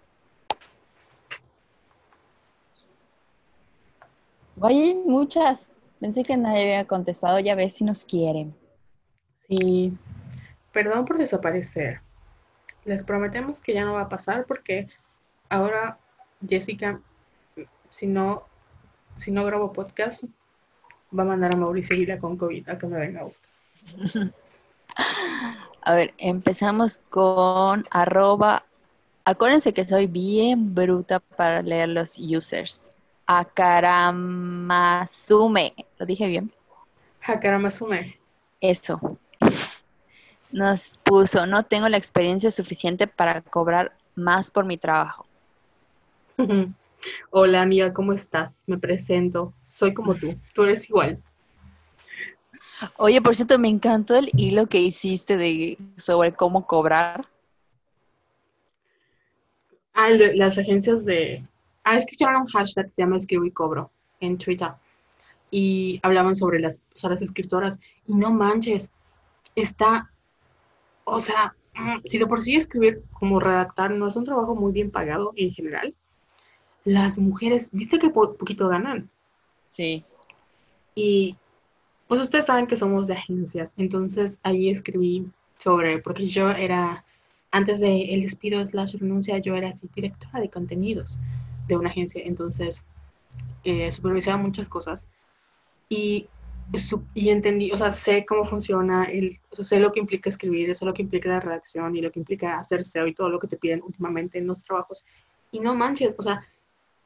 Oye, 4.60 4.94
muchas. 5.06 5.72
Pensé 6.00 6.24
que 6.24 6.36
nadie 6.36 6.62
había 6.62 6.86
contestado. 6.86 7.40
Ya 7.40 7.54
ves 7.54 7.74
si 7.74 7.84
nos 7.84 8.04
quieren. 8.04 8.54
Sí, 9.48 9.96
perdón 10.72 11.04
por 11.04 11.18
desaparecer. 11.18 12.00
Les 12.84 13.04
prometemos 13.04 13.60
que 13.60 13.74
ya 13.74 13.84
no 13.84 13.94
va 13.94 14.02
a 14.02 14.08
pasar 14.08 14.46
porque 14.46 14.88
ahora 15.48 15.98
Jessica, 16.46 17.00
si 17.94 18.06
no, 18.08 18.42
si 19.18 19.30
no 19.30 19.44
grabo 19.44 19.72
podcast, 19.72 20.24
va 21.16 21.22
a 21.22 21.26
mandar 21.26 21.54
a 21.54 21.58
Mauricio 21.58 21.96
Vila 21.96 22.18
con 22.18 22.36
COVID 22.36 22.68
a 22.68 22.76
que 22.76 22.88
me 22.88 22.98
venga 22.98 23.20
a 23.20 23.24
buscar. 23.24 23.50
A 25.86 25.94
ver, 25.94 26.14
empezamos 26.18 26.98
con 27.10 27.84
arroba. 27.90 28.64
Acuérdense 29.24 29.74
que 29.74 29.84
soy 29.84 30.06
bien 30.06 30.74
bruta 30.74 31.20
para 31.20 31.60
leer 31.62 31.90
los 31.90 32.18
users. 32.18 32.90
Akaramasume. 33.26 35.74
¿Lo 35.98 36.06
dije 36.06 36.26
bien? 36.26 36.50
Hakaramasume. 37.20 38.18
Eso. 38.60 39.18
Nos 40.50 40.98
puso, 41.04 41.44
no 41.44 41.64
tengo 41.64 41.90
la 41.90 41.98
experiencia 41.98 42.50
suficiente 42.50 43.06
para 43.06 43.42
cobrar 43.42 43.94
más 44.14 44.50
por 44.50 44.64
mi 44.64 44.78
trabajo. 44.78 45.26
Hola 47.30 47.62
amiga, 47.62 47.92
¿cómo 47.92 48.12
estás? 48.12 48.54
Me 48.66 48.78
presento. 48.78 49.54
Soy 49.64 49.94
como 49.94 50.14
tú. 50.14 50.34
Tú 50.54 50.62
eres 50.64 50.88
igual. 50.88 51.22
Oye, 52.96 53.20
por 53.20 53.34
cierto, 53.34 53.58
me 53.58 53.68
encantó 53.68 54.16
el 54.16 54.30
hilo 54.36 54.66
que 54.66 54.80
hiciste 54.80 55.36
de 55.36 55.76
sobre 55.96 56.32
cómo 56.32 56.66
cobrar. 56.66 57.26
Ah, 59.94 60.10
de 60.10 60.34
las 60.34 60.58
agencias 60.58 61.04
de... 61.04 61.46
Ah, 61.84 61.96
es 61.96 62.06
que 62.06 62.14
echaron 62.14 62.42
un 62.42 62.48
hashtag 62.48 62.86
que 62.86 62.92
se 62.92 63.02
llama 63.02 63.16
Escribo 63.16 63.44
y 63.44 63.50
Cobro 63.50 63.90
en 64.20 64.38
Twitter. 64.38 64.70
Y 65.50 66.00
hablaban 66.02 66.34
sobre 66.34 66.58
las, 66.58 66.80
o 66.96 66.98
sea, 66.98 67.10
las 67.10 67.22
escritoras. 67.22 67.78
Y 68.06 68.14
no 68.14 68.30
manches, 68.30 68.92
está... 69.54 70.10
O 71.04 71.20
sea, 71.20 71.54
mm, 71.74 72.00
si 72.04 72.18
de 72.18 72.26
por 72.26 72.42
sí 72.42 72.56
escribir 72.56 73.02
como 73.12 73.38
redactar 73.38 73.90
no 73.90 74.08
es 74.08 74.16
un 74.16 74.24
trabajo 74.24 74.54
muy 74.54 74.72
bien 74.72 74.90
pagado 74.90 75.32
en 75.36 75.52
general, 75.52 75.94
las 76.84 77.18
mujeres, 77.18 77.70
¿viste 77.72 77.98
que 77.98 78.10
po- 78.10 78.34
poquito 78.34 78.68
ganan? 78.68 79.10
Sí. 79.70 80.04
Y 80.94 81.36
pues 82.06 82.20
ustedes 82.20 82.46
saben 82.46 82.66
que 82.66 82.76
somos 82.76 83.06
de 83.06 83.14
agencias, 83.14 83.72
entonces 83.76 84.38
ahí 84.42 84.68
escribí 84.68 85.26
sobre, 85.58 85.98
porque 85.98 86.26
yo 86.26 86.50
era, 86.50 87.04
antes 87.50 87.80
de 87.80 88.14
el 88.14 88.22
despido 88.22 88.64
slash 88.64 88.96
renuncia, 88.96 89.38
yo 89.38 89.56
era 89.56 89.70
así 89.70 89.88
directora 89.94 90.40
de 90.40 90.50
contenidos 90.50 91.18
de 91.66 91.76
una 91.76 91.88
agencia, 91.88 92.22
entonces 92.24 92.84
eh, 93.64 93.90
supervisaba 93.90 94.36
muchas 94.36 94.68
cosas 94.68 95.08
y, 95.88 96.28
su- 96.74 97.04
y 97.14 97.30
entendí, 97.30 97.70
o 97.72 97.78
sea, 97.78 97.90
sé 97.92 98.26
cómo 98.26 98.46
funciona, 98.46 99.04
el, 99.04 99.40
o 99.50 99.56
sea, 99.56 99.64
sé 99.64 99.80
lo 99.80 99.92
que 99.92 100.00
implica 100.00 100.28
escribir, 100.28 100.74
sé 100.74 100.84
lo 100.84 100.94
que 100.94 101.02
implica 101.02 101.28
la 101.30 101.40
redacción 101.40 101.96
y 101.96 102.02
lo 102.02 102.12
que 102.12 102.20
implica 102.20 102.58
hacer 102.58 102.80
SEO 102.80 103.06
y 103.06 103.14
todo 103.14 103.28
lo 103.30 103.38
que 103.38 103.48
te 103.48 103.56
piden 103.56 103.82
últimamente 103.82 104.38
en 104.38 104.46
los 104.46 104.62
trabajos. 104.64 105.04
Y 105.50 105.60
no 105.60 105.74
manches, 105.74 106.14
o 106.18 106.22
sea, 106.22 106.46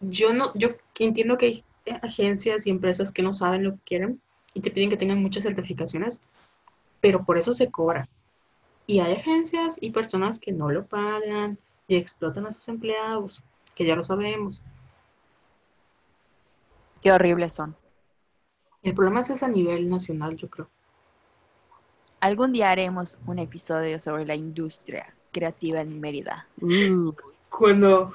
yo 0.00 0.32
no, 0.32 0.52
yo 0.54 0.70
que 0.94 1.04
entiendo 1.04 1.38
que 1.38 1.46
hay 1.46 1.64
agencias 2.02 2.66
y 2.66 2.70
empresas 2.70 3.12
que 3.12 3.22
no 3.22 3.34
saben 3.34 3.64
lo 3.64 3.72
que 3.72 3.82
quieren 3.84 4.20
y 4.54 4.60
te 4.60 4.70
piden 4.70 4.90
que 4.90 4.96
tengan 4.96 5.22
muchas 5.22 5.44
certificaciones, 5.44 6.22
pero 7.00 7.22
por 7.22 7.38
eso 7.38 7.52
se 7.52 7.70
cobra. 7.70 8.08
Y 8.86 9.00
hay 9.00 9.14
agencias 9.14 9.76
y 9.80 9.90
personas 9.90 10.40
que 10.40 10.52
no 10.52 10.70
lo 10.70 10.86
pagan 10.86 11.58
y 11.86 11.96
explotan 11.96 12.46
a 12.46 12.52
sus 12.52 12.68
empleados, 12.68 13.42
que 13.74 13.86
ya 13.86 13.94
lo 13.94 14.04
sabemos. 14.04 14.62
Qué 17.02 17.12
horribles 17.12 17.52
son. 17.52 17.76
El 18.82 18.94
problema 18.94 19.20
es 19.20 19.42
a 19.42 19.48
nivel 19.48 19.88
nacional, 19.88 20.36
yo 20.36 20.48
creo. 20.48 20.68
Algún 22.20 22.52
día 22.52 22.70
haremos 22.70 23.18
un 23.26 23.38
episodio 23.38 24.00
sobre 24.00 24.26
la 24.26 24.34
industria 24.34 25.14
creativa 25.30 25.80
en 25.80 26.00
Mérida. 26.00 26.48
Uh, 26.60 27.12
Cuando, 27.48 28.12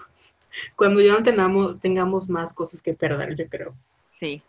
cuando 0.76 1.02
ya 1.02 1.14
no 1.14 1.24
tengamos, 1.24 1.80
tengamos 1.80 2.30
más 2.30 2.54
cosas 2.54 2.82
que 2.82 2.94
perder, 2.94 3.36
yo 3.36 3.48
creo. 3.50 3.76
sí. 4.20 4.42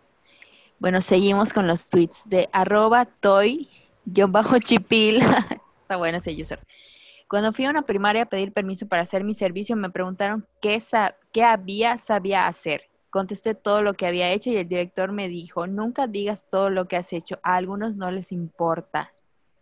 Bueno, 0.79 1.01
seguimos 1.01 1.53
con 1.53 1.67
los 1.67 1.89
tweets 1.89 2.23
de 2.27 2.49
arroba 2.53 3.07
toy-chipil. 3.07 3.63
Está 5.83 5.97
bueno 5.97 6.19
ese 6.19 6.33
user. 6.33 6.59
Cuando 7.29 7.53
fui 7.53 7.65
a 7.65 7.71
una 7.71 7.83
primaria 7.83 8.23
a 8.23 8.27
pedir 8.27 8.53
permiso 8.53 8.87
para 8.87 9.03
hacer 9.03 9.25
mi 9.25 9.35
servicio, 9.35 9.77
me 9.77 9.91
preguntaron 9.91 10.47
qué, 10.61 10.83
qué 11.33 11.45
había, 11.45 11.97
sabía 11.99 12.47
hacer. 12.47 12.91
Contesté 13.09 13.55
todo 13.55 13.83
lo 13.83 13.95
que 13.95 14.07
había 14.07 14.31
hecho 14.31 14.51
y 14.51 14.57
el 14.57 14.69
director 14.69 15.13
me 15.13 15.29
dijo, 15.29 15.67
nunca 15.67 16.07
digas 16.07 16.47
todo 16.51 16.69
lo 16.69 16.87
que 16.87 16.97
has 16.97 17.13
hecho, 17.13 17.39
a 17.43 17.57
algunos 17.57 17.97
no 17.97 18.11
les 18.11 18.31
importa. 18.33 19.13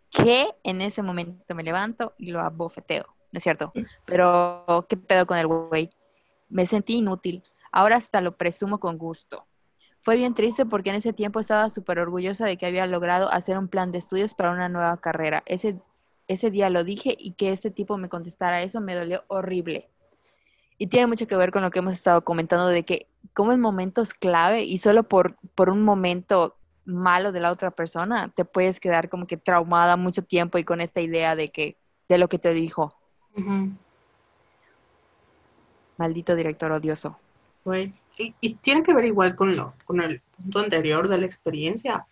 Que 0.09 0.49
en 0.63 0.81
ese 0.81 1.03
momento 1.03 1.55
me 1.55 1.63
levanto 1.63 2.13
y 2.17 2.31
lo 2.31 2.41
abofeteo, 2.41 3.05
¿no 3.31 3.37
es 3.37 3.43
cierto? 3.43 3.71
Pero, 4.05 4.85
¿qué 4.89 4.97
pedo 4.97 5.25
con 5.25 5.37
el 5.37 5.47
güey? 5.47 5.89
Me 6.53 6.67
sentí 6.67 6.97
inútil. 6.97 7.43
Ahora 7.71 7.95
hasta 7.95 8.21
lo 8.21 8.37
presumo 8.37 8.79
con 8.79 8.99
gusto. 8.99 9.47
Fue 10.01 10.15
bien 10.15 10.35
triste 10.35 10.67
porque 10.67 10.91
en 10.91 10.97
ese 10.97 11.11
tiempo 11.11 11.39
estaba 11.39 11.71
súper 11.71 11.97
orgullosa 11.97 12.45
de 12.45 12.57
que 12.57 12.67
había 12.67 12.85
logrado 12.85 13.31
hacer 13.31 13.57
un 13.57 13.67
plan 13.67 13.89
de 13.89 13.97
estudios 13.97 14.35
para 14.35 14.51
una 14.51 14.69
nueva 14.69 14.97
carrera. 14.97 15.41
Ese, 15.47 15.79
ese 16.27 16.51
día 16.51 16.69
lo 16.69 16.83
dije 16.83 17.15
y 17.17 17.33
que 17.33 17.51
este 17.51 17.71
tipo 17.71 17.97
me 17.97 18.07
contestara 18.07 18.61
eso 18.61 18.81
me 18.81 18.93
dolió 18.93 19.23
horrible. 19.29 19.89
Y 20.77 20.87
tiene 20.87 21.07
mucho 21.07 21.25
que 21.25 21.35
ver 21.35 21.51
con 21.51 21.63
lo 21.63 21.71
que 21.71 21.79
hemos 21.79 21.95
estado 21.95 22.23
comentando 22.23 22.67
de 22.67 22.83
que 22.83 23.07
como 23.33 23.51
en 23.51 23.59
momentos 23.59 24.13
clave 24.13 24.63
y 24.63 24.77
solo 24.77 25.03
por, 25.03 25.37
por 25.55 25.71
un 25.71 25.83
momento 25.83 26.55
malo 26.85 27.31
de 27.31 27.39
la 27.39 27.51
otra 27.51 27.71
persona 27.71 28.31
te 28.35 28.45
puedes 28.45 28.79
quedar 28.79 29.09
como 29.09 29.25
que 29.25 29.37
traumada 29.37 29.97
mucho 29.97 30.23
tiempo 30.23 30.59
y 30.59 30.63
con 30.63 30.81
esta 30.81 31.01
idea 31.01 31.35
de 31.35 31.49
que 31.49 31.77
de 32.09 32.19
lo 32.19 32.27
que 32.27 32.37
te 32.37 32.53
dijo. 32.53 32.95
Maldito 35.97 36.35
director 36.35 36.71
odioso. 36.71 37.17
Y, 38.17 38.55
tiene 38.55 38.83
que 38.83 38.93
ver 38.93 39.05
igual 39.05 39.35
con, 39.35 39.55
lo, 39.55 39.73
con 39.85 40.01
el 40.01 40.21
punto 40.37 40.59
anterior 40.59 41.07
de 41.07 41.17
la 41.17 41.25
experiencia. 41.25 42.05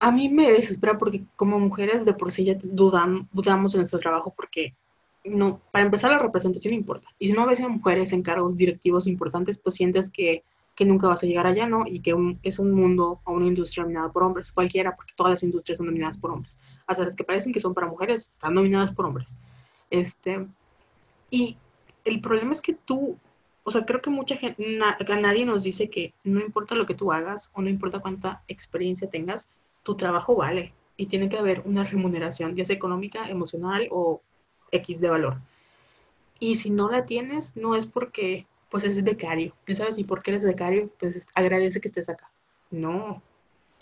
A 0.00 0.10
mí 0.10 0.28
me 0.28 0.50
desespera 0.50 0.98
porque 0.98 1.22
como 1.36 1.58
mujeres 1.60 2.04
de 2.04 2.14
por 2.14 2.32
sí 2.32 2.44
ya 2.44 2.54
dudan, 2.62 3.28
dudamos 3.32 3.72
de 3.72 3.78
nuestro 3.78 4.00
trabajo 4.00 4.34
porque 4.36 4.74
no, 5.24 5.60
para 5.70 5.84
empezar 5.84 6.10
la 6.10 6.18
representación 6.18 6.74
importa. 6.74 7.08
Y 7.18 7.28
si 7.28 7.32
no 7.32 7.46
ves 7.46 7.60
a 7.60 7.68
mujeres 7.68 8.12
en 8.12 8.22
cargos 8.22 8.56
directivos 8.56 9.06
importantes, 9.06 9.58
pues 9.58 9.76
sientes 9.76 10.10
que, 10.10 10.42
que 10.74 10.84
nunca 10.84 11.06
vas 11.06 11.22
a 11.22 11.26
llegar 11.26 11.46
allá, 11.46 11.66
¿no? 11.66 11.86
Y 11.86 12.00
que 12.00 12.14
es 12.42 12.58
un 12.58 12.72
mundo 12.72 13.20
o 13.24 13.32
una 13.32 13.46
industria 13.46 13.84
dominada 13.84 14.10
por 14.10 14.24
hombres, 14.24 14.52
cualquiera, 14.52 14.96
porque 14.96 15.12
todas 15.16 15.32
las 15.32 15.42
industrias 15.44 15.78
son 15.78 15.86
dominadas 15.86 16.18
por 16.18 16.32
hombres. 16.32 16.58
Hasta 16.88 17.04
las 17.04 17.14
que 17.14 17.22
parecen 17.22 17.52
que 17.52 17.60
son 17.60 17.72
para 17.72 17.86
mujeres, 17.86 18.32
están 18.34 18.56
dominadas 18.56 18.90
por 18.90 19.06
hombres. 19.06 19.32
Este, 19.90 20.44
y 21.30 21.56
el 22.04 22.20
problema 22.20 22.52
es 22.52 22.60
que 22.60 22.74
tú 22.74 23.18
o 23.64 23.70
sea, 23.70 23.84
creo 23.84 24.02
que 24.02 24.10
mucha 24.10 24.36
gente, 24.36 24.78
nadie 25.20 25.44
nos 25.44 25.62
dice 25.62 25.88
que 25.88 26.14
no 26.24 26.40
importa 26.40 26.74
lo 26.74 26.86
que 26.86 26.94
tú 26.94 27.12
hagas 27.12 27.50
o 27.54 27.62
no 27.62 27.68
importa 27.68 28.00
cuánta 28.00 28.42
experiencia 28.48 29.08
tengas, 29.08 29.48
tu 29.82 29.96
trabajo 29.96 30.34
vale 30.34 30.72
y 30.96 31.06
tiene 31.06 31.28
que 31.28 31.38
haber 31.38 31.62
una 31.64 31.84
remuneración, 31.84 32.56
ya 32.56 32.64
sea 32.64 32.76
económica, 32.76 33.28
emocional 33.28 33.88
o 33.90 34.20
X 34.72 35.00
de 35.00 35.10
valor. 35.10 35.38
Y 36.40 36.56
si 36.56 36.70
no 36.70 36.90
la 36.90 37.04
tienes, 37.04 37.56
no 37.56 37.76
es 37.76 37.86
porque, 37.86 38.46
pues 38.68 38.84
es 38.84 39.02
becario, 39.04 39.54
ya 39.66 39.76
sabes, 39.76 39.98
y 39.98 40.04
porque 40.04 40.32
eres 40.32 40.44
becario, 40.44 40.90
pues 40.98 41.26
agradece 41.34 41.80
que 41.80 41.88
estés 41.88 42.08
acá. 42.08 42.30
No. 42.70 43.22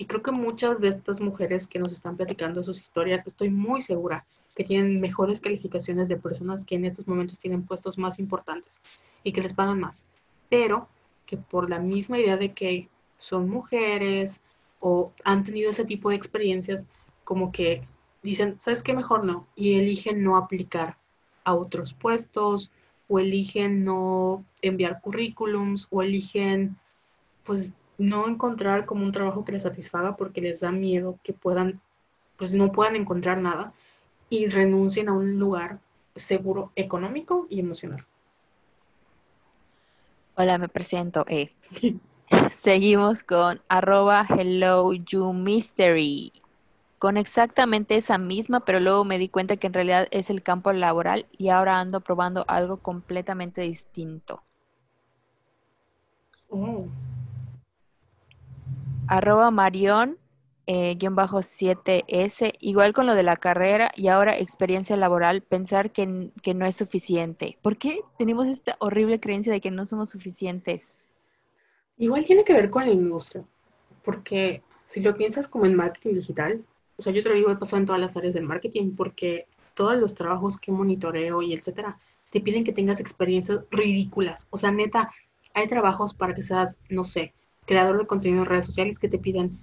Y 0.01 0.07
creo 0.07 0.23
que 0.23 0.33
muchas 0.33 0.81
de 0.81 0.89
estas 0.89 1.21
mujeres 1.21 1.69
que 1.69 1.79
nos 1.79 1.93
están 1.93 2.17
platicando 2.17 2.65
sus 2.65 2.81
historias, 2.81 3.27
estoy 3.27 3.51
muy 3.51 3.83
segura 3.83 4.25
que 4.57 4.65
tienen 4.65 4.99
mejores 4.99 5.43
calificaciones 5.43 6.09
de 6.09 6.17
personas 6.17 6.65
que 6.65 6.77
en 6.77 6.87
estos 6.87 7.07
momentos 7.07 7.39
tienen 7.39 7.67
puestos 7.67 7.99
más 7.99 8.19
importantes 8.19 8.81
y 9.25 9.33
que 9.33 9.43
les 9.43 9.53
pagan 9.53 9.79
más, 9.79 10.07
pero 10.49 10.89
que 11.27 11.37
por 11.37 11.69
la 11.69 11.81
misma 11.81 12.19
idea 12.19 12.39
de 12.39 12.55
que 12.55 12.89
son 13.19 13.51
mujeres 13.51 14.41
o 14.81 15.13
han 15.23 15.45
tenido 15.45 15.71
ese 15.71 15.85
tipo 15.85 16.09
de 16.09 16.17
experiencias, 16.17 16.83
como 17.23 17.53
que 17.53 17.87
dicen, 18.23 18.57
¿sabes 18.59 18.83
qué? 18.83 18.95
Mejor 18.95 19.27
no, 19.27 19.49
y 19.55 19.75
eligen 19.75 20.25
no 20.25 20.39
aplicar 20.39 20.97
a 21.45 21.53
otros 21.53 21.93
puestos 21.93 22.73
o 23.07 23.19
eligen 23.19 23.85
no 23.85 24.47
enviar 24.63 25.03
currículums 25.03 25.89
o 25.91 26.01
eligen 26.01 26.79
pues 27.45 27.75
no 28.01 28.27
encontrar 28.27 28.87
como 28.87 29.05
un 29.05 29.13
trabajo 29.13 29.45
que 29.45 29.53
les 29.53 29.63
satisfaga 29.63 30.17
porque 30.17 30.41
les 30.41 30.61
da 30.61 30.73
miedo 30.73 31.19
que 31.23 31.35
puedan 31.35 31.81
pues 32.37 32.55
no 32.55 32.73
puedan 32.73 32.97
encontrar 32.97 33.39
nada 33.39 33.75
y 34.31 34.49
renuncien 34.49 35.11
a 35.11 35.13
un 35.13 35.39
lugar 35.39 35.79
seguro 36.17 36.73
económico 36.75 37.47
y 37.51 37.61
emocional. 37.61 38.07
Hola, 40.37 40.57
me 40.57 40.69
presento. 40.69 41.27
Eh. 41.29 41.53
Seguimos 42.57 43.23
con 43.23 43.61
arroba 43.69 44.27
hello 44.27 44.95
you 44.95 45.35
mystery. 45.35 46.33
Con 46.99 47.19
exactamente 47.19 47.97
esa 47.97 48.17
misma, 48.17 48.61
pero 48.61 48.81
luego 48.81 49.05
me 49.05 49.19
di 49.19 49.29
cuenta 49.29 49.57
que 49.57 49.67
en 49.67 49.75
realidad 49.75 50.09
es 50.11 50.31
el 50.31 50.43
campo 50.43 50.73
laboral 50.73 51.27
y 51.37 51.51
ahora 51.51 51.81
ando 51.81 52.01
probando 52.01 52.47
algo 52.49 52.79
completamente 52.79 53.61
distinto. 53.61 54.43
Oh. 56.49 56.89
Arroba 59.11 59.51
Marion 59.51 60.19
eh, 60.67 60.95
guion 60.95 61.17
bajo 61.17 61.39
7S, 61.41 62.53
igual 62.61 62.93
con 62.93 63.07
lo 63.07 63.17
de 63.17 63.25
la 63.25 63.37
carrera 63.37 63.91
y 63.97 64.07
ahora 64.07 64.39
experiencia 64.39 64.97
laboral, 64.97 65.43
pensar 65.43 65.91
que, 65.91 66.31
que, 66.45 66.55
no 66.55 66.65
es 66.65 66.77
suficiente. 66.77 67.59
¿Por 67.61 67.77
qué 67.77 68.03
tenemos 68.19 68.47
esta 68.47 68.77
horrible 68.79 69.19
creencia 69.19 69.53
de 69.53 69.61
que 69.61 69.73
no 69.73 69.85
somos 69.85 70.11
suficientes? 70.11 70.95
Igual 71.97 72.25
tiene 72.25 72.45
que 72.45 72.53
ver 72.53 72.71
con 72.71 72.87
la 72.87 72.93
industria, 72.93 73.43
porque 74.05 74.63
si 74.87 75.01
lo 75.01 75.17
piensas 75.17 75.49
como 75.49 75.67
en 75.67 75.75
marketing 75.75 76.15
digital, 76.15 76.63
o 76.97 77.03
sea, 77.03 77.13
yo 77.13 77.25
te 77.25 77.31
lo 77.31 77.35
digo, 77.35 77.51
he 77.51 77.57
pasado 77.57 77.81
en 77.81 77.87
todas 77.87 78.01
las 78.01 78.17
áreas 78.17 78.35
del 78.35 78.45
marketing, 78.45 78.95
porque 78.95 79.49
todos 79.75 79.99
los 79.99 80.15
trabajos 80.15 80.61
que 80.61 80.71
monitoreo 80.71 81.43
y 81.43 81.53
etcétera, 81.53 81.99
te 82.31 82.41
piden 82.41 82.63
que 82.63 82.73
tengas 82.73 83.01
experiencias 83.01 83.65
ridículas. 83.73 84.47
O 84.51 84.59
sea, 84.59 84.71
neta, 84.71 85.11
hay 85.53 85.67
trabajos 85.67 86.15
para 86.15 86.33
que 86.33 86.45
seas, 86.45 86.79
no 86.89 87.05
sé, 87.05 87.35
creador 87.71 87.99
de 87.99 88.07
contenido 88.07 88.43
en 88.43 88.47
redes 88.47 88.67
sociales 88.67 88.99
que 88.99 89.09
te 89.09 89.19
piden 89.19 89.57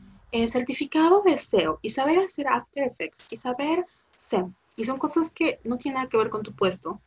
certificado 0.47 1.21
de 1.23 1.37
SEO 1.37 1.79
y 1.81 1.89
saber 1.89 2.19
hacer 2.19 2.47
After 2.47 2.83
Effects 2.83 3.33
y 3.33 3.37
saber 3.37 3.85
SEM. 4.17 4.53
Y 4.77 4.85
son 4.85 4.97
cosas 4.97 5.31
que 5.31 5.59
no 5.65 5.77
tienen 5.77 5.95
nada 5.95 6.09
que 6.09 6.17
ver 6.17 6.29
con 6.29 6.41
tu 6.41 6.53
puesto 6.53 7.01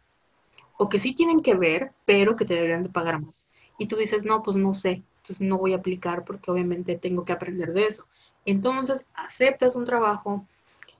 o 0.77 0.91
que 0.91 0.99
sí 0.99 1.15
tienen 1.15 1.41
que 1.41 1.55
ver, 1.55 1.93
pero 2.05 2.37
que 2.37 2.45
te 2.45 2.55
deberían 2.55 2.83
de 2.83 2.91
pagar 2.91 3.19
más. 3.19 3.49
Y 3.79 3.87
tú 3.87 3.97
dices, 3.97 4.25
no, 4.25 4.43
pues 4.43 4.59
no 4.59 4.75
sé, 4.75 5.03
entonces 5.23 5.41
no 5.41 5.57
voy 5.57 5.73
a 5.73 5.77
aplicar 5.77 6.25
porque 6.25 6.51
obviamente 6.51 6.99
tengo 6.99 7.25
que 7.25 7.33
aprender 7.33 7.73
de 7.73 7.87
eso. 7.87 8.05
Entonces 8.45 9.07
aceptas 9.15 9.77
un 9.77 9.87
trabajo 9.87 10.47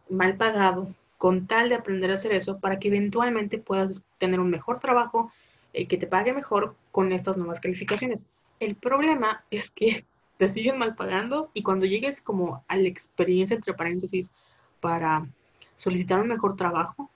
mal 0.09 0.37
pagado 0.37 0.89
con 1.19 1.47
tal 1.47 1.69
de 1.69 1.75
aprender 1.75 2.11
a 2.11 2.15
hacer 2.15 2.33
eso 2.33 2.59
para 2.59 2.79
que 2.79 2.89
eventualmente 2.89 3.59
puedas 3.59 4.03
tener 4.17 4.41
un 4.41 4.49
mejor 4.49 4.79
trabajo 4.81 5.31
eh, 5.75 5.87
que 5.87 5.99
te 5.99 6.07
pague 6.07 6.33
mejor 6.33 6.75
con 6.91 7.13
estas 7.13 7.37
nuevas 7.37 7.61
calificaciones. 7.61 8.27
El 8.61 8.77
problema 8.77 9.45
es 9.51 9.71
que 9.71 10.05
te 10.39 10.49
siguen 10.49 10.79
mal 10.79 10.95
pagando 10.95 11.51
y 11.53 11.63
cuando 11.63 11.87
llegues 11.87 12.21
como 12.21 12.65
a 12.69 12.77
la 12.77 12.89
experiencia, 12.89 13.57
entre 13.57 13.75
paréntesis, 13.75 14.31
para 14.81 15.27
solicitar 15.77 16.21
un 16.21 16.29
mejor 16.29 16.57
trabajo, 16.57 17.11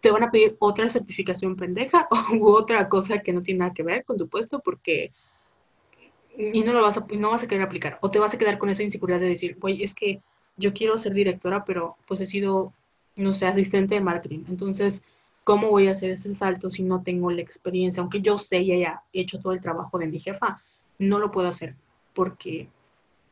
te 0.00 0.10
van 0.10 0.24
a 0.24 0.30
pedir 0.30 0.56
otra 0.58 0.90
certificación 0.90 1.56
pendeja 1.56 2.08
u 2.32 2.48
otra 2.48 2.88
cosa 2.88 3.18
que 3.20 3.32
no 3.32 3.42
tiene 3.42 3.60
nada 3.60 3.74
que 3.74 3.82
ver 3.82 4.04
con 4.04 4.16
tu 4.16 4.28
puesto 4.28 4.60
porque 4.60 5.12
y 6.38 6.62
no 6.62 6.72
lo 6.72 6.82
vas 6.82 6.98
a, 6.98 7.06
no 7.16 7.30
vas 7.30 7.42
a 7.42 7.48
querer 7.48 7.64
aplicar 7.64 7.98
o 8.02 8.10
te 8.10 8.18
vas 8.18 8.34
a 8.34 8.38
quedar 8.38 8.58
con 8.58 8.68
esa 8.68 8.82
inseguridad 8.82 9.20
de 9.20 9.28
decir, 9.28 9.56
oye, 9.60 9.82
es 9.82 9.94
que 9.94 10.20
yo 10.56 10.72
quiero 10.72 10.98
ser 10.98 11.12
directora, 11.12 11.64
pero 11.64 11.96
pues 12.06 12.20
he 12.20 12.26
sido, 12.26 12.72
no 13.16 13.34
sé, 13.34 13.46
asistente 13.46 13.94
de 13.94 14.00
marketing. 14.00 14.44
Entonces, 14.48 15.02
¿cómo 15.46 15.70
voy 15.70 15.86
a 15.86 15.92
hacer 15.92 16.10
ese 16.10 16.34
salto 16.34 16.72
si 16.72 16.82
no 16.82 17.04
tengo 17.04 17.30
la 17.30 17.40
experiencia? 17.40 18.00
Aunque 18.00 18.20
yo 18.20 18.36
sé 18.36 18.58
y 18.62 18.72
haya 18.72 19.02
hecho 19.12 19.38
todo 19.38 19.52
el 19.52 19.60
trabajo 19.60 19.96
de 19.96 20.08
mi 20.08 20.18
jefa, 20.18 20.60
no 20.98 21.20
lo 21.20 21.30
puedo 21.30 21.46
hacer 21.46 21.76
porque 22.14 22.68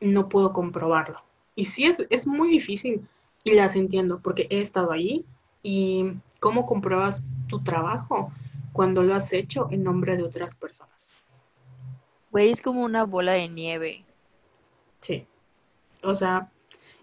no 0.01 0.29
puedo 0.29 0.53
comprobarlo. 0.53 1.21
Y 1.57 1.65
sí, 1.65 1.87
es, 1.87 2.07
es 2.11 2.29
muy 2.29 2.51
difícil 2.51 3.05
y 3.43 3.55
las 3.55 3.75
entiendo 3.75 4.21
porque 4.23 4.47
he 4.49 4.61
estado 4.61 4.93
ahí 4.93 5.25
y 5.65 6.13
cómo 6.39 6.67
compruebas 6.67 7.25
tu 7.49 7.65
trabajo 7.65 8.31
cuando 8.73 9.03
lo 9.03 9.17
has 9.17 9.33
hecho 9.33 9.67
en 9.73 9.83
nombre 9.83 10.17
de 10.17 10.23
otras 10.23 10.55
personas. 10.55 10.95
Güey, 12.31 12.53
es 12.53 12.63
como 12.63 12.85
una 12.85 13.03
bola 13.03 13.33
de 13.33 13.49
nieve. 13.49 14.05
Sí. 15.01 15.27
O 16.05 16.15
sea, 16.15 16.49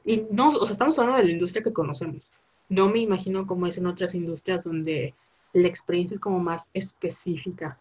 y 0.06 0.24
no, 0.32 0.52
o 0.52 0.66
sea, 0.66 0.72
estamos 0.72 0.98
hablando 0.98 1.20
de 1.20 1.26
la 1.26 1.34
industria 1.34 1.64
que 1.64 1.74
conocemos. 1.74 2.31
No 2.72 2.88
me 2.88 3.00
imagino 3.00 3.46
cómo 3.46 3.68
es 3.68 3.78
en 3.78 3.86
otras 3.86 4.16
industrias 4.16 4.64
donde 4.64 5.14
la 5.52 5.68
experiencia 5.68 6.16
es 6.16 6.22
como 6.22 6.40
más 6.40 6.70
específica. 6.74 7.78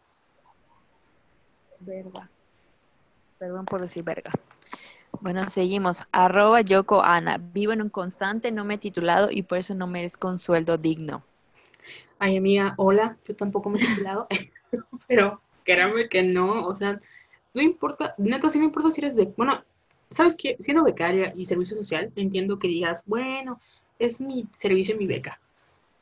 Verdad. 1.79 2.29
Perdón 3.39 3.67
por 3.67 3.83
decir 3.83 4.03
verga. 4.03 4.33
Bueno, 5.21 5.49
seguimos. 5.49 6.03
Arroba 6.11 6.63
Yoko 6.63 7.03
Ana. 7.05 7.39
Vivo 7.39 7.73
en 7.73 7.83
un 7.83 7.89
constante, 7.89 8.51
no 8.51 8.65
me 8.65 8.75
he 8.75 8.79
titulado 8.79 9.29
y 9.31 9.43
por 9.43 9.59
eso 9.59 9.77
no 9.77 9.87
me 9.87 10.05
es 10.05 10.17
con 10.17 10.41
sueldo 10.41 10.77
digno. 10.77 11.23
Ay, 12.19 12.37
amiga, 12.37 12.75
hola. 12.77 13.17
Yo 13.29 13.37
tampoco 13.37 13.71
me 13.71 13.79
he 13.79 13.87
titulado, 13.87 14.27
pero 15.07 15.41
créanme 15.63 16.09
que 16.09 16.25
no. 16.25 16.67
O 16.67 16.75
sea, 16.75 17.01
no 17.55 17.63
importa. 17.63 18.17
Neta, 18.19 18.51
sí 18.51 18.59
me 18.59 18.65
importa 18.65 18.91
si 18.91 19.03
eres 19.03 19.15
de. 19.15 19.27
Bueno, 19.37 19.63
¿sabes 20.11 20.35
qué? 20.37 20.57
Siendo 20.59 20.83
becaria 20.83 21.33
y 21.37 21.47
servicio 21.47 21.77
social, 21.77 22.11
entiendo 22.17 22.59
que 22.59 22.67
digas, 22.67 23.05
bueno, 23.07 23.61
es 24.01 24.21
mi 24.21 24.49
servicio 24.59 24.97
mi 24.97 25.07
beca. 25.07 25.41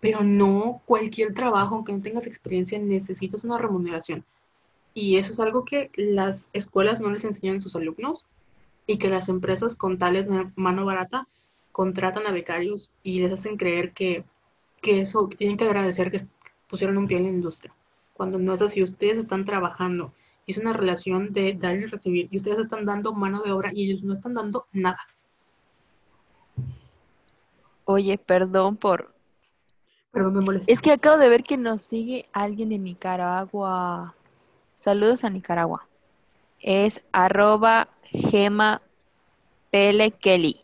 Pero 0.01 0.23
no 0.23 0.81
cualquier 0.87 1.35
trabajo, 1.35 1.75
aunque 1.75 1.93
no 1.93 2.01
tengas 2.01 2.27
experiencia, 2.27 2.79
necesitas 2.79 3.45
una 3.45 3.59
remuneración. 3.59 4.25
Y 4.95 5.17
eso 5.17 5.33
es 5.33 5.41
algo 5.41 5.65
que 5.65 5.91
las 5.97 6.49
escuelas 6.53 7.01
no 7.01 7.11
les 7.11 7.25
enseñan 7.25 7.59
a 7.59 7.61
sus 7.61 7.77
alumnos 7.77 8.25
y 8.87 8.97
que 8.97 9.11
las 9.11 9.29
empresas 9.29 9.77
con 9.77 9.99
tales 9.99 10.27
mano 10.57 10.85
barata 10.85 11.29
contratan 11.73 12.27
a 12.27 12.33
becarios 12.33 12.95
y 13.03 13.21
les 13.21 13.33
hacen 13.33 13.57
creer 13.57 13.93
que, 13.93 14.25
que 14.81 15.01
eso, 15.01 15.29
tienen 15.29 15.57
que 15.57 15.65
agradecer 15.65 16.11
que 16.11 16.23
pusieron 16.69 16.97
un 16.97 17.07
pie 17.07 17.19
en 17.19 17.25
la 17.25 17.31
industria. 17.31 17.75
Cuando 18.15 18.39
no 18.39 18.55
es 18.55 18.63
así, 18.63 18.83
ustedes 18.83 19.19
están 19.19 19.45
trabajando. 19.45 20.13
Es 20.47 20.59
una 20.59 20.73
relación 20.73 21.33
de 21.33 21.55
dar 21.55 21.77
y 21.77 21.87
recibir. 21.87 22.29
Y 22.31 22.39
ustedes 22.39 22.59
están 22.59 22.85
dando 22.85 23.13
mano 23.13 23.43
de 23.43 23.53
obra 23.53 23.71
y 23.73 23.91
ellos 23.91 24.03
no 24.03 24.15
están 24.15 24.35
dando 24.35 24.67
nada. 24.73 25.07
Oye, 27.91 28.19
perdón 28.19 28.77
por... 28.77 29.15
Perdón, 30.11 30.35
me 30.35 30.41
molesta. 30.43 30.71
Es 30.71 30.83
que 30.83 30.93
acabo 30.93 31.17
de 31.17 31.31
ver 31.31 31.43
que 31.43 31.57
nos 31.57 31.81
sigue 31.81 32.29
alguien 32.35 32.69
de 32.69 32.79
Nicaragua. 32.79 34.15
Saludos 34.77 35.25
a 35.25 35.31
Nicaragua. 35.31 35.89
Es 36.61 37.01
arroba 37.13 37.89
gema 38.03 38.83
Pele 39.71 40.11
Kelly. 40.11 40.61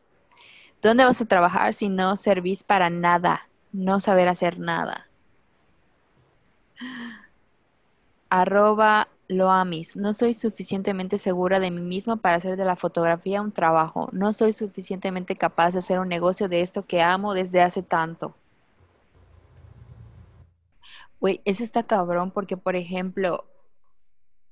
¿Dónde 0.83 1.07
vas 1.07 1.19
a 1.19 1.25
trabajar 1.25 1.73
si 1.73 1.89
no 1.89 2.19
servís 2.19 2.63
para 2.63 2.91
nada? 2.91 3.49
No 3.73 4.01
saber 4.01 4.29
hacer 4.29 4.59
nada. 4.59 5.09
Arroba 8.29 9.09
Loamis. 9.29 9.97
No 9.97 10.13
soy 10.15 10.35
suficientemente 10.35 11.19
segura 11.19 11.61
de 11.61 11.71
mí 11.71 11.81
misma 11.81 12.17
para 12.17 12.37
hacer 12.37 12.57
de 12.57 12.65
la 12.65 12.77
fotografía 12.77 13.41
un 13.41 13.53
trabajo. 13.53 14.09
No 14.13 14.33
soy 14.33 14.53
suficientemente 14.53 15.37
capaz 15.37 15.73
de 15.73 15.79
hacer 15.79 15.99
un 15.99 16.09
negocio 16.09 16.49
de 16.49 16.61
esto 16.63 16.87
que 16.87 17.03
amo 17.03 17.35
desde 17.35 17.63
hace 17.63 17.83
tanto. 17.83 18.35
Güey, 21.21 21.41
eso 21.45 21.65
está 21.65 21.85
cabrón 21.85 22.31
porque, 22.31 22.57
por 22.57 22.77
ejemplo, 22.77 23.45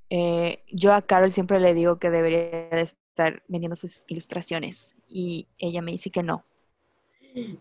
eh, 0.09 0.62
yo 0.70 0.94
a 0.94 1.03
Carol 1.03 1.32
siempre 1.32 1.61
le 1.61 1.74
digo 1.74 1.99
que 1.99 2.11
debería 2.11 2.69
estar 2.70 3.43
vendiendo 3.49 3.77
sus 3.77 4.05
ilustraciones 4.09 4.94
y 5.07 5.49
ella 5.59 5.82
me 5.82 5.93
dice 5.93 6.11
que 6.11 6.23
no. 6.23 6.44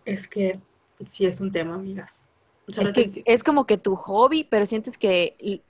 Es 0.06 0.28
que 0.28 0.60
sí 1.08 1.26
es 1.26 1.42
un 1.42 1.52
tema, 1.52 1.76
amigas. 1.76 2.26
O 2.68 2.72
sea, 2.72 2.84
Es 2.84 2.92
que 2.94 3.24
es 3.26 3.44
como 3.44 3.66
que 3.66 3.78
tu 3.78 3.96
hobby, 3.96 4.44
pero 4.44 4.66
sientes 4.66 4.98
que 4.98 5.62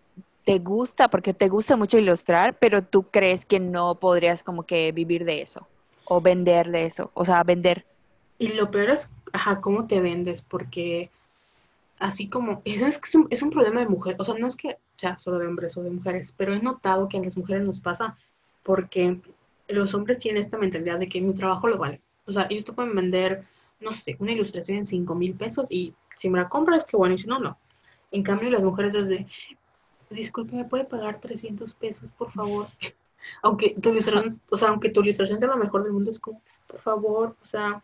te 0.45 0.59
gusta, 0.59 1.09
porque 1.09 1.33
te 1.33 1.49
gusta 1.49 1.75
mucho 1.75 1.97
ilustrar, 1.97 2.57
pero 2.59 2.83
tú 2.83 3.03
crees 3.03 3.45
que 3.45 3.59
no 3.59 3.95
podrías 3.95 4.43
como 4.43 4.63
que 4.63 4.91
vivir 4.91 5.25
de 5.25 5.41
eso 5.41 5.67
o 6.05 6.19
vender 6.19 6.69
de 6.71 6.85
eso, 6.85 7.11
o 7.13 7.23
sea, 7.25 7.43
vender. 7.43 7.85
Y 8.37 8.49
lo 8.49 8.71
peor 8.71 8.89
es, 8.89 9.11
ajá, 9.33 9.61
cómo 9.61 9.87
te 9.87 10.01
vendes, 10.01 10.41
porque 10.41 11.09
así 11.99 12.27
como, 12.27 12.61
es, 12.65 12.81
es 12.81 13.15
un, 13.15 13.27
es 13.29 13.41
un 13.41 13.51
problema 13.51 13.81
de 13.81 13.87
mujer, 13.87 14.15
o 14.19 14.25
sea, 14.25 14.35
no 14.35 14.47
es 14.47 14.57
que 14.57 14.77
sea 14.97 15.19
solo 15.19 15.37
de 15.37 15.47
hombres 15.47 15.77
o 15.77 15.83
de 15.83 15.91
mujeres, 15.91 16.33
pero 16.35 16.53
he 16.53 16.59
notado 16.59 17.07
que 17.07 17.17
a 17.17 17.21
las 17.21 17.37
mujeres 17.37 17.63
nos 17.63 17.79
pasa 17.79 18.17
porque 18.63 19.19
los 19.67 19.93
hombres 19.93 20.19
tienen 20.19 20.41
esta 20.41 20.57
mentalidad 20.57 20.99
de 20.99 21.07
que 21.07 21.21
mi 21.21 21.33
trabajo 21.33 21.67
lo 21.67 21.77
vale. 21.77 22.01
O 22.25 22.31
sea, 22.31 22.47
ellos 22.49 22.65
te 22.65 22.73
pueden 22.73 22.95
vender, 22.95 23.45
no 23.79 23.91
sé, 23.91 24.15
una 24.19 24.31
ilustración 24.31 24.79
en 24.79 24.85
5 24.85 25.15
mil 25.15 25.33
pesos 25.35 25.71
y 25.71 25.93
si 26.17 26.29
me 26.29 26.39
la 26.39 26.49
compras, 26.49 26.85
qué 26.85 26.97
bueno, 26.97 27.15
y 27.15 27.17
si 27.17 27.27
no, 27.27 27.39
no. 27.39 27.57
En 28.11 28.23
cambio, 28.23 28.49
las 28.49 28.63
mujeres 28.63 28.93
es 28.95 29.07
de, 29.07 29.25
disculpe, 30.15 30.55
¿me 30.55 30.65
puede 30.65 30.85
pagar 30.85 31.19
300 31.19 31.73
pesos, 31.73 32.09
por 32.17 32.31
favor? 32.31 32.67
aunque 33.41 33.75
tu 33.81 33.89
ilustración, 33.89 34.39
o 34.49 34.57
sea, 34.57 34.69
aunque 34.69 34.89
tu 34.89 35.01
ilustración 35.01 35.39
sea 35.39 35.49
lo 35.49 35.57
mejor 35.57 35.83
del 35.83 35.93
mundo, 35.93 36.11
es 36.11 36.19
como, 36.19 36.41
por 36.67 36.79
favor, 36.79 37.35
o 37.41 37.45
sea, 37.45 37.83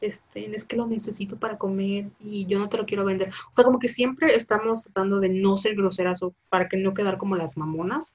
este, 0.00 0.54
es 0.54 0.64
que 0.64 0.76
lo 0.76 0.86
necesito 0.86 1.36
para 1.38 1.56
comer 1.56 2.10
y 2.20 2.46
yo 2.46 2.58
no 2.58 2.68
te 2.68 2.76
lo 2.76 2.86
quiero 2.86 3.04
vender. 3.04 3.30
O 3.50 3.54
sea, 3.54 3.64
como 3.64 3.78
que 3.78 3.88
siempre 3.88 4.34
estamos 4.34 4.82
tratando 4.82 5.20
de 5.20 5.30
no 5.30 5.56
ser 5.58 5.74
groseras 5.74 6.22
o 6.22 6.34
para 6.50 6.68
que 6.68 6.76
no 6.76 6.94
quedar 6.94 7.16
como 7.16 7.36
las 7.36 7.56
mamonas 7.56 8.14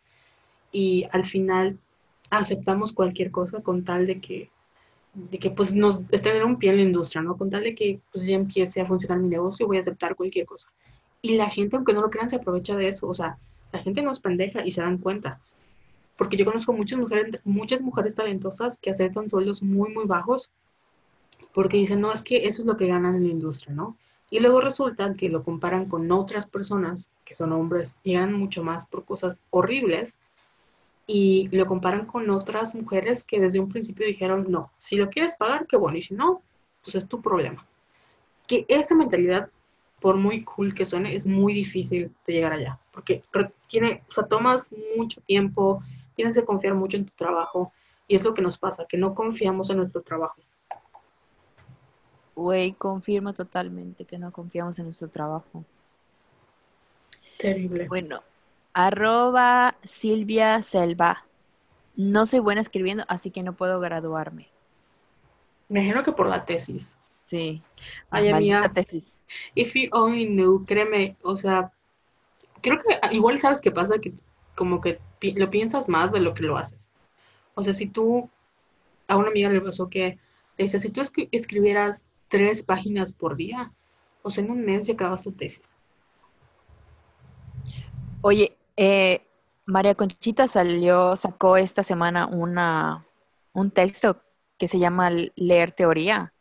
y 0.71 1.07
al 1.11 1.26
final 1.26 1.80
aceptamos 2.30 2.93
cualquier 2.93 3.31
cosa 3.31 3.61
con 3.61 3.84
tal 3.84 4.05
de 4.05 4.21
que, 4.21 4.51
de 5.13 5.39
que 5.39 5.49
pues 5.49 5.73
nos 5.73 6.01
es 6.11 6.21
tener 6.21 6.45
un 6.45 6.57
pie 6.59 6.71
en 6.71 6.77
la 6.77 6.84
industria, 6.84 7.23
¿no? 7.23 7.38
Con 7.38 7.49
tal 7.49 7.63
de 7.63 7.73
que 7.73 7.99
pues 8.11 8.27
ya 8.27 8.35
empiece 8.35 8.81
a 8.81 8.85
funcionar 8.85 9.19
mi 9.19 9.30
negocio, 9.30 9.65
voy 9.65 9.77
a 9.77 9.81
aceptar 9.81 10.15
cualquier 10.15 10.45
cosa. 10.45 10.69
Y 11.22 11.36
la 11.36 11.50
gente, 11.50 11.76
aunque 11.76 11.94
no 11.94 12.02
lo 12.02 12.10
crean, 12.10 12.30
se 12.30 12.38
aprovecha 12.38 12.76
de 12.76 12.88
eso. 12.88 13.08
O 13.08 13.14
sea, 13.14 13.38
la 13.72 13.80
gente 13.80 14.02
no 14.02 14.12
es 14.12 14.20
pendeja 14.20 14.66
y 14.66 14.72
se 14.72 14.82
dan 14.82 14.98
cuenta. 14.98 15.40
Porque 16.18 16.38
yo 16.38 16.46
conozco 16.46 16.74
muchas 16.74 17.00
mujeres, 17.00 17.40
muchas 17.44 17.82
mujeres 17.82 18.16
talentosas 18.16 18.80
que 18.80 18.90
aceptan 18.90 19.30
sueldos 19.30 19.64
muy, 19.64 19.94
muy 19.94 20.06
bajos 20.06 20.50
porque 21.54 21.78
dicen, 21.78 22.02
no, 22.02 22.12
es 22.12 22.24
que 22.24 22.48
eso 22.48 22.62
es 22.62 22.66
lo 22.68 22.78
que 22.78 22.88
ganan 22.88 23.16
en 23.16 23.24
la 23.24 23.30
industria, 23.30 23.74
¿no? 23.74 23.98
Y 24.30 24.40
luego 24.40 24.62
resulta 24.62 25.14
que 25.16 25.30
lo 25.30 25.44
comparan 25.44 25.86
con 25.86 26.12
otras 26.12 26.46
personas 26.46 27.10
que 27.26 27.36
son 27.36 27.52
hombres 27.52 27.96
y 28.04 28.14
ganan 28.14 28.34
mucho 28.34 28.64
más 28.64 28.86
por 28.86 29.06
cosas 29.06 29.40
horribles 29.50 30.18
y 31.08 31.50
lo 31.52 31.66
comparan 31.66 32.06
con 32.06 32.30
otras 32.30 32.76
mujeres 32.76 33.24
que 33.24 33.40
desde 33.40 33.60
un 33.60 33.70
principio 33.70 34.06
dijeron, 34.06 34.46
no, 34.50 34.72
si 34.78 34.96
lo 34.96 35.10
quieres 35.10 35.36
pagar, 35.36 35.66
qué 35.66 35.76
bueno, 35.76 35.98
y 35.98 36.04
si 36.04 36.14
no, 36.14 36.44
pues 36.84 36.96
es 36.96 37.08
tu 37.08 37.22
problema. 37.22 37.66
Que 38.48 38.66
esa 38.68 38.96
mentalidad, 38.96 39.50
por 39.99 40.15
muy 40.15 40.43
cool 40.43 40.73
que 40.73 40.85
suene, 40.85 41.15
es 41.15 41.27
muy 41.27 41.53
difícil 41.53 42.13
de 42.26 42.34
llegar 42.34 42.53
allá, 42.53 42.80
porque 42.91 43.23
tiene, 43.67 44.03
o 44.09 44.13
sea, 44.13 44.26
tomas 44.26 44.73
mucho 44.95 45.21
tiempo, 45.21 45.84
tienes 46.13 46.35
que 46.35 46.45
confiar 46.45 46.73
mucho 46.73 46.97
en 46.97 47.05
tu 47.05 47.13
trabajo 47.15 47.73
y 48.07 48.15
es 48.15 48.23
lo 48.23 48.34
que 48.34 48.41
nos 48.41 48.57
pasa, 48.57 48.85
que 48.88 48.97
no 48.97 49.13
confiamos 49.13 49.69
en 49.69 49.77
nuestro 49.77 50.01
trabajo. 50.01 50.41
Güey, 52.35 52.73
confirmo 52.73 53.34
totalmente 53.34 54.05
que 54.05 54.17
no 54.17 54.31
confiamos 54.31 54.80
en 54.80 54.85
nuestro 54.85 55.09
trabajo. 55.09 55.65
Terrible. 57.38 57.88
Bueno, 57.88 58.21
arroba 58.73 59.76
Silvia 59.84 60.63
Selva. 60.63 61.26
No 61.95 62.26
soy 62.26 62.39
buena 62.39 62.61
escribiendo, 62.61 63.03
así 63.09 63.30
que 63.30 63.43
no 63.43 63.53
puedo 63.53 63.80
graduarme. 63.81 64.47
Me 65.67 65.81
imagino 65.81 66.03
que 66.03 66.13
por 66.13 66.27
la 66.27 66.45
tesis. 66.45 66.97
Sí. 67.30 67.61
Ay, 68.10 68.30
amiga. 68.30 68.72
tesis. 68.73 69.15
If 69.53 69.76
you 69.76 69.89
only 69.91 70.26
knew, 70.26 70.65
créeme, 70.65 71.15
o 71.22 71.38
sea, 71.38 71.72
creo 72.61 72.80
que 72.80 73.15
igual 73.15 73.39
sabes 73.39 73.61
qué 73.61 73.72
pasa, 73.72 73.99
que 73.99 74.14
como 74.56 74.81
que 74.81 74.99
pi- 75.19 75.34
lo 75.34 75.49
piensas 75.51 75.88
más 75.88 76.11
de 76.11 76.19
lo 76.19 76.34
que 76.34 76.43
lo 76.43 76.57
haces. 76.57 76.89
O 77.53 77.64
sea, 77.64 77.73
si 77.76 77.85
tú, 77.85 78.30
a 79.07 79.18
una 79.18 79.30
amiga 79.30 79.49
le 79.49 79.61
pasó 79.61 79.88
que, 79.89 80.18
le 80.57 80.64
dice, 80.64 80.80
si 80.80 80.89
tú 80.89 81.01
escri- 81.01 81.30
escribieras 81.31 82.07
tres 82.30 82.64
páginas 82.64 83.14
por 83.14 83.35
día, 83.35 83.72
o 84.23 84.31
sea, 84.31 84.43
en 84.43 84.49
un 84.51 84.65
mes 84.65 84.88
ya 84.88 84.95
acabas 84.95 85.23
tu 85.23 85.31
tesis. 85.31 85.61
Oye, 88.22 88.57
eh, 88.76 89.22
María 89.65 89.93
Conchita 89.93 90.47
salió, 90.47 91.15
sacó 91.15 91.57
esta 91.57 91.84
semana 91.84 92.26
una, 92.26 93.06
un 93.53 93.69
texto 93.72 94.22
que 94.57 94.68
se 94.68 94.80
llama 94.80 95.10
Leer 95.35 95.72
Teoría, 95.72 96.34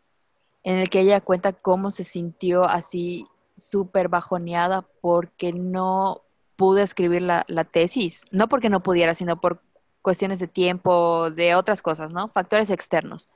en 0.68 0.76
el 0.76 0.90
que 0.90 1.00
ella 1.00 1.22
cuenta 1.22 1.54
cómo 1.54 1.90
se 1.90 2.04
sintió 2.04 2.64
así 2.64 3.26
súper 3.56 4.08
bajoneada 4.08 4.86
porque 5.00 5.54
no 5.54 6.24
pudo 6.56 6.80
escribir 6.80 7.22
la, 7.22 7.64
tesis, 7.72 8.20
no 8.32 8.50
porque 8.50 8.68
no 8.68 8.82
pudiera, 8.82 9.14
sino 9.14 9.40
por 9.40 9.62
cuestiones 10.02 10.38
de 10.40 10.46
tiempo, 10.46 11.30
de 11.30 11.54
otras 11.54 11.80
cosas, 11.80 12.10
¿no? 12.10 12.28
Factores 12.28 12.68
externos. 12.68 13.30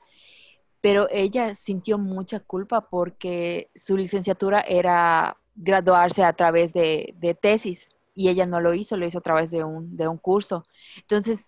Pero 0.79 1.07
ella 1.09 1.55
sintió 1.55 1.97
mucha 1.97 2.39
culpa 2.39 2.87
porque 2.87 3.71
su 3.73 3.97
licenciatura 3.97 4.61
era 4.61 5.35
graduarse 5.55 6.23
a 6.23 6.33
través 6.33 6.71
de, 6.71 7.15
tesis 7.41 7.89
y 8.13 8.29
ella 8.29 8.45
no 8.45 8.61
lo 8.61 8.75
hizo, 8.75 8.95
lo 8.95 9.07
hizo 9.07 9.17
a 9.17 9.21
través 9.21 9.49
de 9.49 9.63
un 9.63 10.17
curso. 10.19 10.65
Entonces, 10.97 11.47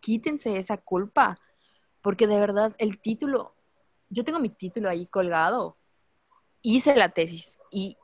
quítense 0.00 0.58
esa 0.58 0.76
culpa, 0.76 1.38
porque 2.02 2.26
de 2.26 2.38
verdad 2.38 2.76
el 2.76 3.00
título, 3.00 3.54
yo 4.12 4.24
tengo 4.24 4.38
mi 4.38 4.50
título 4.50 4.88
ahí 4.88 5.06
colgado, 5.06 5.76
hice 6.62 6.94
la 6.96 7.08
tesis 7.08 7.58
y 7.70 7.96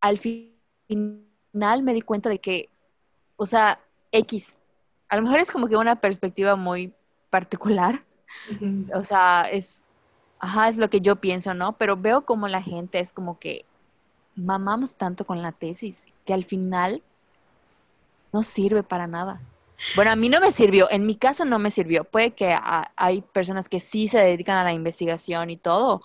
al 0.00 0.18
fi- 0.18 0.56
final 0.86 1.82
me 1.82 1.94
di 1.94 2.02
cuenta 2.02 2.28
de 2.28 2.38
que, 2.38 2.68
o 3.36 3.46
sea, 3.46 3.80
X, 4.12 4.54
a 5.08 5.16
lo 5.16 5.22
mejor 5.22 5.40
es 5.40 5.50
como 5.50 5.68
que 5.68 5.76
una 5.76 5.96
perspectiva 6.00 6.56
muy 6.56 6.92
particular, 7.30 8.04
o 8.94 9.04
sea, 9.04 9.42
es, 9.42 9.82
ajá, 10.38 10.68
es 10.68 10.76
lo 10.76 10.90
que 10.90 11.00
yo 11.00 11.16
pienso, 11.16 11.54
¿no? 11.54 11.76
Pero 11.78 11.96
veo 11.96 12.24
como 12.24 12.48
la 12.48 12.62
gente 12.62 13.00
es 13.00 13.12
como 13.12 13.38
que 13.38 13.64
mamamos 14.36 14.94
tanto 14.94 15.24
con 15.24 15.42
la 15.42 15.52
tesis 15.52 16.02
que 16.24 16.34
al 16.34 16.44
final 16.44 17.02
no 18.32 18.42
sirve 18.42 18.82
para 18.82 19.06
nada. 19.06 19.40
Bueno, 19.92 20.10
a 20.12 20.16
mí 20.16 20.28
no 20.28 20.40
me 20.40 20.52
sirvió, 20.52 20.90
en 20.90 21.06
mi 21.06 21.16
caso 21.16 21.44
no 21.44 21.58
me 21.58 21.70
sirvió. 21.70 22.04
Puede 22.04 22.34
que 22.34 22.52
a- 22.52 22.92
hay 22.96 23.22
personas 23.22 23.68
que 23.68 23.80
sí 23.80 24.08
se 24.08 24.18
dedican 24.18 24.56
a 24.58 24.64
la 24.64 24.72
investigación 24.74 25.50
y 25.50 25.56
todo, 25.56 26.02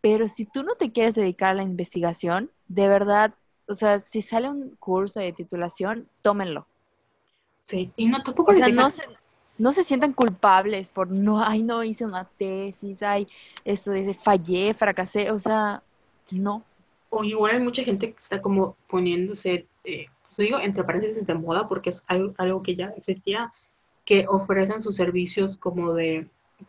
pero 0.00 0.28
si 0.28 0.46
tú 0.46 0.62
no 0.64 0.74
te 0.76 0.92
quieres 0.92 1.14
dedicar 1.14 1.50
a 1.50 1.54
la 1.54 1.62
investigación, 1.62 2.50
de 2.68 2.88
verdad, 2.88 3.34
o 3.68 3.74
sea, 3.74 4.00
si 4.00 4.22
sale 4.22 4.50
un 4.50 4.76
curso 4.76 5.20
de 5.20 5.32
titulación, 5.32 6.08
tómenlo. 6.22 6.66
Sí, 7.62 7.92
y 7.96 8.06
no 8.06 8.22
tampoco 8.22 8.52
O 8.52 8.54
sea, 8.54 8.68
no 8.68 8.90
se, 8.90 9.02
no 9.58 9.72
se 9.72 9.84
sientan 9.84 10.12
culpables 10.12 10.88
por 10.88 11.10
no, 11.10 11.42
ay, 11.44 11.62
no 11.62 11.84
hice 11.84 12.04
una 12.04 12.24
tesis, 12.24 13.02
ay, 13.02 13.28
esto 13.64 13.92
dice, 13.92 14.14
fallé, 14.14 14.74
fracasé, 14.74 15.30
o 15.30 15.38
sea, 15.38 15.82
no. 16.32 16.64
O 17.10 17.24
igual 17.24 17.56
hay 17.56 17.60
mucha 17.60 17.82
gente 17.84 18.12
que 18.12 18.18
está 18.18 18.40
como 18.40 18.76
poniéndose, 18.88 19.66
eh, 19.84 20.06
digo, 20.36 20.58
entre 20.58 20.84
paréntesis 20.84 21.26
de 21.26 21.34
moda, 21.34 21.68
porque 21.68 21.90
es 21.90 22.04
algo, 22.06 22.34
algo 22.38 22.62
que 22.62 22.76
ya 22.76 22.86
existía, 22.96 23.52
que 24.04 24.26
ofrecen 24.28 24.82
sus 24.82 24.96
servicios 24.96 25.56
como 25.56 25.92
de, 25.94 26.26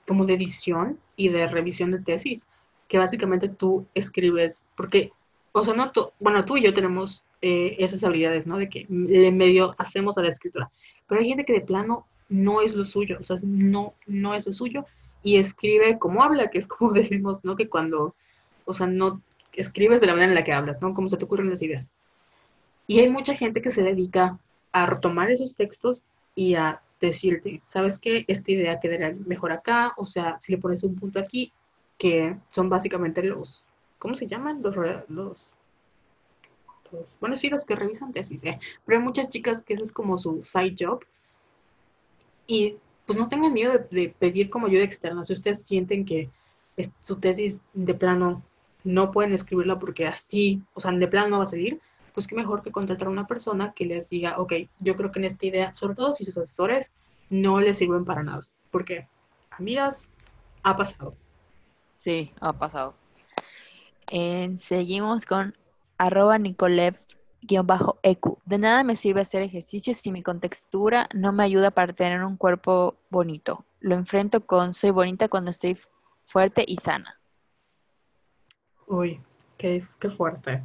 como 0.08 0.26
de 0.26 0.34
edición 0.34 1.00
y 1.16 1.30
de 1.30 1.48
revisión 1.48 1.92
de 1.92 2.00
tesis, 2.00 2.50
que 2.88 2.98
básicamente 2.98 3.50
tú 3.50 3.86
escribes, 3.94 4.66
porque, 4.76 5.12
o 5.54 5.64
sea, 5.64 5.74
no 5.74 5.92
tú, 5.92 6.12
bueno, 6.20 6.44
tú 6.46 6.58
y 6.58 6.64
yo 6.64 6.74
tenemos 6.74 7.26
eh, 7.42 7.76
esas 7.80 8.04
habilidades, 8.04 8.46
¿no? 8.46 8.58
De 8.58 8.70
que 8.70 8.86
le 8.90 9.32
medio 9.32 9.72
hacemos 9.78 10.18
a 10.18 10.22
la 10.22 10.30
escritura, 10.30 10.70
pero 11.08 11.22
hay 11.22 11.28
gente 11.28 11.46
que 11.46 11.54
de 11.54 11.62
plano 11.62 12.06
no 12.30 12.62
es 12.62 12.76
lo 12.76 12.86
suyo, 12.86 13.18
o 13.20 13.24
sea, 13.24 13.38
no, 13.44 13.94
no 14.08 14.36
es 14.36 14.46
lo 14.46 14.54
suyo, 14.54 14.86
y 15.24 15.38
escribe 15.38 16.00
como 16.00 16.24
habla, 16.24 16.50
que 16.50 16.58
es 16.58 16.68
como 16.68 16.92
decimos, 16.94 17.40
¿no? 17.44 17.56
Que 17.56 17.70
cuando 17.70 18.16
o 18.66 18.74
sea, 18.74 18.88
no 18.88 19.22
escribes 19.54 20.02
de 20.02 20.08
la 20.08 20.14
manera 20.14 20.32
en 20.32 20.36
la 20.36 20.44
que 20.44 20.54
hablas, 20.54 20.82
¿no? 20.82 20.94
Como 20.94 21.10
se 21.10 21.18
te 21.18 21.26
ocurren 21.26 21.50
las 21.50 21.62
ideas. 21.62 21.92
Y 22.92 23.00
hay 23.00 23.10
mucha 23.10 23.34
gente 23.36 23.62
que 23.62 23.70
se 23.70 23.84
dedica 23.84 24.38
a 24.74 24.86
retomar 24.86 25.32
esos 25.32 25.56
textos 25.56 26.04
y 26.36 26.56
a 26.56 26.82
decirte, 27.00 27.62
¿sabes 27.68 27.98
qué? 27.98 28.26
Esta 28.28 28.52
idea 28.52 28.82
quedaría 28.82 29.16
mejor 29.26 29.54
acá, 29.54 29.94
o 29.96 30.06
sea, 30.06 30.38
si 30.42 30.52
le 30.52 30.58
pones 30.58 30.84
un 30.84 30.96
punto 30.96 31.18
aquí, 31.18 31.54
que 31.98 32.36
son 32.50 32.68
básicamente 32.68 33.24
los, 33.24 33.64
¿cómo 33.98 34.14
se 34.14 34.28
llaman? 34.28 34.62
Los, 34.62 34.76
los, 35.08 35.56
bueno, 37.22 37.38
sí, 37.38 37.50
los 37.50 37.66
que 37.66 37.78
revisan 37.78 38.12
tesis, 38.12 38.44
¿eh? 38.44 38.60
pero 38.86 39.00
hay 39.00 39.06
muchas 39.06 39.30
chicas 39.30 39.64
que 39.64 39.76
eso 39.76 39.86
es 39.86 39.94
como 39.94 40.18
su 40.18 40.44
side 40.44 40.76
job. 40.78 41.06
Y 42.46 42.76
pues 43.06 43.18
no 43.18 43.30
tengan 43.30 43.54
miedo 43.54 43.80
de, 43.90 44.14
pedir 44.20 44.50
como 44.50 44.68
ayuda 44.68 44.84
externa. 44.84 45.24
Si 45.24 45.32
ustedes 45.32 45.62
sienten 45.62 46.04
que 46.04 46.30
es, 46.76 46.92
tu 47.06 47.16
tesis 47.16 47.62
de 47.74 47.94
plano 47.94 48.44
no 48.84 49.12
pueden 49.14 49.32
escribirla 49.32 49.80
porque 49.80 50.08
así, 50.08 50.62
o 50.74 50.82
sea, 50.82 50.92
de 50.92 51.08
plano 51.08 51.30
no 51.30 51.38
va 51.38 51.44
a 51.44 51.46
salir, 51.46 51.80
pues 52.14 52.28
qué 52.28 52.36
mejor 52.36 52.62
que 52.62 52.72
contratar 52.72 53.08
a 53.08 53.12
una 53.12 53.28
persona 53.28 53.74
que 53.74 53.86
les 53.86 54.10
diga, 54.10 54.40
ok, 54.40 54.54
yo 54.80 54.96
creo 54.96 55.12
que 55.12 55.20
en 55.20 55.26
esta 55.26 55.46
idea, 55.46 55.76
sobre 55.76 55.96
todo 55.96 56.14
si 56.14 56.24
sus 56.24 56.38
asesores 56.38 56.94
no 57.30 57.60
les 57.60 57.78
sirven 57.78 58.06
para 58.06 58.24
nada. 58.24 58.48
Porque, 58.72 59.08
amigas, 59.52 60.08
ha 60.64 60.76
pasado. 60.76 61.16
Sí, 61.94 62.32
ha 62.40 62.54
pasado. 62.54 62.96
seguimos 64.58 65.26
con 65.26 65.56
arroba 65.98 66.38
Nicolev-ecu. 66.38 68.40
De 68.46 68.58
nada 68.58 68.84
me 68.84 68.96
sirve 68.96 69.22
hacer 69.22 69.44
ejercicio 69.44 69.94
si 69.94 70.12
mi 70.12 70.24
contextura 70.24 71.08
no 71.14 71.32
me 71.32 71.44
ayuda 71.44 71.72
para 71.72 71.94
tener 71.94 72.24
un 72.24 72.38
cuerpo 72.38 72.98
bonito. 73.10 73.66
Lo 73.80 73.96
enfrento 73.96 74.46
con 74.46 74.74
soy 74.74 74.92
bonita 74.92 75.28
cuando 75.28 75.52
estoy 75.52 75.78
fuerte 76.26 76.64
y 76.68 76.78
sana. 76.78 77.20
Uy, 78.88 79.22
qué, 79.58 79.86
fuerte. 80.18 80.64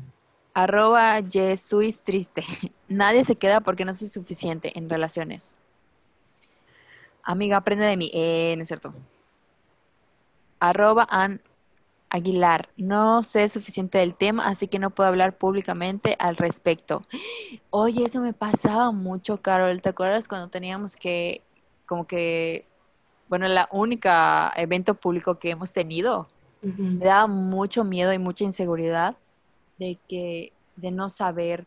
Arroba 0.57 1.21
Jesuis 1.23 2.01
triste. 2.01 2.43
Nadie 2.89 3.25
se 3.25 3.37
queda 3.37 3.61
porque 3.61 3.85
no 3.85 3.93
soy 3.93 4.09
suficiente 4.09 4.73
en 4.79 4.89
relaciones. 4.89 5.59
Amiga, 7.23 7.59
aprende 7.59 7.85
de 7.85 7.99
mí. 7.99 8.11
Eh, 8.15 8.55
no 8.57 8.63
es 8.63 8.69
cierto. 8.69 8.95
Arroba 10.59 11.07
An 11.11 11.43
Aguilar. 12.09 12.71
No 12.79 13.23
sé 13.23 13.51
suficiente 13.51 13.99
del 13.99 14.15
tema, 14.15 14.49
así 14.49 14.67
que 14.67 14.79
no 14.79 14.89
puedo 14.89 15.11
hablar 15.11 15.37
públicamente 15.37 16.17
al 16.19 16.39
respecto. 16.39 17.03
Oye, 17.69 18.05
eso 18.05 18.23
me 18.23 18.33
pasaba 18.33 18.93
mucho, 18.93 19.43
Carol. 19.43 19.83
¿Te 19.83 19.91
acuerdas 19.91 20.27
cuando 20.27 20.49
teníamos 20.49 20.97
que, 20.97 21.43
como 21.85 22.07
que, 22.07 22.67
bueno, 23.29 23.47
la 23.47 23.69
única 23.73 24.55
evento 24.57 24.95
público 24.95 25.39
que 25.39 25.51
hemos 25.51 25.75
tenido? 25.75 26.29
Me 26.63 27.05
daba 27.05 27.27
mucho 27.27 27.85
miedo 27.85 28.15
y 28.15 28.19
mucha 28.19 28.43
inseguridad 28.45 29.17
de 29.79 29.99
que, 30.09 30.53
de 30.77 30.91
no 30.91 31.11
saber 31.11 31.67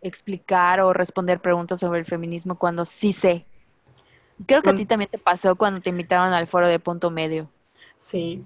explicar 0.00 0.80
o 0.80 0.92
responder 0.92 1.40
preguntas 1.40 1.80
sobre 1.80 2.00
el 2.00 2.06
feminismo 2.06 2.56
cuando 2.56 2.84
sí 2.84 3.12
sé. 3.12 3.44
Creo 4.46 4.62
que 4.62 4.70
a 4.70 4.76
ti 4.76 4.86
también 4.86 5.10
te 5.10 5.18
pasó 5.18 5.56
cuando 5.56 5.80
te 5.80 5.90
invitaron 5.90 6.32
al 6.32 6.46
foro 6.46 6.68
de 6.68 6.78
punto 6.78 7.10
medio. 7.10 7.50
Sí, 7.98 8.44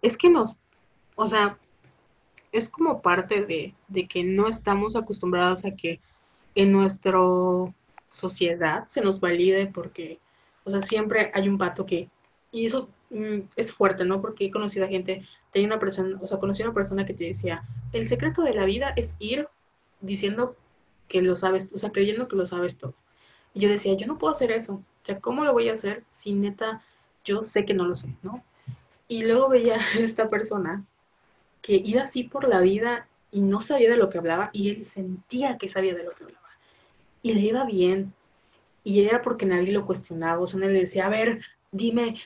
es 0.00 0.16
que 0.16 0.30
nos, 0.30 0.56
o 1.16 1.28
sea, 1.28 1.58
es 2.50 2.70
como 2.70 3.02
parte 3.02 3.44
de, 3.44 3.74
de 3.88 4.06
que 4.06 4.24
no 4.24 4.48
estamos 4.48 4.96
acostumbrados 4.96 5.64
a 5.64 5.72
que 5.72 6.00
en 6.54 6.72
nuestra 6.72 7.18
sociedad 8.10 8.84
se 8.88 9.02
nos 9.02 9.20
valide 9.20 9.66
porque, 9.66 10.18
o 10.64 10.70
sea, 10.70 10.80
siempre 10.80 11.30
hay 11.34 11.48
un 11.48 11.58
pato 11.58 11.84
que, 11.84 12.08
y 12.52 12.66
eso 12.66 12.88
mm, 12.88 12.93
es 13.10 13.72
fuerte, 13.72 14.04
¿no? 14.04 14.20
Porque 14.20 14.46
he 14.46 14.50
conocido 14.50 14.84
a 14.84 14.88
gente, 14.88 15.24
tenía 15.52 15.68
una 15.68 15.78
persona, 15.78 16.18
o 16.20 16.26
sea, 16.26 16.38
conocí 16.38 16.62
a 16.62 16.66
una 16.66 16.74
persona 16.74 17.06
que 17.06 17.14
te 17.14 17.24
decía, 17.24 17.64
el 17.92 18.08
secreto 18.08 18.42
de 18.42 18.54
la 18.54 18.64
vida 18.64 18.92
es 18.96 19.16
ir 19.18 19.48
diciendo 20.00 20.56
que 21.08 21.22
lo 21.22 21.36
sabes, 21.36 21.70
o 21.74 21.78
sea, 21.78 21.90
creyendo 21.90 22.28
que 22.28 22.36
lo 22.36 22.46
sabes 22.46 22.76
todo. 22.76 22.94
Y 23.54 23.60
yo 23.60 23.68
decía, 23.68 23.94
yo 23.94 24.06
no 24.06 24.18
puedo 24.18 24.32
hacer 24.32 24.50
eso. 24.50 24.74
O 24.74 24.82
sea, 25.04 25.20
¿cómo 25.20 25.44
lo 25.44 25.52
voy 25.52 25.68
a 25.68 25.74
hacer 25.74 26.02
si 26.12 26.32
neta 26.32 26.82
yo 27.24 27.44
sé 27.44 27.64
que 27.64 27.74
no 27.74 27.84
lo 27.84 27.94
sé, 27.94 28.08
¿no? 28.22 28.44
Y 29.08 29.22
luego 29.22 29.48
veía 29.48 29.76
a 29.76 29.98
esta 29.98 30.28
persona 30.28 30.84
que 31.62 31.80
iba 31.82 32.02
así 32.02 32.24
por 32.24 32.48
la 32.48 32.60
vida 32.60 33.08
y 33.30 33.40
no 33.40 33.62
sabía 33.62 33.90
de 33.90 33.96
lo 33.96 34.10
que 34.10 34.18
hablaba 34.18 34.50
y 34.52 34.70
él 34.70 34.86
sentía 34.86 35.56
que 35.58 35.68
sabía 35.68 35.94
de 35.94 36.04
lo 36.04 36.10
que 36.12 36.24
hablaba. 36.24 36.48
Y 37.22 37.32
le 37.32 37.40
iba 37.40 37.64
bien. 37.64 38.12
Y 38.84 39.04
era 39.06 39.22
porque 39.22 39.46
nadie 39.46 39.72
lo 39.72 39.86
cuestionaba. 39.86 40.40
O 40.40 40.46
sea, 40.46 40.60
él 40.60 40.72
le 40.72 40.80
decía, 40.80 41.06
a 41.06 41.10
ver, 41.10 41.40
dime, 41.72 42.16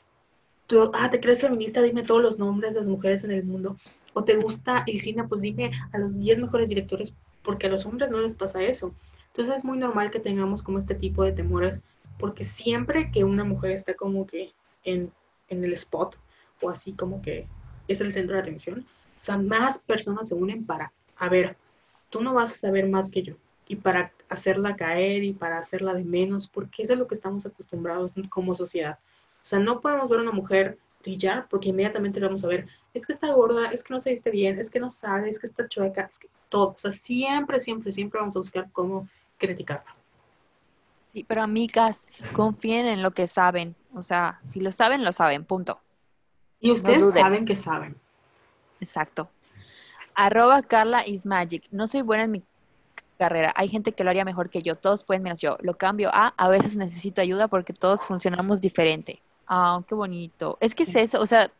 tú, 0.68 0.92
ah, 0.94 1.10
¿te 1.10 1.18
crees 1.18 1.40
feminista? 1.40 1.82
Dime 1.82 2.04
todos 2.04 2.22
los 2.22 2.38
nombres 2.38 2.74
de 2.74 2.80
las 2.80 2.88
mujeres 2.88 3.24
en 3.24 3.32
el 3.32 3.42
mundo. 3.42 3.76
¿O 4.12 4.22
te 4.22 4.36
gusta 4.36 4.84
el 4.86 5.00
cine? 5.00 5.24
Pues 5.24 5.40
dime 5.40 5.72
a 5.92 5.98
los 5.98 6.20
10 6.20 6.38
mejores 6.38 6.68
directores, 6.68 7.14
porque 7.42 7.66
a 7.66 7.70
los 7.70 7.84
hombres 7.86 8.10
no 8.10 8.18
les 8.18 8.34
pasa 8.34 8.62
eso. 8.62 8.94
Entonces 9.28 9.56
es 9.56 9.64
muy 9.64 9.78
normal 9.78 10.10
que 10.10 10.20
tengamos 10.20 10.62
como 10.62 10.78
este 10.78 10.94
tipo 10.94 11.24
de 11.24 11.32
temores, 11.32 11.80
porque 12.18 12.44
siempre 12.44 13.10
que 13.10 13.24
una 13.24 13.44
mujer 13.44 13.72
está 13.72 13.94
como 13.94 14.26
que 14.26 14.52
en, 14.84 15.10
en 15.48 15.64
el 15.64 15.72
spot, 15.72 16.16
o 16.60 16.70
así 16.70 16.92
como 16.92 17.22
que 17.22 17.46
es 17.86 18.00
el 18.00 18.12
centro 18.12 18.36
de 18.36 18.42
atención, 18.42 18.86
o 19.20 19.24
sea, 19.24 19.38
más 19.38 19.78
personas 19.78 20.28
se 20.28 20.34
unen 20.34 20.66
para, 20.66 20.92
a 21.16 21.28
ver, 21.28 21.56
tú 22.10 22.22
no 22.22 22.34
vas 22.34 22.52
a 22.52 22.56
saber 22.56 22.88
más 22.88 23.10
que 23.10 23.22
yo, 23.22 23.34
y 23.68 23.76
para 23.76 24.12
hacerla 24.28 24.76
caer 24.76 25.24
y 25.24 25.32
para 25.32 25.58
hacerla 25.58 25.94
de 25.94 26.04
menos, 26.04 26.48
porque 26.48 26.82
eso 26.82 26.94
es 26.94 26.98
lo 26.98 27.06
que 27.06 27.14
estamos 27.14 27.46
acostumbrados 27.46 28.10
como 28.28 28.54
sociedad. 28.54 28.98
O 29.48 29.50
sea, 29.50 29.60
no 29.60 29.80
podemos 29.80 30.10
ver 30.10 30.18
a 30.18 30.22
una 30.24 30.32
mujer 30.32 30.76
brillar 31.00 31.46
porque 31.48 31.70
inmediatamente 31.70 32.20
vamos 32.20 32.44
a 32.44 32.48
ver, 32.48 32.68
es 32.92 33.06
que 33.06 33.14
está 33.14 33.32
gorda, 33.32 33.70
es 33.72 33.82
que 33.82 33.94
no 33.94 34.00
se 34.02 34.10
viste 34.10 34.30
bien, 34.30 34.58
es 34.58 34.68
que 34.68 34.78
no 34.78 34.90
sabe, 34.90 35.30
es 35.30 35.38
que 35.38 35.46
está 35.46 35.66
chueca, 35.66 36.02
es 36.02 36.18
que 36.18 36.28
todo. 36.50 36.72
O 36.72 36.78
sea, 36.78 36.92
siempre, 36.92 37.58
siempre, 37.58 37.90
siempre 37.94 38.20
vamos 38.20 38.36
a 38.36 38.40
buscar 38.40 38.68
cómo 38.72 39.08
criticarla. 39.38 39.96
Sí, 41.14 41.24
pero 41.26 41.40
amigas, 41.40 42.06
confíen 42.34 42.84
en 42.84 43.02
lo 43.02 43.12
que 43.12 43.26
saben. 43.26 43.74
O 43.94 44.02
sea, 44.02 44.38
si 44.44 44.60
lo 44.60 44.70
saben, 44.70 45.02
lo 45.02 45.12
saben, 45.12 45.46
punto. 45.46 45.80
Y 46.60 46.70
ustedes 46.70 47.14
saben 47.14 47.46
que 47.46 47.56
saben. 47.56 47.96
Exacto. 48.82 49.30
Arroba 50.14 50.60
Carla 50.60 51.06
is 51.06 51.24
magic. 51.24 51.66
No 51.70 51.88
soy 51.88 52.02
buena 52.02 52.24
en 52.24 52.32
mi 52.32 52.42
carrera. 53.16 53.54
Hay 53.56 53.68
gente 53.68 53.92
que 53.92 54.04
lo 54.04 54.10
haría 54.10 54.26
mejor 54.26 54.50
que 54.50 54.62
yo. 54.62 54.76
Todos 54.76 55.04
pueden 55.04 55.22
menos 55.22 55.40
yo. 55.40 55.56
Lo 55.62 55.78
cambio 55.78 56.10
a 56.12 56.34
a 56.36 56.50
veces 56.50 56.76
necesito 56.76 57.22
ayuda 57.22 57.48
porque 57.48 57.72
todos 57.72 58.04
funcionamos 58.04 58.60
diferente. 58.60 59.22
Ah, 59.48 59.82
qué 59.88 59.94
bonito. 59.94 60.58
Es 60.60 60.74
que 60.74 60.84
es 60.84 60.94
eso. 60.94 61.20
O 61.20 61.26
sea, 61.26 61.50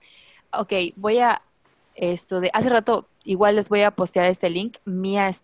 ok, 0.53 0.73
voy 0.97 1.19
a 1.19 1.43
esto 1.95 2.41
de 2.41 2.51
hace 2.53 2.69
rato 2.69 3.09
igual 3.25 3.57
les 3.57 3.69
voy 3.69 3.83
a 3.83 3.91
postear 3.91 4.27
este 4.27 4.51
link. 4.51 4.79
Mía 4.85 5.31
eh, 5.31 5.37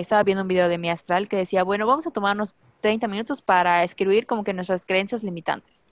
estaba 0.00 0.22
viendo 0.24 0.42
un 0.42 0.48
video 0.48 0.68
de 0.68 0.78
mi 0.78 0.90
astral 0.90 1.28
que 1.28 1.36
decía, 1.36 1.62
bueno, 1.64 1.86
vamos 1.86 2.06
a 2.06 2.10
tomarnos 2.10 2.54
30 2.80 3.08
minutos 3.08 3.40
para 3.40 3.84
escribir 3.84 4.26
como 4.26 4.44
que 4.44 4.52
nuestras 4.52 4.84
creencias 4.84 5.22
limitantes 5.22 5.82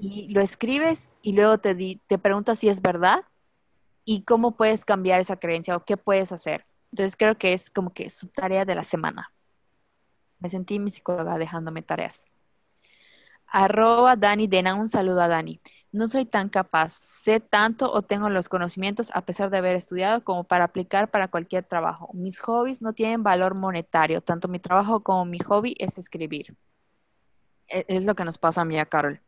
y 0.00 0.28
lo 0.28 0.40
escribes 0.40 1.10
y 1.22 1.34
luego 1.34 1.58
te, 1.58 2.00
te 2.06 2.18
preguntas 2.18 2.58
si 2.58 2.68
es 2.68 2.80
verdad 2.80 3.24
y 4.04 4.22
cómo 4.22 4.52
puedes 4.52 4.84
cambiar 4.84 5.20
esa 5.20 5.36
creencia 5.36 5.76
o 5.76 5.84
qué 5.84 5.96
puedes 5.96 6.32
hacer. 6.32 6.64
Entonces 6.90 7.16
creo 7.16 7.36
que 7.36 7.52
es 7.52 7.70
como 7.70 7.92
que 7.92 8.08
su 8.10 8.28
tarea 8.28 8.64
de 8.64 8.74
la 8.74 8.82
semana. 8.84 9.32
Me 10.38 10.48
sentí 10.48 10.78
mi 10.78 10.90
psicóloga 10.90 11.36
dejándome 11.38 11.82
tareas. 11.82 12.24
Arroba 13.50 14.14
Dani 14.16 14.46
Dena, 14.46 14.74
un 14.74 14.88
saludo 14.88 15.20
a 15.22 15.28
Dani. 15.28 15.60
No 15.92 16.06
soy 16.06 16.24
tan 16.24 16.48
capaz, 16.48 17.00
sé 17.24 17.40
tanto 17.40 17.92
o 17.92 18.02
tengo 18.02 18.30
los 18.30 18.48
conocimientos 18.48 19.10
a 19.12 19.22
pesar 19.22 19.50
de 19.50 19.58
haber 19.58 19.74
estudiado 19.74 20.22
como 20.22 20.44
para 20.44 20.64
aplicar 20.64 21.10
para 21.10 21.28
cualquier 21.28 21.64
trabajo. 21.64 22.10
Mis 22.14 22.38
hobbies 22.38 22.80
no 22.80 22.92
tienen 22.92 23.24
valor 23.24 23.54
monetario, 23.54 24.20
tanto 24.20 24.46
mi 24.46 24.60
trabajo 24.60 25.02
como 25.02 25.24
mi 25.24 25.40
hobby 25.40 25.74
es 25.78 25.98
escribir. 25.98 26.54
E, 27.66 27.84
es, 27.88 28.04
lo 28.04 28.14
que 28.14 28.24
nos 28.24 28.38
pasa 28.38 28.60
a 28.60 28.64
mí 28.64 28.78
a 28.78 28.86
Carol. 28.86 29.20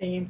Sí. 0.00 0.28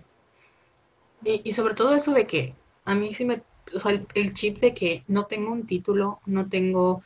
Y, 1.25 1.53
sobre 1.53 1.75
todo 1.75 1.95
eso 1.95 2.13
de 2.13 2.27
que 2.27 2.55
a 2.85 2.97
mí 2.97 3.15
sí 3.15 3.25
me, 3.25 3.43
o 3.73 3.89
el, 4.15 4.35
chip 4.35 4.59
de 4.59 4.75
que 4.75 5.05
no 5.07 5.27
tengo 5.27 5.53
un 5.53 5.67
título, 5.67 6.19
no 6.27 6.49
tengo, 6.49 7.05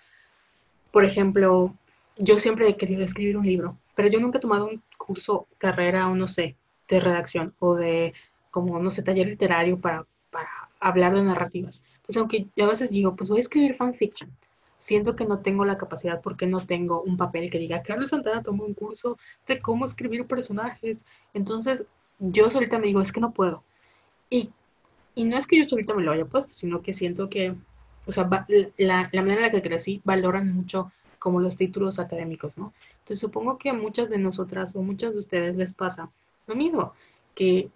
por 0.91 1.05
ejemplo, 1.05 1.75
yo 2.17 2.39
siempre 2.39 2.67
he 2.69 2.77
querido 2.79 3.05
escribir 3.05 3.37
un 3.37 3.45
libro, 3.45 3.77
pero 3.97 4.09
yo 4.09 4.21
nunca 4.21 4.39
he 4.39 4.41
tomado 4.41 4.69
un 4.69 4.83
curso, 4.97 5.49
carrera 5.59 6.09
o 6.09 6.15
no 6.15 6.29
sé, 6.29 6.55
de 6.87 7.01
redacción 7.01 7.55
o 7.59 7.75
de, 7.75 8.13
como, 8.53 8.79
no 8.79 8.93
sé, 8.93 9.03
taller 9.03 9.27
literario 9.27 9.81
para, 9.81 10.07
para 10.31 10.49
hablar 10.79 11.17
de 11.17 11.25
narrativas. 11.25 11.83
Entonces, 11.97 12.19
aunque 12.19 12.47
yo 12.55 12.67
a 12.67 12.69
veces 12.69 12.91
digo, 12.91 13.17
pues 13.17 13.31
voy 13.31 13.39
a 13.39 13.41
escribir 13.41 13.75
fanfiction, 13.75 14.31
siento 14.79 15.17
que 15.17 15.25
no 15.25 15.41
tengo 15.41 15.65
la 15.65 15.79
capacidad 15.79 16.21
porque 16.21 16.47
no 16.47 16.65
tengo 16.67 17.03
un 17.03 17.17
papel 17.17 17.51
que 17.51 17.59
diga, 17.59 17.83
Carlos 17.83 18.11
Santana 18.11 18.43
tomó 18.43 18.65
un 18.65 18.75
curso 18.75 19.19
de 19.49 19.61
cómo 19.61 19.87
escribir 19.87 20.27
personajes. 20.27 21.07
Entonces, 21.33 21.87
yo 22.19 22.51
solita 22.51 22.79
me 22.79 22.89
digo, 22.89 23.01
es 23.01 23.13
que 23.13 23.21
no 23.21 23.33
puedo. 23.33 23.65
Y, 24.31 24.51
no 25.17 25.39
es 25.39 25.47
que 25.47 25.59
yo 25.59 25.69
solita 25.69 25.95
me 25.95 26.03
lo 26.03 26.13
haya 26.13 26.27
puesto, 26.27 26.53
sino 26.55 26.83
que 26.83 26.93
siento 26.93 27.31
que, 27.31 27.55
o 28.07 28.13
sea, 28.13 28.29
la, 28.77 29.09
la 29.11 29.23
manera 29.23 29.37
en 29.37 29.43
la 29.47 29.51
que 29.51 29.63
crecí 29.63 30.03
valoran 30.05 30.55
mucho 30.55 30.93
como 31.19 31.41
los 31.41 31.57
títulos 31.57 31.99
académicos, 31.99 32.57
¿no? 32.57 32.73
Entonces 32.99 33.21
supongo 33.21 33.59
que 33.59 33.71
a 33.71 33.75
muchas 33.75 34.09
de 34.09 34.19
nosotras 34.19 34.75
o 34.75 34.83
muchas 34.83 35.13
de 35.13 35.21
ustedes 35.21 35.57
les 35.57 35.75
pasa 35.75 36.11
lo 36.47 36.55
mismo, 36.55 36.93
que 37.35 37.71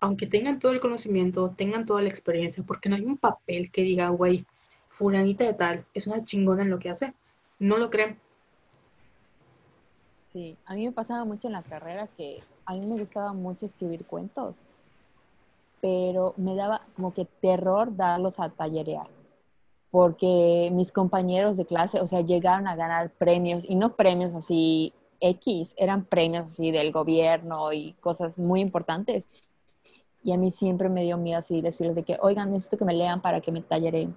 aunque 0.00 0.26
tengan 0.26 0.58
todo 0.58 0.72
el 0.72 0.80
conocimiento, 0.80 1.54
tengan 1.56 1.86
toda 1.86 2.02
la 2.02 2.08
experiencia, 2.08 2.62
porque 2.66 2.88
no 2.88 2.96
hay 2.96 3.04
un 3.04 3.16
papel 3.16 3.70
que 3.70 3.82
diga, 3.82 4.08
güey, 4.10 4.44
fulanita 4.90 5.44
de 5.44 5.54
tal, 5.54 5.84
es 5.94 6.06
una 6.06 6.24
chingona 6.24 6.62
en 6.62 6.70
lo 6.70 6.78
que 6.78 6.90
hace. 6.90 7.14
No 7.58 7.78
lo 7.78 7.90
creen. 7.90 8.18
Sí, 10.32 10.56
a 10.66 10.74
mí 10.74 10.84
me 10.84 10.92
pasaba 10.92 11.24
mucho 11.24 11.46
en 11.46 11.54
la 11.54 11.62
carrera 11.62 12.08
que 12.18 12.42
a 12.66 12.74
mí 12.74 12.84
me 12.84 12.98
gustaba 12.98 13.32
mucho 13.32 13.66
escribir 13.66 14.04
cuentos, 14.04 14.62
pero 15.80 16.34
me 16.36 16.54
daba 16.54 16.82
como 16.96 17.14
que 17.14 17.24
terror 17.40 17.94
darlos 17.96 18.40
a 18.40 18.50
tallerear, 18.50 19.06
porque 19.94 20.70
mis 20.72 20.90
compañeros 20.90 21.56
de 21.56 21.66
clase, 21.66 22.00
o 22.00 22.08
sea, 22.08 22.20
llegaron 22.20 22.66
a 22.66 22.74
ganar 22.74 23.12
premios, 23.12 23.64
y 23.64 23.76
no 23.76 23.94
premios 23.94 24.34
así 24.34 24.92
X, 25.20 25.72
eran 25.78 26.04
premios 26.04 26.48
así 26.48 26.72
del 26.72 26.90
gobierno 26.90 27.72
y 27.72 27.92
cosas 28.00 28.36
muy 28.36 28.60
importantes. 28.60 29.28
Y 30.24 30.32
a 30.32 30.36
mí 30.36 30.50
siempre 30.50 30.88
me 30.88 31.04
dio 31.04 31.16
miedo 31.16 31.38
así 31.38 31.60
decirles 31.60 31.94
de 31.94 32.02
que, 32.02 32.18
oigan, 32.20 32.50
necesito 32.50 32.76
que 32.76 32.84
me 32.84 32.92
lean 32.92 33.22
para 33.22 33.40
que 33.40 33.52
me 33.52 33.60
talleré. 33.60 34.08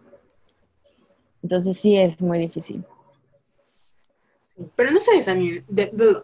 Entonces 1.44 1.78
sí 1.78 1.96
es 1.96 2.20
muy 2.24 2.40
difícil. 2.40 2.84
pero 4.76 4.90
no 4.90 5.00
se 5.00 5.16
desanimen, 5.16 5.64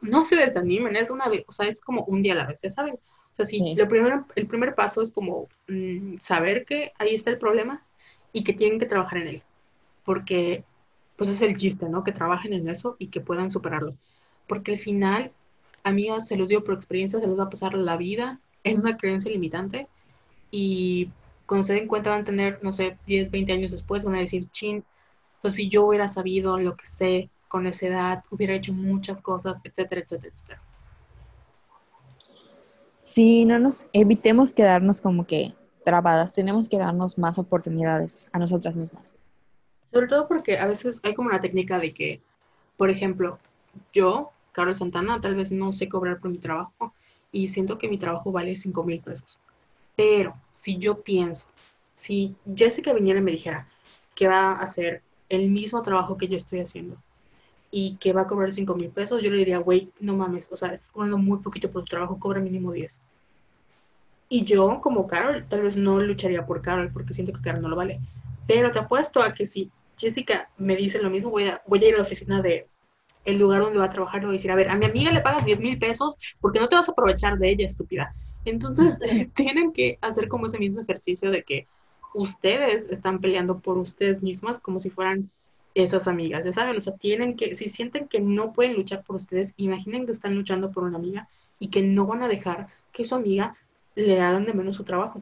no 0.01 0.25
se 0.25 0.35
desanimen, 0.35 0.95
es 0.95 1.11
una 1.11 1.29
vez, 1.29 1.43
o 1.47 1.53
sea, 1.53 1.67
es 1.67 1.79
como 1.79 2.05
un 2.05 2.23
día 2.23 2.33
a 2.33 2.37
la 2.37 2.47
vez, 2.47 2.59
ya 2.59 2.71
saben. 2.71 2.95
O 2.95 3.35
sea, 3.35 3.45
sí, 3.45 3.75
Lo 3.75 3.87
primero, 3.87 4.25
el 4.33 4.47
primer 4.47 4.73
paso 4.73 5.03
es 5.03 5.11
como 5.11 5.47
mm, 5.67 6.17
saber 6.17 6.65
que 6.65 6.91
ahí 6.97 7.13
está 7.13 7.29
el 7.29 7.37
problema 7.37 7.85
y 8.33 8.43
que 8.43 8.53
tienen 8.53 8.79
que 8.79 8.85
trabajar 8.85 9.19
en 9.19 9.27
él. 9.27 9.43
Porque, 10.03 10.65
pues 11.15 11.29
es 11.29 11.41
el 11.41 11.55
chiste, 11.55 11.87
¿no? 11.87 12.03
Que 12.03 12.11
trabajen 12.11 12.51
en 12.51 12.67
eso 12.67 12.97
y 12.99 13.07
que 13.07 13.21
puedan 13.21 13.51
superarlo. 13.51 13.95
Porque 14.47 14.73
al 14.73 14.79
final, 14.79 15.31
amigas, 15.83 16.27
se 16.27 16.35
los 16.35 16.49
digo 16.49 16.63
por 16.63 16.73
experiencia, 16.73 17.19
se 17.19 17.27
les 17.27 17.39
va 17.39 17.43
a 17.43 17.49
pasar 17.49 17.75
la 17.75 17.95
vida 17.95 18.39
en 18.63 18.79
una 18.79 18.97
creencia 18.97 19.31
limitante 19.31 19.87
y 20.51 21.09
cuando 21.45 21.65
se 21.65 21.73
den 21.73 21.87
cuenta 21.87 22.09
van 22.09 22.21
a 22.21 22.25
tener, 22.25 22.59
no 22.63 22.73
sé, 22.73 22.97
10, 23.05 23.31
20 23.31 23.53
años 23.53 23.71
después, 23.71 24.05
van 24.05 24.15
a 24.15 24.19
decir, 24.19 24.49
chin, 24.51 24.83
pues 25.41 25.55
si 25.55 25.69
yo 25.69 25.85
hubiera 25.85 26.07
sabido 26.07 26.57
lo 26.57 26.75
que 26.75 26.87
sé 26.87 27.29
con 27.47 27.67
esa 27.67 27.87
edad, 27.87 28.23
hubiera 28.31 28.53
hecho 28.53 28.73
muchas 28.73 29.21
cosas, 29.21 29.59
etcétera, 29.63 30.01
etcétera, 30.01 30.33
etcétera. 30.33 30.61
Sí, 32.99 33.45
no 33.45 33.59
nos 33.59 33.89
evitemos 33.93 34.53
quedarnos 34.53 34.99
como 34.99 35.27
que 35.27 35.53
trabadas, 35.83 36.33
tenemos 36.33 36.69
que 36.69 36.77
darnos 36.77 37.17
más 37.17 37.37
oportunidades 37.37 38.27
a 38.31 38.39
nosotras 38.39 38.75
mismas. 38.75 39.15
Sobre 39.91 40.07
todo 40.07 40.27
porque 40.27 40.57
a 40.57 40.65
veces 40.65 40.99
hay 41.03 41.13
como 41.13 41.29
una 41.29 41.41
técnica 41.41 41.79
de 41.79 41.93
que, 41.93 42.21
por 42.77 42.89
ejemplo, 42.89 43.39
yo, 43.93 44.31
Carol 44.51 44.77
Santana, 44.77 45.21
tal 45.21 45.35
vez 45.35 45.51
no 45.51 45.73
sé 45.73 45.87
cobrar 45.87 46.19
por 46.19 46.31
mi 46.31 46.39
trabajo, 46.39 46.93
y 47.31 47.49
siento 47.49 47.77
que 47.77 47.89
mi 47.89 47.97
trabajo 47.97 48.31
vale 48.31 48.55
5 48.55 48.83
mil 48.83 49.01
pesos. 49.01 49.37
Pero 49.95 50.35
si 50.51 50.77
yo 50.77 51.01
pienso, 51.01 51.47
si 51.93 52.35
Jessica 52.55 52.93
viniera 52.93 53.19
y 53.19 53.23
me 53.23 53.31
dijera 53.31 53.67
que 54.15 54.27
va 54.27 54.53
a 54.53 54.61
hacer 54.61 55.01
el 55.29 55.49
mismo 55.49 55.81
trabajo 55.81 56.17
que 56.17 56.27
yo 56.27 56.37
estoy 56.37 56.59
haciendo 56.59 56.95
y 57.71 57.97
que 57.97 58.13
va 58.13 58.21
a 58.21 58.27
cobrar 58.27 58.53
5 58.53 58.75
mil 58.75 58.89
pesos, 58.89 59.21
yo 59.21 59.31
le 59.31 59.37
diría, 59.37 59.57
güey, 59.57 59.91
no 59.99 60.15
mames, 60.15 60.51
o 60.51 60.57
sea, 60.57 60.71
estás 60.71 60.91
cobrando 60.91 61.17
muy 61.17 61.39
poquito 61.39 61.71
por 61.71 61.81
tu 61.81 61.87
trabajo, 61.87 62.19
cobra 62.19 62.39
mínimo 62.39 62.71
10. 62.71 63.01
Y 64.33 64.45
yo, 64.45 64.81
como 64.81 65.05
Carol, 65.05 65.45
tal 65.47 65.61
vez 65.61 65.77
no 65.77 65.99
lucharía 65.99 66.43
por 66.43 66.63
Carol 66.63 66.89
porque 66.91 67.13
siento 67.13 67.33
que 67.33 67.41
Carol 67.41 67.61
no 67.61 67.69
lo 67.69 67.75
vale. 67.75 67.99
Pero 68.47 68.71
te 68.71 68.79
apuesto 68.79 69.21
a 69.21 69.31
que 69.31 69.45
si 69.45 69.69
Jessica 69.95 70.49
me 70.57 70.75
dice 70.75 70.99
lo 70.99 71.11
mismo, 71.11 71.29
voy 71.29 71.49
a, 71.49 71.61
voy 71.67 71.83
a 71.83 71.87
ir 71.89 71.93
a 71.93 71.97
la 71.97 72.01
oficina 72.01 72.41
de, 72.41 72.65
el 73.25 73.37
lugar 73.37 73.61
donde 73.61 73.77
va 73.77 73.85
a 73.85 73.89
trabajar, 73.91 74.21
le 74.21 74.25
voy 74.25 74.33
a 74.33 74.37
decir, 74.37 74.49
a 74.49 74.55
ver, 74.55 74.69
a 74.69 74.75
mi 74.75 74.87
amiga 74.87 75.11
le 75.11 75.21
pagas 75.21 75.45
10 75.45 75.59
mil 75.59 75.77
pesos 75.77 76.15
porque 76.41 76.59
no 76.59 76.67
te 76.67 76.75
vas 76.75 76.89
a 76.89 76.93
aprovechar 76.93 77.37
de 77.37 77.51
ella, 77.51 77.67
estúpida. 77.67 78.15
Entonces, 78.43 78.99
tienen 79.35 79.71
que 79.71 79.99
hacer 80.01 80.27
como 80.27 80.47
ese 80.47 80.57
mismo 80.57 80.81
ejercicio 80.81 81.29
de 81.29 81.43
que 81.43 81.67
ustedes 82.15 82.89
están 82.89 83.19
peleando 83.19 83.59
por 83.59 83.77
ustedes 83.77 84.23
mismas 84.23 84.59
como 84.59 84.79
si 84.79 84.89
fueran 84.89 85.29
esas 85.75 86.07
amigas, 86.07 86.43
ya 86.43 86.53
saben, 86.53 86.75
o 86.75 86.81
sea, 86.81 86.95
tienen 86.95 87.35
que, 87.35 87.53
si 87.53 87.69
sienten 87.69 88.07
que 88.07 88.19
no 88.19 88.51
pueden 88.51 88.73
luchar 88.73 89.03
por 89.03 89.17
ustedes, 89.17 89.53
imaginen 89.57 90.07
que 90.07 90.11
están 90.11 90.33
luchando 90.33 90.71
por 90.71 90.85
una 90.85 90.97
amiga 90.97 91.27
y 91.59 91.67
que 91.67 91.83
no 91.83 92.07
van 92.07 92.23
a 92.23 92.27
dejar 92.27 92.69
que 92.91 93.05
su 93.05 93.13
amiga 93.13 93.55
le 93.95 94.21
hagan 94.21 94.45
de 94.45 94.53
menos 94.53 94.75
su 94.75 94.83
trabajo. 94.83 95.21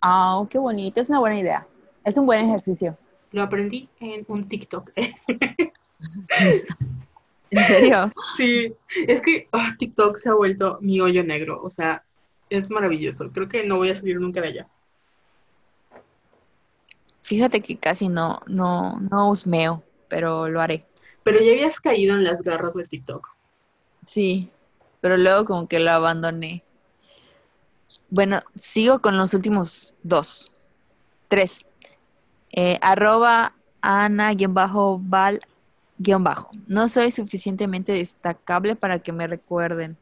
Ah, 0.00 0.44
qué 0.50 0.58
bonito, 0.58 1.00
es 1.00 1.08
una 1.08 1.20
buena 1.20 1.38
idea. 1.38 1.66
Es 2.04 2.16
un 2.16 2.26
buen 2.26 2.44
ejercicio. 2.44 2.98
Lo 3.30 3.42
aprendí 3.42 3.88
en 4.00 4.24
un 4.28 4.48
TikTok. 4.48 4.90
¿En 7.50 7.64
serio? 7.64 8.12
Sí, 8.36 8.74
es 9.06 9.20
que 9.20 9.48
ah, 9.52 9.72
TikTok 9.78 10.16
se 10.16 10.30
ha 10.30 10.34
vuelto 10.34 10.78
mi 10.80 11.00
hoyo 11.00 11.22
negro, 11.22 11.62
o 11.62 11.70
sea, 11.70 12.02
es 12.50 12.70
maravilloso. 12.70 13.30
Creo 13.30 13.48
que 13.48 13.64
no 13.64 13.76
voy 13.76 13.90
a 13.90 13.94
salir 13.94 14.18
nunca 14.18 14.40
de 14.40 14.48
allá. 14.48 14.68
Fíjate 17.22 17.60
que 17.60 17.76
casi 17.76 18.08
no, 18.08 18.40
no, 18.46 18.98
no 18.98 19.30
husmeo, 19.30 19.82
pero 20.08 20.48
lo 20.48 20.60
haré. 20.60 20.84
Pero 21.22 21.40
ya 21.40 21.52
habías 21.52 21.80
caído 21.80 22.14
en 22.16 22.24
las 22.24 22.42
garras 22.42 22.74
del 22.74 22.88
TikTok. 22.88 23.28
Sí, 24.04 24.51
pero 25.02 25.18
luego 25.18 25.44
como 25.44 25.68
que 25.68 25.80
lo 25.80 25.90
abandoné. 25.90 26.64
Bueno, 28.08 28.40
sigo 28.54 29.00
con 29.00 29.18
los 29.18 29.34
últimos 29.34 29.92
dos. 30.02 30.50
Tres. 31.28 31.66
Eh, 32.52 32.78
arroba 32.80 33.54
Ana-Val 33.82 35.40
guion 35.98 36.24
bajo. 36.24 36.50
No 36.66 36.88
soy 36.88 37.10
suficientemente 37.10 37.92
destacable 37.92 38.76
para 38.76 39.00
que 39.00 39.12
me 39.12 39.26
recuerden. 39.26 39.96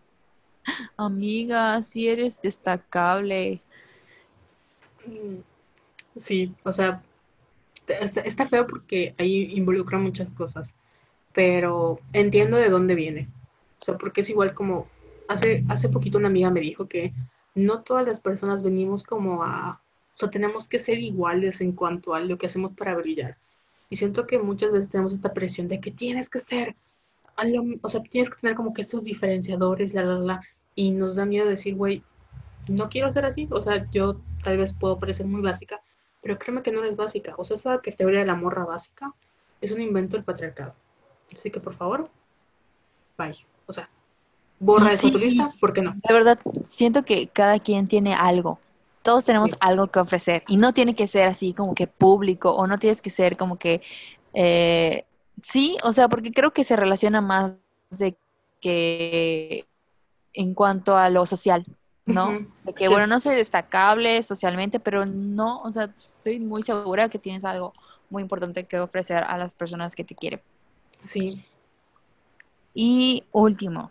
Amiga, 0.97 1.83
si 1.83 2.09
eres 2.09 2.41
destacable. 2.41 3.63
Sí, 6.17 6.55
o 6.63 6.73
sea, 6.73 7.03
está, 7.89 8.47
feo 8.47 8.67
porque 8.67 9.15
ahí 9.19 9.57
involucra 9.57 9.99
muchas 9.99 10.33
cosas, 10.33 10.75
pero 11.33 12.01
entiendo 12.13 12.59
de 12.59 12.69
dónde 12.69 12.95
viene. 12.95 13.29
O 13.81 13.85
sea, 13.85 13.97
porque 13.97 14.21
es 14.21 14.31
igual 14.31 14.55
como 14.55 14.89
hace, 15.29 15.65
hace 15.69 15.89
poquito 15.89 16.19
una 16.19 16.29
amiga 16.29 16.51
me 16.51 16.61
dijo 16.61 16.87
que 16.87 17.13
no 17.55 17.83
todas 17.83 18.07
las 18.07 18.21
personas 18.21 18.63
venimos 18.63 19.05
como 19.05 19.43
a, 19.43 19.81
o 20.15 20.19
sea, 20.19 20.31
tenemos 20.31 20.69
que 20.69 20.79
ser 20.79 20.99
iguales 20.99 21.61
en 21.61 21.73
cuanto 21.73 22.15
a 22.15 22.21
lo 22.21 22.37
que 22.37 22.47
hacemos 22.47 22.73
para 22.73 22.95
brillar. 22.95 23.37
Y 23.89 23.97
siento 23.97 24.27
que 24.27 24.39
muchas 24.39 24.73
veces 24.73 24.91
tenemos 24.91 25.13
esta 25.13 25.33
presión 25.33 25.69
de 25.69 25.81
que 25.81 25.91
tienes 25.91 26.29
que 26.29 26.39
ser, 26.41 26.77
o 27.83 27.89
sea, 27.89 28.03
tienes 28.03 28.31
que 28.31 28.41
tener 28.41 28.57
como 28.57 28.73
que 28.73 28.83
estos 28.83 29.03
diferenciadores, 29.03 29.95
la, 29.95 30.03
la, 30.03 30.19
la, 30.19 30.41
y 30.75 30.91
nos 30.91 31.17
da 31.17 31.25
miedo 31.25 31.49
decir, 31.49 31.75
güey, 31.75 32.03
no 32.69 32.89
quiero 32.89 33.11
ser 33.13 33.25
así, 33.25 33.49
o 33.51 33.61
sea, 33.61 33.89
yo 33.91 34.21
tal 34.45 34.59
vez 34.59 34.73
puedo 34.73 34.99
parecer 34.99 35.27
muy 35.27 35.41
básica, 35.41 35.81
pero 36.23 36.39
créeme 36.39 36.63
que 36.63 36.73
no 36.73 36.81
eres 36.81 36.97
básica, 36.97 37.35
o 37.37 37.45
sea, 37.45 37.57
esa 37.57 37.81
que 37.81 37.93
teoría 37.93 38.21
de 38.21 38.27
la 38.27 38.37
morra 38.37 38.65
básica 38.65 39.13
es 39.61 39.73
un 39.73 39.81
invento 39.81 40.17
del 40.17 40.25
patriarcado. 40.25 40.75
Así 41.33 41.51
que, 41.51 41.61
por 41.61 41.75
favor, 41.75 42.09
bye. 43.19 43.35
O 43.71 43.73
sea, 43.73 43.89
borra 44.59 44.93
esa 44.93 45.11
tu 45.11 45.19
lista, 45.19 45.49
¿por 45.61 45.73
qué 45.73 45.83
no? 45.83 45.95
De 46.07 46.15
verdad, 46.15 46.39
siento 46.65 47.05
que 47.05 47.29
cada 47.29 47.59
quien 47.59 47.89
tiene 47.89 48.15
algo 48.15 48.59
todos 49.03 49.25
tenemos 49.25 49.57
algo 49.61 49.87
que 49.87 49.99
ofrecer 49.99 50.45
y 50.47 50.57
no 50.57 50.73
tiene 50.75 50.95
que 50.95 51.07
ser 51.07 51.29
así 51.29 51.55
como 51.55 51.75
que 51.75 51.87
público 51.87 52.51
o 52.53 52.67
no 52.67 52.79
tienes 52.79 53.01
que 53.01 53.11
ser 53.11 53.37
como 53.37 53.59
que, 53.59 53.81
eh, 54.35 55.05
sí, 55.43 55.77
o 55.83 55.93
sea, 55.93 56.09
porque 56.09 56.33
creo 56.33 56.53
que 56.53 56.65
se 56.65 56.77
relaciona 56.77 57.21
más 57.21 57.53
de 57.91 58.17
que 58.61 59.67
en 60.35 60.55
cuanto 60.55 60.97
a 60.97 61.09
lo 61.09 61.25
social, 61.25 61.65
¿no? 62.05 62.47
De 62.65 62.75
que, 62.75 62.89
bueno, 62.89 63.07
no 63.07 63.21
soy 63.21 63.37
destacable 63.37 64.23
socialmente, 64.23 64.81
pero 64.81 65.07
no, 65.07 65.63
o 65.63 65.71
sea, 65.71 65.85
estoy 65.97 66.39
muy 66.39 66.63
segura 66.63 67.09
que 67.09 67.19
tienes 67.19 67.45
algo 67.45 67.73
muy 68.11 68.23
importante 68.23 68.65
que 68.65 68.79
ofrecer 68.79 69.25
a 69.25 69.39
las 69.39 69.55
personas 69.55 69.95
que 69.95 70.05
te 70.05 70.15
quieren. 70.15 70.41
Sí. 71.07 71.43
Y 72.75 73.25
último, 73.33 73.91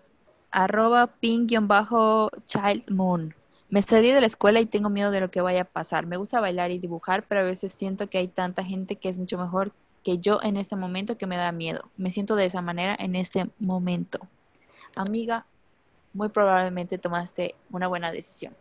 arroba 0.51 1.07
pin-childmoon. 1.07 3.35
Me 3.69 3.81
salí 3.81 4.11
de 4.11 4.21
la 4.21 4.27
escuela 4.27 4.61
y 4.61 4.65
tengo 4.65 4.89
miedo 4.89 5.11
de 5.11 5.19
lo 5.19 5.29
que 5.29 5.41
vaya 5.41 5.61
a 5.61 5.65
pasar. 5.65 6.07
Me 6.07 6.17
gusta 6.17 6.39
bailar 6.39 6.71
y 6.71 6.79
dibujar, 6.79 7.25
pero 7.27 7.41
a 7.41 7.43
veces 7.43 7.71
siento 7.71 8.09
que 8.09 8.17
hay 8.17 8.27
tanta 8.27 8.63
gente 8.63 8.95
que 8.95 9.09
es 9.09 9.17
mucho 9.17 9.37
mejor 9.37 9.73
que 10.03 10.17
yo 10.17 10.39
en 10.41 10.57
este 10.57 10.75
momento 10.75 11.17
que 11.17 11.27
me 11.27 11.37
da 11.37 11.51
miedo. 11.51 11.89
Me 11.97 12.09
siento 12.09 12.35
de 12.35 12.45
esa 12.45 12.61
manera 12.61 12.95
en 12.97 13.15
este 13.15 13.49
momento. 13.59 14.19
Amiga, 14.95 15.45
muy 16.13 16.29
probablemente 16.29 16.97
tomaste 16.97 17.55
una 17.69 17.87
buena 17.87 18.11
decisión. 18.11 18.55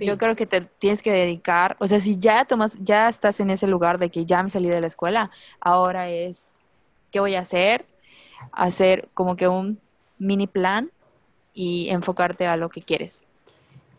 Yo 0.00 0.18
creo 0.18 0.36
que 0.36 0.46
te 0.46 0.62
tienes 0.62 1.00
que 1.00 1.12
dedicar, 1.12 1.76
o 1.78 1.86
sea, 1.86 2.00
si 2.00 2.18
ya 2.18 2.44
tomas, 2.44 2.76
ya 2.80 3.08
estás 3.08 3.40
en 3.40 3.50
ese 3.50 3.66
lugar 3.66 3.98
de 3.98 4.10
que 4.10 4.26
ya 4.26 4.42
me 4.42 4.50
salí 4.50 4.68
de 4.68 4.80
la 4.80 4.88
escuela, 4.88 5.30
ahora 5.60 6.10
es, 6.10 6.52
¿qué 7.10 7.20
voy 7.20 7.36
a 7.36 7.40
hacer? 7.40 7.86
Hacer 8.52 9.08
como 9.14 9.36
que 9.36 9.48
un 9.48 9.78
mini 10.18 10.46
plan 10.46 10.90
y 11.54 11.88
enfocarte 11.90 12.46
a 12.46 12.56
lo 12.56 12.68
que 12.68 12.82
quieres. 12.82 13.24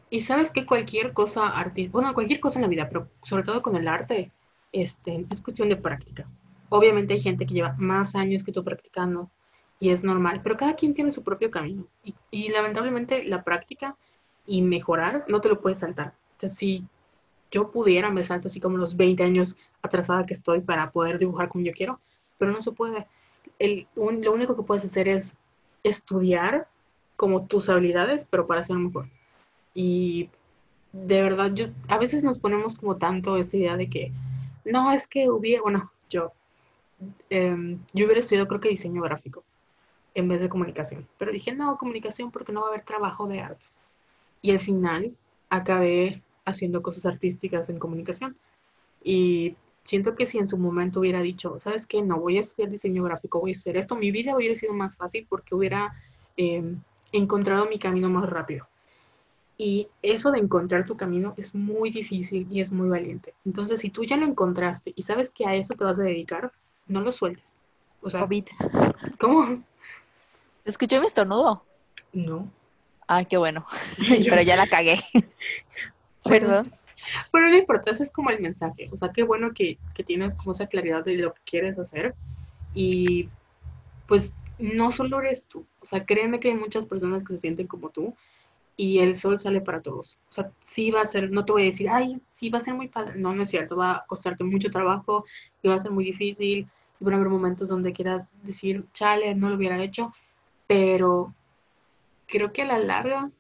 Y 0.10 0.22
sabes 0.22 0.52
que 0.52 0.66
cualquier 0.66 1.14
cosa 1.14 1.48
artística, 1.50 1.92
bueno, 1.92 2.14
cualquier 2.14 2.40
cosa 2.40 2.60
en 2.60 2.64
la 2.64 2.70
vida, 2.70 2.88
pero 2.88 3.10
sobre 3.24 3.44
todo 3.44 3.62
con 3.62 3.76
el 3.76 3.88
arte, 3.88 4.32
este, 4.72 5.26
es 5.30 5.42
cuestión 5.42 5.70
de 5.70 5.76
práctica. 5.76 6.28
Obviamente 6.70 7.14
hay 7.14 7.20
gente 7.20 7.46
que 7.46 7.54
lleva 7.54 7.76
más 7.78 8.16
años 8.16 8.44
que 8.44 8.52
tú 8.52 8.64
practicando 8.64 9.30
y 9.80 9.90
es 9.90 10.04
normal, 10.04 10.42
pero 10.44 10.58
cada 10.58 10.76
quien 10.76 10.94
tiene 10.94 11.12
su 11.12 11.24
propio 11.24 11.52
camino. 11.52 11.86
Y, 12.32 12.50
lamentablemente 12.50 13.24
la 13.24 13.44
práctica 13.44 13.96
y 14.46 14.62
mejorar, 14.62 15.26
no 15.28 15.42
te 15.42 15.50
lo 15.50 15.62
puedes 15.62 15.80
saltar. 15.80 16.14
O 16.38 16.40
sea, 16.40 16.50
si 16.50 16.86
yo 17.52 17.72
pudiera, 17.72 18.10
me 18.10 18.24
salto 18.24 18.48
así 18.48 18.60
como 18.60 18.78
los 18.78 18.96
20 18.96 19.24
años 19.24 19.58
atrasada 19.82 20.26
que 20.26 20.34
estoy 20.34 20.62
para 20.62 20.92
poder 20.92 21.20
dibujar 21.20 21.50
como 21.50 21.64
yo 21.64 21.74
quiero, 21.74 22.00
pero 22.38 22.52
no 22.52 22.62
se 22.62 22.72
puede. 22.72 23.08
El, 23.60 23.88
lo 23.96 24.34
único 24.34 24.56
que 24.56 24.64
puedes 24.64 24.86
hacer 24.86 25.08
es 25.08 25.38
estudiar 25.84 26.68
como 27.16 27.48
tus 27.48 27.70
habilidades, 27.70 28.26
pero 28.30 28.48
para 28.48 28.64
ser 28.64 28.78
mejor. 28.78 29.08
Y 29.74 30.30
de 30.92 31.22
verdad, 31.22 31.54
yo, 31.54 31.68
a 31.88 31.98
veces 31.98 32.24
nos 32.24 32.40
ponemos 32.40 32.78
como 32.78 32.98
tanto 32.98 33.38
esta 33.38 33.58
idea 33.58 33.78
de 33.78 33.90
que, 33.90 34.12
no, 34.66 34.92
es 34.92 35.08
que 35.08 35.30
hubiera, 35.30 35.62
bueno, 35.62 35.92
yo, 36.10 36.32
em, 37.30 37.80
yo 37.94 38.06
hubiera 38.06 38.22
estudiado 38.22 38.48
creo 38.48 38.62
que 38.62 38.70
diseño 38.70 39.02
gráfico 39.02 39.44
en 40.16 40.28
vez 40.28 40.42
de 40.42 40.50
comunicación, 40.50 41.08
pero 41.18 41.32
dije, 41.32 41.54
no, 41.54 41.78
comunicación 41.78 42.32
porque 42.32 42.52
no 42.52 42.62
va 42.62 42.68
a 42.68 42.70
haber 42.72 42.84
trabajo 42.84 43.28
de 43.28 43.42
artes. 43.42 43.80
Y 44.42 44.52
al 44.52 44.60
final 44.60 45.16
acabé 45.50 46.22
haciendo 46.46 46.82
cosas 46.82 47.06
artísticas 47.06 47.70
en 47.70 47.78
comunicación. 47.80 48.36
Y 49.04 49.56
siento 49.88 50.16
que 50.16 50.26
si 50.26 50.38
en 50.38 50.50
su 50.50 50.58
momento 50.58 51.00
hubiera 51.00 51.22
dicho, 51.22 51.60
¿sabes 51.60 51.88
qué? 51.88 52.02
No 52.02 52.20
voy 52.20 52.36
a 52.36 52.42
estudiar 52.42 52.70
diseño 52.70 53.04
gráfico, 53.04 53.40
voy 53.40 53.52
a 53.52 53.54
estudiar 53.54 53.78
esto, 53.78 53.96
mi 53.96 54.12
vida 54.12 54.36
hubiera 54.36 54.54
sido 54.58 54.74
más 54.74 54.98
fácil 54.98 55.26
porque 55.30 55.56
hubiera 55.56 55.94
em, 56.36 56.82
encontrado 57.14 57.68
mi 57.68 57.80
camino 57.80 58.10
más 58.10 58.30
rápido. 58.30 58.68
Y 59.58 59.88
eso 60.02 60.32
de 60.32 60.40
encontrar 60.40 60.86
tu 60.86 60.98
camino 60.98 61.34
es 61.38 61.56
muy 61.56 61.90
difícil 61.90 62.46
y 62.52 62.60
es 62.60 62.74
muy 62.74 62.90
valiente. 62.90 63.34
Entonces, 63.46 63.80
si 63.80 63.90
tú 63.90 64.04
ya 64.04 64.18
lo 64.18 64.26
encontraste 64.26 64.92
y 64.94 65.04
sabes 65.04 65.32
que 65.32 65.48
a 65.48 65.56
eso 65.56 65.74
te 65.74 65.86
vas 65.86 66.00
a 66.02 66.04
dedicar, 66.04 66.52
no 66.88 67.00
lo 67.00 67.14
sueltes. 67.14 67.56
O 68.02 68.10
sea, 68.10 68.20
COVID. 68.20 68.46
¿cómo? 69.18 69.64
¿Se 70.66 70.70
escuchó 70.70 71.00
mi 71.00 71.06
estornudo? 71.06 71.64
No. 72.12 72.52
Ah, 73.08 73.24
qué 73.24 73.38
bueno. 73.38 73.66
Pero 74.30 74.42
ya 74.42 74.58
la 74.58 74.68
cagué. 74.68 75.00
Perdón. 76.26 76.74
Pero 77.32 77.48
lo 77.48 77.58
importante 77.58 78.04
es 78.04 78.12
como 78.12 78.30
el 78.30 78.42
mensaje. 78.42 78.90
O 78.92 78.98
sea, 78.98 79.12
qué 79.12 79.24
bueno 79.24 79.54
que, 79.54 79.78
que 79.94 80.04
tienes 80.04 80.36
como 80.36 80.54
esa 80.54 80.68
claridad 80.68 81.04
de 81.06 81.16
lo 81.16 81.34
que 81.34 81.42
quieres 81.46 81.80
hacer. 81.80 82.16
Y 82.74 83.30
pues 84.08 84.34
no 84.60 84.92
solo 84.92 85.20
eres 85.20 85.46
tú. 85.48 85.66
O 85.82 85.86
sea, 85.86 86.06
créeme 86.06 86.40
que 86.40 86.50
hay 86.50 86.56
muchas 86.56 86.86
personas 86.86 87.24
que 87.24 87.34
se 87.34 87.42
sienten 87.42 87.68
como 87.68 87.90
tú 87.90 88.16
y 88.76 89.00
el 89.00 89.16
sol 89.16 89.40
sale 89.40 89.60
para 89.60 89.82
todos. 89.82 90.18
O 90.30 90.32
sea, 90.32 90.52
sí 90.64 90.92
va 90.92 91.02
a 91.02 91.08
ser, 91.08 91.32
no 91.32 91.44
te 91.44 91.52
voy 91.52 91.64
a 91.64 91.66
decir, 91.66 91.90
ay, 91.90 92.22
sí 92.34 92.50
va 92.50 92.60
a 92.60 92.62
ser 92.62 92.76
muy 92.76 92.88
padre. 92.88 93.16
No, 93.18 93.34
no 93.34 93.44
es 93.44 93.50
cierto, 93.50 93.76
va 93.76 93.92
a 93.98 94.06
costarte 94.06 94.44
mucho 94.44 94.70
trabajo 94.70 95.26
y 95.64 95.68
va 95.68 95.76
a 95.76 95.80
ser 95.80 95.92
muy 95.92 96.06
difícil. 96.06 96.70
Y 97.00 97.04
van 97.04 97.16
a 97.16 97.18
haber 97.18 97.30
momentos 97.30 97.70
donde 97.70 97.94
quieras 97.94 98.28
decir, 98.44 98.86
chale, 98.94 99.34
no 99.36 99.50
lo 99.50 99.56
hubiera 99.56 99.82
hecho. 99.84 100.14
Pero 100.68 101.34
creo 102.28 102.54
que 102.54 102.62
a 102.62 102.66
la 102.66 102.80
larga 102.80 103.32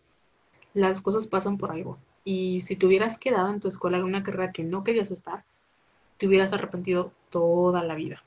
las 0.73 1.01
cosas 1.01 1.27
pasan 1.27 1.57
por 1.57 1.71
algo. 1.71 1.99
Y 2.29 2.59
si 2.59 2.75
te 2.75 2.85
hubieras 2.85 3.19
quedado 3.19 3.49
en 3.53 3.61
tu 3.61 3.69
escuela 3.69 3.99
en 3.99 4.03
una 4.03 4.21
carrera 4.21 4.51
que 4.51 4.61
no 4.61 4.83
querías 4.83 5.11
estar, 5.11 5.45
te 6.17 6.27
hubieras 6.27 6.51
arrepentido 6.51 7.13
toda 7.29 7.81
la 7.85 7.95
vida. 7.95 8.21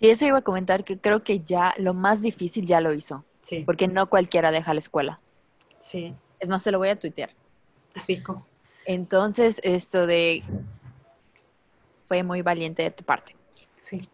Sí, 0.00 0.10
eso 0.10 0.26
iba 0.26 0.38
a 0.38 0.42
comentar 0.42 0.82
que 0.82 0.98
creo 0.98 1.22
que 1.22 1.38
ya 1.38 1.74
lo 1.78 1.94
más 1.94 2.22
difícil 2.22 2.66
ya 2.66 2.80
lo 2.80 2.92
hizo. 2.92 3.24
Sí. 3.40 3.62
Porque 3.64 3.86
no 3.86 4.08
cualquiera 4.08 4.50
deja 4.50 4.74
la 4.74 4.80
escuela. 4.80 5.20
Sí. 5.78 6.12
Es 6.40 6.48
más, 6.48 6.64
se 6.64 6.72
lo 6.72 6.78
voy 6.78 6.88
a 6.88 6.98
tuitear. 6.98 7.30
Así 7.94 8.20
como. 8.20 8.44
Entonces, 8.84 9.60
esto 9.62 10.08
de... 10.08 10.42
Fue 12.06 12.24
muy 12.24 12.42
valiente 12.42 12.82
de 12.82 12.90
tu 12.90 13.04
parte. 13.04 13.36
Sí. 13.78 14.08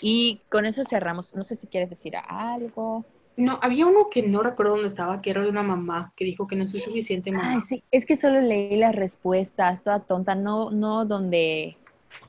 Y 0.00 0.40
con 0.50 0.66
eso 0.66 0.84
cerramos. 0.84 1.36
No 1.36 1.44
sé 1.44 1.54
si 1.54 1.68
quieres 1.68 1.88
decir 1.88 2.16
algo. 2.16 3.04
No, 3.36 3.58
había 3.60 3.86
uno 3.86 4.08
que 4.10 4.22
no 4.22 4.42
recuerdo 4.42 4.72
dónde 4.72 4.88
estaba, 4.88 5.20
que 5.20 5.30
era 5.30 5.42
de 5.42 5.50
una 5.50 5.62
mamá, 5.62 6.12
que 6.16 6.24
dijo 6.24 6.46
que 6.46 6.56
no 6.56 6.66
soy 6.68 6.80
suficiente 6.80 7.30
mamá. 7.30 7.52
Ay, 7.52 7.60
sí, 7.60 7.84
es 7.90 8.06
que 8.06 8.16
solo 8.16 8.40
leí 8.40 8.76
las 8.76 8.94
respuestas, 8.94 9.82
toda 9.82 10.00
tonta, 10.00 10.34
no, 10.34 10.70
no 10.70 11.04
donde 11.04 11.76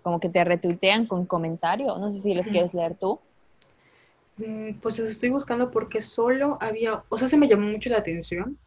como 0.01 0.19
que 0.19 0.27
te 0.27 0.43
retuitean 0.43 1.05
con 1.07 1.25
comentario. 1.25 1.97
No 1.97 2.11
sé 2.11 2.19
si 2.19 2.33
les 2.33 2.49
quieres 2.49 2.73
leer 2.73 2.95
tú. 2.95 3.19
Mm, 4.37 4.73
Pues 4.81 4.99
los 4.99 5.09
estoy 5.09 5.29
buscando 5.29 5.71
porque 5.71 6.01
solo 6.01 6.57
había, 6.59 7.03
o 7.07 7.17
sea, 7.17 7.27
se 7.29 7.37
me 7.37 7.47
llamó 7.47 7.67
mucho 7.67 7.89
la 7.89 7.99
atención, 7.99 8.57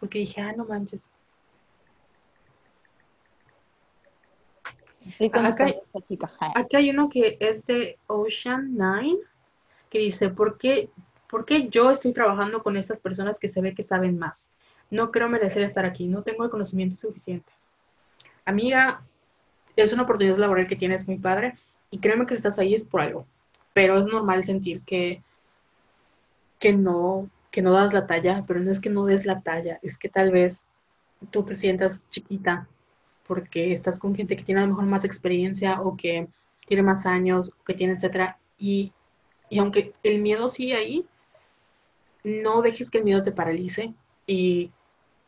porque 0.00 0.18
dije, 0.20 0.40
ah, 0.40 0.52
no 0.56 0.64
manches. 0.64 1.10
Acá- 5.32 5.68
esta- 5.68 6.00
chica. 6.00 6.30
Aquí 6.54 6.76
hay 6.76 6.90
uno 6.90 7.08
que 7.08 7.36
es 7.40 7.64
de 7.66 7.98
Ocean 8.06 8.72
Nine, 8.72 9.18
que 9.90 9.98
dice, 9.98 10.30
¿por 10.30 10.58
qué, 10.58 10.90
¿por 11.32 11.46
qué 11.46 11.68
yo 11.70 11.90
estoy 11.90 12.12
trabajando 12.12 12.62
con 12.62 12.76
estas 12.76 12.98
personas 12.98 13.40
que 13.40 13.48
se 13.48 13.62
ve 13.62 13.74
que 13.74 13.84
saben 13.84 14.18
más? 14.18 14.50
No 14.90 15.10
creo 15.10 15.30
merecer 15.30 15.62
estar 15.62 15.86
aquí, 15.86 16.06
no 16.06 16.22
tengo 16.22 16.44
el 16.44 16.50
conocimiento 16.50 17.00
suficiente. 17.00 17.50
Amiga, 18.44 19.00
es 19.74 19.94
una 19.94 20.02
oportunidad 20.02 20.36
laboral 20.36 20.68
que 20.68 20.76
tienes 20.76 21.08
muy 21.08 21.16
padre 21.16 21.54
y 21.90 22.00
créeme 22.00 22.26
que 22.26 22.34
si 22.34 22.40
estás 22.40 22.58
ahí 22.58 22.74
es 22.74 22.84
por 22.84 23.00
algo, 23.00 23.26
pero 23.72 23.98
es 23.98 24.06
normal 24.06 24.44
sentir 24.44 24.82
que, 24.82 25.22
que, 26.58 26.74
no, 26.74 27.30
que 27.50 27.62
no 27.62 27.72
das 27.72 27.94
la 27.94 28.06
talla, 28.06 28.44
pero 28.46 28.60
no 28.60 28.70
es 28.70 28.78
que 28.78 28.90
no 28.90 29.06
des 29.06 29.24
la 29.24 29.40
talla, 29.40 29.78
es 29.80 29.96
que 29.96 30.10
tal 30.10 30.32
vez 30.32 30.68
tú 31.30 31.44
te 31.44 31.54
sientas 31.54 32.04
chiquita 32.10 32.68
porque 33.26 33.72
estás 33.72 33.98
con 33.98 34.14
gente 34.14 34.36
que 34.36 34.44
tiene 34.44 34.60
a 34.60 34.64
lo 34.64 34.72
mejor 34.72 34.84
más 34.84 35.06
experiencia 35.06 35.80
o 35.80 35.96
que 35.96 36.28
tiene 36.66 36.82
más 36.82 37.06
años, 37.06 37.48
o 37.48 37.64
que 37.64 37.72
tiene, 37.72 37.94
etcétera. 37.94 38.36
Y, 38.58 38.92
y 39.48 39.60
aunque 39.60 39.94
el 40.02 40.20
miedo 40.20 40.50
sigue 40.50 40.74
ahí, 40.74 41.06
no 42.24 42.62
dejes 42.62 42.90
que 42.90 42.98
el 42.98 43.04
miedo 43.04 43.22
te 43.22 43.32
paralice 43.32 43.94
y 44.26 44.70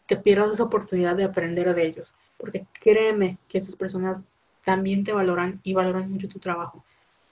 te 0.07 0.17
pierdas 0.17 0.53
esa 0.53 0.65
oportunidad 0.65 1.17
de 1.17 1.25
aprender 1.25 1.75
de 1.75 1.87
ellos. 1.87 2.15
Porque 2.39 2.67
créeme 2.81 3.39
que 3.49 3.59
esas 3.59 3.77
personas 3.77 4.25
también 4.65 5.05
te 5.05 5.13
valoran 5.13 5.61
y 5.63 5.75
valoran 5.75 6.11
mucho 6.11 6.29
tu 6.29 6.39
trabajo. 6.39 6.85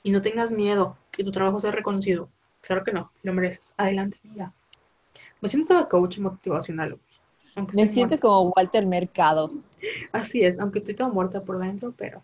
Y 0.03 0.11
no 0.11 0.23
tengas 0.23 0.53
miedo 0.53 0.97
que 1.11 1.25
tu 1.25 1.31
trabajo 1.31 1.61
sea 1.61 1.71
reconocido. 1.71 2.29
Claro 2.61 2.85
que 2.85 2.93
no, 2.93 3.11
lo 3.23 3.33
mereces. 3.33 3.75
Adelante, 3.77 4.19
mira. 4.23 4.53
Me 5.41 5.49
siento 5.49 5.89
coach 5.89 6.19
motivacional. 6.19 6.99
aunque 7.57 7.77
Me 7.77 7.87
siento 7.87 8.11
muerta. 8.13 8.21
como 8.21 8.53
Walter 8.57 8.87
Mercado. 8.87 9.51
Así 10.13 10.45
es, 10.45 10.61
aunque 10.61 10.79
estoy 10.79 10.95
toda 10.95 11.09
muerta 11.09 11.41
por 11.41 11.59
dentro, 11.59 11.93
pero. 11.97 12.23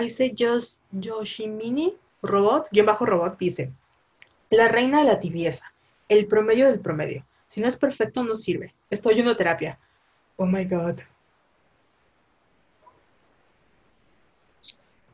Dice 0.00 0.32
Yosh, 0.32 0.74
Yoshimini 0.92 1.94
Robot, 2.22 2.68
guion 2.70 2.86
bajo 2.86 3.06
robot, 3.06 3.38
dice: 3.38 3.72
La 4.50 4.68
reina 4.68 5.00
de 5.00 5.06
la 5.06 5.20
tibieza, 5.20 5.72
el 6.10 6.26
promedio 6.26 6.66
del 6.66 6.80
promedio. 6.80 7.24
Si 7.48 7.60
no 7.60 7.68
es 7.68 7.78
perfecto, 7.78 8.22
no 8.22 8.36
sirve. 8.36 8.74
Estoy 8.90 9.14
yendo 9.14 9.30
a 9.30 9.36
terapia. 9.36 9.78
Oh 10.36 10.44
my 10.44 10.64
god. 10.64 10.98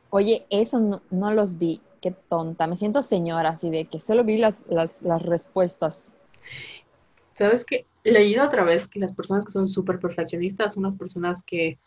Oye, 0.09 0.45
eso 0.49 0.79
no, 0.79 1.01
no 1.11 1.31
los 1.31 1.57
vi. 1.57 1.81
Qué 2.01 2.11
tonta. 2.11 2.67
Me 2.67 2.75
siento 2.75 3.01
señora, 3.01 3.49
así 3.49 3.69
de 3.69 3.85
que 3.85 3.99
solo 3.99 4.23
vi 4.23 4.37
las, 4.37 4.65
las, 4.67 5.03
las 5.03 5.21
respuestas. 5.21 6.11
¿Sabes 7.35 7.63
qué? 7.63 7.85
Leído 8.03 8.43
otra 8.43 8.63
vez 8.63 8.87
que 8.87 8.99
las 8.99 9.13
personas 9.13 9.45
que 9.45 9.51
son 9.51 9.69
súper 9.69 9.99
perfeccionistas 9.99 10.73
son 10.73 10.83
las 10.83 10.95
personas 10.95 11.43
que, 11.43 11.77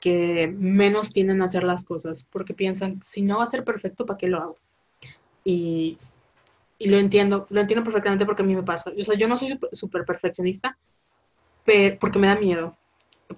que 0.00 0.48
menos 0.48 1.12
tienden 1.12 1.40
a 1.40 1.46
hacer 1.46 1.64
las 1.64 1.84
cosas 1.84 2.26
porque 2.30 2.52
piensan, 2.52 3.00
si 3.04 3.22
no 3.22 3.38
va 3.38 3.44
a 3.44 3.48
ser 3.48 3.64
perfecto, 3.64 4.04
¿para 4.04 4.18
qué 4.18 4.28
lo 4.28 4.38
hago? 4.38 4.56
Y, 5.44 5.96
y 6.78 6.88
lo 6.88 6.96
entiendo, 6.98 7.46
lo 7.50 7.60
entiendo 7.60 7.84
perfectamente 7.84 8.26
porque 8.26 8.42
a 8.42 8.46
mí 8.46 8.54
me 8.56 8.62
pasa. 8.62 8.90
O 9.00 9.04
sea, 9.04 9.16
yo 9.16 9.28
no 9.28 9.38
soy 9.38 9.58
súper- 9.72 10.04
perfeccionista 10.06 10.78
pero, 11.64 11.98
porque 11.98 12.18
me 12.18 12.26
da 12.28 12.36
miedo, 12.36 12.76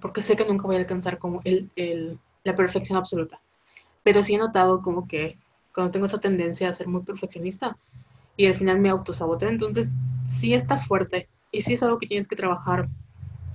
porque 0.01 0.21
sé 0.21 0.35
que 0.35 0.45
nunca 0.45 0.65
voy 0.67 0.75
a 0.75 0.79
alcanzar 0.79 1.17
como 1.19 1.41
el, 1.43 1.69
el- 1.75 2.19
la 2.43 2.55
perfección 2.55 2.97
absoluta. 2.97 3.39
Pero 4.03 4.23
sí 4.23 4.35
he 4.35 4.37
notado 4.37 4.81
como 4.81 5.07
que 5.07 5.37
cuando 5.73 5.91
tengo 5.91 6.05
esa 6.07 6.19
tendencia 6.19 6.69
a 6.69 6.73
ser 6.73 6.87
muy 6.87 7.03
perfeccionista 7.03 7.77
y 8.37 8.47
al 8.47 8.55
final 8.55 8.79
me 8.79 8.89
autosaboteo, 8.89 9.49
entonces 9.49 9.95
sí 10.27 10.53
está 10.53 10.79
fuerte 10.81 11.29
y 11.51 11.61
sí 11.61 11.75
es 11.75 11.83
algo 11.83 11.99
que 11.99 12.07
tienes 12.07 12.27
que 12.27 12.35
trabajar. 12.35 12.89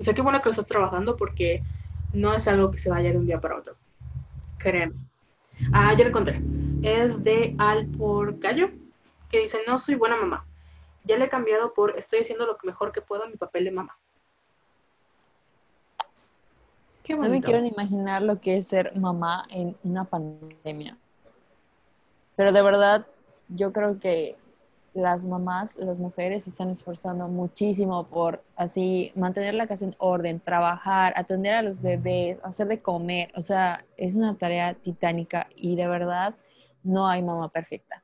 O 0.01 0.05
sea, 0.05 0.15
qué 0.15 0.23
bueno 0.23 0.41
que 0.41 0.47
lo 0.47 0.51
estás 0.53 0.67
trabajando 0.67 1.17
porque 1.17 1.63
no 2.13 2.35
es 2.35 2.49
algo 2.49 2.71
que 2.71 2.79
se 2.79 2.91
vaya 2.91 3.11
de 3.13 3.19
un 3.19 3.27
día 3.27 3.41
para 3.41 3.59
otro. 3.59 3.77
Créeme. 4.59 4.95
Ah, 5.73 5.93
ya 5.97 6.05
lo 6.05 6.11
encontré. 6.11 6.43
Es 6.83 7.23
de 7.25 7.55
Alporcayo, 7.59 8.71
que 9.31 9.41
dice, 9.41 9.59
no 9.67 9.79
soy 9.79 9.95
buena 9.95 10.17
mamá. 10.17 10.47
Ya 11.05 11.17
le 11.17 11.27
he 11.27 11.29
cambiado 11.29 11.75
por 11.75 11.99
estoy 11.99 12.21
haciendo 12.21 12.47
lo 12.47 12.57
mejor 12.63 12.93
que 12.93 13.01
puedo 13.01 13.25
a 13.25 13.29
mi 13.29 13.37
papel 13.37 13.65
de 13.65 13.71
mamá. 13.71 13.97
Qué 17.05 17.15
No 17.15 17.29
me 17.29 17.41
quiero 17.41 17.61
ni 17.61 17.69
imaginar 17.69 18.23
lo 18.23 18.41
que 18.41 18.57
es 18.57 18.67
ser 18.67 18.97
mamá 18.97 19.45
en 19.51 19.77
una 19.85 20.05
pandemia. 20.05 20.97
Pero 22.35 22.51
de 22.53 22.63
verdad, 22.63 23.07
yo 23.49 23.73
creo 23.73 24.01
que 24.01 24.37
las 24.97 25.25
mamás, 25.25 25.77
las 25.77 26.01
mujeres 26.01 26.45
se 26.45 26.51
están 26.51 26.71
esforzando 26.71 27.29
muchísimo 27.29 28.09
por 28.09 28.43
así 28.57 29.13
mantener 29.15 29.55
la 29.55 29.67
casa 29.67 29.85
en 29.85 29.95
orden, 29.99 30.41
trabajar, 30.41 31.13
atender 31.17 31.55
a 31.55 31.63
los 31.63 31.81
bebés, 31.81 32.39
hacer 32.43 32.67
de 32.67 32.79
comer. 32.79 33.31
O 33.37 33.43
sea, 33.43 33.85
es 33.97 34.15
una 34.15 34.37
tarea 34.37 34.75
titánica 34.75 35.49
y 35.55 35.77
de 35.77 35.87
verdad 35.87 36.35
no 36.83 37.07
hay 37.07 37.23
mamá 37.23 37.51
perfecta. 37.51 38.03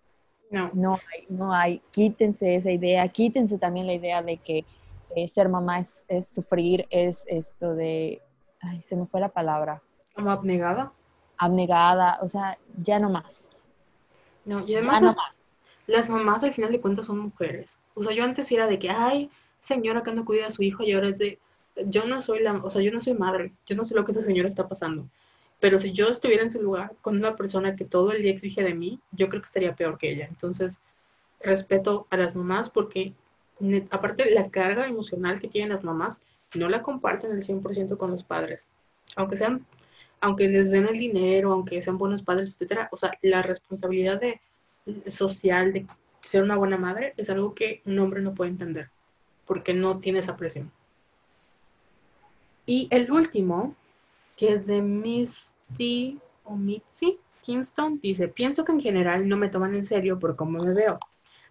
No. 0.53 0.71
No 0.75 0.95
hay, 0.95 1.27
no 1.29 1.53
hay. 1.53 1.83
Quítense 1.91 2.55
esa 2.55 2.71
idea, 2.71 3.09
quítense 3.09 3.59
también 3.59 3.87
la 3.89 3.95
idea 3.95 4.23
de 4.23 4.37
que 4.37 4.65
que 5.15 5.29
ser 5.29 5.49
mamá 5.49 5.81
es, 5.81 6.05
es 6.09 6.29
sufrir, 6.29 6.87
es 6.91 7.25
esto 7.27 7.75
de, 7.75 8.23
ay, 8.61 8.81
se 8.81 8.97
me 8.97 9.07
fue 9.07 9.21
la 9.21 9.29
palabra. 9.29 9.83
Como 10.15 10.31
abnegada. 10.31 10.93
Abnegada, 11.39 12.19
o 12.23 12.29
sea, 12.29 12.59
ya 12.83 12.99
no 12.99 13.11
más. 13.11 13.51
No, 14.45 14.61
y 14.67 14.73
Ya 14.73 14.79
además 14.79 15.01
no 15.01 15.07
las, 15.09 15.17
más. 15.17 15.35
las 15.87 16.11
mamás 16.11 16.45
al 16.45 16.53
final 16.53 16.73
de 16.73 16.81
cuentas 16.81 17.07
son 17.07 17.19
mujeres. 17.19 17.79
O 17.95 18.03
sea, 18.03 18.13
yo 18.13 18.25
antes 18.25 18.51
era 18.53 18.67
de 18.67 18.79
que, 18.79 18.91
ay, 18.91 19.31
señora 19.59 20.03
que 20.03 20.13
no 20.13 20.25
cuida 20.25 20.47
a 20.47 20.51
su 20.51 20.63
hijo 20.63 20.83
y 20.83 20.93
ahora 20.93 21.09
es 21.09 21.19
de, 21.19 21.39
yo 21.87 22.05
no 22.05 22.21
soy 22.21 22.43
la, 22.43 22.55
o 22.55 22.71
sea, 22.71 22.83
yo 22.83 22.93
no 22.93 23.01
soy 23.01 23.15
madre, 23.15 23.53
yo 23.67 23.77
no 23.77 23.85
sé 23.85 23.95
lo 23.95 24.05
que 24.05 24.13
esa 24.13 24.21
señora 24.21 24.49
está 24.49 24.69
pasando. 24.69 25.09
Pero 25.63 25.79
si 25.79 25.93
yo 25.93 26.09
estuviera 26.09 26.43
en 26.43 26.51
su 26.51 26.61
lugar 26.61 26.97
con 27.03 27.17
una 27.17 27.37
persona 27.37 27.77
que 27.77 27.85
todo 27.85 28.11
el 28.11 28.21
día 28.21 28.33
exige 28.33 28.65
de 28.65 28.75
mí, 28.75 28.99
yo 29.13 29.29
creo 29.29 29.41
que 29.41 29.47
estaría 29.47 29.77
peor 29.77 29.97
que 29.97 30.11
ella. 30.11 30.27
Entonces, 30.29 30.81
respeto 31.39 32.09
a 32.11 32.17
las 32.17 32.35
mamás 32.35 32.69
porque, 32.69 33.13
aparte, 33.91 34.29
la 34.33 34.51
carga 34.51 34.89
emocional 34.89 35.41
que 35.41 35.47
tienen 35.47 35.71
las 35.71 35.85
mamás 35.85 36.21
no 36.57 36.69
la 36.69 36.83
comparten 36.83 37.31
el 37.31 37.45
100% 37.45 37.97
con 37.97 38.11
los 38.11 38.25
padres. 38.25 38.69
Aunque 39.15 39.37
sean, 39.37 39.65
aunque 40.21 40.49
les 40.49 40.73
den 40.73 40.89
el 40.89 40.99
dinero, 40.99 41.53
aunque 41.53 41.81
sean 41.81 41.97
buenos 41.97 42.23
padres, 42.23 42.55
etcétera. 42.55 42.89
O 42.91 42.97
sea, 42.97 43.17
la 43.23 43.41
responsabilidad 43.43 44.21
de, 44.21 44.41
social 45.07 45.73
de 45.73 45.87
ser 46.23 46.43
una 46.43 46.57
buena 46.57 46.77
madre 46.77 47.15
es 47.17 47.31
algo 47.31 47.55
que 47.55 47.83
un 47.85 48.01
hombre 48.01 48.21
no 48.21 48.35
puede 48.35 48.51
entender 48.51 48.91
porque 49.47 49.75
no 49.75 50.01
tiene 50.01 50.19
esa 50.19 50.37
presión. 50.37 50.73
Y 52.67 52.89
el 52.91 53.13
último, 53.13 53.77
que 54.37 54.55
es 54.55 54.67
de 54.67 54.83
Misty 55.73 56.21
o 56.45 56.57
Mitzi 56.57 57.19
Kingston, 57.43 57.99
dice, 58.01 58.29
pienso 58.29 58.65
que 58.65 58.73
en 58.73 58.81
general 58.81 59.29
no 59.29 59.37
me 59.37 59.49
toman 59.49 59.75
en 59.75 59.85
serio 59.85 60.19
por 60.19 60.37
cómo 60.37 60.59
me 60.59 60.75
veo. 60.75 60.99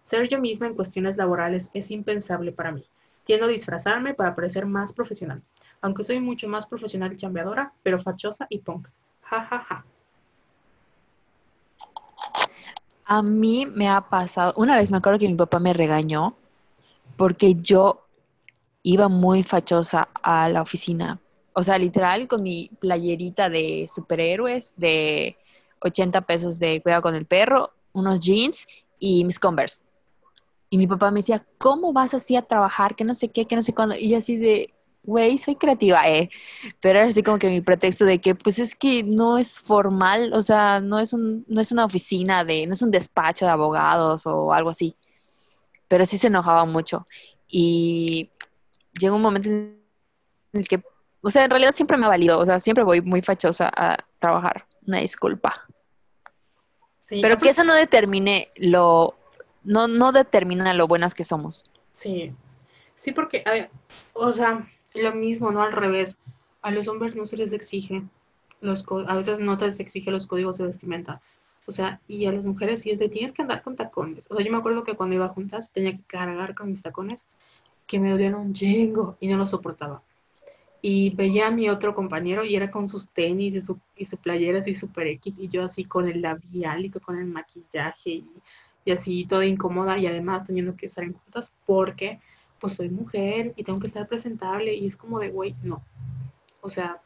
Ser 0.04 0.28
yo 0.28 0.40
misma 0.40 0.66
en 0.66 0.74
cuestiones 0.74 1.16
laborales 1.16 1.70
es 1.74 1.90
impensable 1.90 2.52
para 2.52 2.72
mí. 2.72 2.84
Tiendo 3.24 3.46
a 3.46 3.48
disfrazarme 3.48 4.14
para 4.14 4.34
parecer 4.34 4.66
más 4.66 4.94
profesional, 4.94 5.42
aunque 5.80 6.04
soy 6.04 6.18
mucho 6.18 6.48
más 6.48 6.66
profesional 6.66 7.12
y 7.12 7.18
chambeadora, 7.18 7.72
pero 7.82 8.02
fachosa 8.02 8.46
y 8.48 8.58
punk. 8.58 8.88
Ja, 9.22 9.44
ja, 9.44 9.58
ja. 9.68 9.84
A 13.04 13.22
mí 13.22 13.66
me 13.66 13.88
ha 13.88 14.00
pasado, 14.00 14.54
una 14.56 14.76
vez 14.76 14.90
me 14.90 14.96
acuerdo 14.96 15.18
que 15.18 15.28
mi 15.28 15.34
papá 15.34 15.60
me 15.60 15.72
regañó 15.72 16.36
porque 17.16 17.54
yo 17.56 18.06
iba 18.82 19.08
muy 19.08 19.42
fachosa 19.42 20.08
a 20.22 20.48
la 20.48 20.62
oficina. 20.62 21.20
O 21.54 21.62
sea, 21.62 21.78
literal 21.78 22.28
con 22.28 22.42
mi 22.42 22.70
playerita 22.80 23.50
de 23.50 23.88
superhéroes 23.92 24.74
de 24.76 25.36
80 25.80 26.22
pesos 26.22 26.58
de 26.58 26.80
cuidado 26.80 27.02
con 27.02 27.14
el 27.14 27.26
perro, 27.26 27.72
unos 27.92 28.20
jeans 28.20 28.66
y 28.98 29.24
mis 29.24 29.38
Converse. 29.38 29.82
Y 30.70 30.78
mi 30.78 30.86
papá 30.86 31.10
me 31.10 31.20
decía, 31.20 31.44
¿cómo 31.58 31.92
vas 31.92 32.14
así 32.14 32.34
a 32.36 32.42
trabajar? 32.42 32.96
Que 32.96 33.04
no 33.04 33.14
sé 33.14 33.28
qué, 33.28 33.44
que 33.46 33.56
no 33.56 33.62
sé 33.62 33.74
cuándo. 33.74 33.94
Y 33.94 34.08
yo 34.08 34.16
así 34.16 34.38
de, 34.38 34.72
güey, 35.02 35.36
soy 35.36 35.56
creativa, 35.56 36.08
eh. 36.08 36.30
Pero 36.80 37.00
era 37.00 37.08
así 37.08 37.22
como 37.22 37.38
que 37.38 37.48
mi 37.48 37.60
pretexto 37.60 38.04
de 38.06 38.20
que, 38.20 38.34
pues 38.34 38.58
es 38.58 38.74
que 38.74 39.02
no 39.02 39.36
es 39.36 39.58
formal, 39.58 40.32
o 40.32 40.42
sea, 40.42 40.80
no 40.80 40.98
es, 40.98 41.12
un, 41.12 41.44
no 41.48 41.60
es 41.60 41.72
una 41.72 41.84
oficina 41.84 42.44
de, 42.44 42.66
no 42.66 42.74
es 42.74 42.82
un 42.82 42.90
despacho 42.90 43.44
de 43.44 43.50
abogados 43.50 44.24
o 44.26 44.52
algo 44.52 44.70
así. 44.70 44.96
Pero 45.88 46.06
sí 46.06 46.16
se 46.18 46.28
enojaba 46.28 46.64
mucho. 46.64 47.06
Y 47.48 48.30
llegó 48.98 49.16
un 49.16 49.22
momento 49.22 49.50
en 49.50 49.78
el 50.54 50.66
que, 50.66 50.82
o 51.22 51.30
sea, 51.30 51.44
en 51.44 51.50
realidad 51.50 51.74
siempre 51.74 51.96
me 51.96 52.06
ha 52.06 52.08
valido, 52.08 52.38
o 52.38 52.44
sea, 52.44 52.60
siempre 52.60 52.84
voy 52.84 53.00
muy 53.00 53.22
fachosa 53.22 53.70
a 53.74 53.96
trabajar. 54.18 54.66
Una 54.86 54.98
disculpa. 54.98 55.68
Sí, 57.04 57.20
Pero 57.22 57.38
que 57.38 57.50
eso 57.50 57.64
no 57.64 57.74
determine 57.74 58.48
lo, 58.56 59.14
no, 59.62 59.86
no 59.86 60.12
determina 60.12 60.74
lo 60.74 60.88
buenas 60.88 61.14
que 61.14 61.24
somos. 61.24 61.64
Sí, 61.92 62.32
sí, 62.96 63.12
porque, 63.12 63.42
a 63.46 63.52
ver, 63.52 63.70
o 64.12 64.32
sea, 64.32 64.66
lo 64.94 65.14
mismo, 65.14 65.52
¿no? 65.52 65.62
Al 65.62 65.72
revés. 65.72 66.18
A 66.62 66.70
los 66.70 66.86
hombres 66.88 67.14
no 67.16 67.26
se 67.26 67.36
les 67.36 67.52
exige, 67.52 68.02
los 68.60 68.84
a 69.08 69.16
veces 69.16 69.40
no 69.40 69.58
se 69.58 69.66
les 69.66 69.80
exige 69.80 70.10
los 70.10 70.26
códigos 70.26 70.58
de 70.58 70.66
vestimenta. 70.66 71.20
O 71.66 71.72
sea, 71.72 72.00
y 72.08 72.26
a 72.26 72.32
las 72.32 72.44
mujeres 72.44 72.82
sí 72.82 72.90
es 72.90 72.98
de 72.98 73.08
tienes 73.08 73.32
que 73.32 73.42
andar 73.42 73.62
con 73.62 73.76
tacones. 73.76 74.28
O 74.30 74.36
sea, 74.36 74.44
yo 74.44 74.50
me 74.50 74.58
acuerdo 74.58 74.84
que 74.84 74.94
cuando 74.94 75.14
iba 75.14 75.28
juntas 75.28 75.72
tenía 75.72 75.92
que 75.92 76.02
cargar 76.04 76.54
con 76.54 76.70
mis 76.70 76.82
tacones 76.82 77.26
que 77.86 77.98
me 77.98 78.10
dolían 78.10 78.34
un 78.34 78.52
chingo 78.54 79.16
y 79.20 79.28
no 79.28 79.36
lo 79.36 79.46
soportaba. 79.46 80.02
Y 80.82 81.10
veía 81.10 81.46
a 81.46 81.50
mi 81.52 81.68
otro 81.68 81.94
compañero 81.94 82.44
y 82.44 82.56
era 82.56 82.70
con 82.70 82.88
sus 82.88 83.08
tenis 83.08 83.54
y 83.54 83.60
su, 83.60 83.78
y 83.96 84.04
su 84.04 84.16
playera 84.16 84.58
así 84.58 84.74
super 84.74 85.06
X 85.06 85.34
y 85.38 85.48
yo 85.48 85.64
así 85.64 85.84
con 85.84 86.08
el 86.08 86.20
labial 86.20 86.84
y 86.84 86.90
con 86.90 87.18
el 87.18 87.26
maquillaje 87.26 88.24
y, 88.84 88.90
así 88.90 89.24
toda 89.24 89.46
incómoda 89.46 89.96
y 89.96 90.08
además 90.08 90.44
teniendo 90.44 90.74
que 90.74 90.86
estar 90.86 91.04
en 91.04 91.12
juntas 91.12 91.54
porque 91.66 92.18
pues 92.58 92.74
soy 92.74 92.88
mujer 92.88 93.52
y 93.56 93.62
tengo 93.62 93.78
que 93.78 93.86
estar 93.86 94.08
presentable 94.08 94.74
y 94.74 94.88
es 94.88 94.96
como 94.96 95.20
de, 95.20 95.30
güey, 95.30 95.54
no. 95.62 95.82
O 96.60 96.70
sea, 96.70 97.00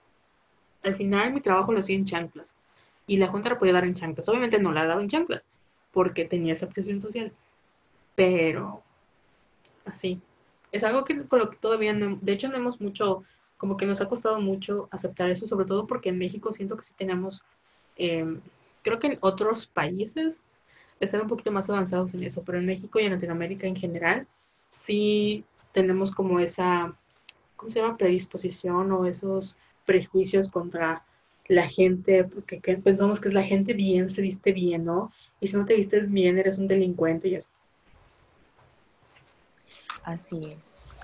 al 0.85 0.95
final 0.95 1.35
mi 1.35 1.41
trabajo 1.41 1.73
lo 1.73 1.81
hacía 1.81 1.97
en 1.97 2.07
chanclas 2.07 2.55
y 3.07 3.19
la 3.19 3.29
junta 3.29 3.51
la 3.51 3.59
podía 3.59 3.75
dar 3.75 3.85
en 3.85 3.95
chanclas. 3.95 4.29
Obviamente 4.29 4.59
no 4.59 4.73
la 4.73 4.87
daba 4.87 5.03
en 5.03 5.09
chanclas 5.09 5.49
porque 5.93 6.25
tenía 6.25 6.53
esa 6.53 6.69
presión 6.69 7.01
social, 7.01 7.33
pero 8.15 8.83
así. 9.85 10.21
Es 10.73 10.85
algo 10.85 11.05
que 11.05 11.23
con 11.25 11.39
lo 11.39 11.51
que 11.51 11.57
todavía 11.57 11.93
no, 11.93 12.19
de 12.21 12.33
hecho 12.33 12.49
no 12.49 12.57
hemos 12.57 12.81
mucho, 12.81 13.23
como 13.57 13.77
que 13.77 13.87
nos 13.87 14.01
ha 14.01 14.09
costado 14.09 14.41
mucho 14.41 14.89
aceptar 14.91 15.31
eso, 15.31 15.47
sobre 15.47 15.67
todo 15.67 15.87
porque 15.87 16.11
en 16.11 16.19
México 16.19 16.53
siento 16.53 16.77
que 16.77 16.85
sí 16.85 16.95
tenemos, 16.97 17.43
eh, 17.97 18.39
creo 18.83 18.99
que 18.99 19.09
en 19.09 19.19
otros 19.21 19.67
países 19.67 20.45
están 21.01 21.23
un 21.23 21.29
poquito 21.29 21.53
más 21.53 21.69
avanzados 21.71 22.15
en 22.15 22.23
eso, 22.23 22.43
pero 22.45 22.59
en 22.59 22.67
México 22.67 22.99
y 23.01 23.05
en 23.05 23.13
Latinoamérica 23.13 23.67
en 23.67 23.77
general 23.77 24.27
sí 24.69 25.45
tenemos 25.73 26.15
como 26.15 26.41
esa, 26.41 26.95
¿cómo 27.57 27.71
se 27.71 27.81
llama? 27.81 27.97
Predisposición 27.97 28.93
o 28.93 29.07
esos 29.07 29.57
prejuicios 29.85 30.51
contra 30.51 31.05
la 31.49 31.69
gente, 31.69 32.25
porque 32.25 32.61
que 32.61 32.77
pensamos 32.77 33.21
que 33.21 33.29
es 33.29 33.35
la 33.35 33.45
gente 33.45 33.73
bien, 33.73 34.11
se 34.11 34.23
viste 34.23 34.53
bien, 34.53 34.85
¿no? 34.85 35.13
Y 35.41 35.47
si 35.47 35.57
no 35.57 35.65
te 35.65 35.77
vistes 35.77 36.11
bien, 36.11 36.39
eres 36.39 36.59
un 36.59 36.67
delincuente 36.67 37.29
y 37.29 37.37
así. 37.37 37.51
Así 40.05 40.41
es. 40.53 40.96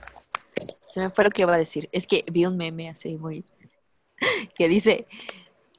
Se 0.93 1.01
me 1.01 1.09
fue 1.09 1.24
lo 1.24 1.31
que 1.31 1.40
iba 1.40 1.55
a 1.55 1.59
decir. 1.59 1.89
Es 1.90 2.06
que 2.06 2.23
vi 2.31 2.44
un 2.44 2.59
meme 2.59 2.90
así 2.90 3.16
muy... 3.16 3.44
que 4.55 4.69
dice, 4.69 5.06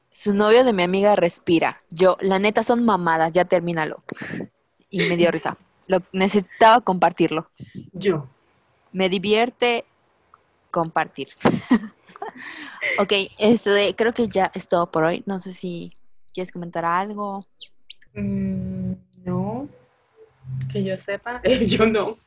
su 0.10 0.34
novio 0.34 0.64
de 0.64 0.74
mi 0.74 0.82
amiga 0.82 1.16
respira. 1.16 1.78
Yo, 1.92 2.18
la 2.22 2.40
neta 2.40 2.64
son 2.64 2.84
mamadas, 2.84 3.32
ya 3.32 3.46
termínalo. 3.46 4.02
Y 4.90 5.08
me 5.08 5.16
dio 5.16 5.30
risa. 5.30 5.56
Lo, 5.86 6.02
necesitaba 6.14 6.82
compartirlo. 6.82 7.48
Yo. 7.92 8.28
Me 8.92 9.08
divierte 9.08 9.86
compartir. 10.72 11.30
ok, 13.00 13.12
esto 13.38 13.70
de, 13.70 13.96
creo 13.96 14.14
que 14.14 14.28
ya 14.28 14.50
es 14.56 14.68
todo 14.68 14.90
por 14.90 15.04
hoy. 15.04 15.22
No 15.28 15.40
sé 15.40 15.54
si 15.54 15.96
quieres 16.34 16.52
comentar 16.52 16.86
algo. 16.86 17.46
Mm, 18.16 18.94
no, 19.26 19.70
que 20.72 20.84
yo 20.84 20.98
sepa, 20.98 21.40
yo 21.68 21.86
no. 21.86 22.18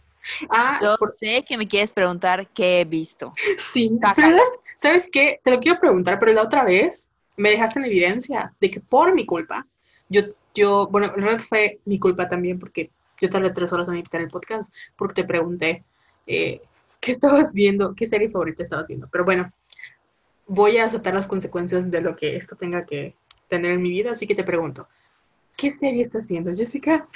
Ah, 0.51 0.79
Yo 0.83 0.97
por- 0.99 1.11
sé 1.13 1.45
que 1.47 1.57
me 1.59 1.69
quieres 1.69 1.93
preguntar 1.93 2.49
qué 2.49 2.81
he 2.81 2.85
visto. 2.85 3.33
sí. 3.59 3.91
Pero, 4.15 4.39
¿Sabes 4.75 5.09
qué? 5.11 5.41
Te 5.43 5.51
lo 5.51 5.59
quiero 5.59 5.81
preguntar, 5.81 6.19
pero 6.19 6.33
la 6.33 6.43
otra 6.43 6.63
vez 6.65 7.09
me 7.37 7.51
dejaste 7.51 7.79
en 7.79 7.87
evidencia 7.87 8.53
de 8.61 8.71
que 8.71 8.81
por 8.81 9.15
mi 9.15 9.25
culpa, 9.25 9.67
yo, 10.11 10.23
yo, 10.55 10.87
bueno, 10.89 11.07
en 11.15 11.23
realidad 11.23 11.43
fue 11.43 11.81
mi 11.87 11.99
culpa 11.99 12.29
también 12.29 12.59
porque 12.59 12.91
yo 13.19 13.31
tardé 13.31 13.51
tres 13.51 13.73
horas 13.73 13.89
en 13.89 13.95
editar 13.95 14.21
el 14.21 14.29
podcast 14.29 14.73
porque 14.97 15.15
te 15.23 15.25
pregunté 15.25 15.83
eh, 16.27 16.61
qué 17.01 17.13
estabas 17.13 17.55
viendo, 17.55 17.95
qué 17.95 18.07
serie 18.07 18.29
favorita 18.29 18.63
estabas 18.63 18.89
viendo. 18.89 19.09
Pero 19.11 19.25
bueno, 19.25 19.51
voy 20.47 20.77
a 20.79 20.85
aceptar 20.85 21.15
las 21.15 21.27
consecuencias 21.29 21.91
de 21.91 22.01
lo 22.03 22.15
que 22.15 22.37
esto 22.37 22.57
tenga 22.57 22.85
que 22.85 23.15
tener 23.49 23.73
en 23.73 23.83
mi 23.83 23.91
vida, 23.91 24.13
así 24.13 24.27
que 24.27 24.35
te 24.35 24.45
pregunto, 24.45 24.89
¿qué 25.57 25.71
serie 25.71 26.03
estás 26.03 26.27
viendo, 26.27 26.53
Jessica? 26.55 27.09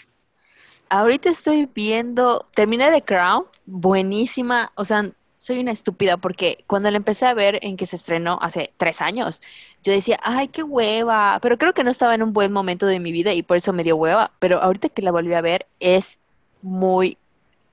Ahorita 0.90 1.30
estoy 1.30 1.68
viendo, 1.72 2.48
terminé 2.52 2.90
The 2.90 3.02
Crown, 3.02 3.44
buenísima, 3.64 4.72
o 4.74 4.84
sea, 4.84 5.12
soy 5.38 5.60
una 5.60 5.70
estúpida 5.70 6.16
porque 6.16 6.64
cuando 6.66 6.90
la 6.90 6.96
empecé 6.96 7.26
a 7.26 7.34
ver 7.34 7.60
en 7.62 7.76
que 7.76 7.86
se 7.86 7.94
estrenó 7.94 8.40
hace 8.42 8.72
tres 8.76 9.00
años, 9.00 9.40
yo 9.84 9.92
decía, 9.92 10.18
ay, 10.20 10.48
qué 10.48 10.64
hueva, 10.64 11.38
pero 11.40 11.58
creo 11.58 11.74
que 11.74 11.84
no 11.84 11.92
estaba 11.92 12.16
en 12.16 12.24
un 12.24 12.32
buen 12.32 12.52
momento 12.52 12.86
de 12.86 12.98
mi 12.98 13.12
vida 13.12 13.32
y 13.32 13.44
por 13.44 13.56
eso 13.56 13.72
me 13.72 13.84
dio 13.84 13.96
hueva, 13.96 14.32
pero 14.40 14.60
ahorita 14.60 14.88
que 14.88 15.02
la 15.02 15.12
volví 15.12 15.32
a 15.32 15.40
ver 15.40 15.66
es 15.78 16.18
muy 16.60 17.16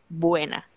buena. 0.09 0.69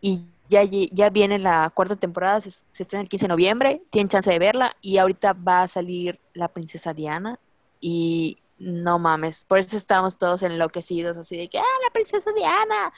Y 0.00 0.22
ya, 0.48 0.64
ya 0.64 1.10
viene 1.10 1.38
la 1.38 1.70
cuarta 1.72 1.94
temporada, 1.94 2.40
se, 2.40 2.50
se 2.50 2.82
estrena 2.82 3.02
el 3.02 3.08
15 3.08 3.26
de 3.26 3.28
noviembre, 3.28 3.82
tienen 3.90 4.08
chance 4.08 4.28
de 4.28 4.38
verla 4.40 4.76
y 4.82 4.98
ahorita 4.98 5.34
va 5.34 5.62
a 5.62 5.68
salir 5.68 6.18
la 6.34 6.48
princesa 6.48 6.92
Diana 6.92 7.38
y 7.80 8.38
no 8.60 8.98
mames, 8.98 9.44
por 9.46 9.58
eso 9.58 9.76
estamos 9.76 10.18
todos 10.18 10.42
enloquecidos 10.42 11.16
así 11.16 11.36
de 11.36 11.48
que, 11.48 11.58
ah, 11.58 11.78
la 11.82 11.90
princesa 11.92 12.30
Diana. 12.32 12.92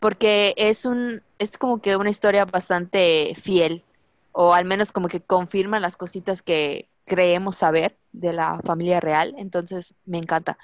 Porque 0.00 0.54
es 0.56 0.84
un, 0.84 1.22
es 1.38 1.58
como 1.58 1.80
que 1.80 1.96
una 1.96 2.10
historia 2.10 2.44
bastante 2.44 3.32
fiel, 3.40 3.84
o 4.32 4.54
al 4.54 4.64
menos 4.64 4.90
como 4.90 5.08
que 5.08 5.20
confirma 5.20 5.80
las 5.80 5.96
cositas 5.96 6.42
que 6.42 6.88
creemos 7.04 7.56
saber 7.56 7.96
de 8.12 8.32
la 8.32 8.60
familia 8.64 9.00
real, 9.00 9.34
entonces 9.38 9.94
me 10.04 10.18
encanta. 10.18 10.58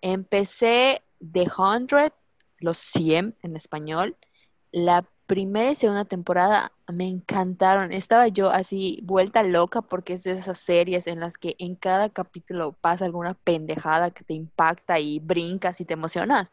Empecé 0.00 1.02
The 1.32 1.48
100, 1.48 2.12
los 2.58 2.78
100 2.78 3.36
en 3.42 3.56
español. 3.56 4.16
La 4.70 5.06
primera 5.26 5.70
y 5.70 5.74
segunda 5.74 6.04
temporada 6.04 6.72
me 6.92 7.06
encantaron. 7.08 7.92
Estaba 7.92 8.28
yo 8.28 8.50
así 8.50 9.00
vuelta 9.04 9.42
loca 9.42 9.82
porque 9.82 10.14
es 10.14 10.22
de 10.22 10.32
esas 10.32 10.58
series 10.58 11.06
en 11.06 11.20
las 11.20 11.38
que 11.38 11.56
en 11.58 11.76
cada 11.76 12.10
capítulo 12.10 12.72
pasa 12.80 13.04
alguna 13.06 13.34
pendejada 13.34 14.10
que 14.10 14.24
te 14.24 14.34
impacta 14.34 14.98
y 15.00 15.20
brincas 15.20 15.80
y 15.80 15.84
te 15.84 15.94
emocionas. 15.94 16.50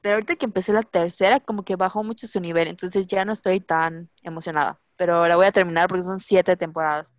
Pero 0.00 0.16
ahorita 0.16 0.36
que 0.36 0.46
empecé 0.46 0.72
la 0.72 0.82
tercera, 0.82 1.40
como 1.40 1.64
que 1.64 1.76
bajó 1.76 2.04
mucho 2.04 2.26
su 2.28 2.40
nivel, 2.40 2.68
entonces 2.68 3.06
ya 3.06 3.24
no 3.24 3.32
estoy 3.32 3.60
tan 3.60 4.10
emocionada. 4.22 4.80
Pero 4.96 5.26
la 5.28 5.36
voy 5.36 5.46
a 5.46 5.52
terminar 5.52 5.88
porque 5.88 6.04
son 6.04 6.20
siete 6.20 6.56
temporadas. 6.56 7.12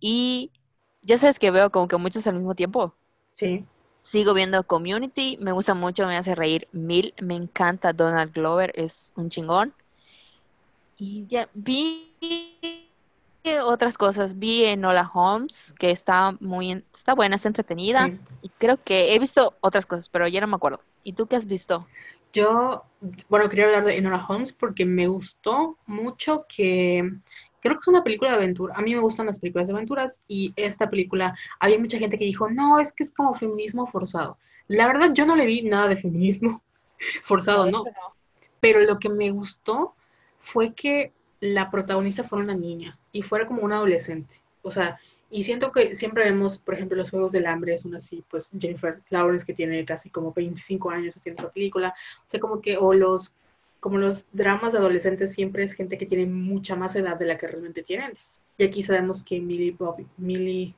Y 0.00 0.52
ya 1.02 1.18
sabes 1.18 1.38
que 1.38 1.50
veo 1.50 1.70
como 1.70 1.88
que 1.88 1.96
muchos 1.96 2.26
al 2.26 2.34
mismo 2.36 2.54
tiempo. 2.54 2.94
Sí. 3.34 3.64
Sigo 4.02 4.34
viendo 4.34 4.62
Community, 4.64 5.38
me 5.40 5.52
gusta 5.52 5.74
mucho, 5.74 6.06
me 6.06 6.16
hace 6.16 6.34
reír 6.34 6.68
mil, 6.72 7.14
me 7.22 7.36
encanta 7.36 7.92
Donald 7.92 8.32
Glover, 8.32 8.72
es 8.74 9.12
un 9.16 9.30
chingón. 9.30 9.74
Y 11.00 11.26
ya 11.28 11.48
vi 11.54 12.12
otras 13.64 13.96
cosas, 13.96 14.38
vi 14.38 14.66
Enola 14.66 15.10
Holmes, 15.12 15.74
que 15.78 15.90
está 15.90 16.36
muy, 16.40 16.84
está 16.92 17.14
buena, 17.14 17.36
está 17.36 17.48
entretenida. 17.48 18.06
Sí. 18.06 18.18
Y 18.42 18.48
creo 18.50 18.78
que 18.84 19.14
he 19.14 19.18
visto 19.18 19.56
otras 19.62 19.86
cosas, 19.86 20.10
pero 20.10 20.28
ya 20.28 20.42
no 20.42 20.46
me 20.46 20.56
acuerdo. 20.56 20.82
¿Y 21.02 21.14
tú 21.14 21.26
qué 21.26 21.36
has 21.36 21.46
visto? 21.46 21.86
Yo, 22.34 22.84
bueno, 23.30 23.48
quería 23.48 23.64
hablar 23.64 23.86
de 23.86 23.96
Enola 23.96 24.26
Holmes 24.28 24.52
porque 24.52 24.84
me 24.84 25.06
gustó 25.06 25.78
mucho 25.86 26.44
que 26.54 27.10
creo 27.62 27.76
que 27.76 27.80
es 27.80 27.88
una 27.88 28.04
película 28.04 28.32
de 28.32 28.36
aventura. 28.36 28.74
A 28.76 28.82
mí 28.82 28.94
me 28.94 29.00
gustan 29.00 29.24
las 29.24 29.38
películas 29.38 29.68
de 29.68 29.74
aventuras 29.74 30.20
y 30.28 30.52
esta 30.54 30.90
película, 30.90 31.34
había 31.60 31.78
mucha 31.78 31.98
gente 31.98 32.18
que 32.18 32.26
dijo, 32.26 32.50
no, 32.50 32.78
es 32.78 32.92
que 32.92 33.04
es 33.04 33.10
como 33.10 33.34
feminismo 33.34 33.86
forzado. 33.86 34.36
La 34.68 34.86
verdad, 34.86 35.12
yo 35.14 35.24
no 35.24 35.34
le 35.34 35.46
vi 35.46 35.62
nada 35.62 35.88
de 35.88 35.96
feminismo 35.96 36.62
forzado, 37.24 37.70
no. 37.70 37.84
Pero 38.60 38.80
lo 38.80 38.98
que 38.98 39.08
me 39.08 39.30
gustó 39.30 39.94
fue 40.40 40.74
que 40.74 41.12
la 41.40 41.70
protagonista 41.70 42.24
fuera 42.24 42.44
una 42.44 42.54
niña 42.54 42.98
y 43.12 43.22
fuera 43.22 43.46
como 43.46 43.62
una 43.62 43.76
adolescente. 43.76 44.34
O 44.62 44.70
sea, 44.70 44.98
y 45.30 45.44
siento 45.44 45.70
que 45.70 45.94
siempre 45.94 46.24
vemos, 46.24 46.58
por 46.58 46.74
ejemplo, 46.74 46.96
los 46.96 47.10
Juegos 47.10 47.32
del 47.32 47.46
Hambre, 47.46 47.74
es 47.74 47.84
una 47.84 47.98
así, 47.98 48.24
pues 48.28 48.50
Jennifer 48.58 49.00
Lawrence 49.10 49.46
que 49.46 49.54
tiene 49.54 49.84
casi 49.84 50.10
como 50.10 50.32
25 50.32 50.90
años 50.90 51.16
haciendo 51.16 51.42
esa 51.42 51.52
película, 51.52 51.94
o 52.18 52.28
sea, 52.28 52.40
como 52.40 52.60
que, 52.60 52.76
o 52.76 52.92
los, 52.92 53.32
como 53.78 53.98
los 53.98 54.26
dramas 54.32 54.72
de 54.72 54.78
adolescentes 54.78 55.32
siempre 55.32 55.62
es 55.62 55.72
gente 55.72 55.96
que 55.96 56.06
tiene 56.06 56.26
mucha 56.26 56.74
más 56.74 56.96
edad 56.96 57.16
de 57.16 57.26
la 57.26 57.38
que 57.38 57.46
realmente 57.46 57.82
tienen. 57.82 58.18
Y 58.58 58.64
aquí 58.64 58.82
sabemos 58.82 59.22
que 59.22 59.40
Millie 59.40 59.70
Bobby, 59.70 60.06
Millie, 60.18 60.74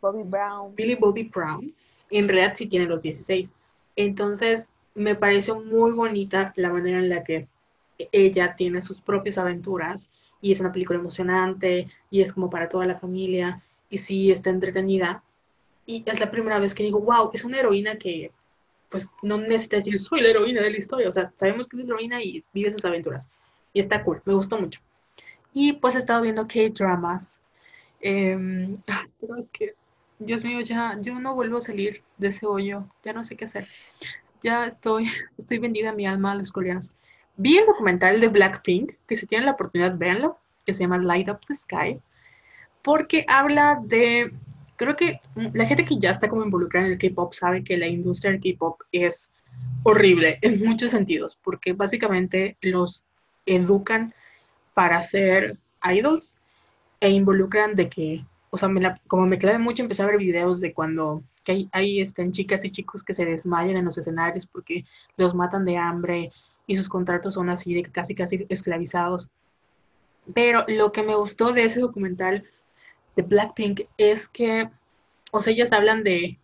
Bobby 0.00 0.22
Brown. 0.24 0.74
Millie 0.76 0.96
Bobby 0.96 1.24
Brown 1.24 1.74
en 2.10 2.28
realidad 2.28 2.54
sí 2.54 2.66
tiene 2.66 2.86
los 2.86 3.02
16. 3.02 3.52
Entonces, 3.96 4.68
me 4.94 5.14
pareció 5.14 5.60
muy 5.60 5.92
bonita 5.92 6.52
la 6.56 6.70
manera 6.70 6.98
en 6.98 7.08
la 7.08 7.24
que 7.24 7.48
ella 8.12 8.54
tiene 8.56 8.82
sus 8.82 9.00
propias 9.00 9.38
aventuras 9.38 10.10
y 10.40 10.52
es 10.52 10.60
una 10.60 10.72
película 10.72 10.98
emocionante 10.98 11.88
y 12.10 12.20
es 12.20 12.32
como 12.32 12.50
para 12.50 12.68
toda 12.68 12.86
la 12.86 12.98
familia 12.98 13.62
y 13.90 13.98
sí 13.98 14.30
está 14.30 14.50
entretenida. 14.50 15.22
Y 15.86 16.02
es 16.06 16.20
la 16.20 16.30
primera 16.30 16.58
vez 16.58 16.74
que 16.74 16.82
digo, 16.82 17.00
wow, 17.00 17.30
es 17.32 17.44
una 17.44 17.58
heroína 17.58 17.96
que 17.96 18.32
pues 18.88 19.10
no 19.22 19.38
necesita 19.38 19.76
decir, 19.76 20.00
soy 20.00 20.20
la 20.20 20.28
heroína 20.28 20.62
de 20.62 20.70
la 20.70 20.78
historia. 20.78 21.08
O 21.08 21.12
sea, 21.12 21.32
sabemos 21.36 21.68
que 21.68 21.76
es 21.76 21.84
heroína 21.84 22.22
y 22.22 22.44
vive 22.52 22.72
sus 22.72 22.84
aventuras. 22.84 23.28
Y 23.72 23.80
está 23.80 24.02
cool, 24.04 24.22
me 24.24 24.34
gustó 24.34 24.58
mucho. 24.58 24.80
Y 25.52 25.74
pues 25.74 25.94
he 25.94 25.98
estado 25.98 26.22
viendo 26.22 26.46
K-dramas. 26.46 27.40
Eh, 27.98 28.76
pero 29.18 29.36
es 29.36 29.46
que, 29.46 29.74
Dios 30.18 30.44
mío, 30.44 30.60
ya 30.60 30.96
yo 31.00 31.18
no 31.18 31.34
vuelvo 31.34 31.56
a 31.56 31.60
salir 31.62 32.02
de 32.18 32.28
ese 32.28 32.46
hoyo. 32.46 32.84
Ya 33.02 33.14
no 33.14 33.24
sé 33.24 33.36
qué 33.36 33.46
hacer. 33.46 33.66
Ya 34.42 34.66
estoy, 34.66 35.06
estoy 35.38 35.58
vendida 35.58 35.92
mi 35.92 36.06
alma 36.06 36.32
a 36.32 36.34
los 36.36 36.52
coreanos. 36.52 36.94
Vi 37.36 37.58
el 37.58 37.66
documental 37.66 38.20
de 38.20 38.28
Blackpink, 38.28 38.92
que 39.06 39.16
si 39.16 39.26
tienen 39.26 39.46
la 39.46 39.52
oportunidad, 39.52 39.96
véanlo, 39.96 40.38
que 40.64 40.72
se 40.72 40.82
llama 40.82 40.98
Light 40.98 41.28
Up 41.28 41.40
the 41.46 41.54
Sky, 41.54 42.00
porque 42.82 43.24
habla 43.28 43.80
de, 43.84 44.32
creo 44.76 44.96
que 44.96 45.20
la 45.34 45.66
gente 45.66 45.84
que 45.84 45.98
ya 45.98 46.10
está 46.10 46.28
como 46.28 46.44
involucrada 46.44 46.86
en 46.86 46.92
el 46.92 46.98
K-Pop 46.98 47.34
sabe 47.34 47.62
que 47.62 47.76
la 47.76 47.86
industria 47.86 48.32
del 48.32 48.40
K-Pop 48.40 48.80
es 48.92 49.30
horrible 49.82 50.38
en 50.42 50.64
muchos 50.64 50.90
sentidos, 50.90 51.38
porque 51.42 51.72
básicamente 51.72 52.56
los 52.60 53.04
educan 53.44 54.14
para 54.74 55.02
ser 55.02 55.58
idols 55.82 56.36
e 57.00 57.10
involucran 57.10 57.74
de 57.74 57.88
que, 57.88 58.24
o 58.50 58.56
sea, 58.56 58.68
me 58.68 58.80
la, 58.80 59.00
como 59.06 59.26
me 59.26 59.38
clave 59.38 59.58
mucho, 59.58 59.82
empecé 59.82 60.02
a 60.02 60.06
ver 60.06 60.18
videos 60.18 60.60
de 60.60 60.72
cuando 60.72 61.22
que 61.44 61.52
hay, 61.52 61.68
hay 61.72 62.00
están 62.00 62.32
chicas 62.32 62.64
y 62.64 62.70
chicos 62.70 63.04
que 63.04 63.14
se 63.14 63.24
desmayan 63.24 63.76
en 63.76 63.84
los 63.84 63.96
escenarios 63.98 64.46
porque 64.46 64.84
los 65.16 65.34
matan 65.34 65.64
de 65.64 65.76
hambre 65.76 66.32
y 66.66 66.76
sus 66.76 66.88
contratos 66.88 67.34
son 67.34 67.50
así 67.50 67.74
de 67.74 67.84
casi 67.84 68.14
casi 68.14 68.46
esclavizados. 68.48 69.28
Pero 70.34 70.64
lo 70.68 70.92
que 70.92 71.02
me 71.02 71.14
gustó 71.14 71.52
de 71.52 71.64
ese 71.64 71.80
documental 71.80 72.44
de 73.14 73.22
Blackpink 73.22 73.82
es 73.96 74.28
que, 74.28 74.68
o 75.30 75.42
sea, 75.42 75.52
ellas 75.52 75.72
hablan 75.72 76.02
de 76.02 76.38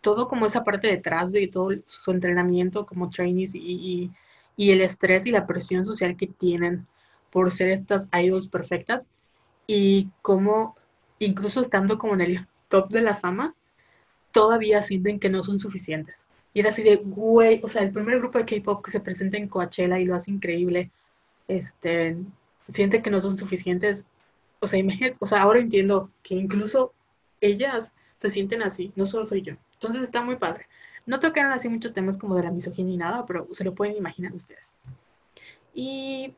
todo 0.00 0.28
como 0.28 0.46
esa 0.46 0.64
parte 0.64 0.88
detrás 0.88 1.32
de 1.32 1.46
todo 1.48 1.70
su 1.86 2.10
entrenamiento 2.10 2.84
como 2.86 3.08
trainees 3.08 3.54
y, 3.54 4.10
y, 4.56 4.70
el 4.70 4.80
estrés 4.82 5.26
y 5.26 5.30
la 5.30 5.46
presión 5.46 5.86
social 5.86 6.16
que 6.16 6.26
tienen 6.26 6.86
por 7.30 7.50
ser 7.52 7.70
estas 7.70 8.08
idols 8.12 8.48
perfectas 8.48 9.10
y 9.66 10.10
cómo 10.20 10.76
incluso 11.18 11.60
estando 11.60 11.98
como 11.98 12.14
en 12.14 12.20
el 12.20 12.48
top 12.68 12.90
de 12.90 13.02
la 13.02 13.14
fama, 13.14 13.54
todavía 14.32 14.82
sienten 14.82 15.20
que 15.20 15.30
no 15.30 15.42
son 15.44 15.60
suficientes. 15.60 16.26
Y 16.54 16.60
era 16.60 16.70
así 16.70 16.82
de, 16.82 16.96
güey, 16.96 17.60
o 17.62 17.68
sea, 17.68 17.82
el 17.82 17.92
primer 17.92 18.18
grupo 18.18 18.38
de 18.38 18.44
K-pop 18.44 18.84
que 18.84 18.90
se 18.90 19.00
presenta 19.00 19.36
en 19.38 19.48
Coachella 19.48 19.98
y 19.98 20.04
lo 20.04 20.14
hace 20.14 20.30
increíble, 20.30 20.90
este, 21.48 22.16
siente 22.68 23.02
que 23.02 23.10
no 23.10 23.20
son 23.20 23.38
suficientes. 23.38 24.04
O 24.60 24.66
sea, 24.66 24.78
imagínate, 24.78 25.16
o 25.18 25.26
sea, 25.26 25.42
ahora 25.42 25.60
entiendo 25.60 26.10
que 26.22 26.34
incluso 26.34 26.92
ellas 27.40 27.92
se 28.20 28.30
sienten 28.30 28.62
así, 28.62 28.92
no 28.96 29.06
solo 29.06 29.26
soy 29.26 29.42
yo. 29.42 29.54
Entonces 29.74 30.02
está 30.02 30.22
muy 30.22 30.36
padre. 30.36 30.66
No 31.06 31.18
tocaron 31.18 31.52
así 31.52 31.68
muchos 31.68 31.92
temas 31.92 32.16
como 32.16 32.36
de 32.36 32.44
la 32.44 32.52
misoginia 32.52 32.92
ni 32.92 32.96
nada, 32.96 33.26
pero 33.26 33.48
se 33.52 33.64
lo 33.64 33.74
pueden 33.74 33.96
imaginar 33.96 34.32
ustedes. 34.34 34.74
Y 35.74 36.32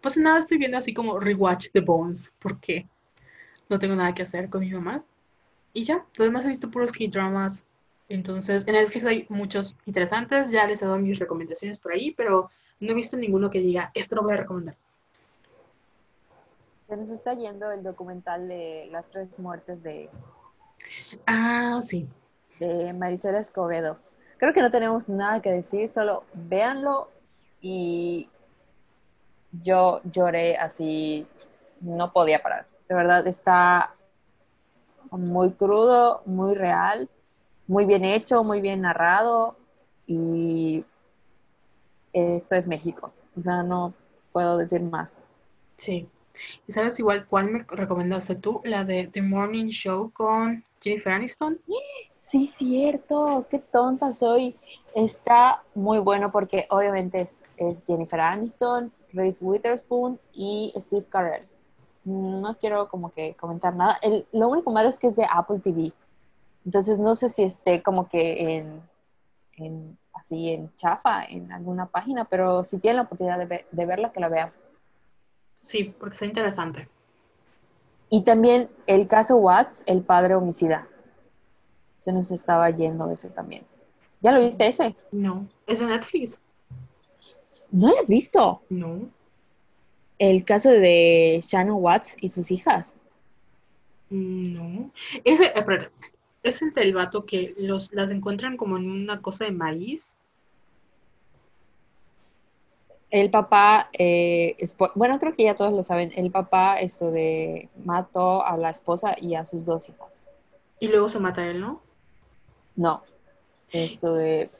pues 0.00 0.16
nada, 0.16 0.40
estoy 0.40 0.58
viendo 0.58 0.78
así 0.78 0.92
como 0.92 1.20
rewatch 1.20 1.68
The 1.72 1.80
Bones, 1.80 2.32
porque 2.40 2.88
no 3.68 3.78
tengo 3.78 3.94
nada 3.94 4.14
que 4.14 4.22
hacer 4.22 4.50
con 4.50 4.60
mi 4.60 4.70
mamá. 4.70 5.04
Y 5.72 5.84
ya, 5.84 6.04
además 6.18 6.44
he 6.44 6.48
visto 6.48 6.70
puros 6.70 6.92
K-dramas. 6.92 7.64
Entonces, 8.12 8.68
en 8.68 8.74
Netflix 8.74 9.06
hay 9.06 9.26
muchos 9.30 9.74
interesantes, 9.86 10.50
ya 10.50 10.66
les 10.66 10.82
he 10.82 10.84
dado 10.84 10.98
mis 10.98 11.18
recomendaciones 11.18 11.78
por 11.78 11.92
ahí, 11.92 12.10
pero 12.10 12.50
no 12.78 12.90
he 12.90 12.94
visto 12.94 13.16
ninguno 13.16 13.48
que 13.48 13.60
diga, 13.60 13.90
esto 13.94 14.16
lo 14.16 14.22
voy 14.22 14.34
a 14.34 14.36
recomendar. 14.36 14.76
Se 16.88 16.96
nos 16.98 17.08
está 17.08 17.32
yendo 17.32 17.72
el 17.72 17.82
documental 17.82 18.48
de 18.48 18.86
las 18.92 19.06
tres 19.10 19.38
muertes 19.38 19.82
de, 19.82 20.10
Ah, 21.26 21.78
sí. 21.80 22.06
de 22.60 22.92
Marisela 22.92 23.38
Escobedo. 23.38 23.98
Creo 24.36 24.52
que 24.52 24.60
no 24.60 24.70
tenemos 24.70 25.08
nada 25.08 25.40
que 25.40 25.50
decir, 25.50 25.88
solo 25.88 26.24
véanlo 26.34 27.08
y 27.62 28.28
yo 29.62 30.02
lloré 30.04 30.58
así, 30.58 31.26
no 31.80 32.12
podía 32.12 32.42
parar. 32.42 32.66
De 32.90 32.94
verdad, 32.94 33.26
está 33.26 33.94
muy 35.10 35.52
crudo, 35.52 36.20
muy 36.26 36.54
real, 36.54 37.08
muy 37.66 37.84
bien 37.84 38.04
hecho, 38.04 38.44
muy 38.44 38.60
bien 38.60 38.82
narrado 38.82 39.56
y 40.06 40.84
esto 42.12 42.54
es 42.54 42.66
México. 42.66 43.12
O 43.36 43.40
sea, 43.40 43.62
no 43.62 43.94
puedo 44.32 44.58
decir 44.58 44.82
más. 44.82 45.18
Sí. 45.78 46.08
¿Y 46.66 46.72
sabes 46.72 46.98
igual 46.98 47.26
cuál 47.26 47.50
me 47.50 47.64
recomendaste 47.68 48.36
tú? 48.36 48.60
La 48.64 48.84
de 48.84 49.06
The 49.06 49.22
Morning 49.22 49.66
Show 49.66 50.10
con 50.12 50.64
Jennifer 50.80 51.12
Aniston. 51.12 51.60
Sí, 52.28 52.52
cierto, 52.56 53.46
qué 53.50 53.58
tonta 53.58 54.14
soy. 54.14 54.56
Está 54.94 55.62
muy 55.74 55.98
bueno 55.98 56.32
porque 56.32 56.66
obviamente 56.70 57.20
es, 57.20 57.44
es 57.58 57.84
Jennifer 57.86 58.20
Aniston, 58.20 58.90
Reese 59.12 59.44
Witherspoon 59.44 60.18
y 60.32 60.72
Steve 60.76 61.06
Carell. 61.10 61.46
No 62.04 62.56
quiero 62.58 62.88
como 62.88 63.10
que 63.10 63.34
comentar 63.34 63.76
nada. 63.76 63.98
El, 64.02 64.26
lo 64.32 64.48
único 64.48 64.72
malo 64.72 64.88
es 64.88 64.98
que 64.98 65.08
es 65.08 65.16
de 65.16 65.26
Apple 65.30 65.60
TV. 65.60 65.92
Entonces 66.64 66.98
no 66.98 67.14
sé 67.14 67.28
si 67.28 67.42
esté 67.42 67.82
como 67.82 68.08
que 68.08 68.56
en, 68.56 68.82
en 69.54 69.98
así 70.12 70.50
en 70.50 70.74
chafa 70.76 71.24
en 71.24 71.50
alguna 71.52 71.86
página, 71.86 72.24
pero 72.24 72.64
si 72.64 72.78
tienen 72.78 72.96
la 72.98 73.02
oportunidad 73.02 73.38
de, 73.38 73.46
ver- 73.46 73.66
de 73.70 73.86
verla, 73.86 74.12
que 74.12 74.20
la 74.20 74.28
vean. 74.28 74.52
Sí, 75.56 75.94
porque 75.98 76.14
está 76.14 76.26
interesante. 76.26 76.88
Y 78.08 78.22
también 78.24 78.70
el 78.86 79.08
caso 79.08 79.36
Watts, 79.36 79.82
el 79.86 80.02
padre 80.02 80.34
homicida. 80.34 80.86
Se 81.98 82.12
nos 82.12 82.30
estaba 82.30 82.68
yendo 82.70 83.10
ese 83.10 83.30
también. 83.30 83.64
¿Ya 84.20 84.32
lo 84.32 84.40
viste 84.40 84.66
ese? 84.66 84.94
No. 85.10 85.48
¿Es 85.66 85.80
de 85.80 85.86
Netflix? 85.86 86.40
¿No 87.70 87.88
lo 87.88 87.98
has 87.98 88.08
visto? 88.08 88.62
No. 88.68 89.08
El 90.18 90.44
caso 90.44 90.68
de 90.70 91.40
Shannon 91.42 91.82
Watts 91.82 92.16
y 92.20 92.28
sus 92.28 92.50
hijas. 92.50 92.96
No. 94.10 94.90
Ese, 95.24 95.46
eh, 95.46 95.52
espérate. 95.56 95.90
Es 96.42 96.62
el 96.62 96.72
del 96.72 96.94
vato 96.94 97.24
que 97.24 97.54
los, 97.58 97.92
las 97.92 98.10
encuentran 98.10 98.56
como 98.56 98.76
en 98.76 98.90
una 98.90 99.22
cosa 99.22 99.44
de 99.44 99.52
maíz. 99.52 100.16
el 103.12 103.30
papá, 103.30 103.90
eh, 103.92 104.56
bueno, 104.94 105.18
creo 105.18 105.34
que 105.34 105.44
ya 105.44 105.54
todos 105.54 105.72
lo 105.72 105.82
saben, 105.82 106.10
el 106.16 106.30
papá 106.30 106.80
esto 106.80 107.10
de 107.10 107.68
mató 107.84 108.44
a 108.44 108.56
la 108.56 108.70
esposa 108.70 109.14
y 109.20 109.34
a 109.34 109.44
sus 109.44 109.66
dos 109.66 109.86
hijos. 109.90 110.08
Y 110.80 110.88
luego 110.88 111.10
se 111.10 111.20
mata 111.20 111.46
él, 111.46 111.60
¿no? 111.60 111.82
No, 112.74 113.02
esto 113.70 114.14
de, 114.14 114.50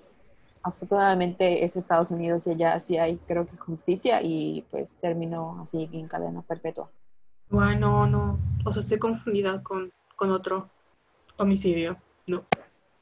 afortunadamente 0.62 1.64
es 1.64 1.76
Estados 1.76 2.10
Unidos 2.10 2.46
y 2.46 2.50
allá 2.50 2.78
sí 2.80 2.98
hay 2.98 3.16
creo 3.26 3.46
que 3.46 3.56
justicia 3.56 4.20
y 4.22 4.66
pues 4.70 4.96
terminó 4.96 5.58
así 5.62 5.88
en 5.90 6.06
cadena 6.06 6.42
perpetua. 6.42 6.90
Bueno, 7.48 8.06
no, 8.06 8.38
o 8.66 8.72
sea, 8.72 8.82
estoy 8.82 8.98
confundida 8.98 9.62
con, 9.62 9.90
con 10.14 10.30
otro 10.30 10.68
homicidio, 11.42 11.96
no. 12.26 12.44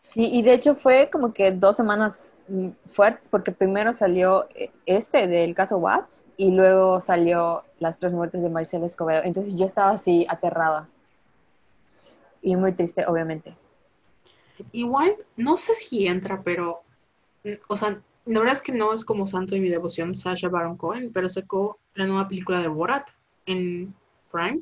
Sí, 0.00 0.28
y 0.32 0.42
de 0.42 0.54
hecho 0.54 0.74
fue 0.74 1.08
como 1.10 1.32
que 1.32 1.52
dos 1.52 1.76
semanas 1.76 2.30
Mm, 2.50 2.70
fuertes 2.88 3.28
porque 3.28 3.52
primero 3.52 3.92
salió 3.92 4.48
eh, 4.56 4.72
este 4.84 5.28
del 5.28 5.54
caso 5.54 5.78
Watts 5.78 6.26
y 6.36 6.50
luego 6.50 7.00
salió 7.00 7.62
las 7.78 7.96
tres 8.00 8.12
muertes 8.12 8.42
de 8.42 8.50
Marcela 8.50 8.86
Escobedo. 8.86 9.22
Entonces 9.22 9.56
yo 9.56 9.66
estaba 9.66 9.92
así 9.92 10.26
aterrada 10.28 10.88
y 12.42 12.56
muy 12.56 12.72
triste, 12.72 13.06
obviamente. 13.06 13.54
Igual, 14.72 15.14
no 15.36 15.58
sé 15.58 15.76
si 15.76 16.08
entra, 16.08 16.42
pero, 16.42 16.80
mm, 17.44 17.52
o 17.68 17.76
sea, 17.76 18.02
la 18.26 18.38
verdad 18.40 18.54
es 18.54 18.62
que 18.62 18.72
no 18.72 18.92
es 18.92 19.04
como 19.04 19.28
santo 19.28 19.54
de 19.54 19.60
mi 19.60 19.68
devoción 19.68 20.16
Sasha 20.16 20.48
Baron 20.48 20.76
Cohen, 20.76 21.12
pero 21.12 21.28
sacó 21.28 21.78
la 21.94 22.06
nueva 22.06 22.26
película 22.26 22.60
de 22.60 22.68
Borat 22.68 23.08
en 23.46 23.94
Prime 24.32 24.60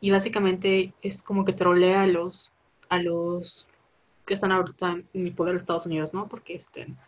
y 0.00 0.10
básicamente 0.10 0.92
es 1.02 1.22
como 1.22 1.44
que 1.44 1.52
trolea 1.52 2.02
a 2.02 2.06
los, 2.08 2.50
a 2.92 2.98
los 2.98 3.68
que 4.26 4.34
están 4.34 4.52
ahorita 4.52 5.00
en 5.14 5.26
el 5.26 5.32
poder 5.32 5.54
de 5.54 5.60
Estados 5.60 5.86
Unidos, 5.86 6.12
¿no? 6.12 6.28
Porque 6.28 6.54
estén 6.54 6.98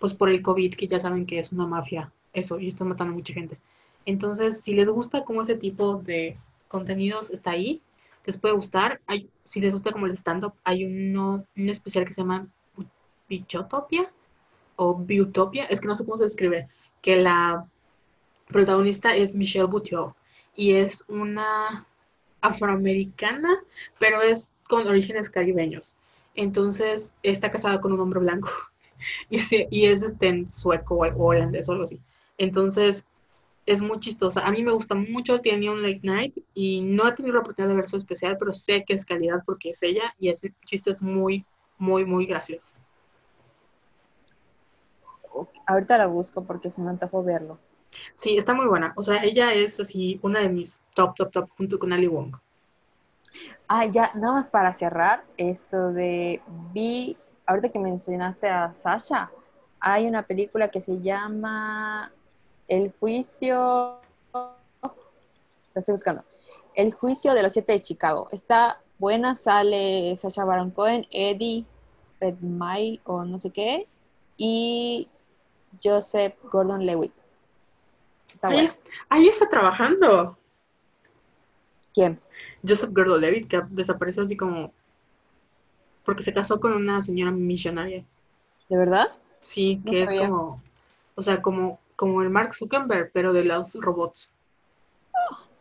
pues 0.00 0.14
por 0.14 0.28
el 0.28 0.42
COVID, 0.42 0.74
que 0.74 0.88
ya 0.88 0.98
saben 0.98 1.26
que 1.26 1.38
es 1.38 1.52
una 1.52 1.64
mafia, 1.64 2.12
eso, 2.32 2.58
y 2.58 2.66
están 2.66 2.88
matando 2.88 3.12
a 3.12 3.16
mucha 3.16 3.32
gente. 3.32 3.56
Entonces, 4.04 4.60
si 4.60 4.74
les 4.74 4.88
gusta 4.88 5.24
como 5.24 5.42
ese 5.42 5.54
tipo 5.54 5.94
de 5.94 6.36
contenidos 6.66 7.30
está 7.30 7.52
ahí, 7.52 7.80
les 8.26 8.36
puede 8.36 8.56
gustar. 8.56 9.00
Si 9.44 9.60
les 9.60 9.72
gusta 9.72 9.92
como 9.92 10.06
el 10.06 10.16
stand-up, 10.16 10.54
hay 10.64 10.84
uno, 10.84 11.46
un 11.56 11.68
especial 11.68 12.04
que 12.04 12.14
se 12.14 12.22
llama 12.22 12.48
Bichotopia 13.28 14.10
o 14.74 14.96
Biutopia, 14.96 15.66
es 15.66 15.80
que 15.80 15.86
no 15.86 15.94
sé 15.94 16.04
cómo 16.04 16.18
se 16.18 16.24
escribe, 16.24 16.68
que 17.00 17.14
la 17.14 17.64
protagonista 18.48 19.14
es 19.14 19.36
Michelle 19.36 19.66
Buteau 19.66 20.16
y 20.56 20.72
es 20.72 21.04
una 21.06 21.86
afroamericana, 22.40 23.62
pero 24.00 24.20
es 24.20 24.52
con 24.72 24.88
orígenes 24.88 25.28
caribeños. 25.28 25.96
Entonces, 26.34 27.12
está 27.22 27.50
casada 27.50 27.82
con 27.82 27.92
un 27.92 28.00
hombre 28.00 28.20
blanco. 28.20 28.48
y, 29.28 29.84
es 29.84 30.02
este, 30.02 30.28
en 30.28 30.50
sueco 30.50 30.94
o 30.94 31.26
holandés 31.26 31.68
o 31.68 31.72
algo 31.72 31.84
así. 31.84 32.00
Entonces, 32.38 33.06
es 33.66 33.82
muy 33.82 34.00
chistosa. 34.00 34.40
A 34.40 34.50
mí 34.50 34.62
me 34.62 34.72
gusta 34.72 34.94
mucho, 34.94 35.42
tiene 35.42 35.68
un 35.68 35.82
late 35.82 36.00
night 36.02 36.38
y 36.54 36.80
no 36.80 37.06
he 37.06 37.12
tenido 37.12 37.34
la 37.34 37.40
oportunidad 37.40 37.68
de 37.68 37.80
ver 37.82 37.90
su 37.90 37.98
especial, 37.98 38.38
pero 38.38 38.54
sé 38.54 38.82
que 38.86 38.94
es 38.94 39.04
calidad 39.04 39.42
porque 39.44 39.68
es 39.68 39.82
ella 39.82 40.14
y 40.18 40.30
ese 40.30 40.54
chiste 40.64 40.90
es 40.90 41.02
muy, 41.02 41.44
muy, 41.76 42.06
muy 42.06 42.24
gracioso. 42.24 42.64
Ahorita 45.66 45.98
la 45.98 46.06
busco 46.06 46.44
porque 46.44 46.70
se 46.70 46.80
me 46.80 46.88
antojó 46.88 47.22
verlo. 47.22 47.58
Sí, 48.14 48.38
está 48.38 48.54
muy 48.54 48.66
buena. 48.66 48.94
O 48.96 49.04
sea, 49.04 49.22
ella 49.22 49.52
es 49.52 49.78
así 49.80 50.18
una 50.22 50.40
de 50.40 50.48
mis 50.48 50.82
top, 50.94 51.14
top, 51.14 51.30
top 51.30 51.50
junto 51.58 51.78
con 51.78 51.92
Ali 51.92 52.06
Wong. 52.06 52.34
Ah, 53.68 53.86
ya, 53.86 54.10
nada 54.14 54.34
más 54.34 54.48
para 54.50 54.74
cerrar, 54.74 55.24
esto 55.36 55.92
de 55.92 56.42
vi 56.72 57.16
ahorita 57.46 57.70
que 57.70 57.78
mencionaste 57.78 58.48
a 58.48 58.74
Sasha, 58.74 59.30
hay 59.80 60.06
una 60.06 60.22
película 60.22 60.68
que 60.68 60.80
se 60.80 61.00
llama 61.00 62.12
El 62.68 62.92
juicio, 62.98 64.00
la 64.32 64.92
estoy 65.74 65.92
buscando, 65.92 66.24
El 66.74 66.92
juicio 66.92 67.34
de 67.34 67.42
los 67.42 67.52
siete 67.52 67.72
de 67.72 67.82
Chicago. 67.82 68.28
Está 68.30 68.80
buena, 68.98 69.34
sale 69.34 70.16
Sasha 70.16 70.44
Baron 70.44 70.70
Cohen, 70.70 71.06
Eddie 71.10 71.66
Redmayne 72.20 73.00
o 73.04 73.24
no 73.24 73.38
sé 73.38 73.50
qué, 73.50 73.88
y 74.36 75.08
Joseph 75.82 76.34
Gordon-Lewitt. 76.44 77.12
Está 78.32 78.48
ahí, 78.48 78.66
ahí 79.08 79.28
está 79.28 79.48
trabajando. 79.48 80.36
¿Quién? 81.92 82.20
Joseph 82.66 82.90
Gordon-Levitt, 82.92 83.48
que 83.48 83.62
desapareció 83.70 84.22
así 84.22 84.36
como 84.36 84.72
porque 86.04 86.22
se 86.22 86.32
casó 86.32 86.60
con 86.60 86.72
una 86.72 87.02
señora 87.02 87.30
millonaria. 87.30 88.04
¿De 88.68 88.76
verdad? 88.76 89.08
Sí, 89.40 89.80
que 89.84 90.02
es 90.02 90.12
como, 90.12 90.62
o 91.14 91.22
sea, 91.22 91.42
como, 91.42 91.78
como 91.96 92.22
el 92.22 92.30
Mark 92.30 92.54
Zuckerberg, 92.54 93.10
pero 93.12 93.32
de 93.32 93.44
los 93.44 93.74
robots. 93.74 94.32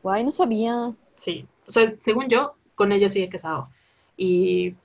guay, 0.01 0.23
no 0.23 0.31
sabía. 0.31 0.93
Sí, 1.15 1.45
o 1.67 1.71
sea, 1.71 1.87
según 2.01 2.29
yo, 2.29 2.55
con 2.75 2.91
ella 2.91 3.09
sigue 3.09 3.29
casado. 3.29 3.69
Y, 4.17 4.75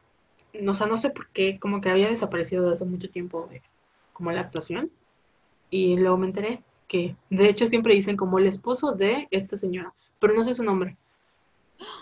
o 0.66 0.74
sea, 0.74 0.86
no 0.86 0.98
sé 0.98 1.10
por 1.10 1.28
qué, 1.28 1.58
como 1.58 1.80
que 1.80 1.90
había 1.90 2.08
desaparecido 2.08 2.62
desde 2.62 2.74
hace 2.74 2.84
mucho 2.84 3.10
tiempo 3.10 3.48
de, 3.50 3.62
como 4.12 4.32
la 4.32 4.40
actuación. 4.40 4.90
Y 5.70 5.96
luego 5.96 6.16
me 6.16 6.26
enteré 6.26 6.62
que, 6.88 7.16
de 7.30 7.48
hecho, 7.48 7.68
siempre 7.68 7.94
dicen 7.94 8.16
como 8.16 8.38
el 8.38 8.46
esposo 8.46 8.92
de 8.92 9.28
esta 9.30 9.56
señora, 9.56 9.92
pero 10.18 10.34
no 10.34 10.44
sé 10.44 10.54
su 10.54 10.64
nombre. 10.64 10.96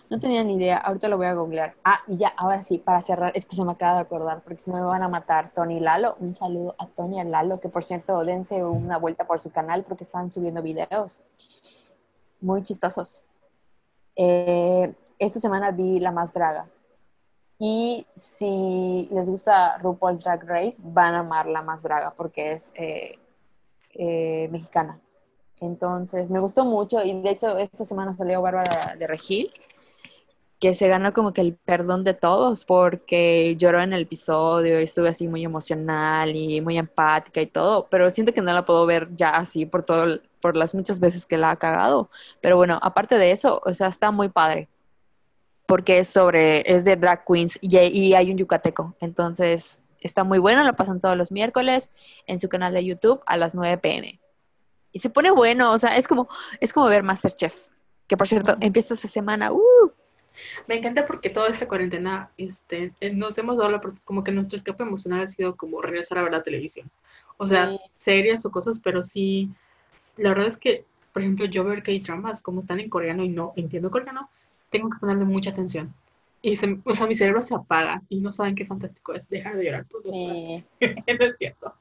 No 0.09 0.21
tenía 0.21 0.45
ni 0.45 0.55
idea, 0.57 0.77
ahorita 0.77 1.09
lo 1.09 1.17
voy 1.17 1.27
a 1.27 1.35
googlear. 1.35 1.75
Ah, 1.85 2.01
y 2.07 2.17
ya, 2.17 2.29
ahora 2.37 2.63
sí, 2.63 2.79
para 2.79 3.03
cerrar, 3.03 3.33
es 3.35 3.45
que 3.47 3.57
se 3.57 3.65
me 3.65 3.73
acaba 3.73 3.97
de 3.97 4.01
acordar, 4.03 4.43
porque 4.43 4.59
si 4.59 4.71
no 4.71 4.77
me 4.77 4.85
van 4.85 5.03
a 5.03 5.09
matar 5.09 5.51
Tony 5.51 5.81
Lalo. 5.81 6.17
Un 6.21 6.35
saludo 6.35 6.75
a 6.79 6.87
Tony 6.87 7.21
y 7.21 7.25
Lalo, 7.25 7.61
que 7.61 7.69
por 7.69 7.85
cierto, 7.85 8.25
dense 8.25 8.65
una 8.65 8.99
vuelta 8.99 9.27
por 9.27 9.41
su 9.41 9.51
canal 9.51 9.85
porque 9.85 10.05
están 10.05 10.31
subiendo 10.31 10.63
videos 10.63 11.23
muy 12.41 12.63
chistosos. 12.63 13.25
Eh, 14.17 14.95
esta 15.19 15.41
semana 15.41 15.71
vi 15.71 15.99
La 15.99 16.13
Más 16.13 16.33
Draga. 16.33 16.69
Y 17.59 18.07
si 18.15 19.09
les 19.13 19.29
gusta 19.29 19.79
RuPaul's 19.79 20.23
Drag 20.23 20.45
Race, 20.45 20.83
van 20.83 21.15
a 21.15 21.21
amar 21.21 21.47
La 21.47 21.63
Más 21.63 21.83
Draga 21.83 22.13
porque 22.15 22.53
es 22.53 22.73
eh, 22.77 23.19
eh, 23.95 24.49
mexicana. 24.51 25.01
Entonces, 25.61 26.31
me 26.31 26.41
gustó 26.41 26.65
mucho 26.65 27.03
y 27.05 27.21
de 27.23 27.31
hecho 27.31 27.57
esta 27.57 27.87
semana 27.87 28.13
salió 28.13 28.43
Bárbara 28.43 28.97
de 28.99 29.07
Regil, 29.07 29.53
que 30.61 30.75
se 30.75 30.89
ganó 30.89 31.13
como 31.13 31.33
que 31.33 31.41
el 31.41 31.57
perdón 31.57 32.05
de 32.05 32.15
todos 32.15 32.65
porque 32.65 33.55
lloró 33.59 33.83
en 33.83 33.93
el 33.93 34.03
episodio 34.03 34.81
y 34.81 34.85
estuve 34.85 35.11
así 35.11 35.29
muy 35.29 35.45
emocional 35.45 36.35
y 36.35 36.61
muy 36.61 36.79
empática 36.79 37.41
y 37.41 37.47
todo, 37.47 37.87
pero 37.91 38.11
siento 38.11 38.33
que 38.33 38.41
no 38.41 38.53
la 38.53 38.65
puedo 38.65 38.87
ver 38.87 39.09
ya 39.15 39.31
así 39.31 39.67
por 39.67 39.85
todo 39.85 40.21
por 40.41 40.57
las 40.57 40.75
muchas 40.75 41.01
veces 41.01 41.27
que 41.27 41.39
la 41.39 41.53
ha 41.53 41.57
cagado. 41.57 42.11
Pero 42.43 42.57
bueno, 42.57 42.79
aparte 42.83 43.17
de 43.17 43.33
eso, 43.33 43.63
o 43.65 43.73
sea, 43.73 43.89
está 43.89 44.11
muy 44.11 44.29
padre. 44.29 44.69
Porque 45.67 45.99
es 45.99 46.09
sobre, 46.09 46.71
es 46.71 46.85
de 46.85 46.97
drag 46.97 47.25
queens 47.27 47.59
y, 47.63 47.79
y 47.79 48.15
hay 48.15 48.31
un 48.31 48.37
yucateco. 48.37 48.95
Entonces, 49.01 49.81
está 50.01 50.23
muy 50.25 50.39
bueno, 50.39 50.63
lo 50.65 50.77
pasan 50.77 51.01
todos 51.01 51.17
los 51.17 51.33
miércoles 51.33 51.91
en 52.27 52.41
su 52.41 52.51
canal 52.51 52.75
de 52.75 52.85
YouTube 52.85 53.23
a 53.27 53.39
las 53.39 53.55
9 53.55 53.79
pm 53.79 54.21
y 54.95 55.01
se 55.01 55.11
pone 55.11 55.31
bueno, 55.33 55.73
o 55.73 55.79
sea, 55.79 55.97
es 55.97 56.07
como, 56.07 56.29
es 56.61 56.73
como 56.73 56.87
ver 56.87 57.03
Masterchef, 57.03 57.67
que 58.07 58.17
por 58.17 58.29
cierto, 58.29 58.57
empieza 58.61 58.95
esta 58.95 59.09
semana. 59.09 59.53
Uh. 59.53 59.91
Me 60.69 60.77
encanta 60.77 61.05
porque 61.05 61.31
toda 61.31 61.49
esta 61.49 61.67
cuarentena 61.67 62.31
este, 62.39 62.93
eh, 63.01 63.13
nos 63.13 63.37
hemos 63.39 63.57
dado 63.57 63.73
la, 63.73 63.81
como 64.05 64.23
que 64.23 64.31
nuestro 64.31 64.57
escape 64.57 64.85
emocional 64.85 65.23
ha 65.23 65.29
sido 65.29 65.57
como 65.57 65.83
regresar 65.83 66.19
a 66.19 66.23
ver 66.23 66.31
la 66.31 66.45
televisión. 66.45 66.89
O 67.39 67.47
sea, 67.49 67.71
series 67.97 68.47
o 68.47 68.53
cosas, 68.53 68.81
pero 68.81 69.03
sí, 69.03 69.51
la 70.17 70.29
verdad 70.29 70.47
es 70.47 70.59
que, 70.59 70.85
por 71.13 71.23
ejemplo, 71.23 71.47
yo 71.47 71.65
ver 71.65 71.83
K-dramas 71.83 72.41
como 72.41 72.61
están 72.61 72.79
en 72.79 72.89
coreano 72.89 73.25
y 73.25 73.29
no 73.29 73.53
entiendo 73.57 73.91
coreano, 73.91 74.31
tengo 74.71 74.91
que 74.91 74.99
ponerle 74.99 75.25
mucha 75.25 75.51
atención. 75.51 75.93
Y 76.41 76.55
se, 76.55 76.79
o 76.85 76.95
sea, 76.95 77.09
mi 77.09 77.17
cerebro 77.17 77.43
se 77.43 77.57
apaga 77.57 78.01
y 78.09 78.21
no 78.21 78.31
saben 78.31 78.55
qué 78.55 78.65
fantástico 78.65 79.13
es 79.13 79.29
dejar 79.29 79.57
de 79.57 79.65
llorar 79.65 79.87
por 79.87 80.05
dos 80.05 80.13
sí. 80.13 80.65
Eso 80.81 81.25
es 81.25 81.37
cierto. 81.37 81.75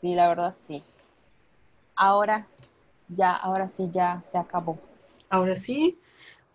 Sí, 0.00 0.14
la 0.14 0.28
verdad, 0.28 0.54
sí 0.66 0.82
ahora 1.96 2.46
ya, 3.08 3.32
ahora 3.32 3.68
sí, 3.68 3.88
ya 3.92 4.22
se 4.30 4.38
acabó. 4.38 4.78
Ahora 5.28 5.56
sí, 5.56 5.98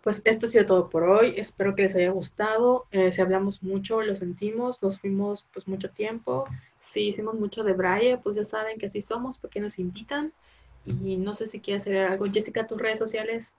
pues 0.02 0.22
esto 0.24 0.46
ha 0.46 0.48
sido 0.48 0.66
todo 0.66 0.90
por 0.90 1.04
hoy. 1.04 1.34
Espero 1.36 1.74
que 1.74 1.82
les 1.82 1.96
haya 1.96 2.10
gustado. 2.10 2.86
Eh, 2.90 3.10
si 3.10 3.20
hablamos 3.20 3.62
mucho, 3.62 4.02
lo 4.02 4.16
sentimos. 4.16 4.82
Nos 4.82 4.98
fuimos 5.00 5.46
pues 5.52 5.68
mucho 5.68 5.90
tiempo. 5.90 6.44
Si 6.82 7.08
hicimos 7.08 7.34
mucho 7.34 7.62
de 7.62 7.74
Braille, 7.74 8.18
pues 8.18 8.36
ya 8.36 8.44
saben 8.44 8.78
que 8.78 8.86
así 8.86 9.02
somos, 9.02 9.38
porque 9.38 9.60
nos 9.60 9.78
invitan. 9.78 10.32
Y 10.86 11.16
no 11.16 11.34
sé 11.34 11.46
si 11.46 11.60
quieres 11.60 11.82
hacer 11.82 11.98
algo. 11.98 12.26
Jessica, 12.26 12.66
tus 12.66 12.80
redes 12.80 12.98
sociales. 12.98 13.54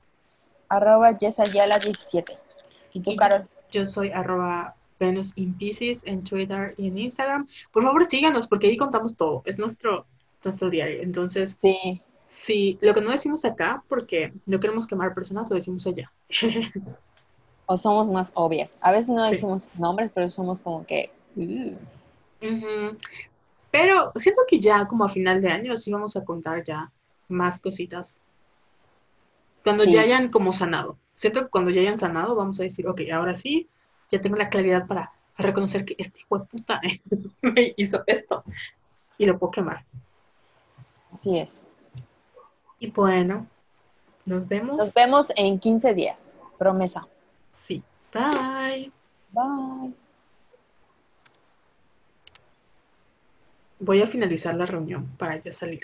Arroba 0.70 1.12
Yesayala17. 1.18 2.38
¿Y 2.94 3.00
tú, 3.02 3.16
Carol? 3.16 3.48
Yo 3.72 3.86
soy 3.86 4.12
arroba 4.12 4.76
Venus 5.00 5.34
in 5.36 5.58
Pieces 5.58 6.04
en 6.06 6.24
Twitter 6.24 6.74
y 6.78 6.88
en 6.88 6.98
Instagram. 6.98 7.48
Por 7.72 7.84
favor, 7.84 8.06
síganos, 8.08 8.48
porque 8.48 8.68
ahí 8.68 8.78
contamos 8.78 9.16
todo. 9.16 9.44
Es 9.46 9.60
nuestro 9.60 10.06
nuestro 10.44 10.70
diario. 10.70 11.02
Entonces, 11.02 11.58
sí. 11.62 12.02
sí, 12.28 12.78
lo 12.82 12.94
que 12.94 13.02
no 13.02 13.12
decimos 13.12 13.46
acá, 13.46 13.84
porque 13.88 14.34
no 14.46 14.60
queremos 14.60 14.88
quemar 14.88 15.14
personas, 15.14 15.50
lo 15.50 15.56
decimos 15.56 15.86
allá. 15.88 16.12
o 17.66 17.78
somos 17.78 18.10
más 18.10 18.32
obvias. 18.34 18.78
A 18.82 18.92
veces 18.92 19.10
no 19.10 19.30
decimos 19.30 19.70
nombres, 19.78 20.12
pero 20.14 20.30
somos 20.30 20.62
como 20.62 20.86
que... 20.86 21.12
Uh. 21.36 21.76
Pero 23.72 24.12
siento 24.16 24.42
que 24.48 24.60
ya 24.60 24.88
como 24.88 25.06
a 25.06 25.10
final 25.10 25.42
de 25.42 25.50
año 25.50 25.78
sí 25.78 25.92
vamos 25.92 26.18
a 26.18 26.26
contar 26.26 26.64
ya 26.64 26.92
más 27.30 27.62
cositas. 27.62 28.20
Cuando 29.64 29.86
Sí. 29.86 29.94
ya 29.94 30.02
hayan 30.02 30.30
como 30.30 30.52
sanado. 30.54 30.98
Siento 31.16 31.42
que 31.42 31.50
cuando 31.50 31.70
ya 31.70 31.82
hayan 31.82 31.98
sanado 31.98 32.36
vamos 32.36 32.60
a 32.60 32.64
decir, 32.64 32.88
ok, 32.88 33.02
ahora 33.14 33.36
sí, 33.36 33.70
ya 34.10 34.20
tengo 34.20 34.36
la 34.36 34.50
claridad 34.50 34.88
para, 34.88 35.12
para 35.38 35.48
reconocer 35.50 35.86
que 35.86 35.96
este 35.98 36.20
hijo 36.20 36.40
de 36.40 36.46
puta 36.46 36.82
me 37.42 37.74
hizo 37.78 38.04
esto. 38.08 38.44
Y 39.18 39.26
lo 39.26 39.38
puedo 39.38 39.52
quemar. 39.52 39.86
Así 41.12 41.38
es. 41.38 41.68
Y 42.80 42.90
bueno, 42.92 43.48
nos 44.26 44.48
vemos. 44.48 44.78
Nos 44.78 44.94
vemos 44.94 45.32
en 45.36 45.60
15 45.60 45.94
días. 45.94 46.36
Promesa. 46.58 47.08
Sí. 47.52 47.84
Bye. 48.14 48.92
Bye. 49.32 49.94
Voy 53.80 54.02
a 54.02 54.08
finalizar 54.08 54.54
la 54.56 54.66
reunión 54.66 55.08
para 55.18 55.38
ya 55.38 55.52
salir. 55.54 55.82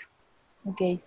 Ok. 0.64 1.00